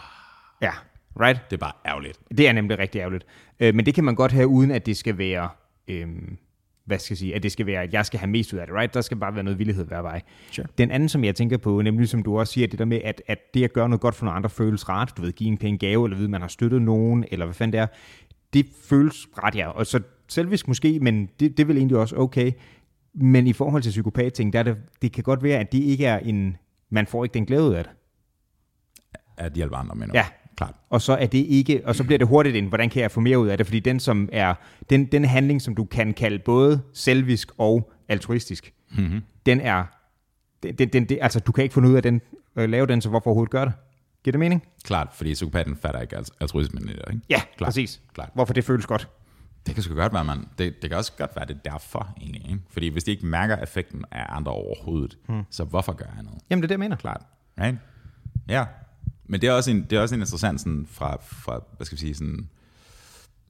Ja, 0.62 0.72
right? 1.20 1.50
Det 1.50 1.56
er 1.56 1.60
bare 1.60 1.72
ærgerligt. 1.86 2.18
Det 2.38 2.48
er 2.48 2.52
nemlig 2.52 2.78
rigtig 2.78 2.98
ærgerligt. 2.98 3.26
Øh, 3.60 3.74
men 3.74 3.86
det 3.86 3.94
kan 3.94 4.04
man 4.04 4.14
godt 4.14 4.32
have, 4.32 4.48
uden 4.48 4.70
at 4.70 4.86
det 4.86 4.96
skal 4.96 5.18
være... 5.18 5.48
Øh, 5.88 6.08
hvad 6.84 6.98
skal 6.98 7.14
jeg 7.14 7.18
sige, 7.18 7.34
at 7.34 7.42
det 7.42 7.52
skal 7.52 7.66
være, 7.66 7.82
at 7.82 7.92
jeg 7.92 8.06
skal 8.06 8.20
have 8.20 8.30
mest 8.30 8.52
ud 8.52 8.58
af 8.58 8.66
det, 8.66 8.76
right? 8.76 8.94
Der 8.94 9.00
skal 9.00 9.16
bare 9.16 9.34
være 9.34 9.44
noget 9.44 9.58
villighed 9.58 9.84
hver 9.84 10.02
vej. 10.02 10.20
Sure. 10.50 10.66
Den 10.78 10.90
anden, 10.90 11.08
som 11.08 11.24
jeg 11.24 11.34
tænker 11.34 11.56
på, 11.56 11.82
nemlig 11.82 12.08
som 12.08 12.22
du 12.22 12.38
også 12.38 12.52
siger, 12.52 12.66
det 12.66 12.78
der 12.78 12.84
med, 12.84 13.00
at, 13.04 13.22
at 13.26 13.38
det 13.54 13.64
at 13.64 13.72
gøre 13.72 13.88
noget 13.88 14.00
godt 14.00 14.14
for 14.14 14.24
nogle 14.24 14.36
andre 14.36 14.50
føles 14.50 14.88
rart, 14.88 15.12
du 15.16 15.22
ved, 15.22 15.32
give 15.32 15.48
en 15.48 15.58
pæn 15.58 15.78
gave, 15.78 16.06
eller 16.06 16.16
vide, 16.16 16.28
man 16.28 16.40
har 16.40 16.48
støttet 16.48 16.82
nogen, 16.82 17.24
eller 17.30 17.46
hvad 17.46 17.54
fanden 17.54 17.72
det 17.72 17.80
er, 17.80 17.86
det 18.52 18.66
føles 18.88 19.28
ret, 19.38 19.56
ja. 19.56 19.68
Og 19.68 19.86
så 19.86 20.00
selvisk 20.28 20.68
måske, 20.68 20.98
men 21.00 21.28
det, 21.40 21.58
det 21.58 21.68
vil 21.68 21.76
egentlig 21.76 21.98
også 21.98 22.16
okay. 22.16 22.52
Men 23.14 23.46
i 23.46 23.52
forhold 23.52 23.82
til 23.82 23.90
psykopat-ting, 23.90 24.52
der 24.52 24.58
er 24.58 24.62
det, 24.62 24.76
det 25.02 25.12
kan 25.12 25.24
godt 25.24 25.42
være, 25.42 25.58
at 25.58 25.72
det 25.72 25.78
ikke 25.78 26.06
er 26.06 26.18
en, 26.18 26.56
man 26.94 27.06
får 27.06 27.24
ikke 27.24 27.34
den 27.34 27.46
glæde 27.46 27.62
ud 27.62 27.74
af 27.74 27.84
det. 27.84 27.92
At 29.36 29.52
hjælpe 29.52 29.76
andre, 29.76 29.94
mener 29.94 30.12
Ja, 30.14 30.26
Klart. 30.56 30.74
Og 30.90 31.02
så 31.02 31.12
er 31.12 31.26
det 31.26 31.38
ikke, 31.38 31.82
og 31.84 31.94
så 31.94 32.04
bliver 32.04 32.18
det 32.18 32.26
hurtigt 32.28 32.56
ind, 32.56 32.68
hvordan 32.68 32.90
kan 32.90 33.02
jeg 33.02 33.10
få 33.10 33.20
mere 33.20 33.38
ud 33.38 33.48
af 33.48 33.58
det? 33.58 33.66
Fordi 33.66 33.80
den, 33.80 34.00
som 34.00 34.28
er, 34.32 34.54
den, 34.90 35.06
den 35.06 35.24
handling, 35.24 35.62
som 35.62 35.74
du 35.74 35.84
kan 35.84 36.14
kalde 36.14 36.38
både 36.38 36.82
selvisk 36.92 37.50
og 37.58 37.92
altruistisk, 38.08 38.72
mm-hmm. 38.90 39.20
den 39.46 39.60
er, 39.60 39.84
den, 40.62 40.74
den, 40.74 41.08
den, 41.08 41.18
altså 41.20 41.40
du 41.40 41.52
kan 41.52 41.64
ikke 41.64 41.72
få 41.72 41.80
ud 41.80 41.94
af 41.94 42.02
den, 42.02 42.20
øh, 42.56 42.68
lave 42.68 42.86
den, 42.86 43.00
så 43.00 43.08
hvorfor 43.08 43.26
overhovedet 43.26 43.50
gøre 43.50 43.64
det? 43.64 43.72
Giver 44.24 44.32
det 44.32 44.38
mening? 44.38 44.62
Klart, 44.84 45.08
fordi 45.14 45.32
psykopaten 45.32 45.76
fatter 45.76 46.00
ikke 46.00 46.16
altruismen 46.40 46.88
i 46.88 46.92
det, 46.92 47.02
ikke? 47.10 47.22
Ja, 47.30 47.42
Klart. 47.56 47.66
præcis. 47.66 48.00
Klart. 48.14 48.30
Hvorfor 48.34 48.54
det 48.54 48.64
føles 48.64 48.86
godt. 48.86 49.08
Det 49.66 49.74
kan 49.74 49.82
sgu 49.82 49.94
godt 49.94 50.12
være, 50.12 50.24
man. 50.24 50.48
Det, 50.58 50.82
det 50.82 50.90
kan 50.90 50.98
også 50.98 51.12
godt 51.18 51.36
være, 51.36 51.46
det 51.46 51.56
er 51.64 51.70
derfor, 51.70 52.14
egentlig. 52.20 52.50
Ikke? 52.50 52.60
Fordi 52.70 52.88
hvis 52.88 53.04
de 53.04 53.10
ikke 53.10 53.26
mærker 53.26 53.56
effekten 53.56 54.04
af 54.10 54.26
andre 54.28 54.52
overhovedet, 54.52 55.18
hmm. 55.28 55.42
så 55.50 55.64
hvorfor 55.64 55.92
gør 55.92 56.06
jeg 56.14 56.22
noget? 56.22 56.40
Jamen, 56.50 56.62
det 56.62 56.66
er 56.66 56.68
det, 56.68 56.72
jeg 56.72 56.78
mener. 56.78 56.96
Klart. 56.96 57.22
Right? 57.60 57.78
Ja, 58.48 58.64
men 59.26 59.40
det 59.40 59.48
er 59.48 59.52
også 59.52 59.70
en, 59.70 59.82
det 59.82 59.98
er 59.98 60.00
også 60.00 60.14
en 60.14 60.20
interessant 60.20 60.60
sådan 60.60 60.86
fra, 60.90 61.16
fra, 61.22 61.60
hvad 61.76 61.84
skal 61.84 61.96
vi 61.96 62.00
sige, 62.00 62.14
sådan, 62.14 62.48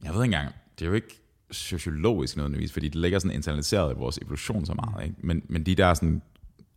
jeg 0.04 0.14
ved 0.14 0.24
ikke 0.24 0.34
engang, 0.34 0.54
det 0.78 0.84
er 0.84 0.88
jo 0.88 0.94
ikke 0.94 1.20
sociologisk 1.50 2.36
nødvendigvis, 2.36 2.72
fordi 2.72 2.88
det 2.88 2.96
ligger 2.96 3.18
sådan 3.18 3.34
internaliseret 3.36 3.92
i 3.92 3.98
vores 3.98 4.18
evolution 4.18 4.66
så 4.66 4.74
meget, 4.74 5.04
ikke? 5.04 5.16
Men, 5.18 5.42
men 5.48 5.66
de 5.66 5.74
der 5.74 5.94
sådan, 5.94 6.22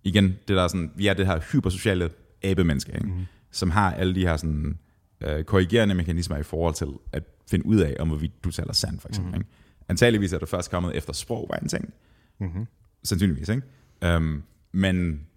igen, 0.03 0.25
det 0.25 0.57
der 0.57 0.67
sådan, 0.67 0.91
vi 0.95 1.07
er 1.07 1.13
det 1.13 1.25
her 1.25 1.39
hypersociale 1.51 2.09
abemenneske, 2.43 2.91
ikke? 2.95 3.07
Mm. 3.07 3.25
som 3.51 3.69
har 3.69 3.91
alle 3.91 4.15
de 4.15 4.21
her 4.21 4.37
sådan, 4.37 4.79
øh, 5.21 5.43
korrigerende 5.43 5.95
mekanismer 5.95 6.37
i 6.37 6.43
forhold 6.43 6.73
til 6.73 6.87
at 7.11 7.23
finde 7.49 7.65
ud 7.65 7.79
af, 7.79 7.95
om 7.99 8.07
hvorvidt 8.07 8.43
du 8.43 8.51
taler 8.51 8.73
sandt, 8.73 9.01
for 9.01 9.09
eksempel. 9.09 9.33
Mm. 9.33 9.39
Ikke? 9.39 9.49
Antageligvis 9.89 10.33
er 10.33 10.39
det 10.39 10.49
først 10.49 10.71
kommet 10.71 10.95
efter 10.95 11.13
sprog, 11.13 11.47
var 11.49 11.57
en 11.57 11.67
ting. 11.67 11.93
Mm-hmm. 12.39 12.67
Sandsynligvis, 13.03 13.49
ikke? 13.49 14.15
Um, 14.15 14.43
men 14.71 15.27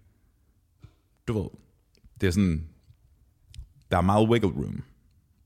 du 1.27 1.41
ved, 1.41 1.49
det 2.21 2.27
er 2.27 2.31
sådan, 2.31 2.67
der 3.91 3.97
er 3.97 4.01
meget 4.01 4.29
wiggle 4.29 4.49
room. 4.49 4.83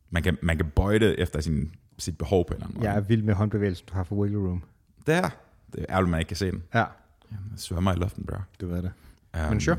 Man 0.09 0.23
kan, 0.23 0.37
man 0.41 0.57
kan 0.57 0.71
bøje 0.75 0.99
det 0.99 1.15
efter 1.19 1.41
sin, 1.41 1.71
sit 1.97 2.17
behov 2.17 2.47
på 2.47 2.53
en 2.53 2.55
eller 2.55 2.65
anden 2.65 2.79
måde. 2.79 2.89
Jeg 2.89 2.97
er 2.97 3.01
vild 3.01 3.23
med 3.23 3.33
håndbevægelsen, 3.33 3.85
du 3.87 3.93
har 3.93 4.03
for 4.03 4.15
wiggle 4.15 4.39
room. 4.39 4.63
Det 5.07 5.15
er. 5.15 5.29
Det 5.73 5.81
er 5.81 5.85
ærgerligt, 5.89 6.11
man 6.11 6.19
ikke 6.19 6.27
kan 6.27 6.37
se 6.37 6.51
den. 6.51 6.63
Ja. 6.73 6.85
Jamen, 7.31 7.51
jeg 7.51 7.59
svømmer 7.59 7.93
i 7.93 7.95
luften, 7.95 8.25
bro. 8.25 8.37
Du 8.61 8.67
ved 8.67 8.81
det. 8.83 8.91
Um, 9.33 9.49
men 9.49 9.61
sure. 9.61 9.77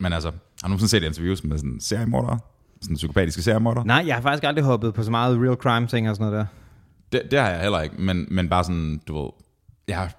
Men 0.00 0.12
altså, 0.12 0.32
har 0.62 0.68
du 0.68 0.78
sådan 0.78 0.88
set 0.88 1.02
interviews 1.02 1.44
med 1.44 1.58
sådan 1.58 1.80
seriemordere? 1.80 2.38
Sådan 2.84 2.96
psykopatiske 2.96 3.42
seriemordere? 3.42 3.86
Nej, 3.86 4.04
jeg 4.06 4.14
har 4.14 4.22
faktisk 4.22 4.44
aldrig 4.44 4.64
hoppet 4.64 4.94
på 4.94 5.02
så 5.02 5.10
meget 5.10 5.40
real 5.40 5.56
crime 5.56 5.86
ting 5.86 6.10
og 6.10 6.16
sådan 6.16 6.30
noget 6.30 6.46
der. 7.12 7.18
Det, 7.18 7.30
det 7.30 7.38
har 7.38 7.50
jeg 7.50 7.60
heller 7.60 7.80
ikke, 7.80 7.96
men, 7.98 8.26
men 8.30 8.48
bare 8.48 8.64
sådan, 8.64 9.00
du 9.08 9.22
ved, 9.22 9.30
jeg 9.88 9.96
har, 9.96 10.14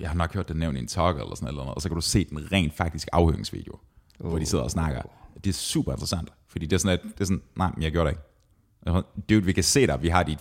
jeg 0.00 0.08
har 0.08 0.16
nok 0.16 0.34
hørt 0.34 0.48
det 0.48 0.56
nævnt 0.56 0.76
i 0.76 0.80
en 0.80 0.86
talk 0.86 1.16
eller 1.16 1.34
sådan 1.34 1.54
noget, 1.54 1.70
og 1.74 1.82
så 1.82 1.88
kan 1.88 1.94
du 1.94 2.00
se 2.00 2.24
den 2.24 2.52
rent 2.52 2.74
faktisk 2.76 3.08
afhøringsvideo, 3.12 3.78
oh. 4.20 4.28
hvor 4.28 4.38
de 4.38 4.46
sidder 4.46 4.64
og 4.64 4.70
snakker. 4.70 5.02
Det 5.44 5.46
er 5.46 5.54
super 5.54 5.92
interessant. 5.92 6.28
Fordi 6.48 6.66
det 6.66 6.72
er 6.76 6.80
sådan, 6.80 6.98
at, 6.98 7.04
det 7.14 7.20
er 7.20 7.24
sådan, 7.24 7.42
nej, 7.56 7.70
jeg 7.80 7.92
gjorde 7.92 8.10
det 8.10 8.16
ikke. 8.16 8.22
Dude, 9.30 9.44
vi 9.44 9.52
kan 9.52 9.64
se 9.64 9.86
dig, 9.86 10.02
vi 10.02 10.08
har, 10.08 10.22
dit, 10.22 10.38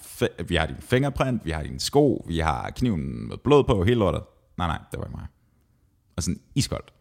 vi 0.49 0.55
har 0.55 0.65
din 0.65 0.75
fingerprint, 0.79 1.45
vi 1.45 1.51
har 1.51 1.63
din 1.63 1.79
sko, 1.79 2.25
vi 2.27 2.39
har 2.39 2.69
kniven 2.69 3.27
med 3.27 3.37
blod 3.37 3.63
på, 3.63 3.83
hele 3.83 3.99
lortet. 3.99 4.21
Nej, 4.57 4.67
nej, 4.67 4.79
det 4.91 4.99
var 4.99 5.05
ikke 5.05 5.17
mig. 5.17 5.27
Og 6.17 6.23
sådan 6.23 6.39
iskoldt. 6.55 6.93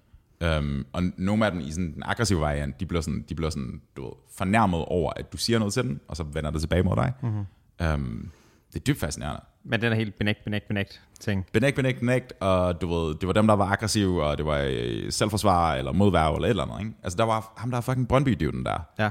Um, 0.44 0.86
og 0.92 1.02
nogle 1.16 1.46
af 1.46 1.52
dem 1.52 1.60
i 1.60 1.70
sådan 1.70 1.94
den 1.94 2.02
aggressive 2.06 2.40
variant, 2.40 2.80
de 2.80 2.86
bliver 2.86 3.00
sådan, 3.00 3.24
de 3.28 3.34
bliver 3.34 3.50
sådan 3.50 3.80
du 3.96 4.04
ved, 4.04 4.12
fornærmet 4.36 4.84
over, 4.84 5.12
at 5.16 5.32
du 5.32 5.36
siger 5.36 5.58
noget 5.58 5.74
til 5.74 5.82
dem, 5.82 6.00
og 6.08 6.16
så 6.16 6.22
vender 6.22 6.50
det 6.50 6.60
tilbage 6.60 6.82
mod 6.82 6.96
dig. 6.96 7.12
Mm-hmm. 7.22 7.46
Um, 7.94 8.30
det 8.72 8.80
er 8.80 8.84
dybt 8.84 9.00
fascinerende. 9.00 9.40
Men 9.64 9.80
den 9.80 9.92
er 9.92 9.96
helt 9.96 10.18
benægt, 10.18 10.44
benægt, 10.44 10.68
benægt 10.68 11.02
ting. 11.20 11.46
Benægt, 11.52 11.76
benægt, 11.76 12.00
benægt, 12.00 12.32
og 12.40 12.80
du 12.80 12.94
ved, 12.94 13.14
det 13.14 13.26
var 13.26 13.32
dem, 13.32 13.46
der 13.46 13.56
var 13.56 13.66
aggressive, 13.66 14.24
og 14.24 14.38
det 14.38 14.46
var 14.46 14.66
øh, 14.70 15.12
selvforsvar, 15.12 15.74
eller 15.74 15.92
modværv, 15.92 16.34
eller 16.34 16.46
et 16.46 16.50
eller 16.50 16.62
andet, 16.62 16.80
ikke? 16.80 16.96
Altså, 17.02 17.16
der 17.16 17.24
var 17.24 17.52
ham, 17.56 17.70
der 17.70 17.76
er 17.76 17.80
fucking 17.80 18.08
brøndby 18.08 18.30
den 18.30 18.64
der. 18.64 18.78
Ja. 18.98 19.10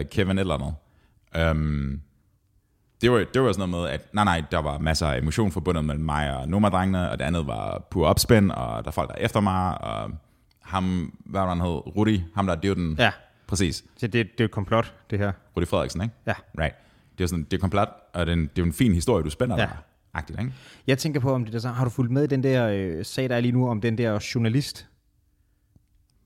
Uh, 0.00 0.06
Kevin 0.10 0.38
et 0.38 0.40
eller 0.40 0.54
andet. 0.54 0.74
Øhm, 1.36 2.00
det, 3.00 3.12
var, 3.12 3.24
det 3.34 3.42
var 3.42 3.52
sådan 3.52 3.68
noget 3.68 3.84
med, 3.84 3.90
at 3.90 4.14
nej, 4.14 4.24
nej, 4.24 4.42
der 4.50 4.58
var 4.58 4.78
masser 4.78 5.06
af 5.06 5.18
emotion 5.18 5.52
forbundet 5.52 5.84
mellem 5.84 6.04
mig 6.04 6.36
og 6.36 6.48
Noma-drengene, 6.48 7.10
og 7.10 7.18
det 7.18 7.24
andet 7.24 7.46
var 7.46 7.86
pur 7.90 8.06
opspænd, 8.06 8.50
og 8.50 8.84
der 8.84 8.88
er 8.88 8.92
folk, 8.92 9.08
der 9.08 9.14
er 9.14 9.24
efter 9.24 9.40
mig, 9.40 9.82
og 9.82 10.10
ham, 10.68 11.12
hvad 11.24 11.40
var 11.40 11.48
han 11.48 11.60
hed, 11.60 11.96
Rudi, 11.96 12.24
ham 12.34 12.46
der 12.46 12.56
er 12.56 12.74
den. 12.74 12.96
Ja. 12.98 13.12
Præcis. 13.46 13.84
Så 13.96 14.06
det, 14.06 14.12
det 14.12 14.40
er 14.40 14.44
et 14.44 14.50
komplot, 14.50 14.94
det 15.10 15.18
her. 15.18 15.32
Rudi 15.56 15.66
Frederiksen, 15.66 16.02
ikke? 16.02 16.14
Ja. 16.26 16.34
Right. 16.58 16.74
Det 17.18 17.24
er 17.24 17.28
sådan, 17.28 17.44
det 17.44 17.52
er 17.52 17.60
komplet, 17.60 17.88
og 18.14 18.26
det 18.26 18.32
er, 18.32 18.36
en, 18.36 18.42
det 18.42 18.48
er 18.48 18.62
jo 18.62 18.64
en 18.64 18.72
fin 18.72 18.94
historie, 18.94 19.24
du 19.24 19.30
spænder 19.30 19.56
ja. 19.56 19.62
der. 19.62 19.68
Agtigt, 20.14 20.40
ikke? 20.40 20.52
Jeg 20.86 20.98
tænker 20.98 21.20
på, 21.20 21.34
om 21.34 21.44
det 21.44 21.52
der 21.52 21.58
så, 21.58 21.68
har 21.68 21.84
du 21.84 21.90
fulgt 21.90 22.12
med 22.12 22.24
i 22.24 22.26
den 22.26 22.42
der 22.42 22.68
øh, 22.68 23.04
sag, 23.04 23.28
der 23.28 23.36
er 23.36 23.40
lige 23.40 23.52
nu, 23.52 23.68
om 23.68 23.80
den 23.80 23.98
der 23.98 24.30
journalist? 24.34 24.88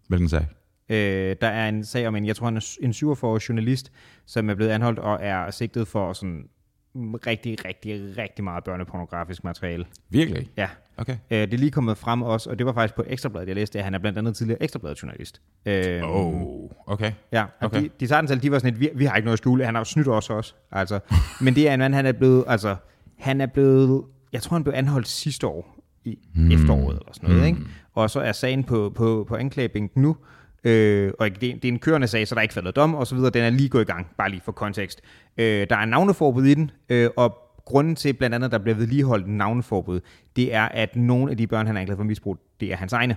Hvilken 0.08 0.28
sag? 0.28 0.46
Øh, 0.88 1.36
der 1.40 1.48
er 1.48 1.68
en 1.68 1.84
sag 1.84 2.08
om 2.08 2.16
en, 2.16 2.26
jeg 2.26 2.36
tror 2.36 2.46
han 2.46 2.56
er 2.56 2.76
en 2.82 2.90
47-årig 2.90 3.48
journalist, 3.48 3.92
som 4.26 4.50
er 4.50 4.54
blevet 4.54 4.70
anholdt 4.70 4.98
og 4.98 5.18
er 5.22 5.50
sigtet 5.50 5.88
for 5.88 6.12
sådan 6.12 6.48
rigtig, 6.96 7.64
rigtig, 7.64 8.18
rigtig 8.18 8.44
meget 8.44 8.64
børnepornografisk 8.64 9.44
materiale. 9.44 9.84
Virkelig? 10.10 10.50
Ja. 10.56 10.68
Okay. 10.96 11.16
Øh, 11.30 11.38
det 11.38 11.54
er 11.54 11.58
lige 11.58 11.70
kommet 11.70 11.98
frem 11.98 12.22
også, 12.22 12.50
og 12.50 12.58
det 12.58 12.66
var 12.66 12.72
faktisk 12.72 12.94
på 12.94 13.04
Ekstrabladet, 13.06 13.48
jeg 13.48 13.54
læste 13.54 13.78
det. 13.78 13.84
Han 13.84 13.94
er 13.94 13.98
blandt 13.98 14.18
andet 14.18 14.36
tidligere 14.36 14.62
Ekstrabladet-journalist. 14.62 15.40
Øh, 15.66 16.00
Oh, 16.04 16.70
okay. 16.86 17.12
Ja, 17.32 17.44
Okay. 17.60 17.82
de, 17.82 17.90
de 18.00 18.06
tager 18.06 18.20
den 18.20 18.28
selv, 18.28 18.40
de 18.40 18.50
var 18.50 18.58
sådan 18.58 18.74
et, 18.74 18.80
vi, 18.80 18.90
vi 18.94 19.04
har 19.04 19.16
ikke 19.16 19.24
noget 19.24 19.32
at 19.34 19.38
skjule, 19.38 19.64
han 19.64 19.74
har 19.74 19.80
jo 19.80 19.84
snydt 19.84 20.08
os 20.08 20.30
også. 20.30 20.54
Altså. 20.72 20.98
Men 21.40 21.54
det 21.54 21.68
er 21.68 21.74
en 21.74 21.78
mand, 21.80 21.94
han 21.94 22.06
er 22.06 22.12
blevet, 22.12 22.44
altså, 22.48 22.76
han 23.18 23.40
er 23.40 23.46
blevet, 23.46 24.04
jeg 24.32 24.42
tror 24.42 24.54
han 24.54 24.64
blev 24.64 24.74
anholdt 24.76 25.08
sidste 25.08 25.46
år, 25.46 25.78
i 26.04 26.18
hmm. 26.34 26.50
efteråret 26.50 26.98
eller 26.98 27.12
sådan 27.12 27.30
noget, 27.30 27.46
ikke? 27.46 27.58
Og 27.94 28.10
så 28.10 28.20
er 28.20 28.32
sagen 28.32 28.64
på, 28.64 28.92
på, 28.94 29.24
på 29.28 29.36
anklagebænken 29.36 30.02
nu, 30.02 30.16
øh, 30.64 31.12
og 31.18 31.30
det, 31.30 31.40
det 31.40 31.64
er 31.64 31.68
en 31.72 31.78
kørende 31.78 32.06
sag, 32.06 32.28
så 32.28 32.34
der 32.34 32.38
er 32.38 32.42
ikke 32.42 32.54
faldet 32.54 32.76
dom 32.76 32.94
og 32.94 33.06
så 33.06 33.14
videre, 33.14 33.30
den 33.30 33.42
er 33.44 33.50
lige 33.50 33.68
gået 33.68 33.82
i 33.82 33.92
gang, 33.92 34.06
bare 34.18 34.30
lige 34.30 34.40
for 34.44 34.52
kontekst. 34.52 35.00
Øh, 35.38 35.66
der 35.70 35.76
er 35.76 35.84
navneforbud 35.84 36.44
i 36.44 36.54
den, 36.54 36.70
øh, 36.88 37.10
og 37.16 37.38
grunden 37.64 37.96
til 37.96 38.12
blandt 38.12 38.34
andet, 38.34 38.52
der 38.52 38.58
bliver 38.58 38.76
vedligeholdt 38.76 39.28
navneforbud, 39.28 40.00
det 40.36 40.54
er, 40.54 40.62
at 40.64 40.96
nogle 40.96 41.30
af 41.30 41.36
de 41.36 41.46
børn, 41.46 41.66
han 41.66 41.76
er 41.76 41.80
anklaget 41.80 41.98
for 41.98 42.04
misbrug, 42.04 42.38
det 42.60 42.72
er 42.72 42.76
hans 42.76 42.92
egne. 42.92 43.16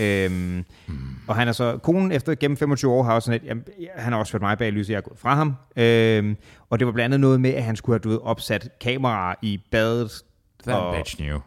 Øhm, 0.00 0.64
mm. 0.86 0.96
Og 1.28 1.36
han 1.36 1.48
er 1.48 1.52
så, 1.52 1.78
konen 1.82 2.12
efter 2.12 2.34
gennem 2.34 2.56
25 2.56 2.92
år 2.92 3.02
har 3.02 3.14
også 3.14 3.26
sådan 3.26 3.40
et, 3.42 3.46
jamen, 3.48 3.64
han 3.96 4.12
har 4.12 4.20
også 4.20 4.32
ført 4.32 4.42
mig 4.42 4.58
bag 4.58 4.72
lyset, 4.72 4.90
jeg 4.92 4.96
er 4.96 5.00
gået 5.00 5.18
fra 5.18 5.34
ham. 5.34 5.54
Øhm, 5.76 6.36
og 6.70 6.78
det 6.78 6.86
var 6.86 6.92
blandt 6.92 7.04
andet 7.14 7.20
noget 7.20 7.40
med, 7.40 7.50
at 7.54 7.62
han 7.64 7.76
skulle 7.76 7.94
have 7.94 7.98
du 8.02 8.08
ved, 8.08 8.18
opsat 8.22 8.68
kameraer 8.80 9.34
i 9.42 9.60
badet. 9.70 10.22
That 10.66 10.76
og 10.78 10.96
bitch 10.96 11.16
knew. 11.16 11.38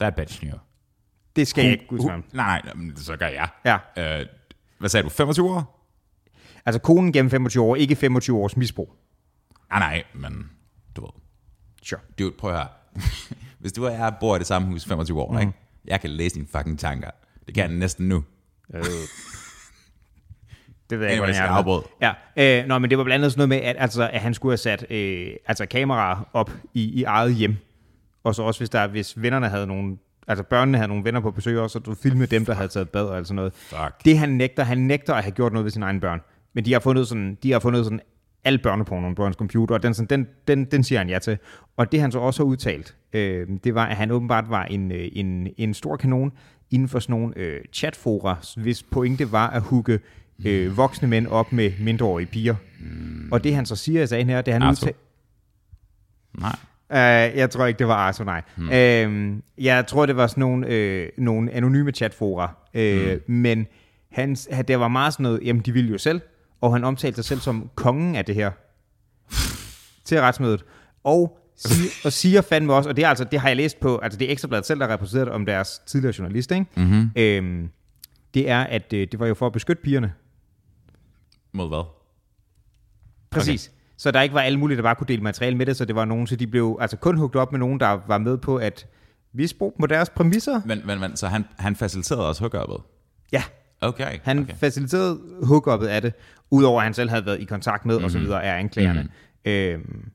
That 0.00 0.14
bitch 0.14 0.40
knew. 0.40 0.54
det 1.36 1.48
skal 1.48 1.62
jeg 1.64 1.72
ikke 1.72 1.84
Hun- 1.90 2.00
hun- 2.10 2.24
Nej, 2.32 2.60
nej, 2.64 2.74
så 2.96 3.16
gør 3.16 3.26
jeg. 3.26 3.48
Ja, 3.64 3.76
Øh, 4.20 4.26
hvad 4.82 4.88
sagde 4.88 5.04
du, 5.04 5.08
25 5.08 5.50
år? 5.50 5.82
altså 6.66 6.80
konen 6.80 7.12
gennem 7.12 7.30
25 7.30 7.64
år, 7.64 7.76
ikke 7.76 7.96
25 7.96 8.38
års 8.38 8.56
misbrug. 8.56 8.94
Ah, 9.70 9.80
nej, 9.80 10.02
men 10.14 10.50
du 10.96 11.00
ved. 11.00 11.10
Sure. 11.82 12.00
Dude, 12.18 12.32
prøv 12.38 12.50
at 12.50 12.56
høre. 12.56 12.68
Hvis 13.60 13.72
du 13.72 13.86
og 13.86 13.92
jeg 13.92 14.14
bor 14.20 14.36
i 14.36 14.38
det 14.38 14.46
samme 14.46 14.68
hus 14.68 14.84
i 14.84 14.88
25 14.88 15.20
år, 15.20 15.32
mm. 15.32 15.38
ikke? 15.38 15.52
Jeg 15.84 16.00
kan 16.00 16.10
læse 16.10 16.34
dine 16.34 16.46
fucking 16.56 16.78
tanker. 16.78 17.10
Det 17.46 17.54
kan 17.54 17.70
jeg 17.70 17.78
næsten 17.78 18.08
nu. 18.08 18.24
Øh. 18.74 18.84
Det 20.90 20.98
ved 20.98 21.06
jeg 21.06 21.12
ikke, 21.12 21.24
hvordan 21.24 21.36
jeg 21.36 21.48
afbrød. 21.48 21.82
Ja, 22.00 22.12
øh, 22.36 22.66
nå, 22.66 22.78
men 22.78 22.90
det 22.90 22.98
var 22.98 23.04
blandt 23.04 23.24
andet 23.24 23.32
sådan 23.32 23.48
noget 23.48 23.62
med, 23.62 23.68
at, 23.70 23.76
altså, 23.78 24.08
at 24.12 24.20
han 24.20 24.34
skulle 24.34 24.52
have 24.52 24.56
sat 24.56 24.86
øh, 24.90 25.32
altså, 25.46 25.66
kameraer 25.66 26.28
op 26.32 26.50
i, 26.74 26.84
i 26.84 27.04
eget 27.04 27.34
hjem. 27.34 27.56
Og 28.24 28.34
så 28.34 28.42
også, 28.42 28.60
hvis, 28.60 28.70
der, 28.70 28.86
hvis 28.86 29.22
vennerne 29.22 29.48
havde 29.48 29.66
nogle, 29.66 29.96
altså 30.28 30.44
børnene 30.44 30.78
havde 30.78 30.88
nogle 30.88 31.04
venner 31.04 31.20
på 31.20 31.30
besøg 31.30 31.58
også, 31.58 31.72
så 31.72 31.78
du 31.78 31.94
filmede 31.94 32.26
dem, 32.26 32.44
der 32.44 32.54
havde 32.54 32.68
taget 32.68 32.88
bad 32.88 33.04
og 33.04 33.16
alt 33.16 33.26
sådan 33.26 33.36
noget. 33.36 33.54
Fuck. 33.54 34.04
Det 34.04 34.18
han 34.18 34.28
nægter, 34.28 34.64
han 34.64 34.78
nægter 34.78 35.14
at 35.14 35.22
have 35.22 35.32
gjort 35.32 35.52
noget 35.52 35.64
ved 35.64 35.70
sine 35.70 35.84
egne 35.84 36.00
børn. 36.00 36.20
Men 36.52 36.64
de 36.64 36.72
har 36.72 36.80
fundet 36.80 37.08
sådan, 37.08 37.38
de 37.42 37.52
har 37.52 37.58
fundet 37.58 37.84
sådan 37.84 38.00
al 38.44 38.58
børneporno 38.58 39.14
på 39.14 39.24
hans 39.24 39.36
computer, 39.36 39.74
og 39.74 39.82
den, 39.82 39.94
sådan, 39.94 40.08
den, 40.08 40.28
den, 40.48 40.64
den 40.64 40.84
siger 40.84 40.98
han 40.98 41.08
ja 41.08 41.18
til. 41.18 41.38
Og 41.76 41.92
det 41.92 42.00
han 42.00 42.12
så 42.12 42.18
også 42.18 42.42
har 42.42 42.48
udtalt, 42.48 42.96
øh, 43.12 43.48
det 43.64 43.74
var, 43.74 43.86
at 43.86 43.96
han 43.96 44.10
åbenbart 44.10 44.44
var 44.48 44.64
en, 44.64 44.92
øh, 44.92 45.08
en, 45.12 45.48
en 45.56 45.74
stor 45.74 45.96
kanon 45.96 46.32
inden 46.70 46.88
for 46.88 46.98
sådan 46.98 47.16
nogle 47.16 47.38
øh, 47.38 47.60
chatfora, 47.72 48.36
hvis 48.56 48.82
pointe 48.82 49.32
var 49.32 49.50
at 49.50 49.62
hugge 49.62 50.00
øh, 50.46 50.76
voksne 50.76 51.08
mænd 51.08 51.26
op 51.26 51.52
med 51.52 51.72
mindreårige 51.80 52.26
piger. 52.26 52.54
Og 53.32 53.44
det 53.44 53.54
han 53.54 53.66
så 53.66 53.76
siger 53.76 54.02
i 54.02 54.06
sagen 54.06 54.28
her, 54.28 54.42
det 54.42 54.52
han 54.52 54.62
udtalt... 54.70 54.96
Nej. 56.38 56.56
Uh, 56.92 56.98
jeg 57.38 57.50
tror 57.50 57.66
ikke, 57.66 57.78
det 57.78 57.88
var 57.88 57.94
Arthur, 57.94 58.24
nej. 58.24 58.42
Hmm. 58.56 59.36
Uh, 59.36 59.64
jeg 59.64 59.86
tror, 59.86 60.06
det 60.06 60.16
var 60.16 60.26
sådan 60.26 60.40
nogle, 60.40 60.66
øh, 60.66 61.08
nogle 61.18 61.52
anonyme 61.52 61.90
chatfora. 61.90 62.56
Uh, 62.74 63.10
hmm. 63.10 63.20
Men 63.26 63.66
hans, 64.10 64.48
det 64.68 64.80
var 64.80 64.88
meget 64.88 65.12
sådan 65.12 65.24
noget, 65.24 65.40
jamen 65.44 65.62
de 65.62 65.72
ville 65.72 65.90
jo 65.90 65.98
selv, 65.98 66.20
og 66.60 66.72
han 66.72 66.84
omtalte 66.84 67.16
sig 67.16 67.24
selv 67.24 67.40
som 67.40 67.70
kongen 67.74 68.16
af 68.16 68.24
det 68.24 68.34
her. 68.34 68.50
til 70.04 70.20
retsmødet. 70.20 70.64
Og 71.04 71.38
siger, 71.56 71.90
og 72.06 72.12
siger 72.12 72.40
fandme 72.40 72.74
også, 72.74 72.88
og 72.88 72.96
det, 72.96 73.04
er 73.04 73.08
altså, 73.08 73.24
det 73.24 73.40
har 73.40 73.48
jeg 73.48 73.56
læst 73.56 73.80
på, 73.80 73.98
altså 73.98 74.18
det 74.18 74.28
er 74.28 74.32
Ekstrabladet 74.32 74.66
selv, 74.66 74.80
der 74.80 74.86
har 74.86 75.30
om 75.30 75.46
deres 75.46 75.82
tidligere 75.86 76.14
journalist, 76.18 76.50
ikke? 76.50 76.66
Mm-hmm. 76.76 77.00
Uh, 77.02 77.68
det 78.34 78.50
er, 78.50 78.60
at 78.60 78.92
øh, 78.92 79.08
det 79.12 79.20
var 79.20 79.26
jo 79.26 79.34
for 79.34 79.46
at 79.46 79.52
beskytte 79.52 79.82
pigerne. 79.82 80.12
Mod 81.52 81.68
hvad? 81.68 81.84
Præcis. 83.30 83.68
Okay. 83.68 83.81
Så 83.96 84.10
der 84.10 84.22
ikke 84.22 84.34
var 84.34 84.40
alle 84.40 84.58
mulige, 84.58 84.76
der 84.76 84.82
bare 84.82 84.94
kunne 84.94 85.08
dele 85.08 85.22
materiale 85.22 85.56
med 85.56 85.66
det, 85.66 85.76
så 85.76 85.84
det 85.84 85.94
var 85.94 86.04
nogen, 86.04 86.26
så 86.26 86.36
de 86.36 86.46
blev 86.46 86.78
altså 86.80 86.96
kun 86.96 87.16
hugt 87.16 87.36
op 87.36 87.52
med 87.52 87.58
nogen, 87.58 87.80
der 87.80 88.00
var 88.06 88.18
med 88.18 88.38
på 88.38 88.56
at 88.56 88.86
misbruge 89.32 89.72
på 89.80 89.86
deres 89.86 90.10
præmisser. 90.10 90.60
Men, 90.64 90.82
men, 90.84 91.00
men 91.00 91.16
så 91.16 91.26
han, 91.26 91.44
han 91.58 91.76
faciliterede 91.76 92.28
også 92.28 92.40
hookuppet? 92.40 92.78
Ja, 93.32 93.42
Okay. 93.82 94.18
han 94.22 94.38
okay. 94.38 94.54
faciliterede 94.54 95.20
hookup'et 95.42 95.86
af 95.86 96.02
det, 96.02 96.14
udover 96.50 96.80
at 96.80 96.84
han 96.84 96.94
selv 96.94 97.10
havde 97.10 97.26
været 97.26 97.40
i 97.40 97.44
kontakt 97.44 97.86
med, 97.86 97.94
mm-hmm. 97.94 98.04
og 98.04 98.10
så 98.10 98.18
videre, 98.18 98.44
af 98.44 98.58
anklagerne. 98.58 99.02
Mm-hmm. 99.02 99.52
Øhm, 99.52 100.08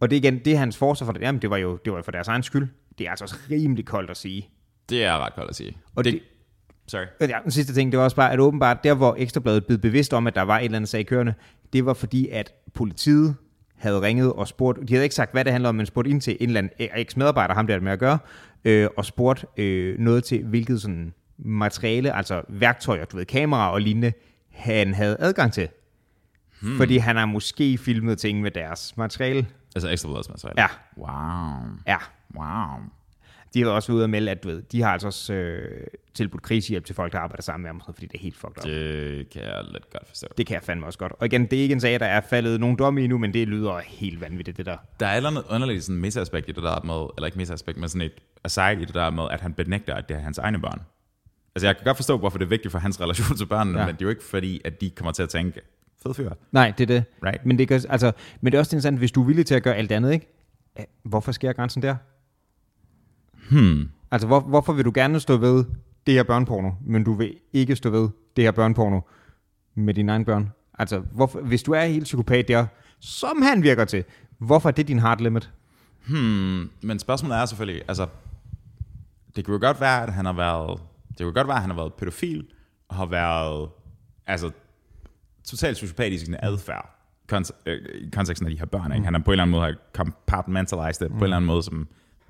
og 0.00 0.10
det 0.10 0.16
igen, 0.16 0.38
det 0.38 0.52
er 0.52 0.58
hans 0.58 0.76
forsvar 0.76 1.04
for 1.04 1.12
det, 1.12 1.20
jamen 1.20 1.42
det 1.42 1.50
var 1.50 1.56
jo 1.56 1.78
det 1.84 1.92
var 1.92 2.02
for 2.02 2.12
deres 2.12 2.28
egen 2.28 2.42
skyld. 2.42 2.68
Det 2.98 3.06
er 3.06 3.10
altså 3.10 3.24
også 3.24 3.36
rimelig 3.50 3.84
koldt 3.84 4.10
at 4.10 4.16
sige. 4.16 4.48
Det 4.88 5.04
er 5.04 5.18
ret 5.26 5.34
koldt 5.34 5.50
at 5.50 5.56
sige. 5.56 5.76
Og 5.94 6.04
det, 6.04 6.20
Sorry. 6.88 7.04
Ja, 7.20 7.38
den 7.42 7.50
sidste 7.50 7.74
ting, 7.74 7.92
det 7.92 7.98
var 7.98 8.04
også 8.04 8.16
bare, 8.16 8.32
at 8.32 8.40
åbenbart 8.40 8.84
der, 8.84 8.94
hvor 8.94 9.14
Ekstrabladet 9.18 9.66
blev 9.66 9.78
bevidst 9.78 10.14
om, 10.14 10.26
at 10.26 10.34
der 10.34 10.42
var 10.42 10.58
et 10.58 10.64
eller 10.64 10.76
andet 10.76 10.88
sag 10.90 11.06
kørende, 11.06 11.34
det 11.72 11.86
var 11.86 11.94
fordi, 11.94 12.28
at 12.28 12.52
politiet 12.74 13.36
havde 13.76 14.00
ringet 14.00 14.32
og 14.32 14.48
spurgt, 14.48 14.78
de 14.88 14.92
havde 14.94 15.04
ikke 15.04 15.14
sagt, 15.14 15.32
hvad 15.32 15.44
det 15.44 15.52
handler 15.52 15.68
om, 15.68 15.74
men 15.74 15.86
spurgt 15.86 16.08
ind 16.08 16.20
til 16.20 16.36
en 16.40 16.48
eller 16.48 16.58
anden 16.58 16.72
eks-medarbejder, 16.96 17.54
ham 17.54 17.66
der 17.66 17.74
er 17.74 17.80
med 17.80 17.92
at 17.92 17.98
gøre, 17.98 18.18
øh, 18.64 18.88
og 18.96 19.04
spurgt 19.04 19.44
øh, 19.56 19.98
noget 19.98 20.24
til, 20.24 20.44
hvilket 20.44 20.82
sådan 20.82 21.12
materiale, 21.38 22.16
altså 22.16 22.42
værktøjer, 22.48 23.04
du 23.04 23.16
ved, 23.16 23.24
kameraer 23.24 23.70
og 23.70 23.80
lignende, 23.80 24.12
han 24.52 24.94
havde 24.94 25.16
adgang 25.18 25.52
til. 25.52 25.68
Hmm. 26.62 26.76
Fordi 26.76 26.96
han 26.96 27.16
har 27.16 27.26
måske 27.26 27.78
filmet 27.78 28.18
ting 28.18 28.40
med 28.40 28.50
deres 28.50 28.96
materiale. 28.96 29.46
Altså 29.74 29.88
ekstra 29.90 30.08
materiale. 30.08 30.60
Ja, 30.60 30.66
Wow. 30.96 31.68
ja. 31.86 31.96
Wow. 32.36 32.80
De 33.54 33.62
har 33.62 33.70
også 33.70 33.88
været 33.88 33.96
ude 33.96 34.04
at 34.04 34.10
melde, 34.10 34.30
at 34.30 34.42
du 34.42 34.48
ved, 34.48 34.62
de 34.62 34.82
har 34.82 34.92
altså 34.92 35.06
også 35.06 35.32
øh, 35.32 35.86
tilbudt 36.14 36.42
krisehjælp 36.42 36.84
til 36.84 36.94
folk, 36.94 37.12
der 37.12 37.18
arbejder 37.18 37.42
sammen 37.42 37.62
med 37.62 37.70
ham, 37.70 37.94
fordi 37.94 38.06
det 38.06 38.14
er 38.14 38.22
helt 38.22 38.36
fucked 38.36 38.58
up. 38.58 38.64
Det 38.64 39.30
kan 39.30 39.42
jeg 39.42 39.64
lidt 39.72 39.90
godt 39.90 40.08
forstå. 40.08 40.26
Det 40.38 40.46
kan 40.46 40.54
jeg 40.54 40.62
fandme 40.62 40.86
også 40.86 40.98
godt. 40.98 41.12
Og 41.18 41.26
igen, 41.26 41.46
det 41.46 41.58
er 41.58 41.62
ikke 41.62 41.72
en 41.72 41.80
sag, 41.80 42.00
der 42.00 42.06
er 42.06 42.20
faldet 42.20 42.60
nogen 42.60 42.76
dom 42.78 42.98
i 42.98 43.02
endnu, 43.04 43.18
men 43.18 43.34
det 43.34 43.48
lyder 43.48 43.78
helt 43.86 44.20
vanvittigt, 44.20 44.56
det 44.56 44.66
der. 44.66 44.76
Der 45.00 45.06
er 45.06 45.12
et 45.12 45.16
eller 45.16 45.30
andet 45.30 45.44
underligt 45.50 45.84
sådan 45.84 46.00
meta-aspekt 46.00 46.48
i 46.48 46.52
det 46.52 46.62
der 46.62 46.80
med, 46.84 47.06
eller 47.16 47.26
ikke 47.26 47.38
meta-aspekt, 47.38 47.78
men 47.78 47.88
sådan 47.88 48.00
et 48.06 48.12
aside 48.44 48.82
i 48.82 48.84
det 48.84 48.94
der 48.94 49.10
med, 49.10 49.24
at 49.30 49.40
han 49.40 49.52
benægter, 49.52 49.94
at 49.94 50.08
det 50.08 50.16
er 50.16 50.20
hans 50.20 50.38
egne 50.38 50.60
børn. 50.60 50.80
Altså 51.54 51.66
jeg 51.66 51.76
kan 51.76 51.84
godt 51.84 51.96
forstå, 51.96 52.18
hvorfor 52.18 52.38
det 52.38 52.44
er 52.44 52.48
vigtigt 52.48 52.72
for 52.72 52.78
hans 52.78 53.00
relation 53.00 53.36
til 53.36 53.46
børnene, 53.46 53.78
Ja. 53.80 53.86
men 53.86 53.94
det 53.94 54.02
er 54.02 54.06
jo 54.06 54.10
ikke 54.10 54.24
fordi, 54.24 54.60
at 54.64 54.80
de 54.80 54.90
kommer 54.90 55.12
til 55.12 55.22
at 55.22 55.28
tænke, 55.28 55.60
fed 56.02 56.14
fyr. 56.14 56.30
Nej, 56.52 56.72
det 56.78 56.82
er 56.90 56.94
det. 56.94 57.04
Right. 57.24 57.46
Men 57.46 57.58
det, 57.58 57.68
kan, 57.68 57.80
altså, 57.88 58.12
men 58.40 58.52
det 58.52 58.58
er 58.58 58.60
også 58.60 58.76
interessant, 58.76 58.98
hvis 58.98 59.12
du 59.12 59.22
er 59.22 59.26
villig 59.26 59.46
til 59.46 59.54
at 59.54 59.62
gøre 59.62 59.74
alt 59.76 59.92
andet, 59.92 60.12
ikke? 60.12 60.34
Hvorfor 61.02 61.32
sker 61.32 61.52
grænsen 61.52 61.82
der? 61.82 61.96
Hmm. 63.50 63.88
Altså, 64.10 64.26
hvor, 64.26 64.40
hvorfor 64.40 64.72
vil 64.72 64.84
du 64.84 64.92
gerne 64.94 65.20
stå 65.20 65.36
ved 65.36 65.64
det 66.06 66.14
her 66.14 66.22
børneporno, 66.22 66.70
men 66.86 67.04
du 67.04 67.12
vil 67.14 67.34
ikke 67.52 67.76
stå 67.76 67.90
ved 67.90 68.08
det 68.36 68.44
her 68.44 68.50
børneporno 68.50 69.00
med 69.74 69.94
dine 69.94 70.12
egne 70.12 70.24
børn? 70.24 70.50
Altså, 70.78 70.98
hvorfor, 70.98 71.40
hvis 71.40 71.62
du 71.62 71.72
er 71.72 71.84
helt 71.84 72.04
psykopat 72.04 72.48
der, 72.48 72.66
som 73.00 73.42
han 73.42 73.62
virker 73.62 73.84
til, 73.84 74.04
hvorfor 74.38 74.68
er 74.68 74.72
det 74.72 74.88
din 74.88 74.98
hard 74.98 75.20
limit? 75.20 75.50
Hmm. 76.08 76.70
Men 76.82 76.98
spørgsmålet 76.98 77.36
er 77.36 77.46
selvfølgelig, 77.46 77.82
altså, 77.88 78.06
det 79.36 79.44
kunne 79.44 79.54
jo 79.54 79.60
godt 79.66 79.80
være, 79.80 80.02
at 80.02 80.12
han 80.12 80.24
har 80.24 80.32
været, 80.32 80.80
det 81.08 81.18
kunne 81.18 81.32
godt 81.32 81.48
være, 81.48 81.56
at 81.56 81.62
han 81.62 81.70
har 81.70 81.76
været 81.76 81.94
pædofil, 81.94 82.46
og 82.88 82.96
har 82.96 83.06
været, 83.06 83.68
altså, 84.26 84.50
totalt 85.44 85.76
sociopatisk 85.76 86.22
i 86.22 86.24
sin 86.24 86.36
adfærd, 86.42 86.94
kons- 87.32 87.62
øh, 87.66 87.78
i 87.94 88.10
konteksten 88.12 88.46
af 88.46 88.52
de 88.52 88.58
her 88.58 88.66
børn. 88.66 88.92
Ikke? 88.92 89.04
Han 89.04 89.14
har 89.14 89.20
på 89.20 89.30
en 89.30 89.32
eller 89.32 89.42
anden 89.42 89.52
måde 89.52 89.64
har 89.64 89.74
compartmentalized 89.94 91.08
det, 91.08 91.10
på 91.10 91.18
en 91.18 91.22
eller 91.22 91.36
anden 91.36 91.46
måde, 91.46 91.62
som 91.62 91.88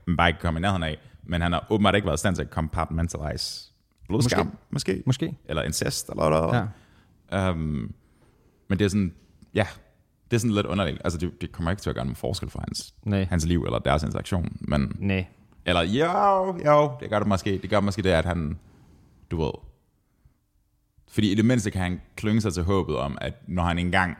man 0.09 0.17
bare 0.17 0.29
ikke 0.29 0.41
kommer 0.41 0.61
i 0.61 0.63
nærheden 0.63 0.83
af. 0.83 0.99
Men 1.23 1.41
han 1.41 1.53
har 1.53 1.67
åbenbart 1.71 1.95
ikke 1.95 2.07
været 2.07 2.17
i 2.17 2.19
stand 2.19 2.35
til 2.35 2.43
at 2.43 2.51
compartmentalize 2.51 3.73
blodskam, 4.09 4.47
måske. 4.47 4.59
måske. 4.71 5.03
Måske. 5.07 5.37
Eller 5.45 5.63
incest, 5.63 6.09
eller 6.09 6.31
noget. 6.31 6.69
Ja. 7.33 7.51
Um, 7.51 7.95
men 8.69 8.79
det 8.79 8.85
er 8.85 8.89
sådan, 8.89 9.15
ja, 9.55 9.67
det 10.31 10.37
er 10.37 10.41
sådan 10.41 10.55
lidt 10.55 10.67
underligt. 10.67 11.01
Altså, 11.05 11.19
det, 11.19 11.41
det 11.41 11.53
kommer 11.53 11.71
ikke 11.71 11.81
til 11.81 11.91
at 11.91 11.97
gøre 11.97 12.05
nogen 12.05 12.17
forskel 12.17 12.51
for 12.51 12.61
hans, 12.61 12.95
Nej. 13.05 13.25
hans 13.31 13.47
liv 13.47 13.63
eller 13.63 13.79
deres 13.79 14.03
interaktion. 14.03 14.57
Men, 14.61 14.97
Nej. 14.99 15.27
eller 15.67 15.83
jo, 15.83 16.59
jo, 16.67 16.93
det 17.01 17.11
gør 17.11 17.19
det 17.19 17.29
måske. 17.29 17.59
Det 17.59 17.71
gør 17.71 17.81
måske 17.81 18.03
det, 18.03 18.11
at 18.11 18.25
han, 18.25 18.59
du 19.31 19.43
ved, 19.43 19.53
fordi 21.09 21.33
i 21.33 21.35
det 21.35 21.45
mindste 21.45 21.71
kan 21.71 21.83
han 21.83 22.01
klynge 22.17 22.41
sig 22.41 22.55
til 22.55 22.63
håbet 22.63 22.97
om, 22.97 23.19
at 23.21 23.35
når 23.47 23.63
han 23.63 23.79
engang, 23.79 24.17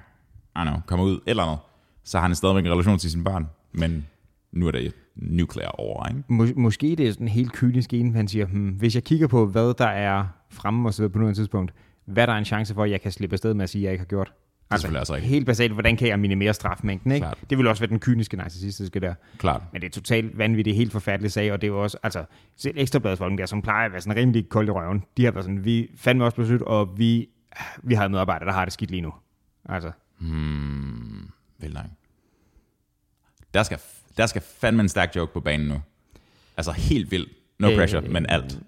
I 0.57 0.59
don't 0.59 0.63
know, 0.63 0.81
kommer 0.87 1.07
ud 1.07 1.21
eller 1.27 1.45
noget, 1.45 1.59
så 2.05 2.19
har 2.19 2.27
han 2.27 2.35
stadigvæk 2.35 2.65
en 2.65 2.73
relation 2.73 2.99
til 2.99 3.11
sine 3.11 3.25
børn, 3.25 3.49
men 3.73 4.07
nu 4.53 4.67
er 4.67 4.71
det 4.71 4.95
nuclear 5.17 5.69
over, 5.71 6.07
ikke? 6.09 6.23
Mås- 6.31 6.55
måske 6.61 6.97
det 6.97 7.09
er 7.09 7.13
sådan 7.13 7.29
helt 7.29 7.53
kynisk 7.53 7.93
en, 7.95 8.15
han 8.15 8.29
siger, 8.29 8.47
hmm, 8.47 8.69
hvis 8.71 8.95
jeg 8.95 9.05
kigger 9.05 9.27
på, 9.27 9.47
hvad 9.47 9.75
der 9.79 9.87
er 9.87 10.27
fremme 10.51 10.89
og 10.89 10.95
så 10.95 11.09
på 11.09 11.19
nuværende 11.19 11.39
tidspunkt, 11.39 11.73
hvad 12.05 12.27
der 12.27 12.33
er 12.33 12.39
en 12.39 12.45
chance 12.45 12.75
for, 12.75 12.85
at 12.85 12.91
jeg 12.91 13.01
kan 13.01 13.13
slippe 13.13 13.35
afsted 13.35 13.55
med 13.55 13.63
at 13.63 13.71
sige, 13.71 13.83
at 13.83 13.85
jeg 13.85 13.93
ikke 13.93 14.01
har 14.03 14.07
gjort. 14.07 14.33
Altså, 14.71 14.83
selvfølgelig 14.83 15.01
også 15.01 15.15
rigtigt. 15.15 15.31
helt 15.31 15.47
basalt, 15.47 15.73
hvordan 15.73 15.97
kan 15.97 16.09
jeg 16.09 16.19
minimere 16.19 16.55
strafmængden, 16.55 17.13
ikke? 17.13 17.25
Klart. 17.25 17.39
Det 17.51 17.59
vil 17.59 17.67
også 17.67 17.83
være 17.83 17.91
den 17.91 18.01
kyniske 18.01 18.37
narcissistiske 18.37 19.01
der. 19.01 19.15
Klart. 19.39 19.63
Men 19.73 19.83
det 19.83 19.89
er 19.89 19.93
totalt 19.93 20.39
vanvittigt, 20.39 20.77
helt 20.77 20.93
forfærdeligt 20.93 21.33
sag, 21.33 21.53
og 21.53 21.61
det 21.61 21.67
er 21.67 21.73
jo 21.73 21.83
også, 21.83 21.99
altså, 22.03 22.25
selv 22.57 22.75
ekstrabladsfolken 22.79 23.39
der, 23.39 23.47
som 23.47 23.63
plejer 23.63 23.87
at 23.87 23.93
være 23.93 24.01
sådan 24.01 24.17
rimelig 24.17 24.49
kold 24.49 24.69
i 24.69 24.71
røven, 24.71 25.05
de 25.17 25.25
har 25.25 25.33
været 25.33 25.45
sådan, 25.45 25.65
vi 25.65 25.91
fandme 25.97 26.25
også 26.25 26.37
beslut, 26.37 26.63
og 26.63 26.99
vi, 26.99 27.29
vi 27.83 27.95
har 27.95 28.09
medarbejdere, 28.09 28.47
der 28.47 28.53
har 28.55 28.65
det 28.65 28.73
skidt 28.73 28.91
lige 28.91 29.01
nu. 29.01 29.13
Altså, 29.69 29.91
Hmm, 30.19 31.29
vel 31.61 31.73
nej. 31.73 31.87
Der 33.55 33.63
skal, 33.63 33.79
der 34.19 34.27
skal 34.27 34.43
fandme 34.61 34.83
en 34.83 34.89
stærk 34.89 35.17
joke 35.17 35.33
på 35.33 35.41
banen 35.41 35.69
nu. 35.69 35.75
Altså 36.57 36.73
helt 36.73 37.11
vildt. 37.11 37.29
No 37.59 37.71
Øh, 37.71 37.77
pressure, 37.77 38.01
men 38.01 38.27
alt. 38.29 38.59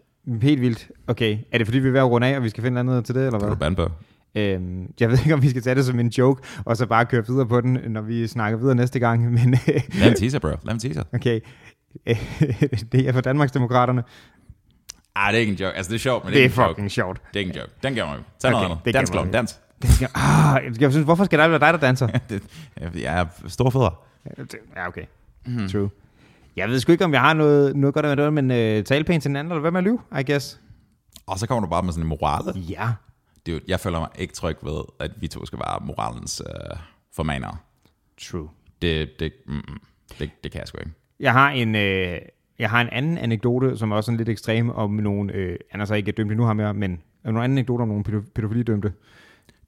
helt 0.42 0.60
vildt. 0.60 0.88
Okay, 1.06 1.38
er 1.52 1.58
det 1.58 1.66
fordi, 1.66 1.78
vi 1.78 1.88
er 1.88 1.92
ved 1.92 2.00
at 2.00 2.06
runde 2.10 2.26
af, 2.26 2.36
og 2.36 2.42
vi 2.44 2.48
skal 2.48 2.62
finde 2.62 2.84
noget 2.84 3.04
til 3.04 3.14
det, 3.14 3.26
eller 3.26 3.38
Det 3.38 3.44
er 3.44 3.48
hvad? 3.48 3.56
du 3.56 3.60
band 3.60 3.76
på. 3.76 3.88
Øhm, 4.34 4.92
jeg 5.00 5.10
ved 5.10 5.18
ikke, 5.18 5.34
om 5.34 5.42
vi 5.42 5.50
skal 5.50 5.62
tage 5.62 5.74
det 5.74 5.84
som 5.86 6.00
en 6.00 6.08
joke, 6.08 6.42
og 6.64 6.76
så 6.76 6.86
bare 6.86 7.06
køre 7.06 7.26
videre 7.26 7.46
på 7.46 7.60
den, 7.60 7.78
når 7.86 8.00
vi 8.00 8.26
snakker 8.26 8.58
videre 8.58 8.74
næste 8.74 8.98
gang, 8.98 9.30
men 9.32 9.54
Lad 9.94 10.08
en 10.10 10.14
teaser, 10.16 10.38
bro. 10.38 10.48
Lad 10.64 10.74
en 10.74 10.78
teaser. 10.80 11.02
okay. 11.12 11.40
det 12.92 13.08
er 13.08 13.12
for 13.12 13.20
Danmarksdemokraterne. 13.20 14.04
Ah, 15.14 15.32
det 15.32 15.36
er 15.36 15.40
ikke 15.40 15.52
en 15.52 15.58
joke. 15.58 15.76
Altså, 15.76 15.90
det 15.90 15.96
er 15.96 16.00
sjovt, 16.00 16.24
men 16.24 16.32
det, 16.32 16.36
Det 16.36 16.44
er 16.44 16.48
er 16.48 16.52
en 16.52 16.68
joke. 16.68 16.70
fucking 16.76 16.90
sjovt. 16.90 17.20
Det 17.28 17.36
er 17.36 17.40
ikke 17.40 17.50
en 17.50 17.56
joke. 17.56 17.72
Den 17.82 17.92
giver 17.92 18.06
mig. 18.06 18.16
Tag 18.38 18.50
noget 18.50 18.64
Okay, 18.64 18.72
andet. 18.72 18.84
det 18.84 18.94
Dans. 18.94 19.10
Klon, 19.10 19.30
dans. 19.30 19.60
Ah, 20.14 20.62
jeg 20.80 20.90
synes, 20.92 21.04
hvorfor 21.04 21.24
skal 21.24 21.38
det 21.38 21.50
være 21.50 21.60
dig, 21.60 21.72
der 21.72 21.78
danser? 21.86 22.08
jeg 23.04 23.20
er 23.20 23.26
store 23.48 23.70
fødder. 23.72 24.02
Ja, 24.76 24.88
okay. 24.88 25.02
Mm. 25.46 25.68
True. 25.68 25.90
Jeg 26.56 26.68
ved 26.68 26.80
sgu 26.80 26.92
ikke, 26.92 27.04
om 27.04 27.12
jeg 27.12 27.20
har 27.20 27.34
noget, 27.34 27.76
noget 27.76 27.94
godt 27.94 28.06
at 28.06 28.18
være 28.18 28.30
men 28.32 28.50
uh, 28.50 28.84
tale 28.84 29.04
pænt 29.04 29.22
til 29.22 29.28
den 29.28 29.36
anden, 29.36 29.52
eller 29.52 29.60
hvad 29.60 29.70
med 29.70 29.78
at 29.80 29.84
lyve, 29.84 29.98
I 30.20 30.32
guess. 30.32 30.60
Og 31.26 31.38
så 31.38 31.46
kommer 31.46 31.66
du 31.66 31.70
bare 31.70 31.82
med 31.82 31.92
sådan 31.92 32.04
en 32.04 32.08
morale. 32.08 32.60
Ja. 32.60 32.88
Det 33.46 33.52
er 33.52 33.56
jo, 33.56 33.60
jeg 33.68 33.80
føler 33.80 33.98
mig 33.98 34.08
ikke 34.18 34.34
tryg 34.34 34.56
ved, 34.62 34.82
at 35.00 35.10
vi 35.16 35.28
to 35.28 35.46
skal 35.46 35.58
være 35.58 35.86
moralens 35.86 36.42
øh, 36.46 36.76
formanere. 37.16 37.56
True. 38.20 38.48
Det, 38.82 39.08
det, 39.20 39.32
mm, 39.46 39.62
det, 40.18 40.30
det 40.44 40.52
kan 40.52 40.58
jeg 40.60 40.68
sgu 40.68 40.78
ikke. 40.78 40.92
Jeg 41.20 41.32
har 41.32 41.50
en, 41.50 41.74
øh, 41.74 42.18
jeg 42.58 42.70
har 42.70 42.80
en 42.80 42.88
anden 42.88 43.18
anekdote, 43.18 43.76
som 43.78 43.92
er 43.92 43.96
også 43.96 44.06
sådan 44.06 44.16
lidt 44.18 44.28
ekstrem, 44.28 44.70
om 44.70 44.90
nogle, 44.90 45.32
øh, 45.32 45.56
han 45.70 45.80
er 45.80 45.84
så 45.84 45.94
ikke 45.94 46.12
dømt 46.12 46.30
endnu 46.30 46.44
ham 46.46 46.58
her, 46.58 46.72
men 46.72 47.00
nogle 47.24 47.44
anden 47.44 47.58
anekdoter 47.58 47.82
om 47.82 47.88
nogle 47.88 48.04
pædo- 48.08 48.30
pædofilidømte. 48.34 48.92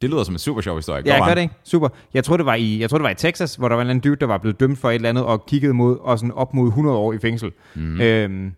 Det 0.02 0.10
lyder 0.10 0.24
som 0.24 0.34
en 0.34 0.38
super 0.38 0.60
sjov 0.60 0.76
historie. 0.76 1.02
Ja, 1.06 1.18
Go 1.18 1.26
gør 1.26 1.34
det 1.34 1.42
ikke. 1.42 1.54
Super. 1.64 1.88
Jeg 2.14 2.24
tror, 2.24 2.36
det 2.36 2.46
var 2.46 2.54
i, 2.54 2.80
jeg 2.80 2.90
tror, 2.90 2.98
det 2.98 3.02
var 3.02 3.10
i 3.10 3.14
Texas, 3.14 3.54
hvor 3.54 3.68
der 3.68 3.74
var 3.74 3.82
en 3.82 3.86
eller 3.86 3.90
anden 3.90 4.10
dude, 4.10 4.20
der 4.20 4.26
var 4.26 4.38
blevet 4.38 4.60
dømt 4.60 4.78
for 4.78 4.90
et 4.90 4.94
eller 4.94 5.08
andet, 5.08 5.24
og 5.24 5.46
kiggede 5.46 5.74
mod, 5.74 5.98
og 6.00 6.18
sådan 6.18 6.32
op 6.32 6.54
mod 6.54 6.68
100 6.68 6.96
år 6.96 7.12
i 7.12 7.18
fængsel. 7.18 7.52
Mm. 7.74 8.00
Øhm, 8.00 8.52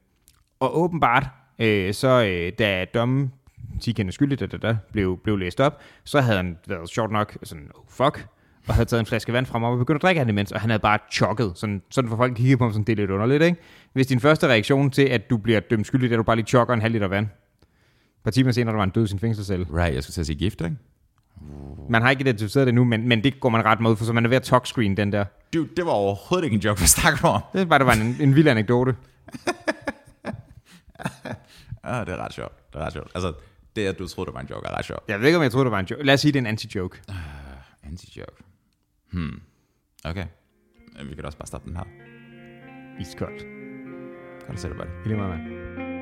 og 0.60 0.78
åbenbart, 0.78 1.26
øh, 1.58 1.94
så 1.94 2.24
øh, 2.24 2.52
da 2.58 2.84
dommen, 2.94 3.32
10 3.80 3.92
kendte 3.92 4.12
skyldig, 4.12 4.40
da, 4.40 4.46
da, 4.46 4.56
da, 4.56 4.76
blev, 4.92 5.18
blev 5.24 5.36
læst 5.36 5.60
op, 5.60 5.80
så 6.04 6.20
havde 6.20 6.36
han 6.36 6.56
været 6.66 6.88
sjovt 6.88 7.12
nok 7.12 7.36
sådan, 7.42 7.70
oh 7.74 7.84
fuck, 7.88 8.26
og 8.68 8.74
havde 8.74 8.88
taget 8.88 9.00
en 9.00 9.06
flaske 9.06 9.32
vand 9.32 9.46
frem 9.46 9.62
og 9.62 9.78
begyndt 9.78 9.96
at 9.96 10.02
drikke 10.02 10.20
det 10.20 10.28
imens, 10.28 10.52
og 10.52 10.60
han 10.60 10.70
havde 10.70 10.80
bare 10.80 10.98
chokket, 11.12 11.52
sådan, 11.54 11.82
sådan 11.90 12.10
for 12.10 12.16
folk 12.16 12.36
kigger 12.36 12.56
på 12.56 12.64
ham, 12.64 12.72
sådan, 12.72 12.84
det 12.84 12.92
er 12.92 12.96
lidt 12.96 13.10
underligt, 13.10 13.42
ikke? 13.42 13.56
Hvis 13.92 14.06
din 14.06 14.20
første 14.20 14.46
reaktion 14.46 14.90
til, 14.90 15.02
at 15.02 15.30
du 15.30 15.36
bliver 15.36 15.60
dømt 15.60 15.86
skyldig, 15.86 16.08
er, 16.08 16.12
at 16.12 16.18
du 16.18 16.22
bare 16.22 16.36
lige 16.36 16.46
chokker 16.46 16.74
en 16.74 16.80
halv 16.80 16.92
liter 16.92 17.08
vand. 17.08 17.26
Et 17.26 18.24
par 18.24 18.30
timer 18.30 18.52
senere, 18.52 18.72
der 18.72 18.76
var 18.76 18.84
en 18.84 18.90
død 18.90 19.04
i 19.04 19.06
sin 19.06 19.18
fængselscelle. 19.18 19.66
Right, 19.74 19.94
jeg 19.94 20.02
skulle 20.02 20.14
til 20.14 20.20
at 20.20 20.26
sige 20.26 20.36
gift, 20.36 20.60
ikke? 20.60 20.76
Man 21.88 22.02
har 22.02 22.10
ikke 22.10 22.20
identificeret 22.20 22.66
det 22.66 22.74
nu, 22.74 22.84
men, 22.84 23.08
men 23.08 23.24
det 23.24 23.40
går 23.40 23.48
man 23.48 23.64
ret 23.64 23.80
mod, 23.80 23.96
for 23.96 24.04
så 24.04 24.12
man 24.12 24.24
er 24.24 24.28
ved 24.28 24.36
at 24.36 24.42
talkscreen 24.42 24.96
den 24.96 25.12
der. 25.12 25.24
Dude, 25.54 25.68
det 25.76 25.86
var 25.86 25.92
overhovedet 25.92 26.44
ikke 26.44 26.54
en 26.54 26.60
joke, 26.60 26.80
hvad 26.80 26.88
snakker 26.88 27.28
om? 27.28 27.42
Det 27.52 27.68
bare, 27.68 27.78
det 27.78 27.86
var 27.86 27.92
en, 27.92 28.16
en 28.20 28.36
vild 28.36 28.48
anekdote. 28.48 28.96
Ah, 31.86 32.06
det 32.06 32.12
er 32.14 32.24
ret 32.24 32.32
sjovt. 32.32 32.72
Det 32.72 32.80
er 32.80 32.84
ret 32.84 32.92
sjovt. 32.92 33.10
Altså, 33.14 33.32
det 33.76 33.86
at 33.86 33.98
du 33.98 34.08
troede, 34.08 34.26
det 34.28 34.34
var 34.34 34.40
en 34.40 34.46
joke, 34.46 34.66
er 34.66 34.78
ret 34.78 34.84
sjovt. 34.84 35.02
Jeg 35.08 35.20
ved 35.20 35.26
ikke, 35.26 35.36
om 35.36 35.42
jeg 35.42 35.50
troede, 35.52 35.64
det 35.64 35.72
var 35.72 35.78
en 35.78 35.86
joke. 35.86 36.02
Lad 36.02 36.14
os 36.14 36.20
sige, 36.20 36.32
det 36.32 36.38
er 36.38 36.48
en 36.48 36.58
anti-joke. 36.58 37.02
Anti-joke. 37.82 38.42
Hmm. 39.12 39.40
Okay. 40.04 40.26
Vi 41.04 41.14
kan 41.14 41.16
da 41.16 41.26
også 41.26 41.38
bare 41.38 41.46
stoppe 41.46 41.68
den 41.68 41.76
her. 41.76 41.84
Iskoldt. 43.00 43.42
Kan 44.46 44.54
du 44.54 44.60
se 44.60 44.68
det, 44.68 44.76
buddy? 44.76 44.88
I 45.04 45.08
lige 45.08 45.16
meget, 45.16 45.38
mand. 45.38 45.93